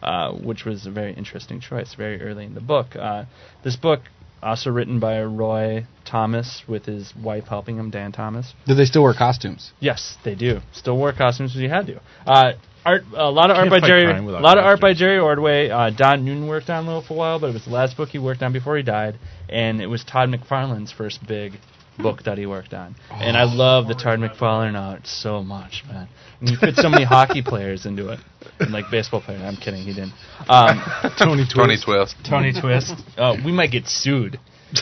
uh, 0.01 0.31
which 0.33 0.65
was 0.65 0.85
a 0.85 0.91
very 0.91 1.13
interesting 1.13 1.59
choice 1.59 1.93
very 1.95 2.21
early 2.21 2.45
in 2.45 2.53
the 2.53 2.61
book. 2.61 2.95
Uh, 2.95 3.25
this 3.63 3.75
book. 3.75 4.01
Also 4.41 4.69
written 4.69 5.01
by 5.01 5.21
Roy 5.21 5.85
Thomas 6.05 6.63
with 6.65 6.85
his 6.85 7.13
wife 7.13 7.43
helping 7.49 7.75
him, 7.77 7.89
Dann 7.89 8.13
Thomas. 8.13 8.53
Do 8.65 8.73
they 8.73 8.85
still 8.85 9.03
wear 9.03 9.13
costumes? 9.13 9.73
Yes, 9.81 10.15
they 10.23 10.33
do. 10.33 10.61
Still 10.71 10.97
wear 10.97 11.11
costumes 11.11 11.57
as 11.57 11.61
you 11.61 11.67
had 11.67 11.87
to. 11.87 11.99
Uh, 12.25 12.53
art, 12.85 13.03
a 13.13 13.29
lot 13.29 13.51
of 13.51 13.57
art 13.57 13.69
Can't 13.69 13.81
by 13.81 13.87
Jerry. 13.87 14.05
A 14.05 14.21
lot 14.21 14.57
of 14.57 14.65
art 14.65 14.79
by. 14.79 14.93
Jerry 14.93 15.19
Ordway. 15.19 15.69
Uh, 15.69 15.89
Don 15.91 16.25
Newton 16.25 16.47
worked 16.47 16.69
on 16.69 16.83
a 16.83 16.87
little 16.87 17.01
for 17.01 17.13
a 17.13 17.17
while, 17.17 17.39
but 17.39 17.47
it 17.47 17.53
was 17.53 17.65
the 17.65 17.71
last 17.71 17.95
book 17.97 18.09
he 18.09 18.19
worked 18.19 18.41
on 18.41 18.53
before 18.53 18.77
he 18.77 18.83
died, 18.83 19.17
and 19.47 19.81
it 19.81 19.87
was 19.87 20.03
Todd 20.03 20.29
McFarlane's 20.29 20.91
first 20.91 21.25
big 21.27 21.53
book 21.97 22.23
that 22.23 22.37
he 22.37 22.45
worked 22.45 22.73
on. 22.73 22.95
And 23.11 23.37
I 23.37 23.43
love 23.43 23.87
the 23.87 23.93
Todd 23.93 24.19
McFarlane 24.19 24.79
art 24.79 25.05
so 25.05 25.43
much, 25.43 25.83
man. 25.87 26.07
And 26.39 26.49
he 26.49 26.55
fit 26.55 26.75
so 26.75 26.89
many 26.89 27.03
hockey 27.05 27.41
players 27.41 27.85
into 27.85 28.09
it, 28.09 28.19
and 28.59 28.71
like 28.71 28.85
baseball 28.89 29.21
players. 29.21 29.41
I'm 29.41 29.57
kidding, 29.57 29.83
he 29.83 29.93
didn't. 29.93 30.13
Um, 30.47 30.81
Tony 31.17 31.45
Twist. 31.45 31.55
Tony 31.55 31.77
Twist. 31.77 32.15
Tony 32.27 32.53
Twist. 32.53 32.93
Uh, 33.17 33.35
we 33.43 33.51
might 33.51 33.71
get 33.71 33.87
sued. 33.87 34.39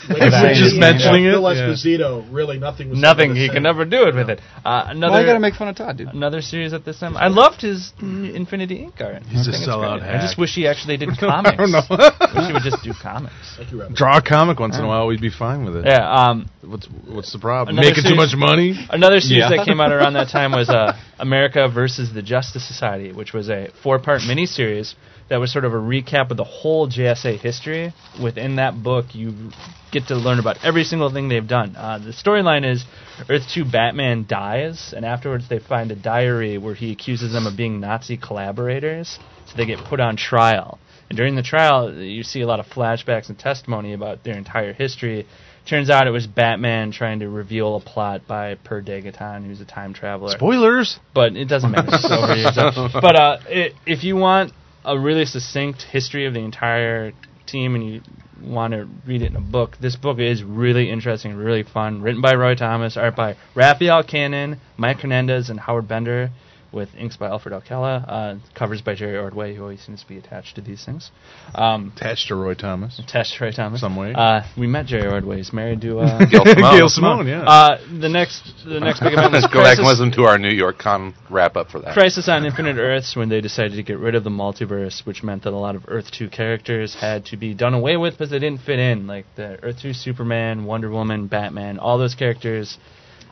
Like 0.10 0.20
That 0.20 0.34
I 0.34 0.54
said, 0.54 0.56
Just 0.64 0.76
mentioning 0.76 1.26
it? 1.26 1.32
Phil 1.32 1.48
Yeah. 1.86 2.22
Really 2.30 2.60
nothing 2.60 2.90
was 2.90 3.00
Nothing. 3.00 3.36
He 3.36 3.48
the 3.48 3.54
can 3.54 3.64
never 3.64 3.86
do 3.86 4.04
it 4.08 4.16
with 4.16 4.30
it. 4.30 4.42
Uh, 4.66 4.86
another. 4.88 5.14
Why 5.14 5.22
you 5.22 5.26
gotta 5.26 5.40
make 5.40 5.56
fun 5.56 5.70
of 5.70 5.76
Todd, 5.78 5.98
dude? 5.98 6.10
another 6.10 6.42
series 6.42 6.74
at 6.74 6.84
this 6.84 7.00
time. 7.00 7.16
I 7.16 7.28
loved 7.28 7.62
his 7.62 7.94
Infinity 8.02 8.80
Inc. 8.86 9.00
art. 9.02 9.24
He's 9.24 9.48
I 9.48 9.52
a 9.52 9.54
think 9.54 9.56
it's 9.64 9.68
sellout 9.68 10.00
great. 10.00 10.10
I 10.12 10.22
just 10.22 10.38
wish 10.38 10.56
he 10.56 10.68
actually 10.68 10.98
did 10.98 11.10
comics. 11.18 11.50
I 11.54 11.56
don't 11.56 11.72
know. 11.72 11.82
wish 11.90 12.48
he 12.48 12.54
would 12.54 12.64
just 12.64 12.84
do 12.84 12.92
comics. 13.02 13.34
Thank 13.56 13.72
you, 13.72 13.82
Robert. 13.82 13.96
Draw 13.96 14.18
a 14.18 14.22
comic 14.22 14.60
once 14.60 14.78
in 14.78 14.84
a 14.84 14.88
while, 14.88 15.08
we'd 15.08 15.22
be 15.22 15.30
fine 15.32 15.64
with 15.64 15.78
it. 15.78 15.86
Yeah. 15.86 16.04
Um. 16.04 16.50
What's 16.66 16.88
what's 17.08 17.32
the 17.32 17.40
problem? 17.40 17.78
Another 17.78 17.90
Making 17.96 18.12
too 18.12 18.16
much 18.16 18.36
money? 18.36 18.76
Another 18.90 19.22
series 19.22 19.44
Yeah. 19.50 19.56
that 19.56 19.66
came 19.66 19.80
out 19.80 19.92
around 19.94 20.14
that 20.14 20.28
time 20.30 20.52
was 20.52 20.70
uh, 20.70 20.98
America 21.20 21.70
versus 21.74 22.14
the 22.14 22.22
Justice 22.22 22.68
Society, 22.68 23.14
which 23.14 23.32
was 23.32 23.50
a 23.50 23.70
four-part 23.84 24.22
miniseries 24.22 24.96
that 25.30 25.38
was 25.38 25.52
sort 25.52 25.66
of 25.66 25.74
a 25.74 25.78
recap 25.78 26.32
of 26.32 26.38
the 26.38 26.44
whole 26.44 26.88
JSA 26.90 27.40
history. 27.40 27.94
Within 28.22 28.56
that 28.58 28.82
book, 28.82 29.14
you 29.14 29.52
get 29.92 30.08
to 30.08 30.16
learn 30.16 30.40
about 30.40 30.58
every 30.64 30.84
single 30.84 31.12
thing 31.12 31.30
they've 31.30 31.48
done. 31.48 31.76
Uh, 31.76 31.98
the 32.00 32.12
storyline 32.12 32.70
is 32.70 32.86
Earth 33.30 33.44
2 33.54 33.66
Batman 33.66 34.26
dies, 34.28 34.94
and 34.96 35.06
afterwards 35.06 35.50
they 35.50 35.60
find 35.60 35.92
a 35.92 35.96
diary 35.96 36.58
where 36.58 36.76
he 36.76 36.92
accuses 36.92 37.34
them 37.34 37.46
of 37.48 37.58
being 37.58 37.80
Nazi 37.80 38.18
collaborators, 38.18 39.20
so 39.46 39.58
they 39.58 39.66
get 39.66 39.80
put 39.80 40.00
on 40.00 40.18
trial. 40.18 40.80
And 41.10 41.16
during 41.18 41.36
the 41.36 41.44
trial, 41.44 41.94
you 41.94 42.24
see 42.24 42.42
a 42.42 42.48
lot 42.48 42.60
of 42.60 42.66
flashbacks 42.68 43.30
and 43.30 43.40
testimony 43.40 43.94
about 43.94 44.24
their 44.24 44.38
entire 44.38 44.74
history. 44.74 45.26
Turns 45.66 45.90
out 45.90 46.06
it 46.08 46.12
was 46.12 46.28
Batman 46.28 46.92
trying 46.92 47.20
to 47.20 47.30
reveal 47.30 47.76
a 47.76 47.80
plot 47.82 48.22
by 48.28 48.56
Per 48.56 48.82
Degaton, 48.82 49.46
who's 49.46 49.62
a 49.62 49.66
time 49.66 49.94
traveler. 49.94 50.32
Spoilers. 50.32 51.00
but 51.14 51.36
it 51.36 51.46
doesn't 51.46 51.72
matter. 51.72 51.88
It's 51.92 52.10
over 52.12 52.34
here, 52.36 52.52
so- 52.54 52.90
But 53.02 53.16
uh, 53.16 53.38
i 53.50 53.72
if 53.86 54.04
you 54.04 54.16
want 54.18 54.54
a 54.88 54.98
really 54.98 55.26
succinct 55.26 55.84
history 55.84 56.26
of 56.26 56.34
the 56.34 56.40
entire 56.40 57.12
team 57.46 57.76
and 57.76 57.88
you 57.88 58.02
want 58.42 58.74
to 58.74 58.88
read 59.06 59.22
it 59.22 59.32
in 59.32 59.36
a 59.36 59.42
book, 59.42 59.78
this 59.82 59.96
book 59.98 60.18
is 60.20 60.44
really 60.44 60.90
interesting, 60.90 61.36
really 61.36 61.64
fun. 61.64 62.02
Written 62.02 62.22
by 62.22 62.36
Roy 62.36 62.56
Thomas, 62.56 62.96
art 62.96 63.16
by 63.16 63.36
Rafael 63.54 64.04
Kayanan, 64.04 64.60
Mike 64.78 65.02
Hernandez, 65.02 65.50
and 65.50 65.60
Howard 65.60 65.88
Bender, 65.88 66.32
with 66.72 66.90
inks 66.98 67.16
by 67.18 67.28
Alfred 67.28 67.54
Alcala, 67.54 67.96
uh, 68.08 68.36
covers 68.54 68.82
by 68.82 68.94
Jerry 68.96 69.18
Ordway, 69.18 69.56
who 69.56 69.62
always 69.64 69.82
seems 69.82 70.02
to 70.02 70.08
be 70.08 70.18
attached 70.18 70.56
to 70.56 70.62
these 70.62 70.84
things. 70.86 71.12
Um, 71.56 71.94
Attached 71.96 72.28
to 72.28 72.36
Roy 72.36 72.54
Thomas. 72.56 73.00
attached 73.00 73.38
to 73.38 73.44
Roy 73.46 73.52
Thomas. 73.52 73.82
Some 73.82 73.96
way. 73.96 74.14
Uh, 74.14 74.42
we 74.58 74.68
met 74.68 74.86
Jerry 74.86 75.08
Ordway. 75.12 75.38
He's 75.38 75.54
married 75.54 75.82
to 75.82 76.00
uh, 76.00 76.26
Gail 76.26 76.44
Simone. 76.46 76.72
Gail 76.78 76.90
Simone, 76.90 77.28
yeah. 77.28 77.42
uh, 77.44 77.78
the 78.00 78.10
next 78.10 78.44
the 78.66 78.80
next 78.80 79.00
big 79.00 79.14
event 79.14 79.32
was 79.32 79.44
Let's 79.44 79.54
go 79.54 79.62
back 79.64 79.78
and 79.78 79.88
listen 79.88 80.12
to 80.14 80.24
our 80.24 80.38
New 80.38 80.50
York 80.50 80.78
Con 80.80 81.14
wrap 81.30 81.56
up 81.56 81.70
for 81.70 81.80
that. 81.80 81.94
Crisis 81.94 82.28
on 82.28 82.46
Infinite 82.46 82.78
Earths 82.78 83.16
when 83.16 83.30
they 83.30 83.42
decided 83.42 83.76
to 83.76 83.84
get 83.84 83.98
rid 84.00 84.16
of 84.16 84.24
the 84.24 84.30
multiverse, 84.30 85.06
which 85.06 85.24
meant 85.24 85.44
that 85.44 85.54
a 85.54 85.58
lot 85.58 85.76
of 85.76 85.84
Earth 85.88 86.12
2 86.12 86.30
characters 86.30 86.96
had 87.00 87.26
to 87.28 87.38
be 87.38 87.54
done 87.54 87.74
away 87.74 87.98
with 87.98 88.14
because 88.16 88.30
they 88.32 88.40
didn't 88.40 88.62
fit 88.62 88.80
in. 88.80 89.08
Like 89.08 89.26
the 89.36 89.58
Earth 89.64 89.78
2 89.82 89.94
Superman, 89.94 90.66
Wonder 90.66 90.90
Woman, 90.90 91.28
Batman, 91.28 91.80
all 91.80 91.98
those 91.98 92.16
characters 92.16 92.78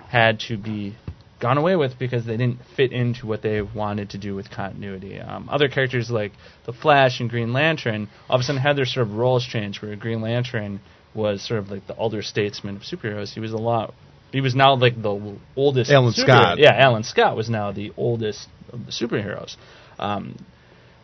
had 0.10 0.40
to 0.48 0.58
be 0.58 0.96
gone 1.40 1.58
away 1.58 1.76
with 1.76 2.00
because 2.00 2.26
they 2.26 2.38
didn't 2.38 2.60
fit 2.76 2.92
into 2.92 3.28
what 3.28 3.42
they 3.42 3.62
wanted 3.62 4.12
to 4.12 4.18
do 4.18 4.36
with 4.36 4.50
continuity. 4.50 5.20
Um, 5.20 5.50
other 5.50 5.68
characters 5.68 6.10
like 6.10 6.32
the 6.66 6.74
Flash 6.74 7.20
and 7.20 7.30
Green 7.30 7.54
Lantern 7.54 8.10
all 8.30 8.36
of 8.36 8.42
a 8.42 8.44
sudden 8.44 8.62
had 8.62 8.78
their 8.78 8.86
sort 8.86 9.08
of 9.08 9.14
roles 9.14 9.46
changed, 9.46 9.82
where 9.82 9.96
Green 9.96 10.22
Lantern 10.22 10.80
was 11.14 11.46
sort 11.46 11.60
of 11.60 11.70
like 11.70 11.88
the 11.88 11.98
elder 11.98 12.22
statesman 12.22 12.78
of 12.78 12.84
superheroes. 12.84 13.34
He 13.34 13.40
was 13.40 13.54
a 13.54 13.58
lot. 13.58 13.94
He 14.32 14.42
was 14.42 14.56
now 14.56 14.76
like 14.76 15.02
the 15.02 15.38
oldest. 15.56 15.92
Alan 15.92 16.14
superhero. 16.14 16.26
Scott. 16.26 16.60
Yeah, 16.60 16.74
Alan 16.74 17.04
Scott 17.04 17.36
was 17.36 17.50
now 17.50 17.72
the 17.72 17.94
oldest 17.98 18.48
of 18.72 18.86
the 18.86 18.92
superheroes. 18.92 19.56
Um, 20.00 20.38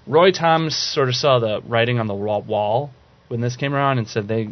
Roy 0.07 0.32
Thomas 0.32 0.75
sort 0.93 1.09
of 1.09 1.15
saw 1.15 1.39
the 1.39 1.61
writing 1.61 1.99
on 1.99 2.07
the 2.07 2.15
wall 2.15 2.91
when 3.27 3.39
this 3.39 3.55
came 3.55 3.73
around 3.73 3.99
and 3.99 4.07
said 4.07 4.27
they 4.27 4.49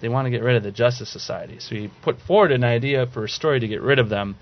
they 0.00 0.08
want 0.08 0.26
to 0.26 0.30
get 0.30 0.42
rid 0.42 0.56
of 0.56 0.62
the 0.62 0.70
Justice 0.70 1.10
Society. 1.10 1.58
So 1.60 1.74
he 1.74 1.90
put 2.02 2.20
forward 2.20 2.52
an 2.52 2.64
idea 2.64 3.06
for 3.06 3.24
a 3.24 3.28
story 3.28 3.60
to 3.60 3.68
get 3.68 3.82
rid 3.82 3.98
of 3.98 4.08
them 4.08 4.36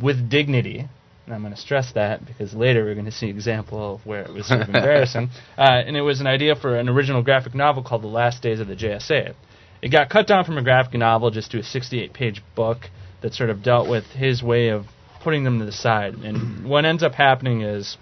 with 0.00 0.28
dignity. 0.28 0.88
And 1.26 1.34
I'm 1.34 1.40
going 1.40 1.54
to 1.54 1.60
stress 1.60 1.92
that 1.92 2.26
because 2.26 2.54
later 2.54 2.84
we're 2.84 2.94
going 2.94 3.06
to 3.06 3.12
see 3.12 3.30
an 3.30 3.36
example 3.36 3.94
of 3.94 4.04
where 4.04 4.22
it 4.22 4.32
was 4.32 4.46
sort 4.46 4.60
of 4.60 4.68
embarrassing. 4.68 5.30
Uh, 5.56 5.82
and 5.86 5.96
it 5.96 6.02
was 6.02 6.20
an 6.20 6.26
idea 6.26 6.56
for 6.56 6.76
an 6.76 6.88
original 6.88 7.22
graphic 7.22 7.54
novel 7.54 7.82
called 7.82 8.02
The 8.02 8.08
Last 8.08 8.42
Days 8.42 8.60
of 8.60 8.66
the 8.66 8.74
JSA. 8.74 9.34
It 9.80 9.88
got 9.88 10.10
cut 10.10 10.26
down 10.26 10.44
from 10.44 10.58
a 10.58 10.62
graphic 10.62 10.94
novel 10.94 11.30
just 11.30 11.52
to 11.52 11.58
a 11.58 11.62
68 11.62 12.12
page 12.12 12.42
book 12.54 12.90
that 13.22 13.34
sort 13.34 13.50
of 13.50 13.62
dealt 13.62 13.88
with 13.88 14.04
his 14.06 14.42
way 14.42 14.68
of 14.68 14.86
putting 15.22 15.44
them 15.44 15.58
to 15.60 15.64
the 15.64 15.72
side. 15.72 16.14
And 16.14 16.66
what 16.68 16.84
ends 16.84 17.02
up 17.02 17.14
happening 17.14 17.62
is 17.62 17.96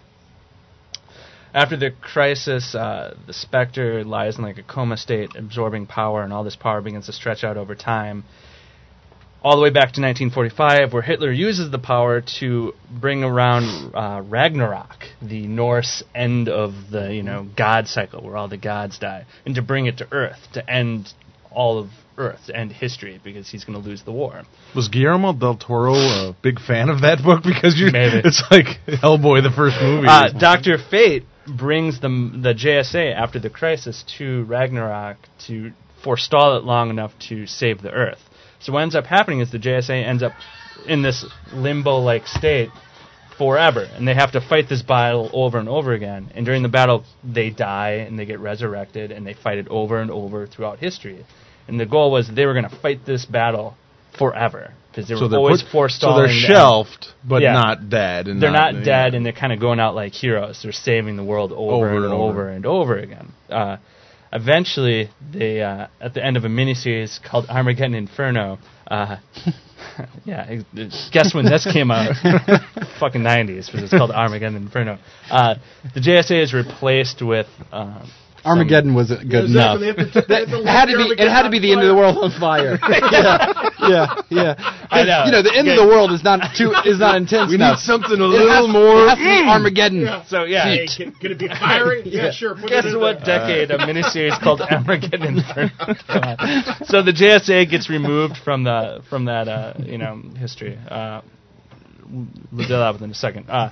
after 1.55 1.77
the 1.77 1.91
crisis, 1.91 2.75
uh, 2.75 3.15
the 3.27 3.33
Spectre 3.33 4.05
lies 4.05 4.39
in 4.39 4.45
like 4.45 4.59
a 4.59 4.63
coma 4.63 4.97
state, 4.97 5.37
absorbing 5.37 5.87
power, 5.87 6.23
and 6.23 6.33
all 6.33 6.45
this 6.45 6.57
power 6.57 6.81
begins 6.81 7.07
to 7.07 7.13
stretch 7.13 7.45
out 7.45 7.57
over 7.57 7.75
time. 7.75 8.25
All 9.45 9.57
the 9.57 9.63
way 9.63 9.71
back 9.71 9.93
to 9.95 10.01
1945, 10.01 10.93
where 10.93 11.03
Hitler 11.03 11.33
uses 11.33 11.71
the 11.71 11.79
power 11.79 12.23
to 12.39 12.75
bring 12.91 13.25
around 13.25 13.93
uh, 13.93 14.23
Ragnarok, 14.23 15.07
the 15.21 15.49
Norse 15.49 16.05
end 16.15 16.49
of 16.49 16.75
the 16.91 17.13
you 17.13 17.25
know 17.25 17.49
God 17.57 17.89
cycle, 17.89 18.23
where 18.23 18.37
all 18.37 18.49
the 18.49 18.57
gods 18.57 18.99
die, 18.99 19.27
and 19.45 19.57
to 19.57 19.63
bring 19.63 19.87
it 19.87 19.99
to 19.99 20.07
Earth 20.13 20.39
to 20.53 20.71
end 20.71 21.13
all 21.51 21.79
of 21.79 21.91
Earth, 22.17 22.47
to 22.47 22.57
end 22.57 22.73
history, 22.73 23.21
because 23.23 23.49
he's 23.51 23.65
going 23.65 23.81
to 23.81 23.87
lose 23.89 24.03
the 24.05 24.13
war. 24.13 24.43
Was 24.77 24.89
Guillermo 24.89 25.33
del 25.33 25.57
Toro 25.57 25.95
a 25.95 26.37
big 26.41 26.61
fan 26.61 26.89
of 26.89 27.01
that 27.03 27.23
book? 27.23 27.43
Because 27.53 27.79
you, 27.79 27.91
Maybe. 27.91 28.23
it's 28.25 28.43
like 28.51 28.67
Hellboy, 28.87 29.43
the 29.43 29.51
first 29.55 29.77
movie. 29.81 30.07
Uh, 30.09 30.29
Doctor 30.39 30.79
Fate 30.79 31.25
brings 31.47 32.01
the 32.01 32.09
the 32.09 32.55
JSA 32.55 33.15
after 33.15 33.41
the 33.41 33.51
crisis 33.51 34.05
to 34.19 34.45
Ragnarok 34.45 35.17
to 35.47 35.73
forestall 36.05 36.57
it 36.57 36.65
long 36.65 36.91
enough 36.91 37.13
to 37.29 37.47
save 37.47 37.83
the 37.83 37.91
Earth. 37.91 38.21
So 38.63 38.73
what 38.73 38.83
ends 38.83 38.95
up 38.95 39.07
happening 39.07 39.41
is 39.41 39.51
the 39.51 39.59
JSA 39.59 40.05
ends 40.07 40.23
up 40.23 40.33
in 40.87 41.03
this 41.03 41.25
limbo-like 41.53 42.27
state 42.27 42.71
forever, 43.39 43.89
and 43.97 44.07
they 44.07 44.15
have 44.15 44.33
to 44.33 44.41
fight 44.41 44.69
this 44.69 44.83
battle 44.83 45.31
over 45.33 45.59
and 45.59 45.69
over 45.69 45.93
again. 45.93 46.31
And 46.35 46.45
during 46.47 46.63
the 46.63 46.69
battle, 46.69 47.05
they 47.25 47.51
die 47.51 48.05
and 48.07 48.19
they 48.19 48.25
get 48.25 48.41
resurrected, 48.41 49.11
and 49.11 49.27
they 49.27 49.35
fight 49.35 49.59
it 49.59 49.69
over 49.69 50.01
and 50.01 50.11
over 50.11 50.47
throughout 50.47 50.79
history. 50.79 51.25
And 51.69 51.79
the 51.81 51.87
goal 51.87 52.11
was 52.11 52.29
they 52.29 52.47
were 52.47 52.53
going 52.55 52.69
to 52.69 52.77
fight 52.77 53.05
this 53.07 53.25
battle 53.25 53.77
forever 54.19 54.73
because 54.91 55.09
they 55.09 55.15
so 55.15 55.27
were 55.27 55.37
always 55.39 55.63
put- 55.63 55.91
so 55.93 56.17
they're 56.17 56.27
the- 56.29 56.33
shelved, 56.35 57.07
but 57.25 57.41
Yeah. 57.41 57.53
not 57.55 57.89
dead. 57.89 58.29
And 58.29 58.43
they're 58.43 58.51
not 58.51 58.75
yeah. 58.75 58.85
dead 58.85 59.15
and 59.15 59.25
they're 59.25 59.33
kind 59.33 59.53
of 59.53 59.59
going 59.59 59.81
out 59.81 59.95
like 59.95 60.13
heroes. 60.13 60.61
They're 60.63 60.71
saving 60.73 61.17
the 61.17 61.25
world 61.25 61.51
over, 61.53 61.73
Over 61.87 61.87
and, 61.97 62.05
and 62.05 62.13
over. 62.15 62.23
over. 62.43 62.49
and 62.51 62.67
over 62.67 62.99
again. 62.99 63.33
Uh, 63.49 63.77
eventually, 64.33 65.11
they 65.33 65.63
uh, 65.63 65.89
at 66.01 66.15
the 66.15 66.25
end 66.25 66.37
of 66.37 66.45
a 66.45 66.49
miniseries 66.49 67.23
called 67.23 67.47
Armageddon 67.49 67.95
Inferno. 67.95 68.59
Uh, 68.87 69.17
yeah, 70.25 70.63
guess 71.13 71.35
when 71.35 71.45
this 71.45 71.71
came 71.71 71.91
out? 71.91 72.15
Fucking 73.01 73.23
nineties, 73.23 73.67
because 73.67 73.85
it's 73.85 73.93
called 73.93 74.11
Armageddon 74.11 74.57
Inferno. 74.57 74.99
Uh, 75.31 75.57
the 75.95 76.01
JSA 76.01 76.43
is 76.43 76.55
replaced 76.55 77.23
with. 77.23 77.47
Um, 77.71 78.11
Armageddon 78.45 78.95
was 78.95 79.09
good 79.11 79.49
Yeah, 79.51 79.75
enough. 79.75 79.83
exactly. 79.83 79.93
They 79.93 80.03
have 80.03 80.13
to- 80.13 80.21
they 80.29 80.35
have 80.41 80.49
to 80.51 80.61
It 80.61 80.67
had 80.67 80.87
to 80.87 80.97
be. 80.97 81.23
It 81.23 81.29
had 81.31 81.43
to 81.43 81.51
be 81.51 81.59
the 81.61 81.73
end 81.73 81.81
of 81.83 81.87
the 81.89 81.95
world 81.95 82.19
on 82.19 82.31
fire. 82.33 82.79
yeah, 82.89 83.53
yeah, 83.81 84.07
yeah. 84.31 84.55
'Cause, 84.55 84.89
I 84.91 85.03
know. 85.05 85.25
You 85.27 85.33
know, 85.33 85.43
the 85.43 85.55
end 85.55 85.69
of 85.69 85.77
the 85.77 85.87
world 85.87 86.11
is 86.13 86.23
not 86.25 86.55
too 86.57 86.73
is 86.85 86.99
not 86.99 87.17
intense 87.17 87.49
We 87.51 87.55
enough. 87.55 87.79
need 87.79 87.85
something 87.85 88.21
a 88.21 88.25
It 88.25 88.27
little 88.27 88.67
has, 88.67 88.69
more. 88.69 89.05
It 89.07 89.09
has 89.11 89.19
to 89.19 89.25
be 89.25 89.49
Armageddon. 89.49 90.01
Yeah. 90.03 90.25
so 90.25 90.45
yeah. 90.45 90.65
Hey, 90.65 90.87
can, 90.89 91.13
can 91.13 91.31
it 91.33 91.39
be 91.39 91.49
fiery? 91.49 92.03
yeah, 92.07 92.31
sure. 92.33 92.55
Put 92.55 92.69
Guess 92.69 92.85
it 92.87 92.95
in 92.95 93.01
what 93.01 93.25
there. 93.25 93.39
decade 93.39 93.71
a 93.71 93.79
miniseries 93.79 94.39
called 94.41 94.61
Armageddon 94.71 95.39
Inferno 95.39 95.71
came 95.79 96.23
out. 96.23 96.87
So 96.87 97.03
the 97.03 97.13
JSA 97.13 97.71
gets 97.71 97.89
removed 97.89 98.37
from 98.45 98.65
the 98.65 99.03
from 99.09 99.27
that 99.27 99.49
uh, 99.49 99.75
you 99.79 99.99
know 99.99 100.21
history. 100.39 100.77
Uh, 100.89 101.21
we'll 102.53 102.67
deal 102.69 102.81
that 102.81 102.93
with 102.93 103.03
in 103.03 103.11
a 103.11 103.15
second. 103.15 103.49
Uh, 103.49 103.71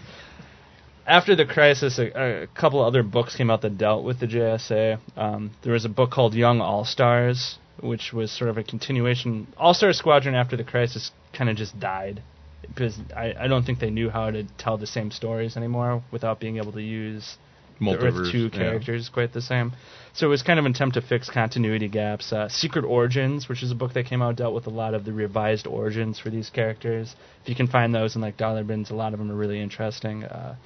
after 1.06 1.34
the 1.36 1.46
crisis, 1.46 1.98
a, 1.98 2.42
a 2.42 2.46
couple 2.48 2.82
other 2.84 3.02
books 3.02 3.36
came 3.36 3.50
out 3.50 3.62
that 3.62 3.78
dealt 3.78 4.04
with 4.04 4.20
the 4.20 4.26
JSA. 4.26 4.98
Um, 5.16 5.50
there 5.62 5.72
was 5.72 5.84
a 5.84 5.88
book 5.88 6.10
called 6.10 6.34
Young 6.34 6.60
All 6.60 6.84
Stars, 6.84 7.58
which 7.80 8.12
was 8.12 8.30
sort 8.30 8.50
of 8.50 8.58
a 8.58 8.64
continuation. 8.64 9.46
All 9.56 9.74
Star 9.74 9.92
Squadron 9.92 10.34
after 10.34 10.56
the 10.56 10.64
crisis 10.64 11.10
kind 11.32 11.50
of 11.50 11.56
just 11.56 11.78
died 11.78 12.22
because 12.68 12.98
I, 13.16 13.34
I 13.38 13.48
don't 13.48 13.64
think 13.64 13.80
they 13.80 13.90
knew 13.90 14.10
how 14.10 14.30
to 14.30 14.44
tell 14.58 14.78
the 14.78 14.86
same 14.86 15.10
stories 15.10 15.56
anymore 15.56 16.02
without 16.12 16.40
being 16.40 16.58
able 16.58 16.72
to 16.72 16.82
use 16.82 17.36
the 17.80 17.90
Earth 17.96 18.14
Multiverse, 18.14 18.32
2 18.32 18.38
yeah. 18.38 18.48
characters 18.50 19.08
quite 19.08 19.32
the 19.32 19.40
same. 19.40 19.72
So 20.12 20.26
it 20.26 20.30
was 20.30 20.42
kind 20.42 20.58
of 20.58 20.66
an 20.66 20.72
attempt 20.72 20.94
to 20.94 21.00
fix 21.00 21.30
continuity 21.30 21.88
gaps. 21.88 22.32
Uh, 22.32 22.48
Secret 22.48 22.84
Origins, 22.84 23.48
which 23.48 23.62
is 23.62 23.70
a 23.70 23.74
book 23.74 23.94
that 23.94 24.06
came 24.06 24.22
out, 24.22 24.36
dealt 24.36 24.54
with 24.54 24.66
a 24.66 24.70
lot 24.70 24.94
of 24.94 25.04
the 25.04 25.12
revised 25.12 25.66
origins 25.66 26.18
for 26.18 26.30
these 26.30 26.50
characters. 26.50 27.14
If 27.42 27.48
you 27.48 27.54
can 27.54 27.68
find 27.68 27.94
those 27.94 28.16
in 28.16 28.20
like 28.20 28.36
dollar 28.36 28.64
bins, 28.64 28.90
a 28.90 28.94
lot 28.94 29.12
of 29.12 29.18
them 29.18 29.30
are 29.30 29.36
really 29.36 29.60
interesting. 29.60 30.24
Uh, 30.24 30.56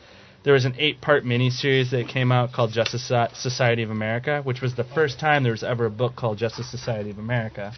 there 0.45 0.53
was 0.53 0.67
an 0.67 0.75
eight-part 0.79 1.25
miniseries 1.25 1.91
that 1.91 2.07
came 2.09 2.31
out 2.31 2.53
called 2.53 2.71
Justice 2.71 3.09
So- 3.09 3.29
Society 3.35 3.83
of 3.83 3.91
America, 3.91 4.43
which 4.45 4.61
was 4.61 4.75
the 4.77 4.85
first 4.85 5.19
time 5.19 5.43
there 5.43 5.53
was 5.53 5.65
ever 5.65 5.87
a 5.87 5.91
book 5.91 6.15
called 6.17 6.39
Justice 6.39 6.71
Society 6.71 7.11
of 7.11 7.19
America. 7.19 7.73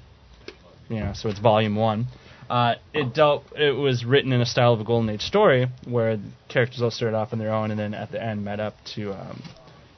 You 0.89 1.01
know, 1.01 1.13
so 1.15 1.29
it's 1.29 1.39
volume 1.39 1.77
one. 1.77 2.07
Uh, 2.49 2.75
it 2.95 3.13
dealt. 3.13 3.45
It 3.57 3.73
was 3.73 4.05
written 4.05 4.33
in 4.33 4.41
a 4.41 4.47
style 4.47 4.73
of 4.73 4.81
a 4.81 4.85
golden 4.85 5.11
age 5.11 5.23
story, 5.23 5.67
where 5.89 6.19
characters 6.49 6.81
all 6.81 6.93
started 6.93 7.17
off 7.17 7.33
on 7.33 7.41
their 7.41 7.53
own, 7.53 7.71
and 7.73 7.79
then 7.79 7.93
at 7.93 8.13
the 8.13 8.23
end 8.23 8.45
met 8.45 8.61
up 8.61 8.75
to, 8.95 9.13
um, 9.13 9.43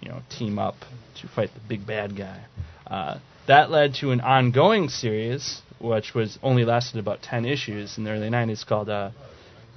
you 0.00 0.08
know, 0.08 0.22
team 0.30 0.58
up 0.58 0.76
to 1.20 1.28
fight 1.28 1.50
the 1.52 1.60
big 1.68 1.86
bad 1.86 2.16
guy. 2.16 2.40
Uh, 2.86 3.18
that 3.46 3.70
led 3.70 3.94
to 3.96 4.12
an 4.12 4.22
ongoing 4.22 4.88
series, 4.88 5.60
which 5.78 6.14
was 6.14 6.38
only 6.42 6.64
lasted 6.64 6.98
about 6.98 7.20
ten 7.22 7.44
issues 7.44 7.98
in 7.98 8.04
the 8.04 8.10
early 8.10 8.30
'90s, 8.30 8.66
called 8.66 8.88
uh, 8.88 9.10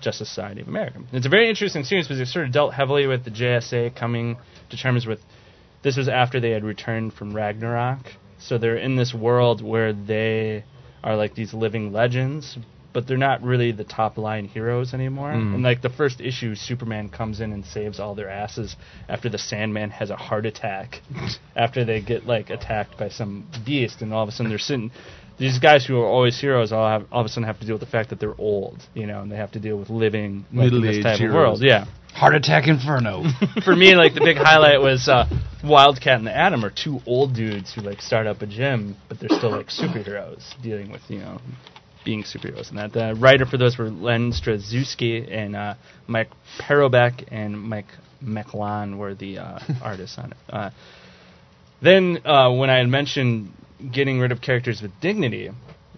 Justice 0.01 0.29
Society 0.29 0.61
of 0.61 0.67
America. 0.67 0.99
It's 1.11 1.25
a 1.25 1.29
very 1.29 1.49
interesting 1.49 1.83
series 1.83 2.07
because 2.07 2.19
it 2.19 2.27
sort 2.27 2.45
of 2.45 2.51
dealt 2.51 2.73
heavily 2.73 3.07
with 3.07 3.23
the 3.23 3.31
JSA 3.31 3.95
coming 3.95 4.37
to 4.69 4.77
terms 4.77 5.05
with. 5.05 5.19
This 5.83 5.97
was 5.97 6.07
after 6.07 6.39
they 6.39 6.51
had 6.51 6.63
returned 6.63 7.13
from 7.13 7.35
Ragnarok, 7.35 8.05
so 8.37 8.57
they're 8.57 8.77
in 8.77 8.95
this 8.95 9.13
world 9.13 9.63
where 9.63 9.93
they 9.93 10.63
are 11.03 11.15
like 11.15 11.33
these 11.33 11.53
living 11.53 11.91
legends, 11.91 12.57
but 12.93 13.07
they're 13.07 13.17
not 13.17 13.41
really 13.41 13.71
the 13.71 13.83
top 13.83 14.17
line 14.17 14.45
heroes 14.45 14.93
anymore. 14.93 15.31
Mm. 15.31 15.55
And 15.55 15.63
like 15.63 15.81
the 15.81 15.89
first 15.89 16.19
issue, 16.19 16.55
Superman 16.55 17.09
comes 17.09 17.39
in 17.39 17.53
and 17.53 17.65
saves 17.65 17.99
all 17.99 18.15
their 18.15 18.29
asses 18.29 18.75
after 19.07 19.29
the 19.29 19.37
Sandman 19.37 19.91
has 19.91 20.09
a 20.09 20.15
heart 20.15 20.45
attack, 20.45 21.01
after 21.55 21.85
they 21.85 22.01
get 22.01 22.25
like 22.25 22.49
attacked 22.49 22.97
by 22.97 23.09
some 23.09 23.47
beast, 23.65 24.01
and 24.01 24.13
all 24.13 24.23
of 24.23 24.29
a 24.29 24.31
sudden 24.31 24.49
they're 24.49 24.59
sitting. 24.59 24.91
These 25.41 25.59
guys 25.59 25.85
who 25.85 25.99
are 25.99 26.05
always 26.05 26.39
heroes 26.39 26.71
all 26.71 26.87
have 26.87 27.07
all 27.11 27.21
of 27.21 27.25
a 27.25 27.29
sudden 27.29 27.43
have 27.43 27.59
to 27.59 27.65
deal 27.65 27.75
with 27.75 27.81
the 27.81 27.91
fact 27.97 28.11
that 28.11 28.19
they're 28.19 28.39
old, 28.39 28.77
you 28.93 29.07
know, 29.07 29.21
and 29.21 29.31
they 29.31 29.37
have 29.37 29.51
to 29.53 29.59
deal 29.59 29.77
with 29.77 29.89
living 29.89 30.45
like, 30.53 30.71
in 30.71 30.81
this 30.81 31.03
type 31.03 31.19
of 31.19 31.33
world. 31.33 31.61
Yeah 31.61 31.85
Heart 32.13 32.35
attack 32.35 32.67
inferno. 32.67 33.23
for 33.63 33.75
me, 33.75 33.95
like 33.95 34.13
the 34.13 34.21
big 34.21 34.37
highlight 34.37 34.81
was 34.81 35.07
uh, 35.07 35.29
Wildcat 35.63 36.17
and 36.17 36.27
the 36.27 36.35
Atom 36.35 36.65
are 36.65 36.69
two 36.69 36.99
old 37.05 37.33
dudes 37.33 37.73
who 37.73 37.81
like 37.81 38.01
start 38.01 38.27
up 38.27 38.41
a 38.41 38.47
gym, 38.47 38.97
but 39.07 39.19
they're 39.19 39.29
still 39.29 39.51
like 39.51 39.67
superheroes 39.67 40.43
dealing 40.61 40.91
with 40.91 41.01
you 41.07 41.19
know 41.19 41.39
being 42.03 42.23
superheroes. 42.23 42.69
And 42.69 42.77
that 42.79 42.91
the 42.91 43.15
writer 43.15 43.45
for 43.45 43.57
those 43.57 43.77
were 43.77 43.89
Len 43.89 44.33
Strazewski 44.33 45.31
and 45.31 45.55
uh, 45.55 45.75
Mike 46.07 46.29
Parobeck 46.59 47.27
and 47.31 47.59
Mike 47.59 47.87
Machlan 48.19 48.97
were 48.97 49.15
the 49.15 49.37
uh, 49.37 49.59
artists 49.81 50.17
on 50.17 50.31
it. 50.31 50.37
Uh, 50.49 50.69
then 51.81 52.19
uh, 52.25 52.51
when 52.51 52.69
I 52.69 52.77
had 52.77 52.89
mentioned 52.89 53.53
getting 53.91 54.19
rid 54.19 54.31
of 54.31 54.41
characters 54.41 54.81
with 54.81 54.91
dignity. 55.01 55.49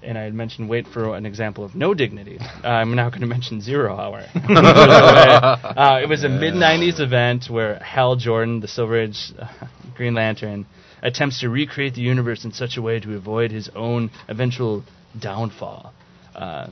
And 0.02 0.18
I 0.18 0.24
had 0.24 0.34
mentioned 0.34 0.68
wait 0.68 0.88
for 0.88 1.16
an 1.16 1.26
example 1.26 1.64
of 1.64 1.76
no 1.76 1.94
dignity. 1.94 2.38
Uh, 2.40 2.68
I'm 2.68 2.94
now 2.96 3.10
going 3.10 3.22
to 3.22 3.28
mention 3.28 3.62
Zero 3.62 3.96
Hour. 3.98 4.20
uh, 4.36 6.00
it 6.04 6.10
was 6.10 6.24
a 6.24 6.30
mid 6.30 6.54
'90s 6.54 7.00
event 7.00 7.46
where 7.50 7.80
Hal 7.80 8.18
Jordan, 8.18 8.60
the 8.60 8.68
Silver 8.68 9.00
Age 9.00 9.32
uh, 9.40 9.48
Green 9.96 10.14
Lantern, 10.14 10.66
attempts 11.02 11.40
to 11.40 11.50
recreate 11.50 11.96
the 11.96 12.02
universe 12.02 12.44
in 12.44 12.52
such 12.52 12.76
a 12.76 12.82
way 12.82 13.00
to 13.00 13.16
avoid 13.16 13.52
his 13.52 13.70
own 13.76 14.12
eventual 14.28 14.84
downfall. 15.18 15.94
Uh, 16.36 16.68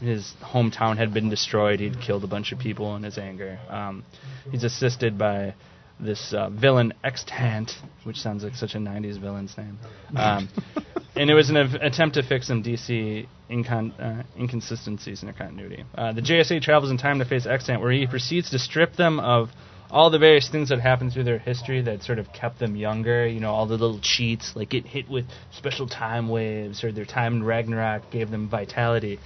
his 0.00 0.34
hometown 0.42 0.96
had 0.96 1.14
been 1.14 1.30
destroyed. 1.30 1.80
He'd 1.80 2.00
killed 2.00 2.24
a 2.24 2.26
bunch 2.26 2.52
of 2.52 2.58
people 2.58 2.94
in 2.96 3.02
his 3.02 3.18
anger. 3.18 3.58
Um, 3.68 4.04
he's 4.50 4.64
assisted 4.64 5.18
by 5.18 5.54
this 6.00 6.34
uh, 6.36 6.50
villain 6.50 6.92
Extant, 7.02 7.72
which 8.04 8.16
sounds 8.16 8.44
like 8.44 8.54
such 8.54 8.74
a 8.74 8.78
'90s 8.78 9.20
villain's 9.20 9.56
name. 9.56 9.78
Um, 10.16 10.48
and 11.16 11.30
it 11.30 11.34
was 11.34 11.50
an 11.50 11.56
av- 11.56 11.74
attempt 11.74 12.14
to 12.14 12.22
fix 12.22 12.48
some 12.48 12.62
DC 12.62 13.26
incon- 13.50 13.92
uh, 14.00 14.22
inconsistencies 14.38 15.22
in 15.22 15.26
their 15.26 15.36
continuity. 15.36 15.84
Uh, 15.94 16.12
the 16.12 16.20
JSA 16.20 16.62
travels 16.62 16.90
in 16.90 16.98
time 16.98 17.18
to 17.18 17.24
face 17.24 17.46
Extant, 17.46 17.80
where 17.80 17.92
he 17.92 18.06
proceeds 18.06 18.50
to 18.50 18.58
strip 18.58 18.96
them 18.96 19.20
of 19.20 19.50
all 19.90 20.10
the 20.10 20.18
various 20.18 20.48
things 20.48 20.70
that 20.70 20.80
happened 20.80 21.12
through 21.12 21.24
their 21.24 21.38
history 21.38 21.82
that 21.82 22.02
sort 22.02 22.18
of 22.18 22.32
kept 22.32 22.58
them 22.58 22.74
younger. 22.74 23.26
You 23.26 23.40
know, 23.40 23.52
all 23.52 23.66
the 23.66 23.76
little 23.76 24.00
cheats, 24.00 24.54
like 24.56 24.70
get 24.70 24.86
hit 24.86 25.08
with 25.08 25.26
special 25.52 25.88
time 25.88 26.28
waves, 26.28 26.82
or 26.82 26.92
their 26.92 27.04
time 27.04 27.36
in 27.36 27.44
Ragnarok 27.44 28.10
gave 28.10 28.30
them 28.30 28.48
vitality. 28.48 29.20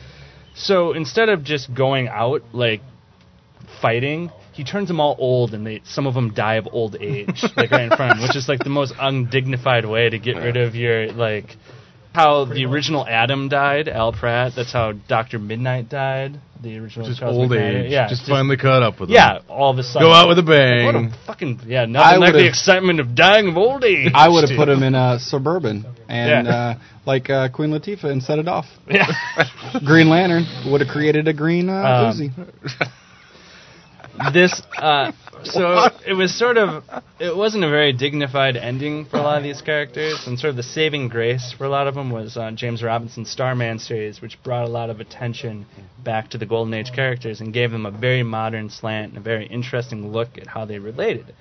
So 0.55 0.93
instead 0.93 1.29
of 1.29 1.45
just 1.45 1.73
going 1.73 2.09
out 2.09 2.43
like 2.53 2.83
fighting, 3.81 4.31
he 4.59 4.65
turns 4.65 4.89
them 4.89 4.99
all 4.99 5.15
old, 5.21 5.55
and 5.55 5.65
they 5.65 5.81
some 5.85 6.09
of 6.09 6.15
them 6.15 6.35
die 6.35 6.57
of 6.57 6.67
old 6.73 6.97
age, 7.01 7.45
like 7.57 7.71
right 7.71 7.83
in 7.83 7.97
front, 7.97 8.11
of 8.13 8.17
him, 8.19 8.23
which 8.25 8.35
is 8.37 8.49
like 8.49 8.59
the 8.59 8.71
most 8.71 8.93
undignified 8.99 9.87
way 9.87 10.11
to 10.11 10.19
get 10.19 10.35
rid 10.37 10.57
of 10.57 10.75
your 10.75 11.13
like 11.13 11.57
how 12.13 12.45
the 12.45 12.65
original 12.65 13.07
Atom 13.07 13.49
died, 13.49 13.89
Al 13.89 14.13
Pratt. 14.13 14.55
That's 14.57 14.73
how 14.73 14.93
Doctor 15.07 15.39
Midnight 15.39 15.89
died. 15.89 16.41
The 16.61 16.77
original 16.79 17.07
Just 17.07 17.21
Charles 17.21 17.37
old 17.37 17.53
age. 17.53 17.89
Yeah, 17.89 18.09
just, 18.09 18.27
finally 18.27 18.57
caught 18.57 18.83
up 18.83 18.99
with 18.99 19.11
him. 19.11 19.15
Yeah, 19.15 19.39
all 19.49 19.71
of 19.71 19.79
a 19.79 19.85
sudden. 19.85 20.09
Go 20.09 20.13
out 20.13 20.27
with 20.27 20.41
a 20.41 20.43
bang. 20.43 20.87
What 20.87 20.97
a 20.97 21.17
fucking 21.25 21.61
yeah! 21.67 21.85
Nothing 21.85 22.19
like 22.19 22.33
the 22.33 22.49
excitement 22.49 22.99
of 22.99 23.15
dying 23.15 23.47
of 23.47 23.57
old 23.57 23.85
age. 23.85 24.11
I 24.13 24.29
would 24.29 24.49
have 24.49 24.59
put 24.59 24.69
him 24.69 24.83
in 24.83 24.97
a 24.97 25.21
suburban 25.21 25.87
and 26.09 26.49
Yeah. 26.49 26.53
uh, 26.53 26.75
like 27.07 27.31
uh, 27.31 27.49
Queen 27.51 27.71
Latifah 27.71 28.11
and 28.11 28.21
set 28.21 28.41
it 28.41 28.49
off. 28.49 28.67
Yeah. 28.91 29.07
Green 29.87 30.09
Lantern 30.09 30.47
would 30.73 30.81
have 30.81 30.91
created 30.91 31.29
a 31.29 31.33
green 31.33 31.69
uh, 31.69 32.11
Um, 32.13 32.19
Uzi. 32.19 32.89
This 34.33 34.63
uh 34.77 35.13
so 35.45 35.89
it 36.07 36.15
was 36.15 36.37
sort 36.37 36.57
of 36.59 36.83
it 37.21 37.37
wasn't 37.37 37.63
a 37.63 37.69
very 37.69 37.93
dignified 37.93 38.57
ending 38.57 39.05
for 39.05 39.19
a 39.19 39.23
lot 39.23 39.37
of 39.37 39.43
these 39.43 39.63
characters 39.63 40.27
and 40.27 40.39
sort 40.39 40.51
of 40.51 40.57
the 40.57 40.63
saving 40.63 41.09
grace 41.09 41.55
for 41.57 41.65
a 41.65 41.69
lot 41.69 41.87
of 41.87 41.95
them 41.95 42.11
was 42.11 42.37
uh, 42.37 42.51
James 42.51 42.83
Robinson's 42.83 43.31
Starman 43.31 43.79
series 43.79 44.21
which 44.21 44.43
brought 44.43 44.65
a 44.65 44.71
lot 44.71 44.91
of 44.91 45.01
attention 45.01 45.67
back 46.03 46.31
to 46.31 46.39
the 46.39 46.47
golden 46.47 46.75
age 46.75 46.93
characters 46.93 47.41
and 47.41 47.53
gave 47.53 47.71
them 47.71 47.87
a 47.87 47.91
very 47.91 48.23
modern 48.23 48.69
slant 48.71 49.11
and 49.11 49.19
a 49.19 49.23
very 49.23 49.47
interesting 49.47 50.13
look 50.13 50.37
at 50.39 50.47
how 50.49 50.65
they 50.65 50.79
related 50.79 51.35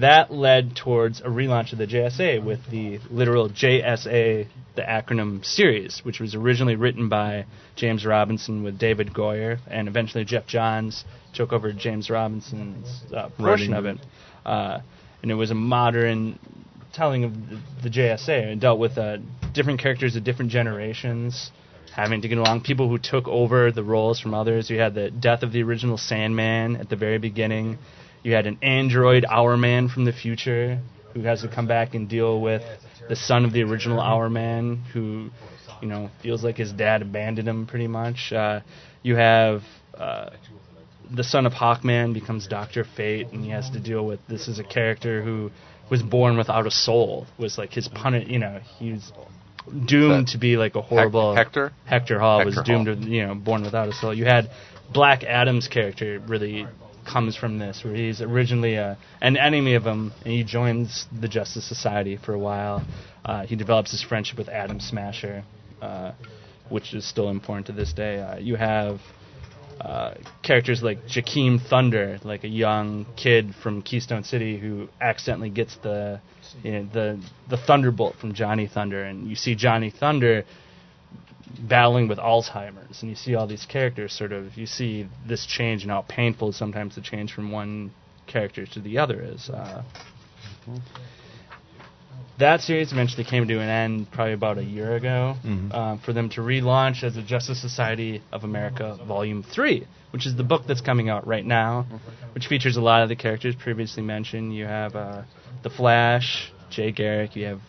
that 0.00 0.32
led 0.32 0.76
towards 0.76 1.20
a 1.20 1.24
relaunch 1.24 1.72
of 1.72 1.78
the 1.78 1.86
JSA 1.86 2.44
with 2.44 2.60
the 2.70 2.98
literal 3.10 3.48
JSA, 3.48 4.46
the 4.76 4.82
acronym 4.82 5.44
series, 5.44 6.00
which 6.04 6.20
was 6.20 6.34
originally 6.34 6.76
written 6.76 7.08
by 7.08 7.46
James 7.76 8.04
Robinson 8.04 8.62
with 8.62 8.78
David 8.78 9.12
Goyer, 9.12 9.58
and 9.66 9.88
eventually 9.88 10.24
Geoff 10.24 10.46
Johns 10.46 11.04
took 11.34 11.52
over 11.52 11.72
James 11.72 12.10
Robinson's 12.10 13.02
uh, 13.14 13.28
portion 13.30 13.74
of 13.74 13.86
it. 13.86 13.98
Uh, 14.44 14.80
and 15.22 15.30
it 15.30 15.34
was 15.34 15.50
a 15.50 15.54
modern 15.54 16.38
telling 16.92 17.24
of 17.24 17.34
the, 17.34 17.60
the 17.84 17.90
JSA. 17.90 18.52
It 18.52 18.60
dealt 18.60 18.78
with 18.78 18.98
uh, 18.98 19.18
different 19.52 19.80
characters 19.80 20.16
of 20.16 20.24
different 20.24 20.50
generations 20.50 21.50
having 21.94 22.22
to 22.22 22.28
get 22.28 22.38
along. 22.38 22.62
People 22.62 22.88
who 22.88 22.98
took 22.98 23.28
over 23.28 23.72
the 23.72 23.82
roles 23.82 24.20
from 24.20 24.34
others. 24.34 24.70
You 24.70 24.78
had 24.78 24.94
the 24.94 25.10
death 25.10 25.42
of 25.42 25.52
the 25.52 25.62
original 25.62 25.98
Sandman 25.98 26.76
at 26.76 26.88
the 26.88 26.96
very 26.96 27.18
beginning. 27.18 27.78
You 28.22 28.34
had 28.34 28.46
an 28.46 28.58
android 28.62 29.24
Hourman 29.24 29.88
from 29.92 30.04
the 30.04 30.12
future 30.12 30.80
who 31.14 31.22
has 31.22 31.42
to 31.42 31.48
come 31.48 31.66
back 31.66 31.94
and 31.94 32.08
deal 32.08 32.40
with 32.40 32.62
the 33.08 33.16
son 33.16 33.44
of 33.44 33.52
the 33.52 33.62
original 33.62 33.98
Hourman 33.98 34.84
who, 34.92 35.30
you 35.80 35.88
know, 35.88 36.10
feels 36.22 36.44
like 36.44 36.56
his 36.56 36.72
dad 36.72 37.02
abandoned 37.02 37.48
him 37.48 37.66
pretty 37.66 37.88
much. 37.88 38.32
Uh, 38.32 38.60
you 39.02 39.16
have 39.16 39.62
uh, 39.94 40.30
the 41.10 41.24
son 41.24 41.46
of 41.46 41.52
Hawkman 41.52 42.14
becomes 42.14 42.46
Doctor 42.46 42.84
Fate, 42.84 43.28
and 43.32 43.44
he 43.44 43.50
has 43.50 43.70
to 43.70 43.80
deal 43.80 44.06
with 44.06 44.20
this 44.28 44.48
is 44.48 44.58
a 44.58 44.64
character 44.64 45.22
who 45.22 45.50
was 45.90 46.02
born 46.02 46.36
without 46.36 46.66
a 46.66 46.70
soul. 46.70 47.26
Was 47.38 47.58
like 47.58 47.72
his 47.72 47.88
pun, 47.88 48.14
you 48.28 48.38
know, 48.38 48.60
he's 48.78 49.12
doomed 49.86 50.28
to 50.28 50.38
be 50.38 50.56
like 50.56 50.76
a 50.76 50.82
horrible 50.82 51.34
Hector? 51.34 51.72
Hector 51.84 52.18
Hall 52.18 52.44
was 52.44 52.58
doomed 52.64 52.86
Hall. 52.86 52.96
to 52.96 53.02
you 53.02 53.26
know 53.26 53.34
born 53.34 53.62
without 53.62 53.88
a 53.88 53.92
soul. 53.92 54.14
You 54.14 54.24
had 54.24 54.50
Black 54.92 55.24
Adam's 55.24 55.68
character 55.68 56.20
really 56.26 56.66
comes 57.04 57.36
from 57.36 57.58
this, 57.58 57.82
where 57.84 57.94
he's 57.94 58.20
originally 58.20 58.74
a, 58.74 58.98
an 59.20 59.36
enemy 59.36 59.74
of 59.74 59.84
him, 59.84 60.12
and 60.24 60.32
he 60.32 60.44
joins 60.44 61.06
the 61.20 61.28
Justice 61.28 61.66
Society 61.66 62.16
for 62.16 62.34
a 62.34 62.38
while. 62.38 62.84
Uh, 63.24 63.46
he 63.46 63.56
develops 63.56 63.90
his 63.90 64.02
friendship 64.02 64.38
with 64.38 64.48
Atom 64.48 64.80
Smasher, 64.80 65.44
uh, 65.82 66.12
which 66.68 66.94
is 66.94 67.06
still 67.06 67.28
important 67.28 67.66
to 67.66 67.72
this 67.72 67.92
day. 67.92 68.20
Uh, 68.20 68.38
you 68.38 68.56
have 68.56 69.00
uh, 69.80 70.14
characters 70.42 70.82
like 70.82 71.06
Jakeem 71.06 71.60
Thunder, 71.68 72.18
like 72.22 72.44
a 72.44 72.48
young 72.48 73.06
kid 73.16 73.54
from 73.62 73.82
Keystone 73.82 74.24
City 74.24 74.58
who 74.58 74.88
accidentally 75.00 75.50
gets 75.50 75.76
the 75.82 76.20
you 76.62 76.72
know, 76.72 76.88
the 76.92 77.24
the 77.48 77.56
thunderbolt 77.56 78.16
from 78.20 78.34
Johnny 78.34 78.66
Thunder, 78.66 79.04
and 79.04 79.28
you 79.28 79.36
see 79.36 79.54
Johnny 79.54 79.90
Thunder 79.90 80.44
battling 81.58 82.08
with 82.08 82.18
Alzheimer's, 82.18 83.02
and 83.02 83.10
you 83.10 83.16
see 83.16 83.34
all 83.34 83.46
these 83.46 83.66
characters 83.66 84.12
sort 84.12 84.32
of 84.32 84.56
you 84.56 84.66
see 84.66 85.08
this 85.26 85.46
change 85.46 85.82
and 85.82 85.90
how 85.90 86.02
painful 86.02 86.52
sometimes 86.52 86.94
the 86.94 87.00
change 87.00 87.32
from 87.32 87.50
one 87.50 87.92
character 88.26 88.66
to 88.66 88.80
the 88.80 88.98
other 88.98 89.20
is. 89.22 89.50
Uh, 89.50 89.82
that 92.38 92.60
series 92.62 92.90
eventually 92.92 93.24
came 93.24 93.46
to 93.48 93.60
an 93.60 93.68
end 93.68 94.10
probably 94.10 94.32
about 94.32 94.56
a 94.56 94.64
year 94.64 94.94
ago 94.96 95.34
uh, 95.72 95.96
for 96.04 96.12
them 96.12 96.30
to 96.30 96.40
relaunch 96.40 97.02
as 97.04 97.14
the 97.14 97.22
Justice 97.22 97.60
Society 97.60 98.22
of 98.32 98.44
America 98.44 98.98
Volume 99.06 99.42
3, 99.42 99.86
which 100.12 100.26
is 100.26 100.36
the 100.36 100.44
book 100.44 100.62
that's 100.66 100.80
coming 100.80 101.08
out 101.10 101.26
right 101.26 101.44
now, 101.44 101.86
which 102.34 102.46
features 102.46 102.76
a 102.76 102.80
lot 102.80 103.02
of 103.02 103.08
the 103.10 103.16
characters 103.16 103.54
previously 103.54 104.02
mentioned. 104.02 104.54
You 104.54 104.64
have 104.64 104.96
uh, 104.96 105.22
The 105.62 105.70
Flash, 105.70 106.50
Jay 106.70 106.92
Garrick, 106.92 107.36
you 107.36 107.44
have 107.46 107.60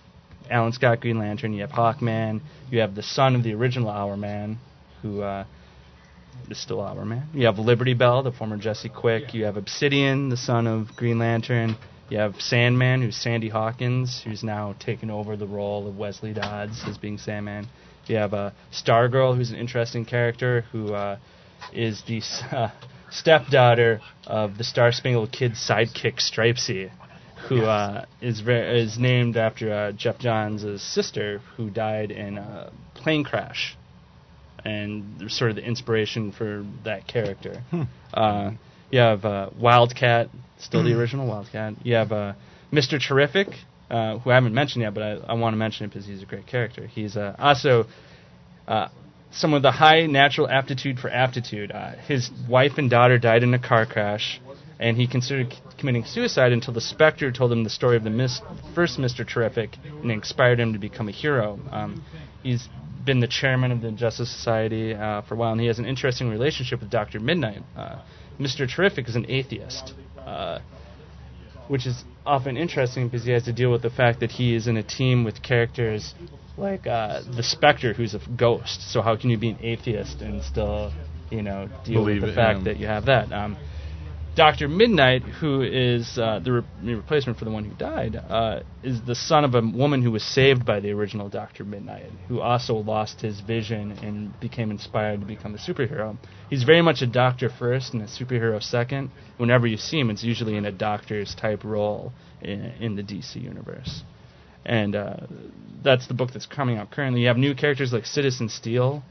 Alan 0.49 0.71
Scott 0.73 1.01
Green 1.01 1.19
Lantern, 1.19 1.53
you 1.53 1.61
have 1.61 1.71
Hawkman, 1.71 2.41
you 2.69 2.79
have 2.79 2.95
the 2.95 3.03
son 3.03 3.35
of 3.35 3.43
the 3.43 3.53
original 3.53 3.89
Hourman, 3.89 4.57
who 5.01 5.21
uh, 5.21 5.45
is 6.49 6.61
still 6.61 6.79
Hourman. 6.79 7.27
You 7.33 7.45
have 7.45 7.59
Liberty 7.59 7.93
Bell, 7.93 8.23
the 8.23 8.31
former 8.31 8.57
Jesse 8.57 8.89
Quick. 8.89 9.33
You 9.33 9.45
have 9.45 9.57
Obsidian, 9.57 10.29
the 10.29 10.37
son 10.37 10.67
of 10.67 10.95
Green 10.95 11.19
Lantern. 11.19 11.75
You 12.09 12.17
have 12.17 12.35
Sandman, 12.39 13.01
who's 13.01 13.15
Sandy 13.15 13.47
Hawkins, 13.47 14.21
who's 14.25 14.43
now 14.43 14.75
taken 14.79 15.09
over 15.09 15.37
the 15.37 15.47
role 15.47 15.87
of 15.87 15.97
Wesley 15.97 16.33
Dodds 16.33 16.83
as 16.85 16.97
being 16.97 17.17
Sandman. 17.17 17.67
You 18.07 18.17
have 18.17 18.33
uh, 18.33 18.51
Stargirl, 18.73 19.37
who's 19.37 19.51
an 19.51 19.57
interesting 19.57 20.03
character, 20.03 20.65
who 20.73 20.93
uh, 20.93 21.19
is 21.71 22.03
the 22.07 22.21
uh, 22.51 22.69
stepdaughter 23.11 24.01
of 24.27 24.57
the 24.57 24.63
Star 24.63 24.91
Spangled 24.91 25.31
Kid 25.31 25.53
sidekick 25.53 26.17
Stripesy, 26.19 26.91
who 27.47 27.61
uh, 27.61 28.05
is 28.21 28.41
ve- 28.41 28.79
is 28.81 28.97
named 28.97 29.37
after 29.37 29.71
uh, 29.71 29.91
Geoff 29.91 30.19
Johns' 30.19 30.81
sister, 30.81 31.39
who 31.57 31.69
died 31.69 32.11
in 32.11 32.37
a 32.37 32.71
plane 32.95 33.23
crash, 33.23 33.77
and 34.63 35.31
sort 35.31 35.51
of 35.51 35.55
the 35.55 35.63
inspiration 35.63 36.31
for 36.31 36.65
that 36.83 37.07
character. 37.07 37.63
Uh, 38.13 38.51
you 38.91 38.99
have 38.99 39.23
uh, 39.25 39.49
Wildcat, 39.57 40.29
still 40.59 40.83
the 40.83 40.93
original 40.99 41.27
Wildcat. 41.27 41.75
You 41.83 41.95
have 41.95 42.11
uh, 42.11 42.33
Mr. 42.71 42.99
Terrific, 43.01 43.47
uh, 43.89 44.19
who 44.19 44.29
I 44.29 44.35
haven't 44.35 44.53
mentioned 44.53 44.83
yet, 44.83 44.93
but 44.93 45.03
I, 45.03 45.11
I 45.29 45.33
want 45.33 45.53
to 45.53 45.57
mention 45.57 45.85
him 45.85 45.89
because 45.89 46.05
he's 46.05 46.21
a 46.21 46.25
great 46.25 46.47
character. 46.47 46.87
He's 46.87 47.15
uh, 47.17 47.35
also 47.39 47.85
uh, 48.67 48.89
someone 49.31 49.59
with 49.61 49.65
a 49.65 49.71
high 49.71 50.05
natural 50.05 50.49
aptitude 50.49 50.99
for 50.99 51.09
aptitude. 51.09 51.71
Uh, 51.71 51.95
his 52.07 52.29
wife 52.49 52.73
and 52.77 52.89
daughter 52.89 53.17
died 53.17 53.43
in 53.43 53.53
a 53.53 53.59
car 53.59 53.85
crash, 53.85 54.41
and 54.79 54.97
he 54.97 55.07
considered 55.07 55.53
committing 55.81 56.05
suicide 56.05 56.53
until 56.53 56.73
the 56.73 56.81
Spectre 56.81 57.31
told 57.31 57.51
him 57.51 57.63
the 57.63 57.69
story 57.69 57.97
of 57.97 58.03
the 58.03 58.09
mis- 58.09 58.41
first 58.73 58.97
Mr. 58.97 59.27
Terrific 59.27 59.71
and 59.83 60.11
inspired 60.11 60.59
him 60.59 60.73
to 60.73 60.79
become 60.79 61.09
a 61.09 61.11
hero. 61.11 61.59
Um, 61.71 62.03
he's 62.43 62.69
been 63.03 63.19
the 63.19 63.27
chairman 63.27 63.71
of 63.71 63.81
the 63.81 63.91
Justice 63.91 64.31
Society 64.31 64.93
uh, 64.93 65.23
for 65.23 65.33
a 65.33 65.37
while, 65.37 65.51
and 65.51 65.59
he 65.59 65.67
has 65.67 65.79
an 65.79 65.85
interesting 65.85 66.29
relationship 66.29 66.79
with 66.79 66.89
Dr. 66.89 67.19
Midnight. 67.19 67.63
Uh, 67.75 67.99
Mr. 68.39 68.69
Terrific 68.73 69.09
is 69.09 69.15
an 69.15 69.25
atheist. 69.27 69.93
Uh, 70.17 70.59
which 71.67 71.87
is 71.87 72.03
often 72.25 72.57
interesting 72.57 73.07
because 73.07 73.25
he 73.25 73.31
has 73.31 73.43
to 73.43 73.53
deal 73.53 73.71
with 73.71 73.81
the 73.81 73.89
fact 73.89 74.19
that 74.19 74.29
he 74.29 74.53
is 74.53 74.67
in 74.67 74.75
a 74.75 74.83
team 74.83 75.23
with 75.23 75.41
characters 75.41 76.13
like 76.57 76.85
uh, 76.85 77.21
the 77.35 77.43
Spectre, 77.43 77.93
who's 77.93 78.13
a 78.13 78.19
ghost. 78.35 78.91
So 78.91 79.01
how 79.01 79.15
can 79.15 79.29
you 79.29 79.37
be 79.37 79.49
an 79.51 79.59
atheist 79.61 80.21
and 80.21 80.43
still, 80.43 80.91
you 81.29 81.41
know, 81.41 81.69
deal 81.85 82.01
Believe 82.01 82.21
with 82.21 82.29
the 82.29 82.33
it, 82.33 82.35
fact 82.35 82.59
yeah. 82.59 82.63
that 82.65 82.77
you 82.77 82.87
have 82.87 83.05
that? 83.05 83.31
Um, 83.31 83.57
Doctor 84.41 84.67
Midnight, 84.67 85.21
who 85.21 85.61
is 85.61 86.17
uh, 86.17 86.39
the, 86.43 86.51
re- 86.51 86.95
replacement 86.95 87.37
for 87.37 87.45
the 87.45 87.51
one 87.51 87.63
who 87.63 87.75
died, 87.75 88.15
uh, 88.15 88.61
is 88.81 88.99
the 89.05 89.13
son 89.13 89.45
of 89.45 89.53
a 89.53 89.61
woman 89.61 90.01
who 90.01 90.09
was 90.09 90.23
saved 90.23 90.65
by 90.65 90.79
the 90.79 90.89
original 90.89 91.29
Doctor 91.29 91.63
Midnight, 91.63 92.09
who 92.27 92.41
also 92.41 92.73
lost 92.73 93.21
his 93.21 93.39
vision 93.39 93.91
and 93.91 94.39
became 94.39 94.71
inspired 94.71 95.19
to 95.19 95.27
become 95.27 95.53
a 95.53 95.59
superhero. 95.59 96.17
He's 96.49 96.63
very 96.63 96.81
much 96.81 97.03
a 97.03 97.05
doctor 97.05 97.51
first 97.51 97.93
and 97.93 98.01
a 98.01 98.07
superhero 98.07 98.63
second. 98.63 99.11
Whenever 99.37 99.67
you 99.67 99.77
see 99.77 99.99
him, 99.99 100.09
it's 100.09 100.23
usually 100.23 100.57
in 100.57 100.65
a 100.65 100.71
doctor's 100.71 101.35
type 101.35 101.63
role 101.63 102.11
in, 102.41 102.61
in 102.79 102.95
the 102.95 103.03
DC 103.03 103.35
universe. 103.35 104.01
And 104.65 104.95
uh, 104.95 105.17
that's 105.83 106.07
the 106.07 106.15
book 106.15 106.31
that's 106.33 106.47
coming 106.47 106.79
out 106.79 106.89
currently. 106.89 107.21
You 107.21 107.27
have 107.27 107.37
new 107.37 107.53
characters 107.53 107.93
like 107.93 108.07
Citizen 108.07 108.49
Steel, 108.49 109.03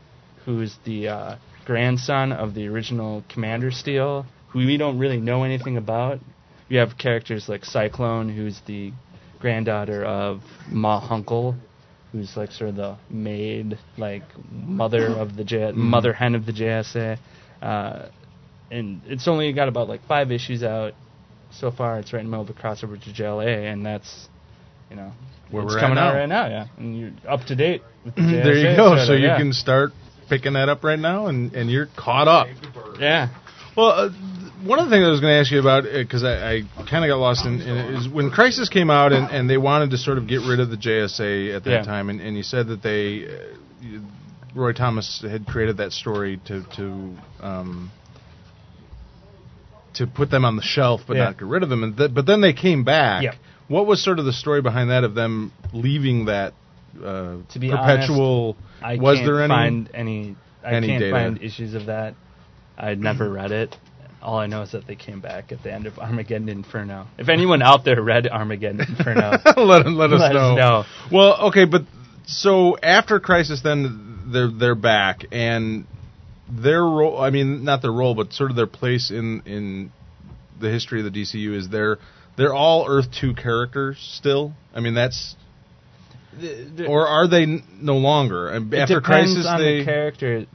who 0.45 0.61
is 0.61 0.77
the 0.85 1.07
uh, 1.07 1.37
grandson 1.67 2.33
of 2.33 2.55
the 2.55 2.67
original 2.67 3.23
Commander 3.29 3.71
Steel, 3.71 4.27
who 4.51 4.59
we 4.61 4.77
don't 4.77 4.99
really 4.99 5.19
know 5.19 5.45
anything 5.45 5.77
about. 5.77 6.21
You 6.69 6.79
have 6.79 6.97
characters 6.99 7.49
like 7.49 7.65
Cyclone, 7.65 8.29
who's 8.35 8.61
the 8.67 8.93
granddaughter 9.41 10.05
of 10.05 10.43
Ma 10.69 11.01
Hunkel, 11.01 11.57
who's 12.13 12.37
like 12.37 12.53
sort 12.53 12.71
of 12.71 12.77
the 12.77 12.97
maid, 13.09 13.79
like 13.97 14.23
mother 14.51 15.07
of 15.09 15.37
the 15.37 15.45
J- 15.45 15.73
mother 15.73 16.13
hen 16.13 16.35
of 16.35 16.47
the 16.47 16.53
JSA. 16.53 17.19
Uh, 17.61 18.09
and 18.71 19.01
it's 19.07 19.27
only 19.27 19.53
got 19.53 19.69
about 19.69 19.89
like 19.89 20.05
five 20.07 20.31
issues 20.31 20.63
out 20.63 20.93
so 21.51 21.71
far. 21.71 21.99
It's 21.99 22.13
right 22.13 22.21
in 22.21 22.27
the 22.27 22.31
middle 22.31 22.49
of 22.49 22.55
the 22.55 22.61
crossover 22.61 23.03
to 23.03 23.11
JLA, 23.11 23.73
and 23.73 23.85
that's 23.85 24.29
you 24.91 24.97
know 24.97 25.13
Where 25.51 25.65
it's 25.65 25.73
we're 25.73 25.79
at 25.79 25.83
coming 25.83 25.99
out 25.99 26.15
right 26.15 26.29
now. 26.29 26.47
Yeah, 26.47 26.67
and 26.77 26.99
you're 26.99 27.13
up 27.29 27.45
to 27.47 27.57
date. 27.57 27.83
With 28.05 28.15
the 28.15 28.23
there 28.23 28.55
you 28.57 28.77
go. 28.77 28.95
et 28.95 29.07
So 29.07 29.13
you 29.15 29.27
yeah. 29.27 29.39
can 29.39 29.53
start 29.53 29.91
picking 30.29 30.53
that 30.53 30.69
up 30.69 30.85
right 30.85 30.99
now, 30.99 31.27
and, 31.27 31.53
and 31.55 31.69
you're 31.71 31.89
caught 31.97 32.29
up. 32.29 32.47
yeah. 33.01 33.29
Well, 33.77 33.89
uh, 33.89 34.11
one 34.63 34.79
of 34.79 34.87
the 34.87 34.91
things 34.95 35.07
I 35.07 35.11
was 35.11 35.21
going 35.21 35.33
to 35.33 35.39
ask 35.41 35.51
you 35.51 35.61
about 35.61 35.85
because 35.85 36.25
I, 36.25 36.57
I 36.57 36.63
kind 36.89 37.05
of 37.05 37.09
got 37.09 37.17
lost 37.19 37.47
in, 37.47 37.61
in 37.61 37.77
it 37.77 37.95
is 38.01 38.09
when 38.09 38.31
Crisis 38.31 38.69
came 38.69 38.91
out 38.91 39.13
and, 39.13 39.31
and 39.31 39.49
they 39.49 39.57
wanted 39.59 39.91
to 39.91 39.99
sort 39.99 40.19
of 40.19 40.27
get 40.27 40.41
rid 40.49 40.61
of 40.61 40.71
the 40.71 40.77
JSA 40.77 41.57
at 41.57 41.65
that 41.65 41.71
Yeah. 41.71 41.83
time, 41.83 42.11
and, 42.11 42.21
and 42.21 42.37
you 42.37 42.43
said 42.43 42.69
that 42.69 42.83
they 42.83 43.25
uh, 43.27 44.01
Roy 44.55 44.73
Thomas 44.73 45.25
had 45.29 45.47
created 45.47 45.77
that 45.79 45.93
story 45.93 46.41
to 46.47 46.65
to 46.77 47.17
um, 47.41 47.91
to 49.95 50.07
put 50.07 50.31
them 50.31 50.45
on 50.45 50.57
the 50.57 50.63
shelf 50.63 51.03
but 51.07 51.17
Yeah. 51.17 51.25
not 51.25 51.39
get 51.39 51.47
rid 51.49 51.63
of 51.63 51.69
them, 51.69 51.83
and 51.85 51.97
th- 51.97 52.15
but 52.15 52.27
then 52.27 52.41
they 52.41 52.53
came 52.53 52.85
back. 52.85 53.37
What 53.69 53.87
was 53.87 54.03
sort 54.03 54.19
of 54.19 54.25
the 54.25 54.33
story 54.33 54.63
behind 54.63 54.91
that 54.91 55.05
of 55.05 55.15
them 55.15 55.53
leaving 55.73 56.25
that 56.25 56.55
uh, 56.99 57.37
To 57.53 57.59
be 57.61 57.71
perpetual? 57.71 58.57
I 58.83 58.97
was 58.97 59.19
can't 59.19 59.27
there 59.27 59.43
any? 59.43 59.49
find 59.53 59.91
any? 59.95 60.37
I 60.65 60.73
any 60.75 60.89
can't 60.89 61.01
data? 61.01 61.13
find 61.13 61.43
issues 61.43 61.75
of 61.75 61.87
that. 61.87 62.15
I'd 62.77 62.99
never 62.99 63.31
read 63.41 63.53
it. 63.53 63.77
All 64.23 64.39
I 64.39 64.47
know 64.47 64.63
is 64.63 64.73
that 64.73 64.87
they 64.87 64.97
came 64.97 65.21
back 65.21 65.51
at 65.53 65.63
the 65.63 65.73
end 65.73 65.87
of 65.87 65.99
Armageddon 65.99 66.49
Inferno. 66.49 67.07
If 67.19 67.29
anyone 67.29 67.63
out 67.63 67.85
there 67.85 68.03
read 68.03 68.27
Armageddon 68.29 68.81
Inferno, 68.81 69.31
let, 69.57 69.87
let 69.87 70.13
us 70.13 70.21
Let 70.21 70.33
us 70.33 70.33
know. 70.35 70.57
know. 70.57 70.85
Well, 71.11 71.49
okay, 71.49 71.65
but 71.65 71.83
so 72.27 72.77
after 72.83 73.19
Crisis, 73.21 73.63
then 73.63 74.21
they're 74.33 74.51
they're 74.51 74.75
back, 74.75 75.25
and 75.33 75.87
their 76.51 76.83
role. 76.83 77.19
I 77.21 77.31
mean, 77.31 77.65
not 77.65 77.81
their 77.83 77.93
role, 77.93 78.15
but 78.15 78.33
sort 78.33 78.51
of 78.51 78.57
their 78.57 78.67
place 78.67 79.11
in 79.11 79.43
in 79.47 79.93
the 80.61 80.71
history 80.71 81.05
of 81.05 81.11
the 81.13 81.23
DCU 81.23 81.57
is 81.57 81.69
they're 81.71 81.99
they're 82.37 82.55
all 82.55 82.87
Earth 82.89 83.07
two 83.19 83.35
characters 83.35 83.99
still. 83.99 84.53
I 84.75 84.81
mean, 84.81 84.95
that's 84.95 85.35
or 86.89 87.07
are 87.07 87.27
they 87.29 87.43
n- 87.43 87.63
no 87.81 87.97
longer? 87.97 88.49
And 88.49 88.73
it 88.73 88.79
After 88.79 89.01
depends 89.01 89.33
Crisis, 89.35 89.47
on 89.47 89.61
they 89.61 89.79
the 89.81 89.85
character. 89.85 90.47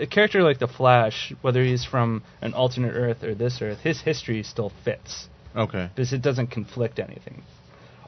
A 0.00 0.06
character 0.06 0.42
like 0.42 0.58
the 0.58 0.68
Flash, 0.68 1.32
whether 1.42 1.62
he's 1.62 1.84
from 1.84 2.22
an 2.42 2.54
alternate 2.54 2.92
Earth 2.94 3.22
or 3.22 3.34
this 3.34 3.60
Earth, 3.62 3.80
his 3.80 4.00
history 4.00 4.42
still 4.42 4.72
fits 4.84 5.28
okay. 5.54 5.90
because 5.94 6.12
it 6.12 6.22
doesn't 6.22 6.48
conflict 6.48 6.98
anything. 6.98 7.42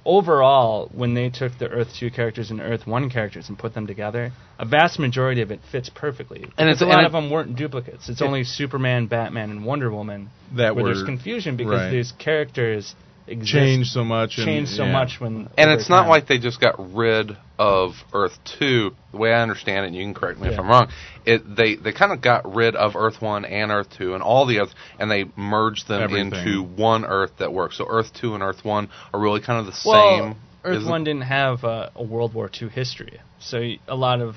Overall, 0.05 0.89
when 0.95 1.13
they 1.15 1.29
took 1.29 1.59
the 1.59 1.69
Earth 1.69 1.89
2 1.99 2.11
characters 2.11 2.51
and 2.51 2.61
Earth 2.61 2.87
1 2.87 3.11
characters 3.11 3.49
and 3.51 3.59
put 3.59 3.75
them 3.75 3.87
together, 3.87 4.33
a 4.59 4.65
vast 4.65 4.99
majority 4.99 5.43
of 5.43 5.51
it 5.51 5.61
fits 5.71 5.91
perfectly. 5.91 6.45
And 6.57 6.69
Because 6.69 6.81
it's- 6.81 6.83
a 6.83 6.87
lot 6.87 6.99
and 6.99 7.07
of 7.07 7.13
them 7.13 7.29
weren't 7.31 7.57
duplicates. 7.57 8.09
It's 8.09 8.23
only 8.23 8.45
Superman, 8.45 9.07
Batman, 9.07 9.51
and 9.51 9.65
Wonder 9.67 9.91
Woman 9.91 10.31
That 10.57 10.75
where 10.77 10.85
were 10.85 10.95
there's 10.95 11.03
confusion 11.05 11.57
because 11.57 11.73
right. 11.81 11.91
these 11.91 12.13
characters 12.13 12.95
exist, 13.29 13.53
changed 13.53 13.91
so 13.91 14.05
much. 14.05 14.39
and- 14.39 14.47
change 14.47 14.69
so 14.69 14.85
yeah. 14.85 14.93
much 14.93 15.21
when 15.21 15.49
And 15.57 15.71
it's 15.71 15.89
not 15.89 16.03
time. 16.03 16.09
like 16.11 16.27
they 16.27 16.39
just 16.39 16.61
got 16.61 16.95
rid 16.95 17.37
of 17.59 17.93
Earth 18.13 18.39
Two. 18.59 18.95
The 19.13 19.17
way 19.19 19.33
I 19.33 19.43
understand 19.43 19.85
it, 19.85 19.89
and 19.89 19.97
you 19.97 20.05
can 20.05 20.15
correct 20.15 20.39
me 20.41 20.49
if 20.49 20.59
I'm 20.59 20.69
wrong. 20.69 20.89
It 21.25 21.43
they 21.57 21.75
they 21.77 21.93
kind 21.93 22.13
of 22.13 22.21
got 22.21 22.55
rid 22.55 22.77
of 22.77 22.95
Earth 22.97 23.21
One 23.21 23.45
and 23.45 23.71
Earth 23.71 23.89
Two 23.97 24.15
and 24.15 24.23
all 24.23 24.47
the 24.47 24.61
other, 24.61 24.71
and 24.99 25.11
they 25.11 25.25
merged 25.37 25.89
them 25.89 26.03
Everything. 26.03 26.33
into 26.33 26.63
one 26.63 27.05
Earth 27.05 27.33
that 27.39 27.53
works. 27.53 27.77
So 27.79 27.87
Earth 27.89 28.13
Two 28.15 28.35
and 28.35 28.43
Earth 28.43 28.65
One 28.65 28.89
are 29.13 29.21
really 29.21 29.41
kind 29.41 29.59
of 29.61 29.67
the 29.67 29.79
well, 29.89 30.19
same. 30.19 30.37
Earth 30.65 30.77
isn't- 30.79 30.91
One 30.91 31.05
didn't 31.05 31.23
have 31.23 31.65
uh, 31.65 31.91
a 31.97 32.03
World 32.03 32.35
War 32.35 32.51
II 32.61 32.69
history, 32.69 33.21
so 33.41 33.61
y- 33.61 33.79
a 33.89 33.95
lot 33.97 34.21
of 34.21 34.37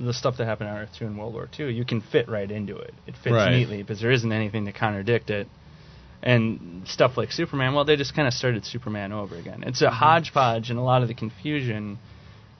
the 0.00 0.12
stuff 0.14 0.36
that 0.36 0.44
happened 0.46 0.70
on 0.70 0.76
Earth 0.78 0.90
Two 0.98 1.06
and 1.06 1.18
World 1.18 1.34
War 1.34 1.48
Two, 1.50 1.66
you 1.66 1.84
can 1.84 2.00
fit 2.00 2.28
right 2.28 2.50
into 2.50 2.76
it. 2.76 2.94
It 3.06 3.14
fits 3.22 3.32
Right. 3.34 3.50
neatly 3.52 3.78
because 3.82 4.00
there 4.00 4.10
isn't 4.10 4.30
anything 4.32 4.64
to 4.66 4.72
contradict 4.72 5.28
it. 5.30 5.48
And 6.20 6.82
stuff 6.86 7.16
like 7.16 7.30
Superman, 7.30 7.74
well, 7.74 7.84
they 7.84 7.94
just 7.94 8.14
kind 8.14 8.26
of 8.26 8.34
started 8.34 8.64
Superman 8.64 9.12
over 9.12 9.36
again. 9.36 9.62
It's 9.64 9.82
a 9.82 9.86
mm-hmm. 9.86 9.94
hodgepodge, 9.94 10.70
and 10.70 10.78
a 10.78 10.82
lot 10.82 11.02
of 11.02 11.08
the 11.08 11.14
confusion 11.14 11.98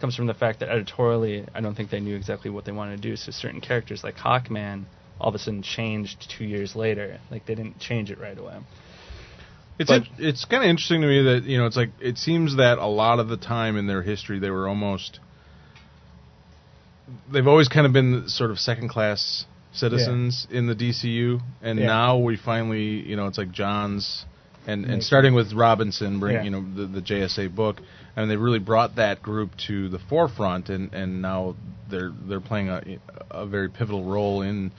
comes 0.00 0.14
from 0.14 0.26
the 0.26 0.34
fact 0.34 0.60
that 0.60 0.68
editorially, 0.68 1.44
I 1.54 1.60
don't 1.60 1.74
think 1.74 1.90
they 1.90 1.98
knew 1.98 2.14
exactly 2.14 2.50
what 2.50 2.64
they 2.64 2.72
wanted 2.72 3.02
to 3.02 3.02
do. 3.02 3.16
So 3.16 3.32
certain 3.32 3.60
characters 3.60 4.04
like 4.04 4.14
Hawkman 4.14 4.84
all 5.20 5.28
of 5.28 5.34
a 5.34 5.38
sudden 5.38 5.62
changed 5.62 6.32
two 6.36 6.44
years 6.44 6.76
later. 6.76 7.18
Like 7.30 7.46
they 7.46 7.54
didn't 7.54 7.78
change 7.80 8.10
it 8.10 8.18
right 8.18 8.38
away. 8.38 8.58
It's 9.78 9.90
in- 9.90 10.06
it's 10.18 10.44
kind 10.44 10.62
of 10.62 10.68
interesting 10.68 11.02
to 11.02 11.06
me 11.06 11.22
that 11.22 11.44
you 11.44 11.58
know 11.58 11.66
it's 11.66 11.76
like 11.76 11.90
it 12.00 12.18
seems 12.18 12.56
that 12.56 12.78
a 12.78 12.86
lot 12.86 13.20
of 13.20 13.28
the 13.28 13.36
time 13.36 13.76
in 13.76 13.86
their 13.86 14.02
history 14.02 14.38
they 14.38 14.50
were 14.50 14.68
almost 14.68 15.20
they've 17.32 17.46
always 17.46 17.68
kind 17.68 17.86
of 17.86 17.92
been 17.92 18.28
sort 18.28 18.50
of 18.50 18.58
second 18.58 18.88
class 18.88 19.44
citizens 19.72 20.46
in 20.50 20.66
the 20.66 20.74
DCU, 20.74 21.40
and 21.62 21.78
Yeah. 21.78 21.86
now 21.86 22.18
we 22.18 22.36
finally 22.36 22.84
you 23.06 23.16
know 23.16 23.26
it's 23.26 23.38
like 23.38 23.52
Johns 23.52 24.24
and 24.66 24.84
and 24.84 25.02
starting 25.02 25.34
with 25.34 25.52
Robinson, 25.52 26.20
bring 26.20 26.34
Yeah. 26.36 26.42
you 26.44 26.50
know 26.50 26.64
the, 26.76 26.86
the 26.86 27.00
JSA 27.00 27.54
book, 27.54 27.80
and 28.16 28.30
they 28.30 28.36
really 28.36 28.58
brought 28.58 28.96
that 28.96 29.22
group 29.22 29.50
to 29.68 29.88
the 29.88 29.98
forefront, 29.98 30.68
and 30.68 30.92
and 30.92 31.22
now 31.22 31.54
they're 31.90 32.12
they're 32.28 32.40
playing 32.40 32.68
a 32.68 32.82
a 33.30 33.46
very 33.46 33.68
pivotal 33.68 34.04
role 34.04 34.42
in 34.42 34.72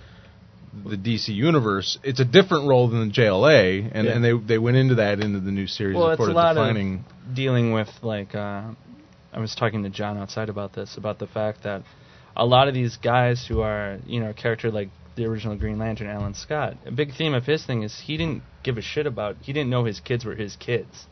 the 0.86 0.96
DC 0.98 1.30
universe. 1.30 1.98
It's 2.04 2.20
a 2.20 2.26
different 2.26 2.68
role 2.68 2.88
than 2.90 3.08
the 3.08 3.14
JLA, 3.14 3.90
and, 3.92 4.06
Yeah. 4.06 4.14
and 4.14 4.24
they 4.24 4.34
they 4.38 4.58
went 4.58 4.78
into 4.78 4.96
that 4.96 5.20
into 5.20 5.40
the 5.40 5.52
new 5.52 5.66
series. 5.68 5.96
Well, 5.96 6.12
it's 6.12 6.22
a 6.22 6.26
lot 6.26 6.54
defining. 6.54 7.04
of 7.28 7.36
dealing 7.36 7.74
with 7.74 7.90
like 8.04 8.36
uh, 8.36 8.64
I 9.34 9.40
was 9.40 9.56
talking 9.56 9.84
to 9.84 9.90
John 9.90 10.18
outside 10.18 10.50
about 10.50 10.74
this 10.74 10.98
about 10.98 11.18
the 11.20 11.28
fact 11.28 11.64
that 11.64 11.84
a 12.36 12.46
lot 12.46 12.68
of 12.68 12.74
these 12.74 12.98
guys 12.98 13.46
who 13.48 13.62
are 13.62 14.00
you 14.06 14.20
know 14.20 14.30
a 14.30 14.34
character 14.34 14.72
like 14.72 14.90
the 15.16 15.26
original 15.26 15.58
Green 15.58 15.78
Lantern, 15.78 16.08
Alan 16.08 16.34
Scott. 16.34 16.78
A 16.86 16.92
big 16.92 17.14
theme 17.14 17.34
of 17.34 17.46
his 17.46 17.66
thing 17.66 17.84
is 17.84 18.00
he 18.06 18.16
didn't 18.18 18.42
give 18.64 18.78
a 18.78 18.82
shit 18.82 19.06
about. 19.06 19.36
He 19.42 19.52
didn't 19.52 19.70
know 19.70 19.84
his 19.84 20.00
kids 20.00 20.24
were 20.24 20.36
his 20.36 20.56
kids. 20.56 21.08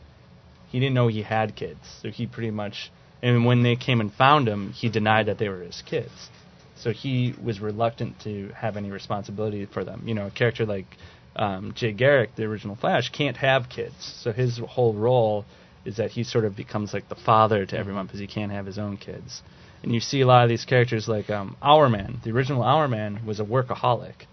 He 0.68 0.80
didn't 0.80 0.94
know 0.94 1.08
he 1.08 1.22
had 1.22 1.54
kids, 1.56 1.80
so 2.02 2.08
he 2.08 2.26
pretty 2.26 2.50
much. 2.50 2.90
And 3.22 3.44
when 3.44 3.62
they 3.62 3.76
came 3.76 4.00
and 4.00 4.12
found 4.12 4.48
him, 4.48 4.72
he 4.72 4.88
denied 4.88 5.26
that 5.26 5.38
they 5.38 5.48
were 5.48 5.60
his 5.60 5.82
kids. 5.84 6.30
So 6.76 6.92
he 6.92 7.34
was 7.42 7.60
reluctant 7.60 8.20
to 8.20 8.50
have 8.54 8.76
any 8.76 8.90
responsibility 8.90 9.66
for 9.66 9.84
them. 9.84 10.04
You 10.06 10.14
know, 10.14 10.26
a 10.26 10.30
character 10.30 10.64
like 10.64 10.86
um, 11.34 11.72
Jay 11.74 11.92
Garrick, 11.92 12.36
the 12.36 12.44
original 12.44 12.76
Flash, 12.76 13.10
can't 13.10 13.36
have 13.36 13.68
kids. 13.68 13.96
So 14.22 14.32
his 14.32 14.58
whole 14.58 14.94
role 14.94 15.44
is 15.84 15.96
that 15.96 16.12
he 16.12 16.22
sort 16.24 16.44
of 16.44 16.54
becomes 16.54 16.92
like 16.92 17.08
the 17.08 17.16
father 17.16 17.66
to 17.66 17.78
everyone 17.78 18.06
because 18.06 18.20
he 18.20 18.26
can't 18.26 18.52
have 18.52 18.66
his 18.66 18.78
own 18.78 18.96
kids. 18.96 19.42
And 19.82 19.92
you 19.94 20.00
see 20.00 20.20
a 20.20 20.26
lot 20.26 20.42
of 20.42 20.48
these 20.48 20.64
characters 20.64 21.08
like 21.08 21.30
um, 21.30 21.56
Hourman. 21.62 22.20
The 22.24 22.30
original 22.30 22.62
Hourman 22.62 23.24
was 23.24 23.38
a 23.40 23.44
workaholic. 23.44 24.26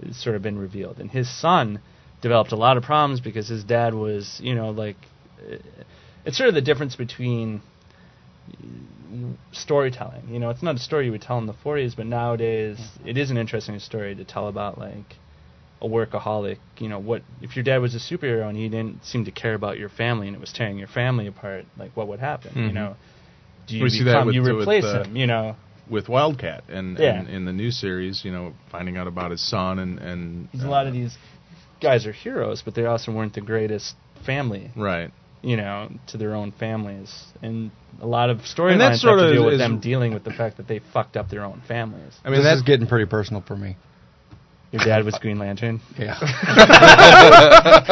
It's 0.00 0.22
sort 0.22 0.36
of 0.36 0.42
been 0.42 0.58
revealed. 0.58 0.98
And 0.98 1.10
his 1.10 1.28
son 1.30 1.80
developed 2.22 2.52
a 2.52 2.56
lot 2.56 2.76
of 2.76 2.82
problems 2.82 3.20
because 3.20 3.48
his 3.48 3.64
dad 3.64 3.94
was, 3.94 4.40
you 4.42 4.54
know, 4.54 4.70
like. 4.70 4.96
uh, 5.40 5.56
It's 6.26 6.36
sort 6.36 6.48
of 6.48 6.54
the 6.54 6.62
difference 6.62 6.96
between 6.96 7.60
storytelling. 9.52 10.28
You 10.28 10.38
know, 10.38 10.50
it's 10.50 10.62
not 10.62 10.74
a 10.76 10.78
story 10.78 11.06
you 11.06 11.12
would 11.12 11.22
tell 11.22 11.38
in 11.38 11.46
the 11.46 11.54
40s, 11.54 11.94
but 11.96 12.06
nowadays 12.06 12.78
it 13.04 13.16
is 13.16 13.30
an 13.30 13.36
interesting 13.36 13.78
story 13.78 14.14
to 14.14 14.24
tell 14.24 14.48
about 14.48 14.78
like 14.78 15.16
a 15.80 15.86
workaholic. 15.86 16.58
You 16.78 16.88
know, 16.88 16.98
what 16.98 17.22
if 17.40 17.56
your 17.56 17.62
dad 17.62 17.78
was 17.78 17.94
a 17.94 17.98
superhero 17.98 18.48
and 18.48 18.56
he 18.56 18.68
didn't 18.68 19.04
seem 19.04 19.24
to 19.26 19.30
care 19.30 19.54
about 19.54 19.78
your 19.78 19.88
family 19.88 20.26
and 20.26 20.36
it 20.36 20.40
was 20.40 20.52
tearing 20.52 20.78
your 20.78 20.88
family 20.88 21.26
apart? 21.26 21.66
Like, 21.78 21.96
what 21.96 22.08
would 22.08 22.20
happen? 22.20 22.52
You 22.56 22.70
Mhm. 22.70 22.74
know, 22.74 22.96
do 23.66 23.76
you 23.76 23.82
We 23.84 23.90
see 23.90 24.04
that 24.04 24.12
become 24.12 24.26
with- 24.26 24.34
you 24.36 24.42
with, 24.42 24.60
replace 24.62 24.84
uh, 24.84 25.04
him? 25.04 25.16
You 25.16 25.26
know, 25.26 25.56
with 25.90 26.08
Wildcat 26.08 26.64
and, 26.68 26.98
Yeah. 26.98 27.18
and 27.20 27.28
in 27.28 27.44
the 27.44 27.52
new 27.52 27.70
series, 27.70 28.24
you 28.24 28.32
know, 28.32 28.54
finding 28.70 28.96
out 28.96 29.06
about 29.06 29.30
his 29.30 29.46
son 29.46 29.78
and 29.78 29.98
and 29.98 30.50
'Cause 30.52 30.62
a 30.62 30.66
uh, 30.66 30.70
lot 30.70 30.86
of 30.86 30.92
these 30.92 31.16
guys 31.80 32.06
are 32.06 32.12
heroes, 32.12 32.62
but 32.62 32.74
they 32.74 32.86
also 32.86 33.12
weren't 33.12 33.34
the 33.34 33.40
greatest 33.42 33.94
family. 34.24 34.70
right. 34.76 35.10
You 35.42 35.58
know, 35.58 35.90
to 36.06 36.16
their 36.16 36.34
own 36.34 36.52
families, 36.52 37.12
and 37.42 37.70
a 38.00 38.06
lot 38.06 38.30
of 38.30 38.38
And 38.38 38.46
that 38.46 38.56
storylines 38.56 38.80
have 38.92 38.98
sort 38.98 39.18
to 39.18 39.26
of 39.26 39.32
deal 39.34 39.44
with 39.44 39.58
them 39.58 39.78
dealing 39.78 40.14
with 40.14 40.24
the 40.24 40.32
fact 40.32 40.56
that 40.56 40.66
they 40.66 40.78
fucked 40.94 41.18
up 41.18 41.28
their 41.28 41.44
own 41.44 41.60
families. 41.68 42.14
I 42.24 42.30
mean, 42.30 42.38
this 42.38 42.46
that's 42.46 42.56
is 42.60 42.62
getting 42.62 42.86
pretty 42.86 43.04
personal 43.04 43.42
for 43.42 43.54
me. 43.54 43.76
Your 44.72 44.82
dad 44.82 45.04
was 45.04 45.18
Green 45.18 45.38
Lantern. 45.38 45.82
Yeah. 45.98 46.18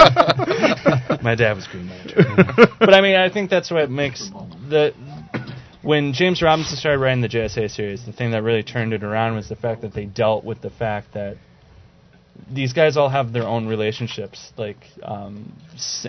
My 1.22 1.34
dad 1.36 1.54
was 1.56 1.66
Green 1.68 1.88
Lantern. 1.88 2.36
but 2.80 2.94
I 2.94 3.00
mean, 3.00 3.16
I 3.16 3.28
think 3.30 3.50
that's 3.50 3.70
what 3.70 3.90
makes 3.90 4.30
the 4.68 4.92
when 5.82 6.12
James 6.12 6.40
Robinson 6.40 6.76
started 6.76 6.98
writing 6.98 7.22
the 7.22 7.28
JSA 7.28 7.70
series, 7.70 8.06
the 8.06 8.12
thing 8.12 8.30
that 8.30 8.42
really 8.42 8.62
turned 8.62 8.92
it 8.92 9.02
around 9.02 9.34
was 9.34 9.48
the 9.48 9.56
fact 9.56 9.82
that 9.82 9.94
they 9.94 10.04
dealt 10.04 10.44
with 10.44 10.60
the 10.60 10.70
fact 10.70 11.14
that 11.14 11.36
these 12.50 12.72
guys 12.72 12.96
all 12.96 13.08
have 13.08 13.32
their 13.32 13.44
own 13.44 13.66
relationships. 13.66 14.52
Like 14.56 14.78
um, 15.02 15.52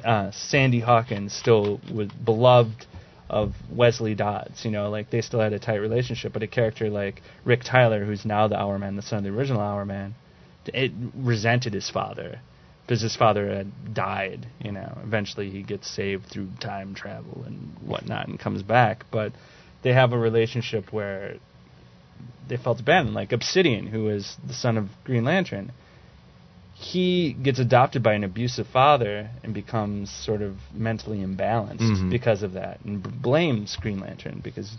uh, 0.03 0.31
Sandy 0.31 0.79
Hawkins 0.79 1.33
still 1.33 1.81
was 1.93 2.09
beloved 2.09 2.85
of 3.29 3.53
Wesley 3.71 4.13
Dodds. 4.13 4.63
You 4.63 4.71
know, 4.71 4.89
like 4.89 5.09
they 5.09 5.21
still 5.21 5.39
had 5.39 5.53
a 5.53 5.59
tight 5.59 5.77
relationship. 5.77 6.33
But 6.33 6.43
a 6.43 6.47
character 6.47 6.89
like 6.89 7.21
Rick 7.43 7.61
Tyler, 7.63 8.05
who's 8.05 8.25
now 8.25 8.47
the 8.47 8.55
Hourman, 8.55 8.95
the 8.95 9.01
son 9.01 9.19
of 9.19 9.23
the 9.23 9.31
original 9.31 9.61
Hourman, 9.61 10.13
it 10.67 10.91
resented 11.15 11.73
his 11.73 11.89
father 11.89 12.39
because 12.85 13.01
his 13.01 13.15
father 13.15 13.47
had 13.53 13.93
died. 13.93 14.45
You 14.63 14.71
know, 14.71 14.99
eventually 15.03 15.49
he 15.49 15.63
gets 15.63 15.89
saved 15.89 16.27
through 16.27 16.49
time 16.59 16.93
travel 16.93 17.43
and 17.45 17.75
whatnot 17.85 18.27
and 18.27 18.39
comes 18.39 18.61
back. 18.61 19.05
But 19.11 19.33
they 19.83 19.93
have 19.93 20.13
a 20.13 20.17
relationship 20.17 20.91
where 20.91 21.35
they 22.47 22.57
felt 22.57 22.79
abandoned. 22.79 23.15
Like 23.15 23.31
Obsidian, 23.31 23.87
who 23.87 24.09
is 24.09 24.35
the 24.45 24.53
son 24.53 24.77
of 24.77 24.89
Green 25.03 25.23
Lantern, 25.23 25.71
he 26.73 27.33
gets 27.33 27.59
adopted 27.59 28.03
by 28.03 28.13
an 28.13 28.23
abusive 28.23 28.67
father 28.67 29.29
and 29.43 29.53
becomes 29.53 30.09
sort 30.11 30.41
of 30.41 30.55
mentally 30.73 31.19
imbalanced 31.19 31.79
Mhm. 31.81 32.09
because 32.09 32.43
of 32.43 32.53
that, 32.53 32.79
and 32.83 33.01
b- 33.03 33.09
blames 33.21 33.77
Green 33.79 33.99
Lantern 33.99 34.41
because 34.43 34.75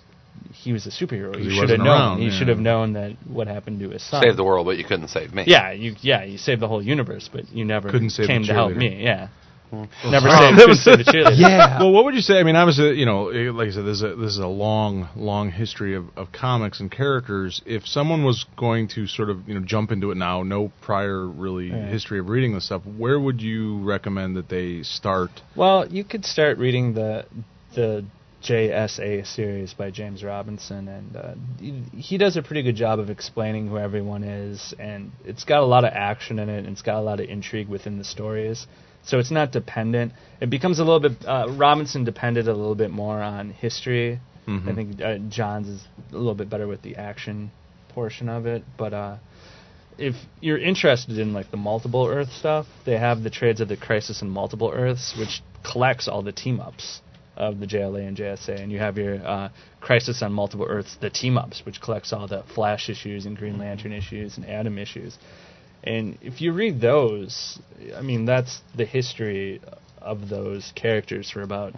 he 0.52 0.72
was 0.72 0.86
a 0.86 0.90
superhero. 0.90 1.36
he 1.36 1.44
You 1.44 1.50
should 1.52 1.70
have 1.70 1.78
known. 1.78 1.86
around, 1.88 2.18
He 2.18 2.26
yeah. 2.26 2.30
should 2.38 2.48
have 2.48 2.58
known 2.58 2.92
that 2.94 3.12
what 3.26 3.46
happened 3.46 3.80
to 3.80 3.90
his 3.90 4.02
son. 4.02 4.22
Save 4.22 4.36
the 4.36 4.44
world, 4.44 4.66
but 4.66 4.76
you 4.76 4.84
couldn't 4.84 5.08
save 5.08 5.32
me. 5.32 5.44
Yeah, 5.46 5.70
you 5.70 5.94
yeah 6.02 6.24
you 6.24 6.36
saved 6.36 6.60
the 6.60 6.68
whole 6.68 6.82
universe, 6.82 7.28
but 7.32 7.50
you 7.52 7.64
never 7.64 7.88
Couldn't 7.90 8.10
save 8.10 8.26
came 8.26 8.42
to 8.44 8.52
help 8.52 8.74
me. 8.74 9.02
Yeah. 9.02 9.28
Never 9.72 10.28
saved, 10.28 10.30
that 10.32 10.54
couldn't 10.56 10.68
was- 10.68 10.84
the 10.84 11.04
cheerleader. 11.12 11.38
Yeah. 11.38 11.78
Well, 11.80 11.92
what 11.92 12.04
would 12.04 12.14
you 12.14 12.20
say? 12.20 12.38
I 12.38 12.42
mean, 12.42 12.56
obviously, 12.56 12.98
you 12.98 13.06
know, 13.06 13.28
eh, 13.30 13.50
like 13.50 13.68
I 13.68 13.70
said, 13.72 13.84
this 13.84 13.96
is 13.98 14.02
a, 14.02 14.14
this 14.16 14.30
is 14.32 14.38
a 14.38 14.46
long, 14.46 15.08
long 15.16 15.50
history 15.50 15.94
of, 15.94 16.06
of 16.16 16.32
comics 16.32 16.80
and 16.80 16.90
characters. 16.90 17.60
If 17.66 17.86
someone 17.86 18.24
was 18.24 18.44
going 18.56 18.88
to 18.88 19.06
sort 19.06 19.30
of, 19.30 19.48
you 19.48 19.54
know, 19.54 19.64
jump 19.64 19.90
into 19.90 20.10
it 20.10 20.16
now, 20.16 20.42
no 20.42 20.72
prior 20.80 21.26
really 21.26 21.68
Yeah. 21.68 21.86
history 21.88 22.18
of 22.18 22.28
reading 22.28 22.54
this 22.54 22.66
stuff, 22.66 22.82
where 22.98 23.18
would 23.18 23.40
you 23.40 23.82
recommend 23.82 24.36
that 24.36 24.48
they 24.48 24.82
start? 24.82 25.30
Well, 25.56 25.86
you 25.88 26.04
could 26.04 26.24
start 26.24 26.58
reading 26.58 26.94
the 26.94 27.26
the 27.74 28.04
JSA 28.42 29.26
series 29.26 29.72
by 29.74 29.90
James 29.90 30.22
Robinson, 30.22 30.86
and 30.86 31.16
uh, 31.16 31.34
he, 31.58 31.82
he 31.96 32.18
does 32.18 32.36
a 32.36 32.42
pretty 32.42 32.62
good 32.62 32.76
job 32.76 32.98
of 32.98 33.08
explaining 33.08 33.68
who 33.68 33.78
everyone 33.78 34.22
is, 34.22 34.74
and 34.78 35.12
it's 35.24 35.44
got 35.44 35.60
a 35.62 35.64
lot 35.66 35.84
of 35.84 35.92
action 35.94 36.38
in 36.38 36.50
it, 36.50 36.58
and 36.58 36.68
it's 36.68 36.82
got 36.82 36.96
a 36.98 37.00
lot 37.00 37.20
of 37.20 37.28
intrigue 37.28 37.68
within 37.68 37.96
the 37.98 38.04
stories. 38.04 38.66
So 39.04 39.18
it's 39.18 39.30
not 39.30 39.52
dependent. 39.52 40.12
It 40.40 40.50
becomes 40.50 40.78
a 40.78 40.84
little 40.84 41.00
bit. 41.00 41.26
Uh, 41.26 41.46
Robinson 41.50 42.04
depended 42.04 42.48
a 42.48 42.54
little 42.54 42.74
bit 42.74 42.90
more 42.90 43.20
on 43.22 43.50
history. 43.50 44.20
Mhm. 44.46 44.68
I 44.68 44.74
think 44.74 45.00
uh, 45.00 45.18
Johns 45.28 45.68
is 45.68 45.84
a 46.12 46.16
little 46.16 46.34
bit 46.34 46.50
better 46.50 46.66
with 46.66 46.82
the 46.82 46.96
action 46.96 47.50
portion 47.90 48.28
of 48.28 48.46
it, 48.46 48.64
but. 48.76 48.92
Uh, 48.92 49.16
if 49.96 50.16
you're 50.40 50.58
interested 50.58 51.18
in 51.18 51.32
like 51.32 51.52
the 51.52 51.56
multiple 51.56 52.06
Earth 52.06 52.32
stuff, 52.32 52.66
they 52.84 52.98
have 52.98 53.22
the 53.22 53.30
trades 53.30 53.60
of 53.60 53.68
the 53.68 53.76
Crisis 53.76 54.22
and 54.22 54.30
Multiple 54.30 54.72
Earths, 54.74 55.14
which 55.16 55.40
collects 55.62 56.08
all 56.08 56.22
the 56.22 56.32
team 56.32 56.58
ups 56.58 57.00
of 57.36 57.60
the 57.60 57.66
JLA 57.66 58.06
and 58.06 58.16
JSA, 58.16 58.60
and 58.60 58.70
you 58.70 58.78
have 58.78 58.96
your 58.96 59.24
uh, 59.26 59.48
Crisis 59.80 60.22
on 60.22 60.32
Multiple 60.32 60.66
Earths, 60.68 60.96
the 61.00 61.10
team 61.10 61.36
ups, 61.36 61.64
which 61.66 61.80
collects 61.80 62.12
all 62.12 62.26
the 62.26 62.42
Flash 62.54 62.88
issues 62.88 63.26
and 63.26 63.36
Green 63.36 63.58
Lantern 63.58 63.92
issues 63.92 64.36
and 64.36 64.46
Atom 64.46 64.78
issues. 64.78 65.18
And 65.86 66.18
if 66.22 66.40
you 66.40 66.52
read 66.52 66.80
those, 66.80 67.58
I 67.96 68.00
mean 68.02 68.24
that's 68.24 68.60
the 68.76 68.84
history 68.86 69.60
of 70.00 70.28
those 70.28 70.72
characters 70.74 71.30
for 71.30 71.42
about 71.42 71.74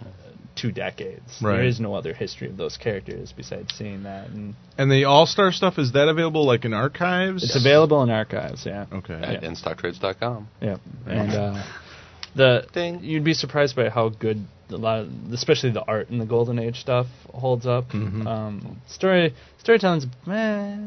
two 0.55 0.71
decades. 0.71 1.39
Right. 1.41 1.57
There 1.57 1.65
is 1.65 1.79
no 1.79 1.93
other 1.93 2.13
history 2.13 2.49
of 2.49 2.57
those 2.57 2.77
characters 2.77 3.33
besides 3.35 3.73
seeing 3.75 4.03
that, 4.03 4.29
and 4.29 4.55
And 4.77 4.91
the 4.91 5.05
All 5.05 5.25
Star 5.27 5.51
stuff 5.51 5.77
is 5.77 5.91
that 5.91 6.07
available 6.07 6.45
like 6.45 6.65
in 6.65 6.73
archives? 6.73 7.43
it's 7.43 7.55
available 7.55 8.01
in 8.03 8.09
archives. 8.09 8.65
Yeah. 8.65 8.85
Okay. 8.91 9.13
At 9.13 9.43
InStockTrades.com. 9.43 10.47
Yeah, 10.61 10.77
and 11.05 11.31
uh, 11.33 11.63
the 12.35 12.65
Ding. 12.73 13.03
you'd 13.03 13.23
be 13.23 13.33
surprised 13.33 13.75
by 13.75 13.89
how 13.89 14.09
good 14.09 14.45
a 14.69 14.75
lot, 14.77 14.99
of, 15.01 15.09
especially 15.31 15.71
the 15.71 15.83
art 15.83 16.09
in 16.09 16.17
the 16.17 16.25
Golden 16.25 16.59
Age 16.59 16.77
stuff 16.79 17.07
holds 17.33 17.65
up. 17.65 17.89
Mhm. 17.91 18.25
Um, 18.25 18.81
story 18.87 19.33
storytelling's 19.59 20.05
eh, 20.29 20.77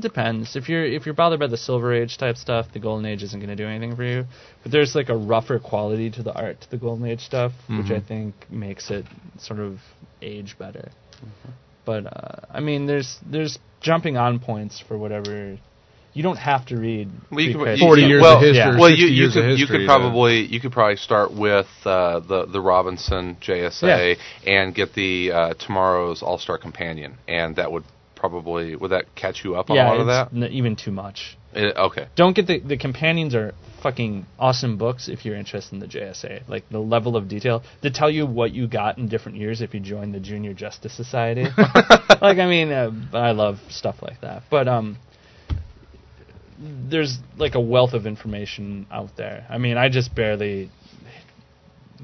depends. 0.00 0.56
If 0.56 0.68
you're 0.68 0.84
if 0.84 1.06
you're 1.06 1.14
bothered 1.14 1.40
by 1.40 1.46
the 1.46 1.56
Silver 1.56 1.92
Age 1.94 2.18
type 2.18 2.36
stuff, 2.36 2.66
the 2.72 2.78
Golden 2.78 3.06
Age 3.06 3.22
isn't 3.22 3.38
going 3.38 3.48
to 3.50 3.56
do 3.56 3.66
anything 3.68 3.96
for 3.96 4.04
you. 4.04 4.24
But 4.62 4.72
there's 4.72 4.94
like 4.94 5.08
a 5.08 5.16
rougher 5.16 5.58
quality 5.58 6.10
to 6.10 6.22
the 6.22 6.32
art 6.34 6.60
to 6.62 6.70
the 6.70 6.76
Golden 6.76 7.06
Age 7.06 7.20
stuff, 7.20 7.52
which 7.68 7.90
I 7.90 8.00
Mhm. 8.00 8.06
think 8.06 8.34
makes 8.50 8.90
it 8.90 9.06
sort 9.38 9.60
of 9.60 9.78
age 10.22 10.56
better. 10.58 10.90
Mm-hmm. 11.16 11.50
But 11.84 12.06
uh, 12.06 12.40
I 12.52 12.60
mean, 12.60 12.86
there's 12.86 13.18
there's 13.24 13.58
jumping 13.80 14.16
on 14.16 14.38
points 14.40 14.80
for 14.86 14.98
whatever. 14.98 15.58
You 16.12 16.22
don't 16.22 16.38
have 16.38 16.64
to 16.66 16.76
read. 16.78 17.10
Well, 17.30 17.40
you 17.44 17.54
could, 17.58 17.78
40 17.78 18.00
you- 18.02 18.08
years 18.08 18.22
well, 18.22 18.36
of 18.38 18.40
history, 18.42 18.56
yeah. 18.56 18.78
Well, 18.80 18.90
you, 18.90 19.06
you 19.06 19.28
could 19.30 19.50
of 19.50 19.58
you 19.58 19.66
could 19.66 19.78
to- 19.80 19.86
probably 19.86 20.46
you 20.46 20.60
could 20.60 20.72
probably 20.72 20.96
start 20.96 21.30
with 21.32 21.68
uh, 21.84 22.20
the 22.20 22.46
the 22.46 22.60
Robinson 22.60 23.36
JSA 23.40 24.16
and 24.46 24.74
get 24.74 24.94
the 24.94 25.30
uh, 25.32 25.54
TwoMorrows 25.54 26.22
All 26.22 26.38
Star 26.38 26.56
Companion, 26.58 27.18
and 27.28 27.56
that 27.56 27.70
would 27.70 27.84
probably 28.28 28.76
would 28.76 28.90
that 28.90 29.14
catch 29.14 29.44
you 29.44 29.56
up 29.56 29.70
on 29.70 29.76
yeah, 29.76 29.88
a 29.88 29.90
lot 29.90 30.00
of 30.00 30.06
that? 30.06 30.32
n- 30.32 30.52
even 30.52 30.76
too 30.76 30.90
much. 30.90 31.36
It- 31.52 31.76
okay, 31.76 32.08
Don't 32.16 32.34
get 32.34 32.46
the 32.46 32.58
the 32.60 32.76
companions 32.76 33.34
are 33.34 33.54
fucking 33.82 34.26
awesome 34.38 34.78
books 34.78 35.08
if 35.08 35.24
you're 35.24 35.36
interested 35.36 35.74
in 35.74 35.80
the 35.80 35.86
JSA. 35.86 36.48
Like 36.48 36.68
the 36.70 36.78
level 36.80 37.16
of 37.16 37.28
detail 37.28 37.62
to 37.82 37.90
tell 37.90 38.10
you 38.10 38.26
what 38.26 38.52
you 38.52 38.66
got 38.66 38.98
in 38.98 39.08
different 39.08 39.38
years 39.38 39.60
if 39.60 39.74
you 39.74 39.80
joined 39.80 40.14
the 40.14 40.20
Junior 40.20 40.54
Justice 40.54 40.94
Society. 40.94 41.44
like 42.20 42.38
I 42.38 42.46
mean, 42.46 42.72
uh, 42.72 42.90
I 43.12 43.30
love 43.32 43.58
stuff 43.70 43.96
like 44.02 44.20
that. 44.22 44.42
But 44.50 44.68
um, 44.68 44.98
there's 46.58 47.18
like 47.36 47.54
a 47.54 47.60
wealth 47.60 47.92
of 47.94 48.06
information 48.06 48.86
out 48.90 49.16
there. 49.16 49.46
I 49.48 49.58
mean, 49.58 49.76
I 49.76 49.88
just 49.88 50.14
barely 50.14 50.70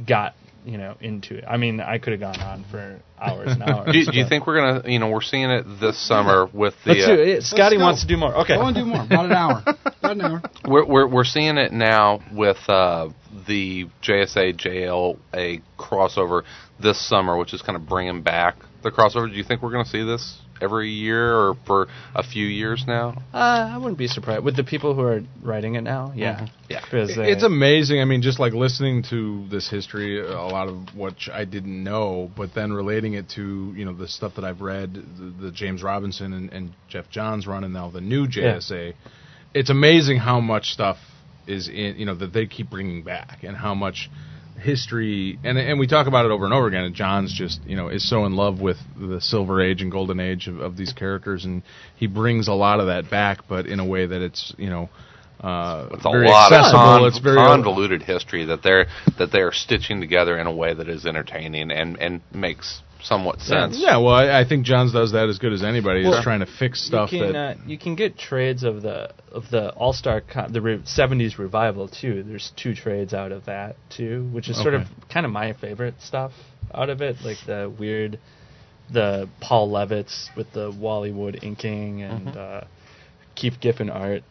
got 0.07 0.35
you 0.65 0.79
know 0.79 0.97
into 1.01 1.37
it. 1.39 1.45
I 1.49 1.57
mean, 1.57 1.81
I 1.81 1.99
could 1.99 2.13
have 2.13 2.21
gone 2.21 2.41
on 2.41 2.65
for 2.71 3.01
hours 3.21 3.53
and 3.53 3.63
hours. 3.69 3.93
do, 3.93 3.99
you- 3.99 4.07
do 4.07 4.19
you 4.19 4.27
think 4.29 4.47
we're 4.47 4.57
gonna 4.57 4.91
you 4.91 4.99
know 4.99 5.09
we're 5.11 5.21
seeing 5.23 5.51
it 5.51 5.65
this 5.81 5.99
summer 6.07 6.47
with 6.53 6.75
the 6.85 6.93
Let's 6.95 7.07
do 7.07 7.13
uh, 7.13 7.17
it. 7.17 7.41
Skottie 7.43 7.79
go. 7.79 7.85
wants 7.85 8.03
to 8.03 8.09
do 8.09 8.17
more. 8.17 8.35
Okay. 8.43 8.55
I 8.55 8.59
want 8.59 8.77
to 8.77 8.83
do 8.83 8.87
more. 8.87 9.03
About 9.05 9.27
an 9.27 9.33
hour. 9.33 9.63
About 9.99 10.13
an 10.13 10.21
hour. 10.23 10.43
We're, 10.67 10.85
we're 10.87 11.07
we're 11.09 11.25
seeing 11.25 11.57
it 11.59 11.73
now 11.73 12.21
with 12.33 12.59
uh, 12.69 13.09
the 13.47 13.87
JSA 14.03 14.57
JLA 14.57 15.63
crossover 15.79 16.43
this 16.81 17.01
summer, 17.09 17.37
which 17.37 17.55
is 17.55 17.63
kind 17.63 17.77
of 17.77 17.87
bringing 17.89 18.23
back 18.23 18.57
the 18.83 18.91
crossover. 18.91 19.29
Do 19.31 19.37
you 19.37 19.45
think 19.45 19.63
we're 19.63 19.71
going 19.73 19.85
to 19.85 19.91
see 19.91 20.05
this 20.05 20.39
every 20.63 20.91
year 20.91 21.35
or 21.37 21.55
for 21.67 21.89
a 22.15 22.23
few 22.23 22.47
years 22.47 22.85
now? 22.87 23.21
Uh, 23.35 23.71
I 23.75 23.77
wouldn't 23.79 23.99
be 23.99 24.07
surprised 24.07 24.45
with 24.45 24.57
the 24.57 24.65
people 24.65 24.95
who 24.95 25.03
are 25.03 25.21
writing 25.43 25.75
it 25.75 25.83
now. 25.83 26.13
Yeah, 26.15 26.41
Mhm. 26.41 26.51
Yeah. 26.71 26.81
because 26.85 27.17
they- 27.17 27.31
It's 27.33 27.43
amazing. 27.43 28.01
I 28.01 28.05
mean, 28.05 28.23
just 28.23 28.39
like 28.39 28.53
listening 28.53 29.03
to 29.11 29.47
this 29.51 29.69
history, 29.69 30.21
a 30.21 30.41
lot 30.41 30.69
of 30.69 30.95
which 30.97 31.29
I 31.33 31.45
didn't 31.45 31.83
know, 31.83 32.31
but 32.37 32.55
then 32.55 32.73
relating 32.73 33.15
it 33.15 33.29
to 33.31 33.75
you 33.77 33.85
know 33.85 33.93
the 33.93 34.09
stuff 34.09 34.37
that 34.37 34.45
I've 34.45 34.61
read, 34.63 34.95
the, 34.95 35.47
the 35.47 35.51
James 35.51 35.83
Robinson 35.83 36.33
and, 36.33 36.53
and 36.53 36.73
Geoff 36.89 37.11
Johns 37.11 37.47
run, 37.47 37.65
and 37.65 37.75
now 37.75 37.91
the 37.91 38.01
new 38.01 38.27
JSA. 38.27 38.95
It's 39.55 39.69
amazing 39.71 40.19
how 40.19 40.41
much 40.41 40.73
stuff 40.73 40.97
is 41.47 41.69
in 41.69 41.97
you 41.99 42.07
know 42.07 42.15
that 42.15 42.33
they 42.33 42.47
keep 42.47 42.71
bringing 42.71 43.03
back, 43.03 43.43
and 43.43 43.57
how 43.57 43.75
much 43.75 44.09
history 44.63 45.39
and 45.45 45.59
and 45.59 45.79
we 45.79 45.87
talk 45.87 46.07
about 46.07 46.25
it 46.25 46.31
over 46.31 46.45
and 46.45 46.55
over 46.55 46.67
again. 46.67 46.85
And 46.85 46.95
Johns 46.95 47.33
just 47.33 47.61
you 47.67 47.77
know 47.77 47.89
is 47.89 48.09
so 48.09 48.25
in 48.25 48.35
love 48.35 48.61
with 48.61 48.79
the 48.97 49.21
Silver 49.21 49.61
Age 49.61 49.83
and 49.83 49.91
Golden 49.91 50.21
Age 50.21 50.49
of, 50.49 50.61
of 50.61 50.77
these 50.77 50.93
characters, 50.93 51.45
and 51.45 51.63
he 51.97 52.07
brings 52.07 52.49
a 52.49 52.53
lot 52.55 52.81
of 52.81 52.87
that 52.87 53.11
back, 53.11 53.49
but 53.49 53.67
in 53.67 53.81
a 53.81 53.85
way 53.85 54.07
that 54.07 54.23
it's 54.23 54.55
you 54.59 54.71
know. 54.71 54.89
Uh, 55.43 55.89
It's 55.93 56.05
a 56.07 56.11
very 56.11 56.29
lot 56.29 56.53
of 56.53 56.73
con- 56.73 57.05
it's 57.05 57.19
very 57.19 57.37
convoluted 57.37 58.03
history 58.03 58.45
that 58.47 58.63
they're 58.63 58.87
that 59.19 59.33
they're 59.33 59.53
stitching 59.53 60.01
together 60.01 60.39
in 60.39 60.47
a 60.47 60.53
way 60.55 60.73
that 60.73 60.89
is 60.89 61.05
entertaining 61.07 61.71
and 61.71 61.97
and 61.99 62.21
makes 62.33 62.81
somewhat 63.03 63.41
sense. 63.41 63.77
Yeah, 63.81 63.97
well, 63.97 64.15
I, 64.15 64.43
I 64.43 64.45
think 64.49 64.65
Johns 64.65 64.93
does 64.93 65.11
that 65.11 65.29
as 65.29 65.39
good 65.39 65.53
as 65.53 65.65
anybody. 65.65 66.05
Well, 66.05 66.19
is 66.19 66.23
trying 66.25 66.39
to 66.41 66.47
fix 66.47 66.87
stuff 66.87 67.13
you 67.13 67.23
can 67.25 67.33
that 67.33 67.57
uh, 67.57 67.61
you 67.67 67.77
can 67.77 67.97
get 67.97 68.17
trades 68.17 68.63
of 68.63 68.83
the 68.83 69.11
of 69.33 69.51
the 69.51 69.71
All 69.75 69.93
Star 69.93 70.21
con- 70.21 70.53
the 70.53 70.61
re- 70.61 70.79
'70s 70.79 71.37
revival 71.39 71.89
too. 71.89 72.23
There's 72.23 72.53
two 72.57 72.75
trades 72.77 73.13
out 73.13 73.33
of 73.33 73.47
that 73.47 73.75
too, 73.91 74.29
which 74.33 74.49
is 74.49 74.63
sort 74.63 74.75
of 74.75 74.83
kind 75.13 75.27
of 75.27 75.33
my 75.33 75.53
favorite 75.55 75.95
stuff 76.01 76.31
out 76.73 76.89
of 76.91 77.03
it, 77.03 77.17
like 77.25 77.39
the 77.47 77.73
weird 77.77 78.21
the 78.93 79.29
Paul 79.41 79.71
Levitz 79.71 80.29
with 80.37 80.53
the 80.53 80.71
Wally 80.71 81.11
Wood 81.11 81.41
inking 81.43 82.03
and 82.03 82.29
Mm-hmm. 82.29 82.39
uh, 82.39 82.61
Keith 83.35 83.59
Giffen 83.61 83.89
art, 83.91 84.23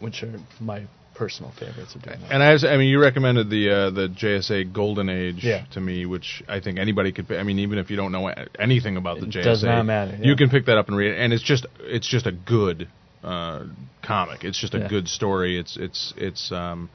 which 0.00 0.22
are 0.22 0.38
my 0.60 0.86
personal 1.14 1.50
favorites 1.58 1.94
of 1.94 2.02
doing 2.02 2.20
that. 2.20 2.30
And 2.30 2.42
I, 2.42 2.52
was, 2.52 2.62
I 2.64 2.76
mean, 2.76 2.88
you 2.88 3.00
recommended 3.00 3.48
the 3.48 3.70
uh, 3.70 3.90
the 3.90 4.08
JSA 4.08 4.72
Golden 4.72 5.08
Age 5.08 5.42
Yeah. 5.42 5.64
to 5.72 5.80
me, 5.80 6.04
which 6.04 6.42
I 6.48 6.60
think 6.60 6.78
anybody 6.78 7.12
could. 7.12 7.30
I 7.32 7.42
mean, 7.42 7.58
even 7.60 7.78
if 7.78 7.90
you 7.90 7.96
don't 7.96 8.12
know 8.12 8.30
anything 8.58 8.96
about 8.98 9.20
the 9.20 9.26
It 9.26 9.30
JSA, 9.32 9.44
does 9.44 9.62
not 9.64 9.84
matter, 9.86 10.16
yeah. 10.20 10.26
You 10.26 10.36
can 10.36 10.50
pick 10.50 10.66
that 10.66 10.76
up 10.76 10.88
and 10.88 10.96
read 10.96 11.12
it, 11.12 11.18
and 11.18 11.32
it's 11.32 11.42
just 11.42 11.66
it's 11.80 12.06
just 12.06 12.26
a 12.26 12.32
good 12.32 12.88
uh, 13.24 13.64
comic. 14.02 14.44
It's 14.44 14.60
just 14.60 14.74
a 14.74 14.78
Yeah. 14.80 14.88
good 14.88 15.08
story. 15.08 15.58
It's 15.58 15.76
it's 15.78 16.12
it's 16.18 16.52
um, 16.52 16.90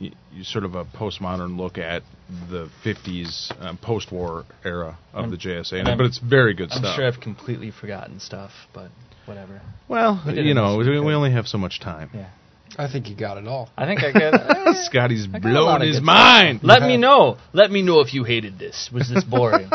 y- 0.00 0.12
sort 0.42 0.64
of 0.64 0.74
a 0.74 0.84
postmodern 0.86 1.58
look 1.58 1.76
at 1.76 2.02
the 2.50 2.70
'50s 2.82 3.52
um, 3.62 3.76
post-war 3.76 4.46
era 4.64 4.96
of 5.12 5.20
I'm- 5.24 5.30
the 5.30 5.36
JSA, 5.36 5.84
I'm- 5.86 5.98
but 5.98 6.06
it's 6.06 6.16
very 6.18 6.54
good 6.54 6.70
stuff. 6.70 6.82
I'm 6.86 6.96
sure 6.96 7.06
I've 7.06 7.20
completely 7.20 7.70
forgotten 7.70 8.20
stuff, 8.20 8.52
but 8.72 8.90
whatever. 9.26 9.60
well, 9.88 10.22
We 10.26 10.34
did 10.34 10.44
you 10.44 10.50
it 10.52 10.54
know, 10.54 10.78
this 10.78 10.86
we, 10.86 10.90
weekend. 10.92 11.06
we 11.06 11.14
only 11.14 11.32
have 11.32 11.46
so 11.46 11.58
much 11.58 11.80
time. 11.80 12.10
Yeah, 12.14 12.30
I 12.78 12.90
think 12.90 13.08
you 13.08 13.16
got 13.16 13.38
it 13.38 13.46
all. 13.46 13.70
I 13.76 13.86
think 13.86 14.02
I 14.02 14.12
got. 14.12 14.34
eh, 14.34 14.72
Skottie's 14.92 15.28
I 15.32 15.38
got 15.38 15.50
a 15.50 15.52
lot 15.52 15.62
blowing 15.64 15.82
of 15.82 15.88
his 15.88 15.96
good 15.98 16.04
mind. 16.06 16.60
Let 16.62 16.82
me 16.82 16.96
know. 16.96 17.38
Let 17.52 17.70
me 17.70 17.82
know 17.82 18.00
if 18.00 18.12
you 18.14 18.24
hated 18.24 18.58
this. 18.58 18.90
Was 18.92 19.08
this 19.08 19.24
boring? 19.24 19.70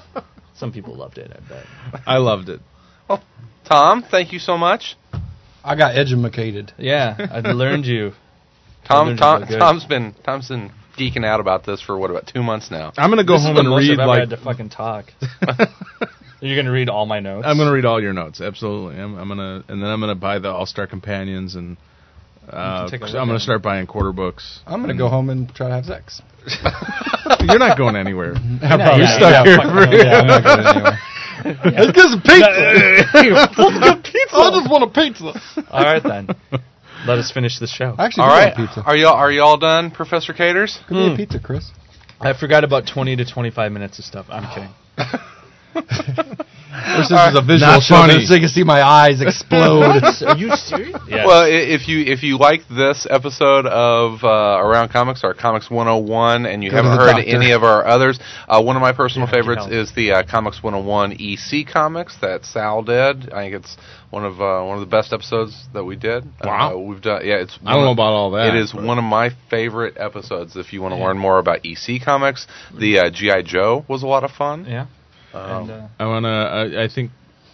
Some 0.56 0.72
people 0.72 0.96
loved 0.96 1.18
it, 1.18 1.30
I 1.32 1.48
bet. 1.48 1.66
I 2.06 2.16
loved 2.18 2.48
it. 2.48 2.60
Tom, 3.64 4.02
thank 4.10 4.32
you 4.32 4.38
so 4.38 4.56
much. 4.56 4.96
I 5.62 5.76
got 5.76 5.96
edumacated. 5.96 6.72
Yeah, 6.78 7.16
I 7.30 7.40
learned 7.52 7.84
you. 7.84 8.12
Tom, 8.86 9.08
learned 9.08 9.18
Tom, 9.18 9.42
about. 9.42 9.58
Tom's 9.58 9.84
been 9.84 10.14
Tom's 10.24 10.48
been 10.48 10.70
geeking 10.98 11.24
out 11.24 11.40
about 11.40 11.64
this 11.64 11.80
for 11.80 11.96
what 11.96 12.10
about 12.10 12.26
two 12.26 12.42
months 12.42 12.70
now. 12.70 12.92
I'm 12.96 13.10
gonna 13.10 13.24
go 13.24 13.34
this 13.34 13.42
is 13.42 13.46
home 13.46 13.54
the 13.54 13.60
and 13.60 13.70
most 13.70 13.88
read 13.88 13.92
I've 13.92 13.98
ever 14.00 14.08
like 14.08 14.20
had 14.20 14.30
to 14.30 14.36
fucking 14.36 14.68
talk. 14.70 15.06
You're 16.40 16.56
gonna 16.56 16.72
read 16.72 16.88
all 16.88 17.06
my 17.06 17.20
notes. 17.20 17.46
I'm 17.48 17.56
gonna 17.56 17.72
read 17.72 17.84
all 17.84 18.00
your 18.00 18.12
notes. 18.12 18.40
Absolutely, 18.40 19.00
I'm, 19.00 19.16
I'm 19.16 19.28
gonna 19.28 19.64
and 19.68 19.82
then 19.82 19.88
I'm 19.90 20.00
gonna 20.00 20.14
buy 20.14 20.38
the 20.38 20.50
All 20.50 20.66
Star 20.66 20.86
Companions 20.86 21.54
and 21.56 21.76
uh, 22.48 22.88
take 22.88 23.02
a 23.02 23.06
I'm 23.06 23.26
gonna 23.26 23.40
start 23.40 23.62
buying 23.62 23.86
quarter 23.86 24.12
books. 24.12 24.60
I'm 24.66 24.80
gonna 24.80 24.96
go 24.96 25.08
home 25.08 25.30
and 25.30 25.52
try 25.54 25.68
to 25.68 25.74
have 25.74 25.84
sex. 25.86 26.22
You're 27.40 27.58
not 27.58 27.76
going 27.76 27.96
anywhere. 27.96 28.34
I'm 28.34 28.78
probably 28.78 29.04
You're 29.04 29.18
stuck 29.18 29.46
here 29.46 29.56
fuck 29.56 29.66
for- 29.66 29.86
no, 29.86 29.96
yeah, 29.96 30.20
I'm 30.20 30.26
not 30.26 30.44
going 30.44 30.66
anywhere. 30.66 30.98
Let's 31.44 31.92
get 31.92 32.08
some 32.10 32.20
pizza. 32.20 32.50
I 33.14 34.50
just 34.50 34.70
want 34.70 34.84
a 34.84 34.88
pizza. 34.92 35.40
All 35.70 35.82
right 35.84 36.02
then. 36.02 36.28
Let 37.06 37.18
us 37.18 37.30
finish 37.30 37.58
the 37.58 37.66
show. 37.66 37.94
I 37.98 38.06
actually 38.06 38.24
All 38.24 38.30
do 38.30 38.34
right, 38.34 38.58
want 38.58 38.70
pizza. 38.70 38.82
are 38.82 38.96
y'all 38.96 39.14
are 39.14 39.30
y'all 39.30 39.56
done, 39.56 39.90
Professor 39.90 40.32
Caters? 40.32 40.78
Give 40.88 40.98
me 40.98 41.06
a 41.06 41.10
hmm. 41.10 41.16
pizza, 41.16 41.38
Chris. 41.38 41.70
I 42.20 42.32
forgot 42.38 42.64
about 42.64 42.86
20 42.86 43.16
to 43.16 43.24
25 43.24 43.70
minutes 43.70 43.98
of 43.98 44.04
stuff. 44.04 44.26
I'm 44.28 44.48
kidding. 44.52 44.70
This 46.96 47.06
is 47.10 47.34
a 47.34 47.42
visual 47.42 47.72
Not 47.72 47.82
show, 47.82 47.94
funny. 47.94 48.24
so 48.24 48.34
you 48.34 48.40
can 48.40 48.48
see 48.48 48.62
my 48.62 48.82
eyes 48.82 49.20
explode. 49.20 50.02
Are 50.26 50.36
you 50.36 50.50
serious? 50.54 50.96
Yes. 51.08 51.26
Well, 51.26 51.44
if 51.48 51.88
you 51.88 52.00
if 52.04 52.22
you 52.22 52.38
like 52.38 52.60
this 52.68 53.06
episode 53.08 53.66
of 53.66 54.22
uh, 54.22 54.28
Around 54.62 54.90
Comics, 54.90 55.24
our 55.24 55.34
Comics 55.34 55.70
101, 55.70 56.46
and 56.46 56.62
you 56.62 56.70
Go 56.70 56.76
to 56.76 56.82
haven't 56.82 56.98
heard 56.98 57.16
doctor. 57.16 57.28
any 57.28 57.50
of 57.52 57.64
our 57.64 57.84
others, 57.86 58.20
uh, 58.48 58.62
one 58.62 58.76
of 58.76 58.82
my 58.82 58.92
personal 58.92 59.26
Yeah, 59.28 59.32
favorites 59.34 59.62
help. 59.62 59.72
is 59.72 59.92
the 59.94 60.12
uh, 60.12 60.22
Comics 60.30 60.62
101 60.62 61.16
EC 61.18 61.66
comics 61.66 62.16
that 62.20 62.44
Sal 62.44 62.82
did. 62.82 63.32
I 63.32 63.44
think 63.44 63.54
it's 63.54 63.76
one 64.10 64.24
of 64.24 64.40
uh, 64.40 64.62
one 64.62 64.76
of 64.78 64.80
the 64.80 64.90
best 64.90 65.12
episodes 65.12 65.66
that 65.72 65.84
we 65.84 65.96
did. 65.96 66.24
Wow. 66.44 66.74
uh, 66.74 66.78
we've 66.78 67.00
done. 67.02 67.22
Yeah, 67.24 67.36
it's. 67.36 67.58
I 67.64 67.74
don't 67.74 67.84
know 67.84 67.92
about 67.92 68.12
all 68.12 68.30
that. 68.32 68.54
It 68.54 68.60
is 68.60 68.74
one 68.74 68.98
of 68.98 69.04
my 69.04 69.30
favorite 69.50 69.96
episodes. 69.98 70.54
If 70.56 70.72
you 70.72 70.82
want 70.82 70.94
to 70.94 71.00
learn 71.02 71.18
more 71.18 71.38
about 71.38 71.60
EC 71.64 72.00
comics, 72.04 72.46
the 72.78 72.98
uh, 73.00 73.10
GI 73.10 73.42
Joe 73.44 73.84
was 73.88 74.02
a 74.02 74.06
lot 74.06 74.22
of 74.22 74.30
fun. 74.30 74.66
yeah. 74.68 74.86
Um, 75.34 75.40
And, 75.62 75.70
uh, 75.70 75.86
I 75.98 76.06
wanna. 76.06 76.28
I, 76.28 76.84
I 76.84 76.88
think 76.88 77.10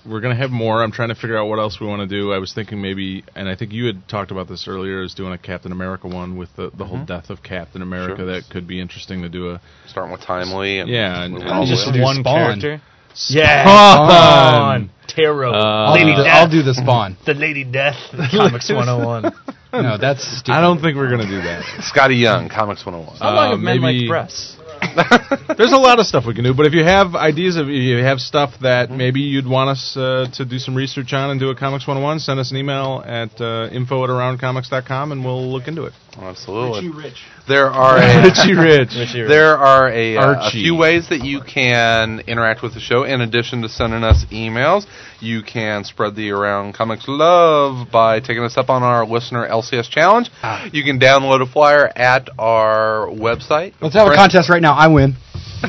we're 0.06 0.20
gonna 0.20 0.36
have 0.36 0.50
more. 0.50 0.82
I'm 0.82 0.92
trying 0.92 1.08
to 1.08 1.14
figure 1.14 1.36
out 1.38 1.46
what 1.46 1.58
else 1.58 1.80
we 1.80 1.86
want 1.86 2.00
to 2.00 2.06
do. 2.06 2.32
I 2.32 2.38
was 2.38 2.52
thinking 2.52 2.80
maybe, 2.82 3.24
and 3.34 3.48
I 3.48 3.56
think 3.56 3.72
you 3.72 3.86
had 3.86 4.06
talked 4.08 4.30
about 4.30 4.48
this 4.48 4.68
earlier, 4.68 5.02
is 5.02 5.14
doing 5.14 5.32
a 5.32 5.38
Captain 5.38 5.72
America 5.72 6.06
one 6.08 6.36
with 6.36 6.54
the, 6.56 6.70
the 6.76 6.84
whole 6.84 7.04
death 7.04 7.30
of 7.30 7.42
Captain 7.42 7.80
America. 7.82 8.18
Sure. 8.18 8.26
That 8.26 8.42
could 8.50 8.66
be 8.66 8.80
interesting 8.80 9.22
to 9.22 9.28
do 9.28 9.50
a. 9.50 9.60
starting 9.86 10.12
with 10.12 10.20
Timely. 10.20 10.78
And 10.80 10.90
Yeah, 10.90 11.22
and- 11.24 11.34
moving 11.34 11.48
and 11.48 11.66
just 11.66 11.86
one 11.98 12.16
Spawn. 12.16 12.60
character. 12.60 12.82
Yeah. 13.28 13.62
Spawn! 13.64 14.90
Tarot. 15.06 15.52
Uh, 15.54 15.56
I'll, 15.56 15.94
do 15.94 16.00
Lady 16.04 16.16
the, 16.16 16.24
Death. 16.24 16.34
I'll 16.34 16.50
do 16.50 16.62
the 16.62 16.74
spawn. 16.74 17.16
the 17.26 17.34
Lady 17.34 17.64
Death. 17.64 17.96
the 18.12 18.26
Comics 18.30 18.68
101. 18.72 19.32
No, 19.72 19.98
that's 19.98 20.22
stupid. 20.38 20.58
I 20.58 20.60
don't 20.60 20.80
think 20.80 20.96
we're 20.96 21.10
gonna 21.10 21.26
do 21.28 21.40
that. 21.42 21.62
Skottie 21.94 22.20
Young, 22.20 22.48
Comics 22.48 22.84
101. 22.84 23.18
How 23.18 23.34
long 23.34 23.46
Uh, 23.46 23.50
have 23.52 23.60
men 23.60 23.80
maybe- 23.80 24.00
like 24.00 24.08
breasts? 24.08 24.56
There's 25.56 25.72
a 25.72 25.76
lot 25.76 25.98
of 25.98 26.06
stuff 26.06 26.24
we 26.26 26.34
can 26.34 26.44
do, 26.44 26.54
but 26.54 26.66
if 26.66 26.72
you 26.72 26.84
have 26.84 27.14
ideas, 27.14 27.56
if 27.56 27.66
you 27.68 27.98
have 27.98 28.20
stuff 28.20 28.54
that 28.62 28.90
maybe 28.90 29.20
you'd 29.20 29.46
want 29.46 29.70
us 29.70 29.96
uh, 29.96 30.26
to 30.34 30.44
do 30.44 30.58
some 30.58 30.74
research 30.74 31.12
on 31.12 31.30
and 31.30 31.40
do 31.40 31.50
a 31.50 31.56
Comics 31.56 31.86
101, 31.86 32.20
send 32.20 32.40
us 32.40 32.50
an 32.50 32.56
email 32.56 33.02
at 33.04 33.40
uh, 33.40 33.68
info 33.72 34.04
at 34.04 34.10
aroundcomics.com 34.10 35.12
and 35.12 35.24
we'll 35.24 35.50
look 35.50 35.68
into 35.68 35.84
it. 35.84 35.92
Absolutely. 36.20 36.88
Richie 36.88 36.96
Rich. 36.96 37.22
There 37.48 37.66
are 37.66 37.98
a, 37.98 38.22
Richie 38.22 38.54
Rich. 38.58 38.90
Richie 38.96 39.20
Rich. 39.22 39.28
there 39.28 39.56
are 39.58 39.88
a, 39.88 40.16
uh, 40.16 40.48
a 40.48 40.50
few 40.50 40.76
ways 40.76 41.08
that 41.08 41.24
you 41.24 41.40
can 41.42 42.20
interact 42.26 42.62
with 42.62 42.74
the 42.74 42.80
show. 42.80 43.04
In 43.04 43.20
addition 43.20 43.62
to 43.62 43.68
sending 43.68 44.04
us 44.04 44.24
emails, 44.30 44.86
you 45.20 45.42
can 45.42 45.84
spread 45.84 46.14
the 46.14 46.30
around 46.30 46.74
comics 46.74 47.04
love 47.08 47.90
by 47.90 48.20
taking 48.20 48.44
us 48.44 48.56
up 48.56 48.70
on 48.70 48.82
our 48.82 49.06
listener 49.06 49.48
LCS 49.48 49.88
challenge. 49.90 50.30
Ah. 50.42 50.68
You 50.72 50.84
can 50.84 50.98
download 50.98 51.42
a 51.42 51.46
flyer 51.50 51.90
at 51.96 52.28
our 52.38 53.08
website. 53.08 53.74
Let's 53.80 53.94
have 53.94 54.06
a 54.06 54.14
contest 54.14 54.48
right 54.50 54.62
now. 54.62 54.74
I 54.84 54.88
win. 54.88 55.14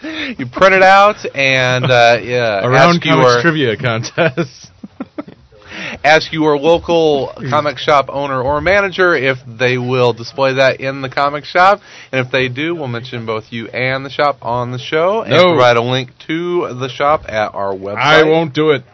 You 0.00 0.46
print 0.46 0.74
it 0.74 0.82
out 0.82 1.16
and 1.34 1.84
uh, 1.84 2.18
yeah, 2.22 2.64
Around 2.64 2.96
ask 2.98 3.02
Comics 3.02 3.32
your 3.32 3.42
Trivia 3.42 3.76
Contest. 3.76 4.70
ask 6.04 6.32
your 6.32 6.56
local 6.56 7.32
comic 7.50 7.78
shop 7.78 8.06
owner 8.08 8.40
or 8.40 8.60
manager 8.60 9.16
if 9.16 9.38
they 9.44 9.76
will 9.76 10.12
display 10.12 10.54
that 10.54 10.80
in 10.80 11.00
the 11.02 11.08
comic 11.08 11.44
shop. 11.44 11.80
And 12.12 12.24
if 12.24 12.30
they 12.30 12.48
do, 12.48 12.76
we'll 12.76 12.86
mention 12.86 13.26
both 13.26 13.52
you 13.52 13.66
and 13.68 14.06
the 14.06 14.10
shop 14.10 14.38
on 14.40 14.70
the 14.70 14.78
show 14.78 15.22
and 15.22 15.32
No. 15.32 15.48
provide 15.54 15.76
a 15.76 15.82
link 15.82 16.16
to 16.28 16.72
the 16.74 16.88
shop 16.88 17.24
at 17.28 17.52
our 17.54 17.74
website. 17.74 17.96
I 17.96 18.22
won't 18.22 18.54
do 18.54 18.70
it. 18.70 18.84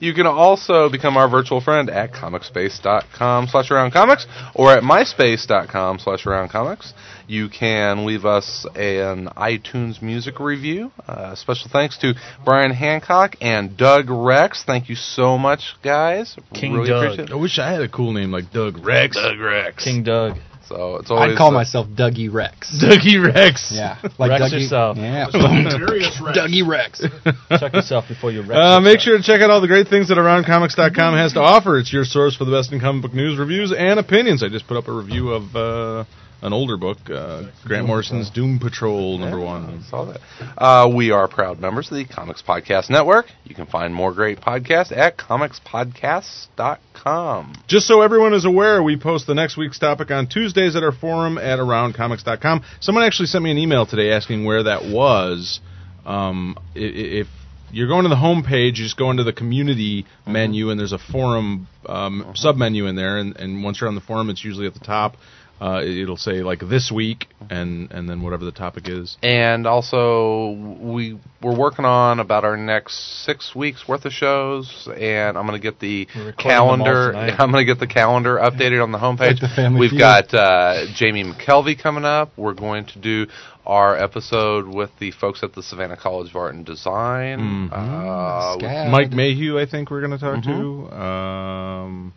You 0.00 0.14
can 0.14 0.26
also 0.26 0.88
become 0.90 1.16
our 1.16 1.28
virtual 1.28 1.60
friend 1.60 1.88
at 1.90 2.12
comicspace.com 2.12 3.48
slash 3.48 3.70
around 3.70 3.92
comics 3.92 4.26
or 4.54 4.72
at 4.72 4.82
myspace.com 4.82 5.98
slash 5.98 6.26
around 6.26 6.50
comics. 6.50 6.92
You 7.26 7.48
can 7.48 8.04
leave 8.04 8.24
us 8.24 8.66
an 8.74 9.28
iTunes 9.36 10.02
music 10.02 10.38
review. 10.40 10.92
Uh, 11.06 11.34
special 11.34 11.70
thanks 11.70 11.96
to 11.98 12.14
Brian 12.44 12.72
Hancock 12.72 13.36
and 13.40 13.76
Doug 13.76 14.10
Rex. 14.10 14.64
Thank 14.66 14.88
you 14.88 14.96
so 14.96 15.38
much, 15.38 15.74
guys. 15.82 16.36
King 16.52 16.74
really 16.74 16.88
Doug. 16.88 17.04
appreciate 17.04 17.32
I 17.32 17.36
wish 17.36 17.58
I 17.58 17.70
had 17.70 17.82
a 17.82 17.88
cool 17.88 18.12
name 18.12 18.32
like 18.32 18.50
Doug 18.52 18.84
Rex. 18.84 19.16
Doug 19.16 19.38
Rex. 19.38 19.84
King 19.84 20.02
Doug. 20.02 20.36
So 20.72 20.96
it's 20.96 21.10
always 21.10 21.32
I'd 21.32 21.36
call 21.36 21.48
uh, 21.48 21.60
myself 21.60 21.86
Dougie 21.88 22.32
Rex. 22.32 22.72
Dougie 22.82 23.22
Rex. 23.22 23.70
Yeah, 23.74 24.00
Rex 24.18 24.18
Dougie. 24.18 24.52
yourself. 24.62 24.96
Yeah, 24.96 25.26
Serious 25.30 26.18
Rex. 26.24 26.38
Dougie 26.38 26.66
Rex. 26.66 27.04
Check 27.60 27.74
yourself 27.74 28.08
before 28.08 28.32
you 28.32 28.40
wreck 28.42 28.56
Uh, 28.56 28.80
make 28.80 29.00
sure 29.00 29.18
to 29.18 29.22
check 29.22 29.42
out 29.42 29.50
all 29.50 29.60
the 29.60 29.68
great 29.68 29.88
things 29.88 30.08
that 30.08 30.16
AroundComics.com 30.16 31.14
has 31.14 31.34
to 31.34 31.40
offer. 31.40 31.78
It's 31.78 31.92
your 31.92 32.04
source 32.04 32.34
for 32.36 32.46
the 32.46 32.52
best 32.52 32.72
in 32.72 32.80
comic 32.80 33.02
book 33.02 33.12
news, 33.12 33.38
reviews, 33.38 33.70
and 33.76 34.00
opinions. 34.00 34.42
I 34.42 34.48
just 34.48 34.66
put 34.66 34.78
up 34.78 34.88
a 34.88 34.92
review 34.92 35.30
of 35.32 35.54
uh, 35.54 36.04
an 36.42 36.52
older 36.52 36.76
book, 36.76 36.98
uh, 37.08 37.44
Grant 37.64 37.86
Morrison's 37.86 38.28
Doom 38.30 38.58
Patrol 38.58 39.16
number 39.18 39.38
one. 39.40 39.82
Saw 39.88 40.04
that. 40.06 40.20
Uh, 40.58 40.90
we 40.94 41.10
are 41.12 41.28
proud 41.28 41.60
members 41.60 41.90
of 41.90 41.96
the 41.96 42.04
Comics 42.04 42.42
Podcast 42.42 42.90
Network. 42.90 43.26
You 43.44 43.54
can 43.54 43.66
find 43.66 43.94
more 43.94 44.12
great 44.12 44.40
podcasts 44.40 44.94
at 44.96 45.16
comicspodcasts.com. 45.16 47.54
Just 47.68 47.86
so 47.86 48.02
everyone 48.02 48.34
is 48.34 48.44
aware, 48.44 48.82
we 48.82 48.96
post 48.96 49.26
the 49.26 49.34
next 49.34 49.56
week's 49.56 49.78
topic 49.78 50.10
on 50.10 50.26
Tuesdays 50.26 50.76
at 50.76 50.82
our 50.82 50.92
forum 50.92 51.38
at 51.38 51.58
AroundComics.com. 51.58 52.62
Someone 52.80 53.04
actually 53.04 53.26
sent 53.26 53.44
me 53.44 53.50
an 53.50 53.58
email 53.58 53.86
today 53.86 54.12
asking 54.12 54.44
where 54.44 54.64
that 54.64 54.84
was. 54.84 55.60
Um, 56.04 56.56
i- 56.74 56.78
i- 56.80 57.22
if 57.22 57.28
you're 57.70 57.88
going 57.88 58.02
to 58.02 58.08
the 58.10 58.16
home 58.16 58.42
page, 58.42 58.78
you 58.78 58.84
just 58.84 58.96
go 58.98 59.10
into 59.10 59.24
the 59.24 59.32
community 59.32 60.04
menu, 60.26 60.68
and 60.70 60.78
there's 60.78 60.92
a 60.92 60.98
forum 60.98 61.68
um, 61.88 62.26
sub 62.34 62.56
menu 62.56 62.86
in 62.86 62.96
there. 62.96 63.18
And, 63.18 63.36
and 63.38 63.64
once 63.64 63.80
you're 63.80 63.88
on 63.88 63.94
the 63.94 64.00
forum, 64.00 64.28
it's 64.30 64.44
usually 64.44 64.66
at 64.66 64.74
the 64.74 64.80
top. 64.80 65.16
Uh, 65.62 65.80
it- 65.84 65.98
it'll 65.98 66.16
say 66.16 66.42
like 66.42 66.58
this 66.68 66.90
week, 66.90 67.28
and 67.50 67.90
and 67.92 68.08
then 68.08 68.20
whatever 68.22 68.44
the 68.44 68.50
topic 68.52 68.88
is. 68.88 69.16
And 69.22 69.66
also, 69.66 70.50
we 70.80 71.18
we're 71.40 71.56
working 71.56 71.84
on 71.84 72.18
about 72.20 72.44
our 72.44 72.56
next 72.56 73.24
six 73.24 73.54
weeks 73.54 73.86
worth 73.86 74.04
of 74.04 74.12
shows, 74.12 74.88
and 74.98 75.38
I'm 75.38 75.46
going 75.46 75.60
to 75.60 75.62
get 75.62 75.78
the 75.78 76.08
We're 76.16 76.26
recording 76.26 76.48
them 76.50 76.60
all 76.60 76.76
calendar. 76.84 77.14
I'm 77.38 77.50
going 77.52 77.64
to 77.66 77.72
get 77.72 77.78
the 77.80 77.86
calendar 77.86 78.36
updated 78.38 78.82
on 78.82 78.90
the 78.92 78.98
homepage. 78.98 79.40
Like 79.42 79.54
the 79.56 79.76
We've 79.78 79.90
Feud. 79.90 80.00
got 80.00 80.34
uh, 80.34 80.86
Jamie 80.94 81.24
McKelvie 81.24 81.78
coming 81.80 82.04
up. 82.04 82.32
We're 82.36 82.54
going 82.54 82.86
to 82.86 82.98
do 82.98 83.26
our 83.64 83.96
episode 83.96 84.66
with 84.66 84.90
the 84.98 85.12
folks 85.12 85.44
at 85.44 85.54
the 85.54 85.62
Savannah 85.62 85.96
College 85.96 86.30
of 86.30 86.36
Art 86.36 86.54
and 86.54 86.66
Design. 86.66 87.70
Mhm. 87.70 87.72
Uh. 87.72 88.90
Mike 88.90 89.12
Mayhew, 89.12 89.58
I 89.60 89.66
think 89.66 89.90
we're 89.90 90.00
going 90.00 90.10
to 90.10 90.18
talk 90.18 90.42
Mhm. 90.42 90.90
to. 90.90 90.96
Um, 90.96 92.12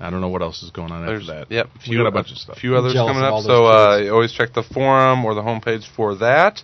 I 0.00 0.08
don't 0.08 0.22
know 0.22 0.28
what 0.28 0.40
else 0.40 0.62
is 0.62 0.70
going 0.70 0.90
on 0.92 1.04
There's 1.04 1.28
after 1.28 1.44
that. 1.44 1.54
Yep, 1.54 1.70
we 1.88 1.96
got 1.96 2.06
a 2.06 2.10
bunch 2.10 2.30
of 2.32 2.38
stuff. 2.38 2.56
A 2.56 2.60
few 2.60 2.74
others 2.74 2.94
coming 2.94 3.22
up. 3.22 3.42
So 3.42 3.66
uh, 3.66 4.08
always 4.10 4.32
check 4.32 4.54
the 4.54 4.62
forum 4.62 5.24
or 5.24 5.34
the 5.34 5.42
homepage 5.42 5.86
for 5.94 6.14
that. 6.16 6.62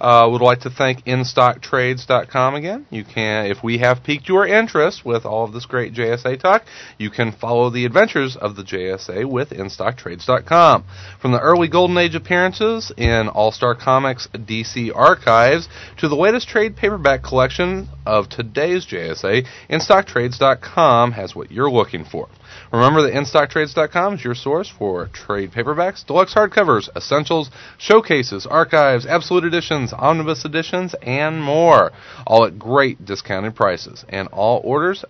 Uh, 0.00 0.28
would 0.30 0.40
like 0.40 0.60
to 0.60 0.70
thank 0.70 1.04
InStockTrades.com 1.04 2.54
again. 2.54 2.86
You 2.90 3.04
can, 3.04 3.46
if 3.46 3.62
we 3.62 3.78
have 3.78 4.02
piqued 4.02 4.28
your 4.28 4.46
interest 4.46 5.04
with 5.04 5.24
all 5.24 5.44
of 5.44 5.52
this 5.52 5.66
great 5.66 5.94
JSA 5.94 6.40
talk, 6.40 6.64
you 6.98 7.10
can 7.10 7.32
follow 7.32 7.70
the 7.70 7.84
adventures 7.84 8.36
of 8.36 8.56
the 8.56 8.62
JSA 8.62 9.24
with 9.24 9.50
InStockTrades.com. 9.50 10.84
From 11.20 11.32
the 11.32 11.40
early 11.40 11.68
Golden 11.68 11.98
Age 11.98 12.14
appearances 12.14 12.92
in 12.96 13.28
All 13.28 13.52
Star 13.52 13.74
Comics 13.74 14.28
DC 14.32 14.94
archives 14.94 15.68
to 15.98 16.08
the 16.08 16.16
latest 16.16 16.48
trade 16.48 16.76
paperback 16.76 17.22
collection 17.22 17.88
of 18.06 18.28
today's 18.28 18.86
JSA, 18.86 19.46
InStockTrades.com 19.70 21.12
has 21.12 21.34
what 21.34 21.50
you're 21.50 21.70
looking 21.70 22.04
for. 22.04 22.28
Remember 22.72 23.02
that 23.02 23.14
InStockTrades.com 23.14 24.14
is 24.14 24.24
your 24.24 24.34
source 24.34 24.68
for 24.68 25.06
trade 25.06 25.52
paperbacks, 25.52 26.04
deluxe 26.04 26.34
hardcovers, 26.34 26.88
essentials, 26.96 27.50
showcases, 27.78 28.46
archives, 28.46 29.06
absolute 29.06 29.44
editions, 29.44 29.83
omnibus 29.92 30.44
editions, 30.44 30.94
and 31.02 31.42
more. 31.42 31.92
All 32.26 32.44
at 32.44 32.58
great 32.58 33.04
discounted 33.04 33.54
prices. 33.54 34.04
And 34.08 34.28
all 34.28 34.60
orders, 34.64 35.04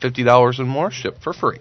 $50 0.00 0.58
and 0.58 0.68
more, 0.68 0.90
ship 0.90 1.20
for 1.22 1.32
free. 1.32 1.60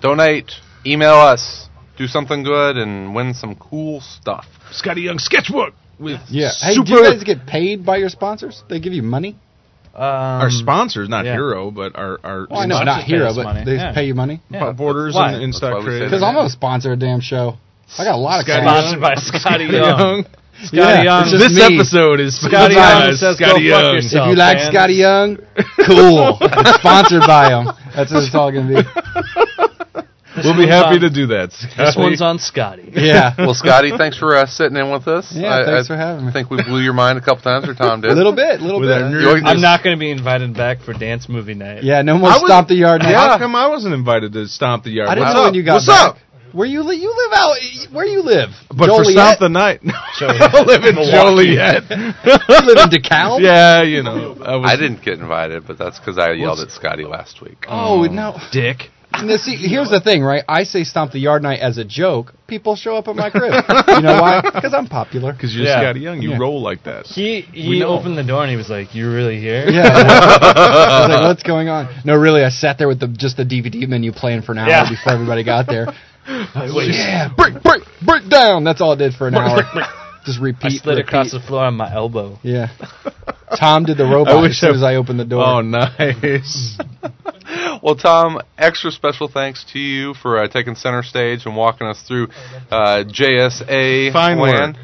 Donate, 0.00 0.52
email 0.86 1.12
us, 1.12 1.68
do 2.00 2.06
something 2.06 2.42
good, 2.42 2.78
and 2.78 3.14
win 3.14 3.34
some 3.34 3.54
cool 3.56 4.00
stuff. 4.00 4.46
Skottie 4.72 5.04
Young 5.04 5.18
sketchbook 5.18 5.74
with 5.98 6.18
Yeah. 6.30 6.50
Hey, 6.60 6.74
do 6.74 6.82
you 6.86 7.02
guys 7.04 7.22
get 7.22 7.46
paid 7.46 7.84
by 7.84 7.98
your 7.98 8.08
sponsors? 8.08 8.62
They 8.70 8.80
give 8.80 8.94
you 8.94 9.02
money? 9.02 9.36
Um, 9.94 10.02
our 10.02 10.50
sponsors, 10.50 11.08
not 11.10 11.24
yeah. 11.26 11.34
Hero, 11.34 11.70
but 11.70 11.96
our 11.98 12.18
our 12.24 12.46
Well, 12.48 12.60
I 12.60 12.64
know, 12.66 12.76
Sponsors 12.76 12.86
not 12.86 13.00
pay 13.04 13.06
Hero, 13.16 13.34
but 13.34 13.44
money. 13.44 13.64
they 13.66 13.74
Yeah. 13.76 13.92
pay 13.92 14.04
you 14.06 14.14
money. 14.14 14.40
Yeah. 14.48 14.72
borders 14.72 15.14
Why? 15.14 15.32
and 15.32 15.42
in 15.42 15.52
stock 15.52 15.72
why 15.74 15.78
we 15.80 15.84
say 15.84 15.90
trade. 15.98 16.04
Because 16.06 16.22
I'm 16.22 16.32
going 16.34 16.46
to 16.46 16.52
sponsor 16.52 16.92
a 16.92 16.96
damn 16.96 17.20
show. 17.20 17.58
I 17.98 18.04
got 18.04 18.14
a 18.14 18.16
lot 18.16 18.40
of 18.40 18.46
Skottie 18.46 18.64
cash. 18.64 18.96
Sponsored 18.96 19.00
by 19.02 19.14
Skottie 19.16 19.72
Young. 19.72 19.98
Young. 19.98 20.24
Skottie 20.24 20.72
Yeah, 20.72 21.02
Young. 21.02 21.24
This 21.38 21.52
me. 21.54 21.76
episode 21.76 22.20
is 22.20 22.32
Skottie 22.40 22.76
Young 22.76 23.14
says, 23.16 23.36
Skottie 23.36 23.66
Young. 23.66 23.94
yourself." 23.96 24.26
If 24.26 24.30
you 24.30 24.36
like 24.36 24.56
man. 24.58 24.72
Skottie 24.72 24.96
Young, 24.96 25.36
cool. 25.84 26.38
it's 26.40 26.74
sponsored 26.80 27.26
by 27.26 27.50
him. 27.50 27.66
That's 27.94 28.12
what 28.12 28.22
it's 28.22 28.34
all 28.34 28.50
going 28.52 28.68
to 28.68 28.82
be. 28.82 28.88
We'll 30.36 30.56
be 30.56 30.66
happy 30.68 30.94
on- 30.96 31.00
to 31.00 31.10
do 31.10 31.26
that. 31.28 31.50
This 31.76 31.96
one's 31.96 32.22
on 32.22 32.38
Skottie. 32.38 32.90
Yeah. 32.94 33.34
Well, 33.38 33.54
Skottie, 33.54 33.96
thanks 33.96 34.16
for 34.18 34.36
uh, 34.36 34.46
sitting 34.46 34.76
in 34.76 34.90
with 34.90 35.08
us. 35.08 35.32
Yeah, 35.34 35.58
I, 35.60 35.64
thanks 35.64 35.90
I 35.90 35.94
for 35.94 35.96
having 35.96 36.24
me. 36.26 36.30
I 36.30 36.32
think 36.32 36.50
we 36.50 36.62
blew 36.62 36.80
your 36.80 36.92
mind 36.92 37.18
a 37.18 37.20
couple 37.20 37.42
times, 37.42 37.68
or 37.68 37.74
Tom 37.74 38.00
did. 38.00 38.10
A 38.10 38.14
little 38.14 38.34
bit, 38.34 38.60
a 38.60 38.64
little 38.64 38.80
With 38.80 38.88
bit. 38.90 39.02
our 39.02 39.08
You 39.10 39.16
nerd- 39.16 39.26
always- 39.28 39.42
I'm 39.46 39.60
not 39.60 39.82
going 39.82 39.96
to 39.96 40.00
be 40.00 40.10
invited 40.10 40.54
back 40.54 40.80
for 40.82 40.92
dance 40.92 41.28
movie 41.28 41.54
night. 41.54 41.82
Yeah, 41.82 42.02
no 42.02 42.18
more 42.18 42.28
I 42.30 42.34
was- 42.34 42.46
stomp 42.46 42.68
the 42.68 42.74
yard 42.76 43.02
night. 43.02 43.14
How 43.14 43.38
come 43.38 43.56
I 43.56 43.66
wasn't 43.66 43.94
invited 43.94 44.32
to 44.34 44.46
stomp 44.46 44.84
the 44.84 44.90
yard? 44.90 45.08
I 45.08 45.14
didn't 45.14 45.26
What's 45.28 45.34
know 45.34 45.40
up? 45.42 45.46
when 45.48 45.54
you 45.54 45.62
got 45.64 45.74
What's 45.74 45.86
back. 45.86 46.08
up? 46.10 46.16
Where 46.52 46.66
you 46.66 46.82
li- 46.82 46.96
you 46.96 47.08
live 47.14 47.32
out? 47.38 47.56
Where 47.92 48.04
you 48.06 48.22
live? 48.22 48.48
But 48.68 48.78
for 48.90 49.04
Joliet? 49.04 49.12
stomp 49.12 49.38
the 49.38 49.48
night, 49.48 49.80
I 50.20 50.62
live 50.66 50.82
in 50.84 50.94
Joliet. 50.96 51.84
you 51.90 52.66
live 52.66 52.78
in 52.78 52.90
DeKalb? 52.90 53.40
yeah, 53.40 53.82
you 53.82 54.02
know. 54.02 54.36
I, 54.44 54.72
I 54.72 54.76
didn't 54.76 55.02
get 55.04 55.20
invited, 55.20 55.66
but 55.66 55.78
that's 55.78 55.98
because 56.00 56.18
I 56.18 56.32
yelled 56.32 56.58
at 56.60 56.68
Skottie 56.68 57.08
last 57.08 57.40
week. 57.40 57.64
Oh 57.68 58.02
no. 58.04 58.36
dick. 58.52 58.90
Now, 59.12 59.36
see, 59.36 59.56
here's 59.56 59.90
the 59.90 60.00
thing, 60.00 60.22
right? 60.22 60.44
I 60.48 60.62
say 60.62 60.84
stomp 60.84 61.12
the 61.12 61.18
yard 61.18 61.42
night 61.42 61.60
as 61.60 61.78
a 61.78 61.84
joke. 61.84 62.32
People 62.46 62.76
show 62.76 62.96
up 62.96 63.08
at 63.08 63.16
my 63.16 63.28
crib. 63.28 63.52
you 63.88 64.00
know 64.02 64.20
why? 64.20 64.40
Because 64.40 64.72
I'm 64.72 64.86
popular. 64.86 65.32
Because 65.32 65.54
you're 65.54 65.64
Yeah. 65.66 65.82
Skottie 65.82 66.00
Young, 66.00 66.22
you 66.22 66.30
Yeah. 66.30 66.38
roll 66.38 66.62
like 66.62 66.84
that. 66.84 67.06
He 67.06 67.40
he 67.52 67.82
opened 67.82 68.16
the 68.16 68.22
door 68.22 68.42
and 68.42 68.50
he 68.50 68.56
was 68.56 68.70
like, 68.70 68.94
"You're 68.94 69.12
really 69.12 69.38
here?" 69.40 69.68
Yeah. 69.68 69.82
I 69.92 71.06
was 71.06 71.16
like, 71.16 71.22
what's 71.24 71.42
going 71.42 71.68
on? 71.68 71.88
No, 72.04 72.14
really, 72.16 72.44
I 72.44 72.48
sat 72.50 72.78
there 72.78 72.88
with 72.88 73.00
the 73.00 73.08
just 73.08 73.36
the 73.36 73.44
DVD 73.44 73.86
menu 73.88 74.12
playing 74.12 74.42
for 74.42 74.52
an 74.52 74.58
hour 74.58 74.68
Yeah. 74.68 74.88
before 74.88 75.12
everybody 75.12 75.42
got 75.44 75.66
there. 75.66 75.88
yeah, 76.28 77.28
break, 77.36 77.62
break, 77.62 77.82
break 78.04 78.28
down. 78.30 78.62
That's 78.64 78.80
all 78.80 78.92
it 78.92 78.98
did 78.98 79.14
for 79.14 79.26
an 79.28 79.34
hour. 79.34 79.62
Just 80.24 80.40
repeat. 80.40 80.64
I 80.64 80.68
slid 80.76 80.96
repeat. 80.98 81.08
across 81.08 81.30
the 81.32 81.40
floor 81.40 81.64
on 81.64 81.74
my 81.74 81.92
elbow. 81.92 82.38
Yeah. 82.42 82.68
Tom 83.58 83.84
did 83.84 83.96
the 83.96 84.04
robot 84.04 84.34
I 84.36 84.40
wish 84.42 84.52
as 84.52 84.58
soon 84.58 84.70
I- 84.70 84.74
as 84.76 84.82
I 84.82 84.94
opened 84.96 85.18
the 85.20 85.24
door. 85.24 85.44
Oh, 85.44 85.60
nice. 85.60 86.78
Well, 87.82 87.96
Tom, 87.96 88.40
extra 88.58 88.90
special 88.92 89.26
thanks 89.26 89.64
to 89.72 89.78
you 89.78 90.14
for 90.14 90.38
uh, 90.42 90.48
taking 90.48 90.74
center 90.76 91.02
stage 91.02 91.46
and 91.46 91.56
walking 91.56 91.86
us 91.86 92.00
through 92.02 92.28
uh, 92.70 93.04
JSA. 93.08 94.12
Fine 94.12 94.36
plan. 94.38 94.72
work. 94.72 94.76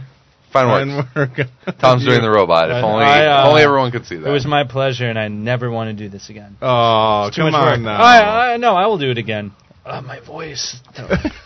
Fine 0.53 0.69
work. 0.97 1.07
Fine 1.15 1.39
work. 1.39 1.49
Tom's 1.79 2.05
doing 2.05 2.23
the 2.23 2.31
robot. 2.31 2.71
If 2.71 2.83
only, 2.83 3.05
I, 3.05 3.27
uh, 3.27 3.43
if 3.43 3.49
only 3.51 3.63
everyone 3.63 3.93
could 3.93 4.07
see 4.07 4.17
that. 4.17 4.27
It 4.29 4.33
was 4.33 4.47
my 4.47 4.65
pleasure, 4.65 5.09
and 5.09 5.19
I 5.19 5.29
never 5.29 5.71
want 5.71 5.97
to 5.97 6.05
do 6.05 6.09
this 6.09 6.29
again. 6.31 6.57
Oh, 6.63 7.31
Too 7.33 7.43
come 7.43 7.53
much 7.53 7.73
work. 7.73 7.81
now. 7.81 8.01
I, 8.03 8.55
I 8.55 8.57
no, 8.57 8.75
I 8.75 8.87
will 8.87 8.99
do 8.99 9.11
it 9.11 9.19
again. 9.19 9.53
Uh, 9.87 10.01
my 10.01 10.19
voice, 10.19 10.81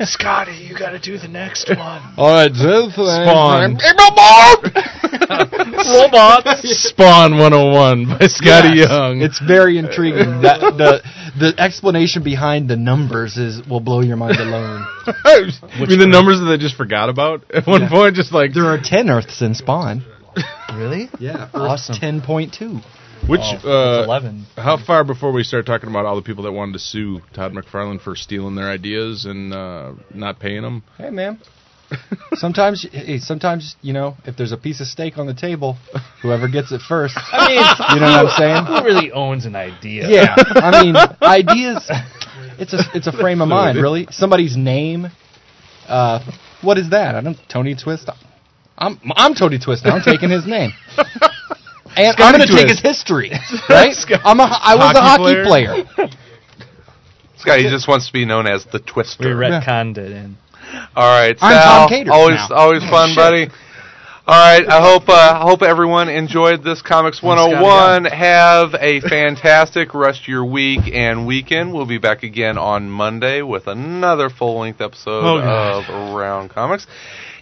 Skottie, 0.00 0.66
you 0.66 0.74
got 0.78 0.90
to 0.92 0.98
do 0.98 1.18
the 1.18 1.28
next 1.28 1.68
one. 1.68 2.00
All 2.16 2.30
right, 2.30 2.50
so 2.54 2.88
Spawn. 2.88 3.76
Robots. 5.30 6.62
Spawn 6.88 7.36
101 7.38 8.06
by 8.06 8.16
Skottie 8.26 8.76
Yes. 8.76 8.88
Young. 8.88 9.20
It's 9.20 9.38
very 9.40 9.76
intriguing. 9.78 10.40
that 10.42 10.60
the 10.60 11.02
the 11.38 11.54
explanation 11.60 12.22
behind 12.22 12.68
the 12.70 12.76
numbers 12.76 13.36
is 13.36 13.60
will 13.68 13.80
blow 13.80 14.00
your 14.00 14.16
mind 14.16 14.36
alone. 14.38 14.86
I 15.06 15.50
mean, 15.86 15.98
the 15.98 16.06
numbers 16.08 16.38
that 16.40 16.46
they 16.46 16.56
just 16.58 16.76
forgot 16.76 17.08
about 17.10 17.44
at 17.52 17.66
one 17.66 17.82
Yeah. 17.82 17.88
point, 17.90 18.16
just 18.16 18.32
like 18.32 18.54
There 18.54 18.66
are 18.66 18.78
ten 18.82 19.10
Earths 19.10 19.42
in 19.42 19.54
Spawn. 19.54 20.02
really? 20.74 21.10
Yeah, 21.18 21.48
Awesome. 21.52 21.94
ten 21.96 22.20
point 22.22 22.54
two. 22.54 22.80
Which. 23.28 23.40
Oh, 23.64 24.00
uh, 24.00 24.04
Eleven. 24.04 24.46
How 24.56 24.76
far 24.76 25.04
before 25.04 25.32
we 25.32 25.42
start 25.42 25.66
talking 25.66 25.88
about 25.88 26.06
all 26.06 26.16
the 26.16 26.22
people 26.22 26.44
that 26.44 26.52
wanted 26.52 26.72
to 26.74 26.78
sue 26.78 27.20
Todd 27.32 27.52
McFarlane 27.52 28.00
for 28.00 28.14
stealing 28.16 28.54
their 28.54 28.68
ideas 28.68 29.24
and 29.24 29.52
uh, 29.52 29.92
not 30.14 30.38
paying 30.40 30.62
them? 30.62 30.82
Hey, 30.98 31.10
man. 31.10 31.40
sometimes, 32.34 32.86
hey, 32.92 33.18
sometimes 33.18 33.76
you 33.82 33.92
know, 33.92 34.16
if 34.24 34.36
there's 34.36 34.52
a 34.52 34.56
piece 34.56 34.80
of 34.80 34.86
steak 34.86 35.18
on 35.18 35.26
the 35.26 35.34
table, 35.34 35.76
whoever 36.22 36.48
gets 36.48 36.72
it 36.72 36.80
first. 36.80 37.16
I 37.32 37.48
mean, 37.48 37.56
You 37.94 38.00
know 38.00 38.24
what 38.24 38.32
I'm 38.32 38.38
saying? 38.38 38.66
who 38.66 38.84
really 38.84 39.12
owns 39.12 39.44
an 39.46 39.56
idea? 39.56 40.08
Yeah, 40.08 40.34
I 40.38 40.82
mean, 40.82 40.96
ideas. 41.22 41.90
It's 42.58 42.74
a 42.74 42.80
it's 42.94 43.06
a 43.06 43.12
frame 43.12 43.40
of 43.40 43.48
mind, 43.48 43.78
really. 43.78 44.06
Somebody's 44.10 44.56
name. 44.56 45.06
Uh, 45.88 46.20
what 46.62 46.78
is 46.78 46.90
that? 46.90 47.14
I 47.14 47.20
don't. 47.22 47.38
Tony 47.48 47.74
Twist. 47.74 48.08
I'm 48.78 49.00
I'm 49.16 49.34
Tony 49.34 49.58
Twist. 49.58 49.84
Now. 49.84 49.96
I'm 49.96 50.02
taking 50.02 50.30
his 50.30 50.46
name. 50.46 50.72
And 52.08 52.20
I'm 52.20 52.34
going 52.36 52.46
to 52.48 52.52
take 52.54 52.68
his 52.68 52.80
history, 52.80 53.30
right? 53.68 53.94
I'm 54.24 54.40
a, 54.40 54.44
I 54.44 54.74
was 54.76 54.96
a 54.96 55.00
Hockey 55.00 55.42
player. 55.44 55.84
player. 55.84 56.08
Skottie 57.38 57.70
just 57.70 57.88
wants 57.88 58.06
to 58.08 58.12
be 58.12 58.24
known 58.24 58.46
as 58.46 58.66
the 58.66 58.78
Twister. 58.78 59.28
We 59.28 59.34
Twister. 59.34 59.60
retconned 59.60 59.96
it 59.98 60.12
in. 60.12 60.36
All 60.94 61.08
right, 61.20 61.36
I'm 61.40 61.52
Sal, 61.52 61.78
Tom 61.80 61.88
Caters 61.88 62.10
always 62.12 62.36
now. 62.50 62.56
always 62.56 62.82
fun, 62.84 63.14
buddy. 63.14 63.48
All 64.26 64.36
right, 64.58 64.64
I 64.68 64.80
hope 64.80 65.08
uh, 65.08 65.12
I 65.14 65.42
hope 65.42 65.62
everyone 65.62 66.08
enjoyed 66.08 66.62
this 66.62 66.82
Comics 66.82 67.20
101. 67.22 68.04
Have 68.04 68.74
a 68.78 69.00
fantastic 69.00 69.94
rest 69.94 70.22
of 70.22 70.28
your 70.28 70.44
week 70.44 70.80
and 70.92 71.26
weekend. 71.26 71.72
We'll 71.72 71.86
be 71.86 71.98
back 71.98 72.22
again 72.22 72.56
on 72.58 72.88
Monday 72.90 73.42
with 73.42 73.66
another 73.66 74.28
full 74.30 74.60
length 74.60 74.80
episode 74.80 75.24
Oh, 75.24 75.38
of 75.80 76.14
Around 76.14 76.50
Comics. 76.50 76.86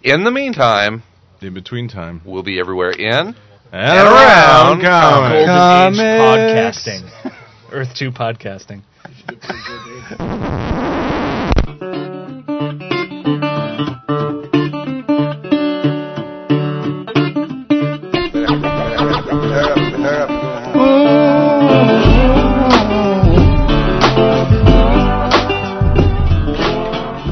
In 0.03 0.25
the 0.25 0.31
meantime, 0.31 1.03
In 1.43 1.53
between 1.53 1.89
time. 1.89 2.23
we'll 2.25 2.45
be 2.45 2.59
everywhere 2.59 2.93
in 2.93 3.35
And, 3.71 4.09
around 4.09 4.81
around 4.81 4.83
comics. 4.83 5.47
Golden 5.47 6.01
Age 6.01 6.75
podcasting. 6.75 7.33
Earth 7.71 7.95
Two 7.95 8.11
podcasting. 8.11 8.83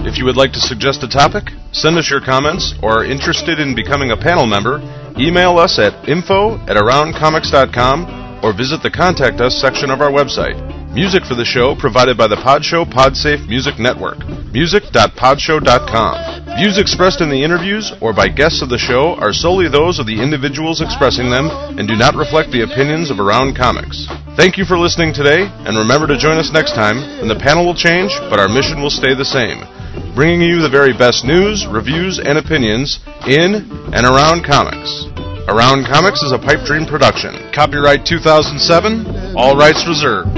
If 0.05 0.19
you 0.19 0.27
would 0.27 0.37
like 0.37 0.53
to 0.53 0.61
suggest 0.61 1.03
a 1.03 1.09
topic, 1.09 1.45
send 1.73 1.97
us 1.97 2.11
your 2.11 2.21
comments, 2.21 2.75
or 2.83 3.01
are 3.01 3.05
interested 3.07 3.59
in 3.59 3.75
becoming 3.75 4.11
a 4.11 4.17
panel 4.19 4.47
member, 4.47 4.81
email 5.19 5.59
us 5.59 5.79
at 5.79 6.09
info 6.09 6.57
at 6.67 6.77
aroundcomics.com 6.77 8.45
or 8.45 8.53
visit 8.53 8.83
the 8.83 8.91
Contact 8.91 9.41
Us 9.41 9.61
section 9.61 9.91
of 9.91 10.01
our 10.01 10.11
website. 10.11 10.57
Music 10.93 11.25
for 11.25 11.35
the 11.35 11.45
show 11.45 11.77
provided 11.77 12.17
by 12.17 12.27
the 12.27 12.41
Podshow 12.41 12.89
Podsafe 12.89 13.47
Music 13.49 13.79
Network. 13.79 14.19
Music.podshow.com. 14.53 16.47
Views 16.57 16.79
expressed 16.79 17.21
in 17.21 17.29
the 17.29 17.45
interviews 17.45 17.93
or 18.01 18.17
by 18.17 18.29
guests 18.29 18.63
of 18.63 18.71
the 18.71 18.81
show 18.81 19.13
are 19.21 19.33
solely 19.33 19.69
those 19.69 19.99
of 19.99 20.07
the 20.07 20.17
individuals 20.17 20.81
expressing 20.81 21.29
them 21.29 21.53
and 21.77 21.87
do 21.87 21.97
not 21.97 22.17
reflect 22.17 22.49
the 22.49 22.65
opinions 22.65 23.11
of 23.11 23.21
Around 23.21 23.57
Comics. 23.57 24.09
Thank 24.41 24.57
you 24.57 24.65
for 24.65 24.79
listening 24.79 25.13
today, 25.13 25.53
and 25.69 25.77
remember 25.77 26.09
to 26.09 26.17
join 26.17 26.41
us 26.41 26.53
next 26.53 26.73
time 26.73 26.97
when 27.21 27.29
the 27.29 27.37
panel 27.37 27.67
will 27.67 27.77
change, 27.77 28.17
but 28.33 28.41
our 28.41 28.49
mission 28.49 28.81
will 28.81 28.89
stay 28.89 29.13
the 29.13 29.25
same 29.25 29.69
bringing 30.15 30.41
you 30.41 30.63
the 30.63 30.69
very 30.69 30.93
best 30.93 31.25
news, 31.25 31.67
reviews, 31.67 32.19
and 32.19 32.39
opinions 32.39 33.01
in 33.27 33.69
and 33.93 34.07
around 34.07 34.45
comics. 34.45 35.07
Around 35.49 35.87
Comics 35.87 36.23
is 36.23 36.33
a 36.33 36.39
Pipe 36.39 36.67
Dream 36.67 36.87
production. 36.87 37.31
Copyright 37.55 38.05
2007, 38.05 39.37
all 39.37 39.57
rights 39.57 39.87
reserved. 39.87 40.35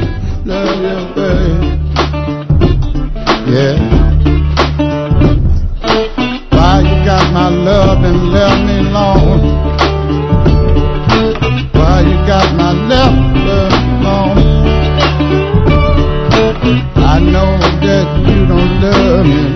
Yeah. 3.49 3.81
Why 6.53 6.81
you 6.85 6.97
got 7.09 7.33
my 7.33 7.49
love 7.49 8.05
and 8.05 8.31
left 8.31 8.61
me 8.69 8.79
alone? 8.85 9.41
Why 11.73 12.01
you 12.03 12.19
got 12.29 12.55
my 12.55 12.73
alone? 12.73 13.39
I 16.97 17.19
know 17.19 17.59
that 17.81 18.07
you 18.29 18.47
don't 18.47 18.81
love 18.83 19.27
me. 19.27 19.48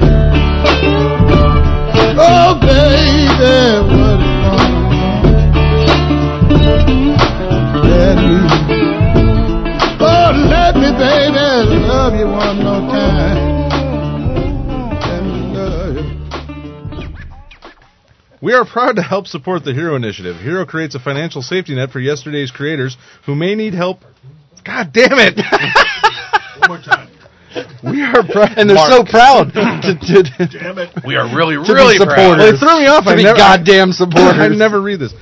We 18.43 18.55
are 18.55 18.65
proud 18.65 18.97
to 18.97 19.03
help 19.03 19.29
support 19.29 19.65
the 19.65 19.73
Hero 19.73 19.95
Initiative. 19.95 20.35
Hero 20.37 20.67
creates 20.67 20.97
a 20.97 20.99
financial 20.99 21.43
safety 21.43 21.77
net 21.77 21.91
for 21.93 22.01
yesterday's 22.01 22.51
creators 22.51 22.97
who 23.25 23.37
may 23.37 23.55
need 23.55 23.73
help. 23.73 24.01
God 24.65 24.93
damn 24.93 25.15
it! 25.15 25.39
One 26.59 26.69
more 26.69 26.79
time. 26.83 27.09
we 27.85 28.03
are 28.03 28.25
proud. 28.27 28.59
And 28.59 28.69
they're 28.69 28.91
so 28.91 29.05
proud 29.05 29.53
to, 29.55 29.95
to, 29.95 30.59
Damn 30.59 30.79
it. 30.79 30.91
We 31.07 31.15
are 31.15 31.31
really, 31.37 31.55
to 31.55 31.73
really 31.73 31.99
be 31.99 32.05
proud. 32.05 32.19
supporters. 32.19 32.43
Well, 32.43 32.55
it 32.55 32.59
threw 32.59 32.79
me 32.81 32.87
off. 32.89 33.05
To 33.05 33.11
I 33.11 33.17
be 33.17 33.23
never, 33.23 33.39
goddamn 33.39 33.93
supporters. 33.93 34.35
I 34.35 34.49
never 34.49 34.83
read 34.83 34.99
this. 34.99 35.15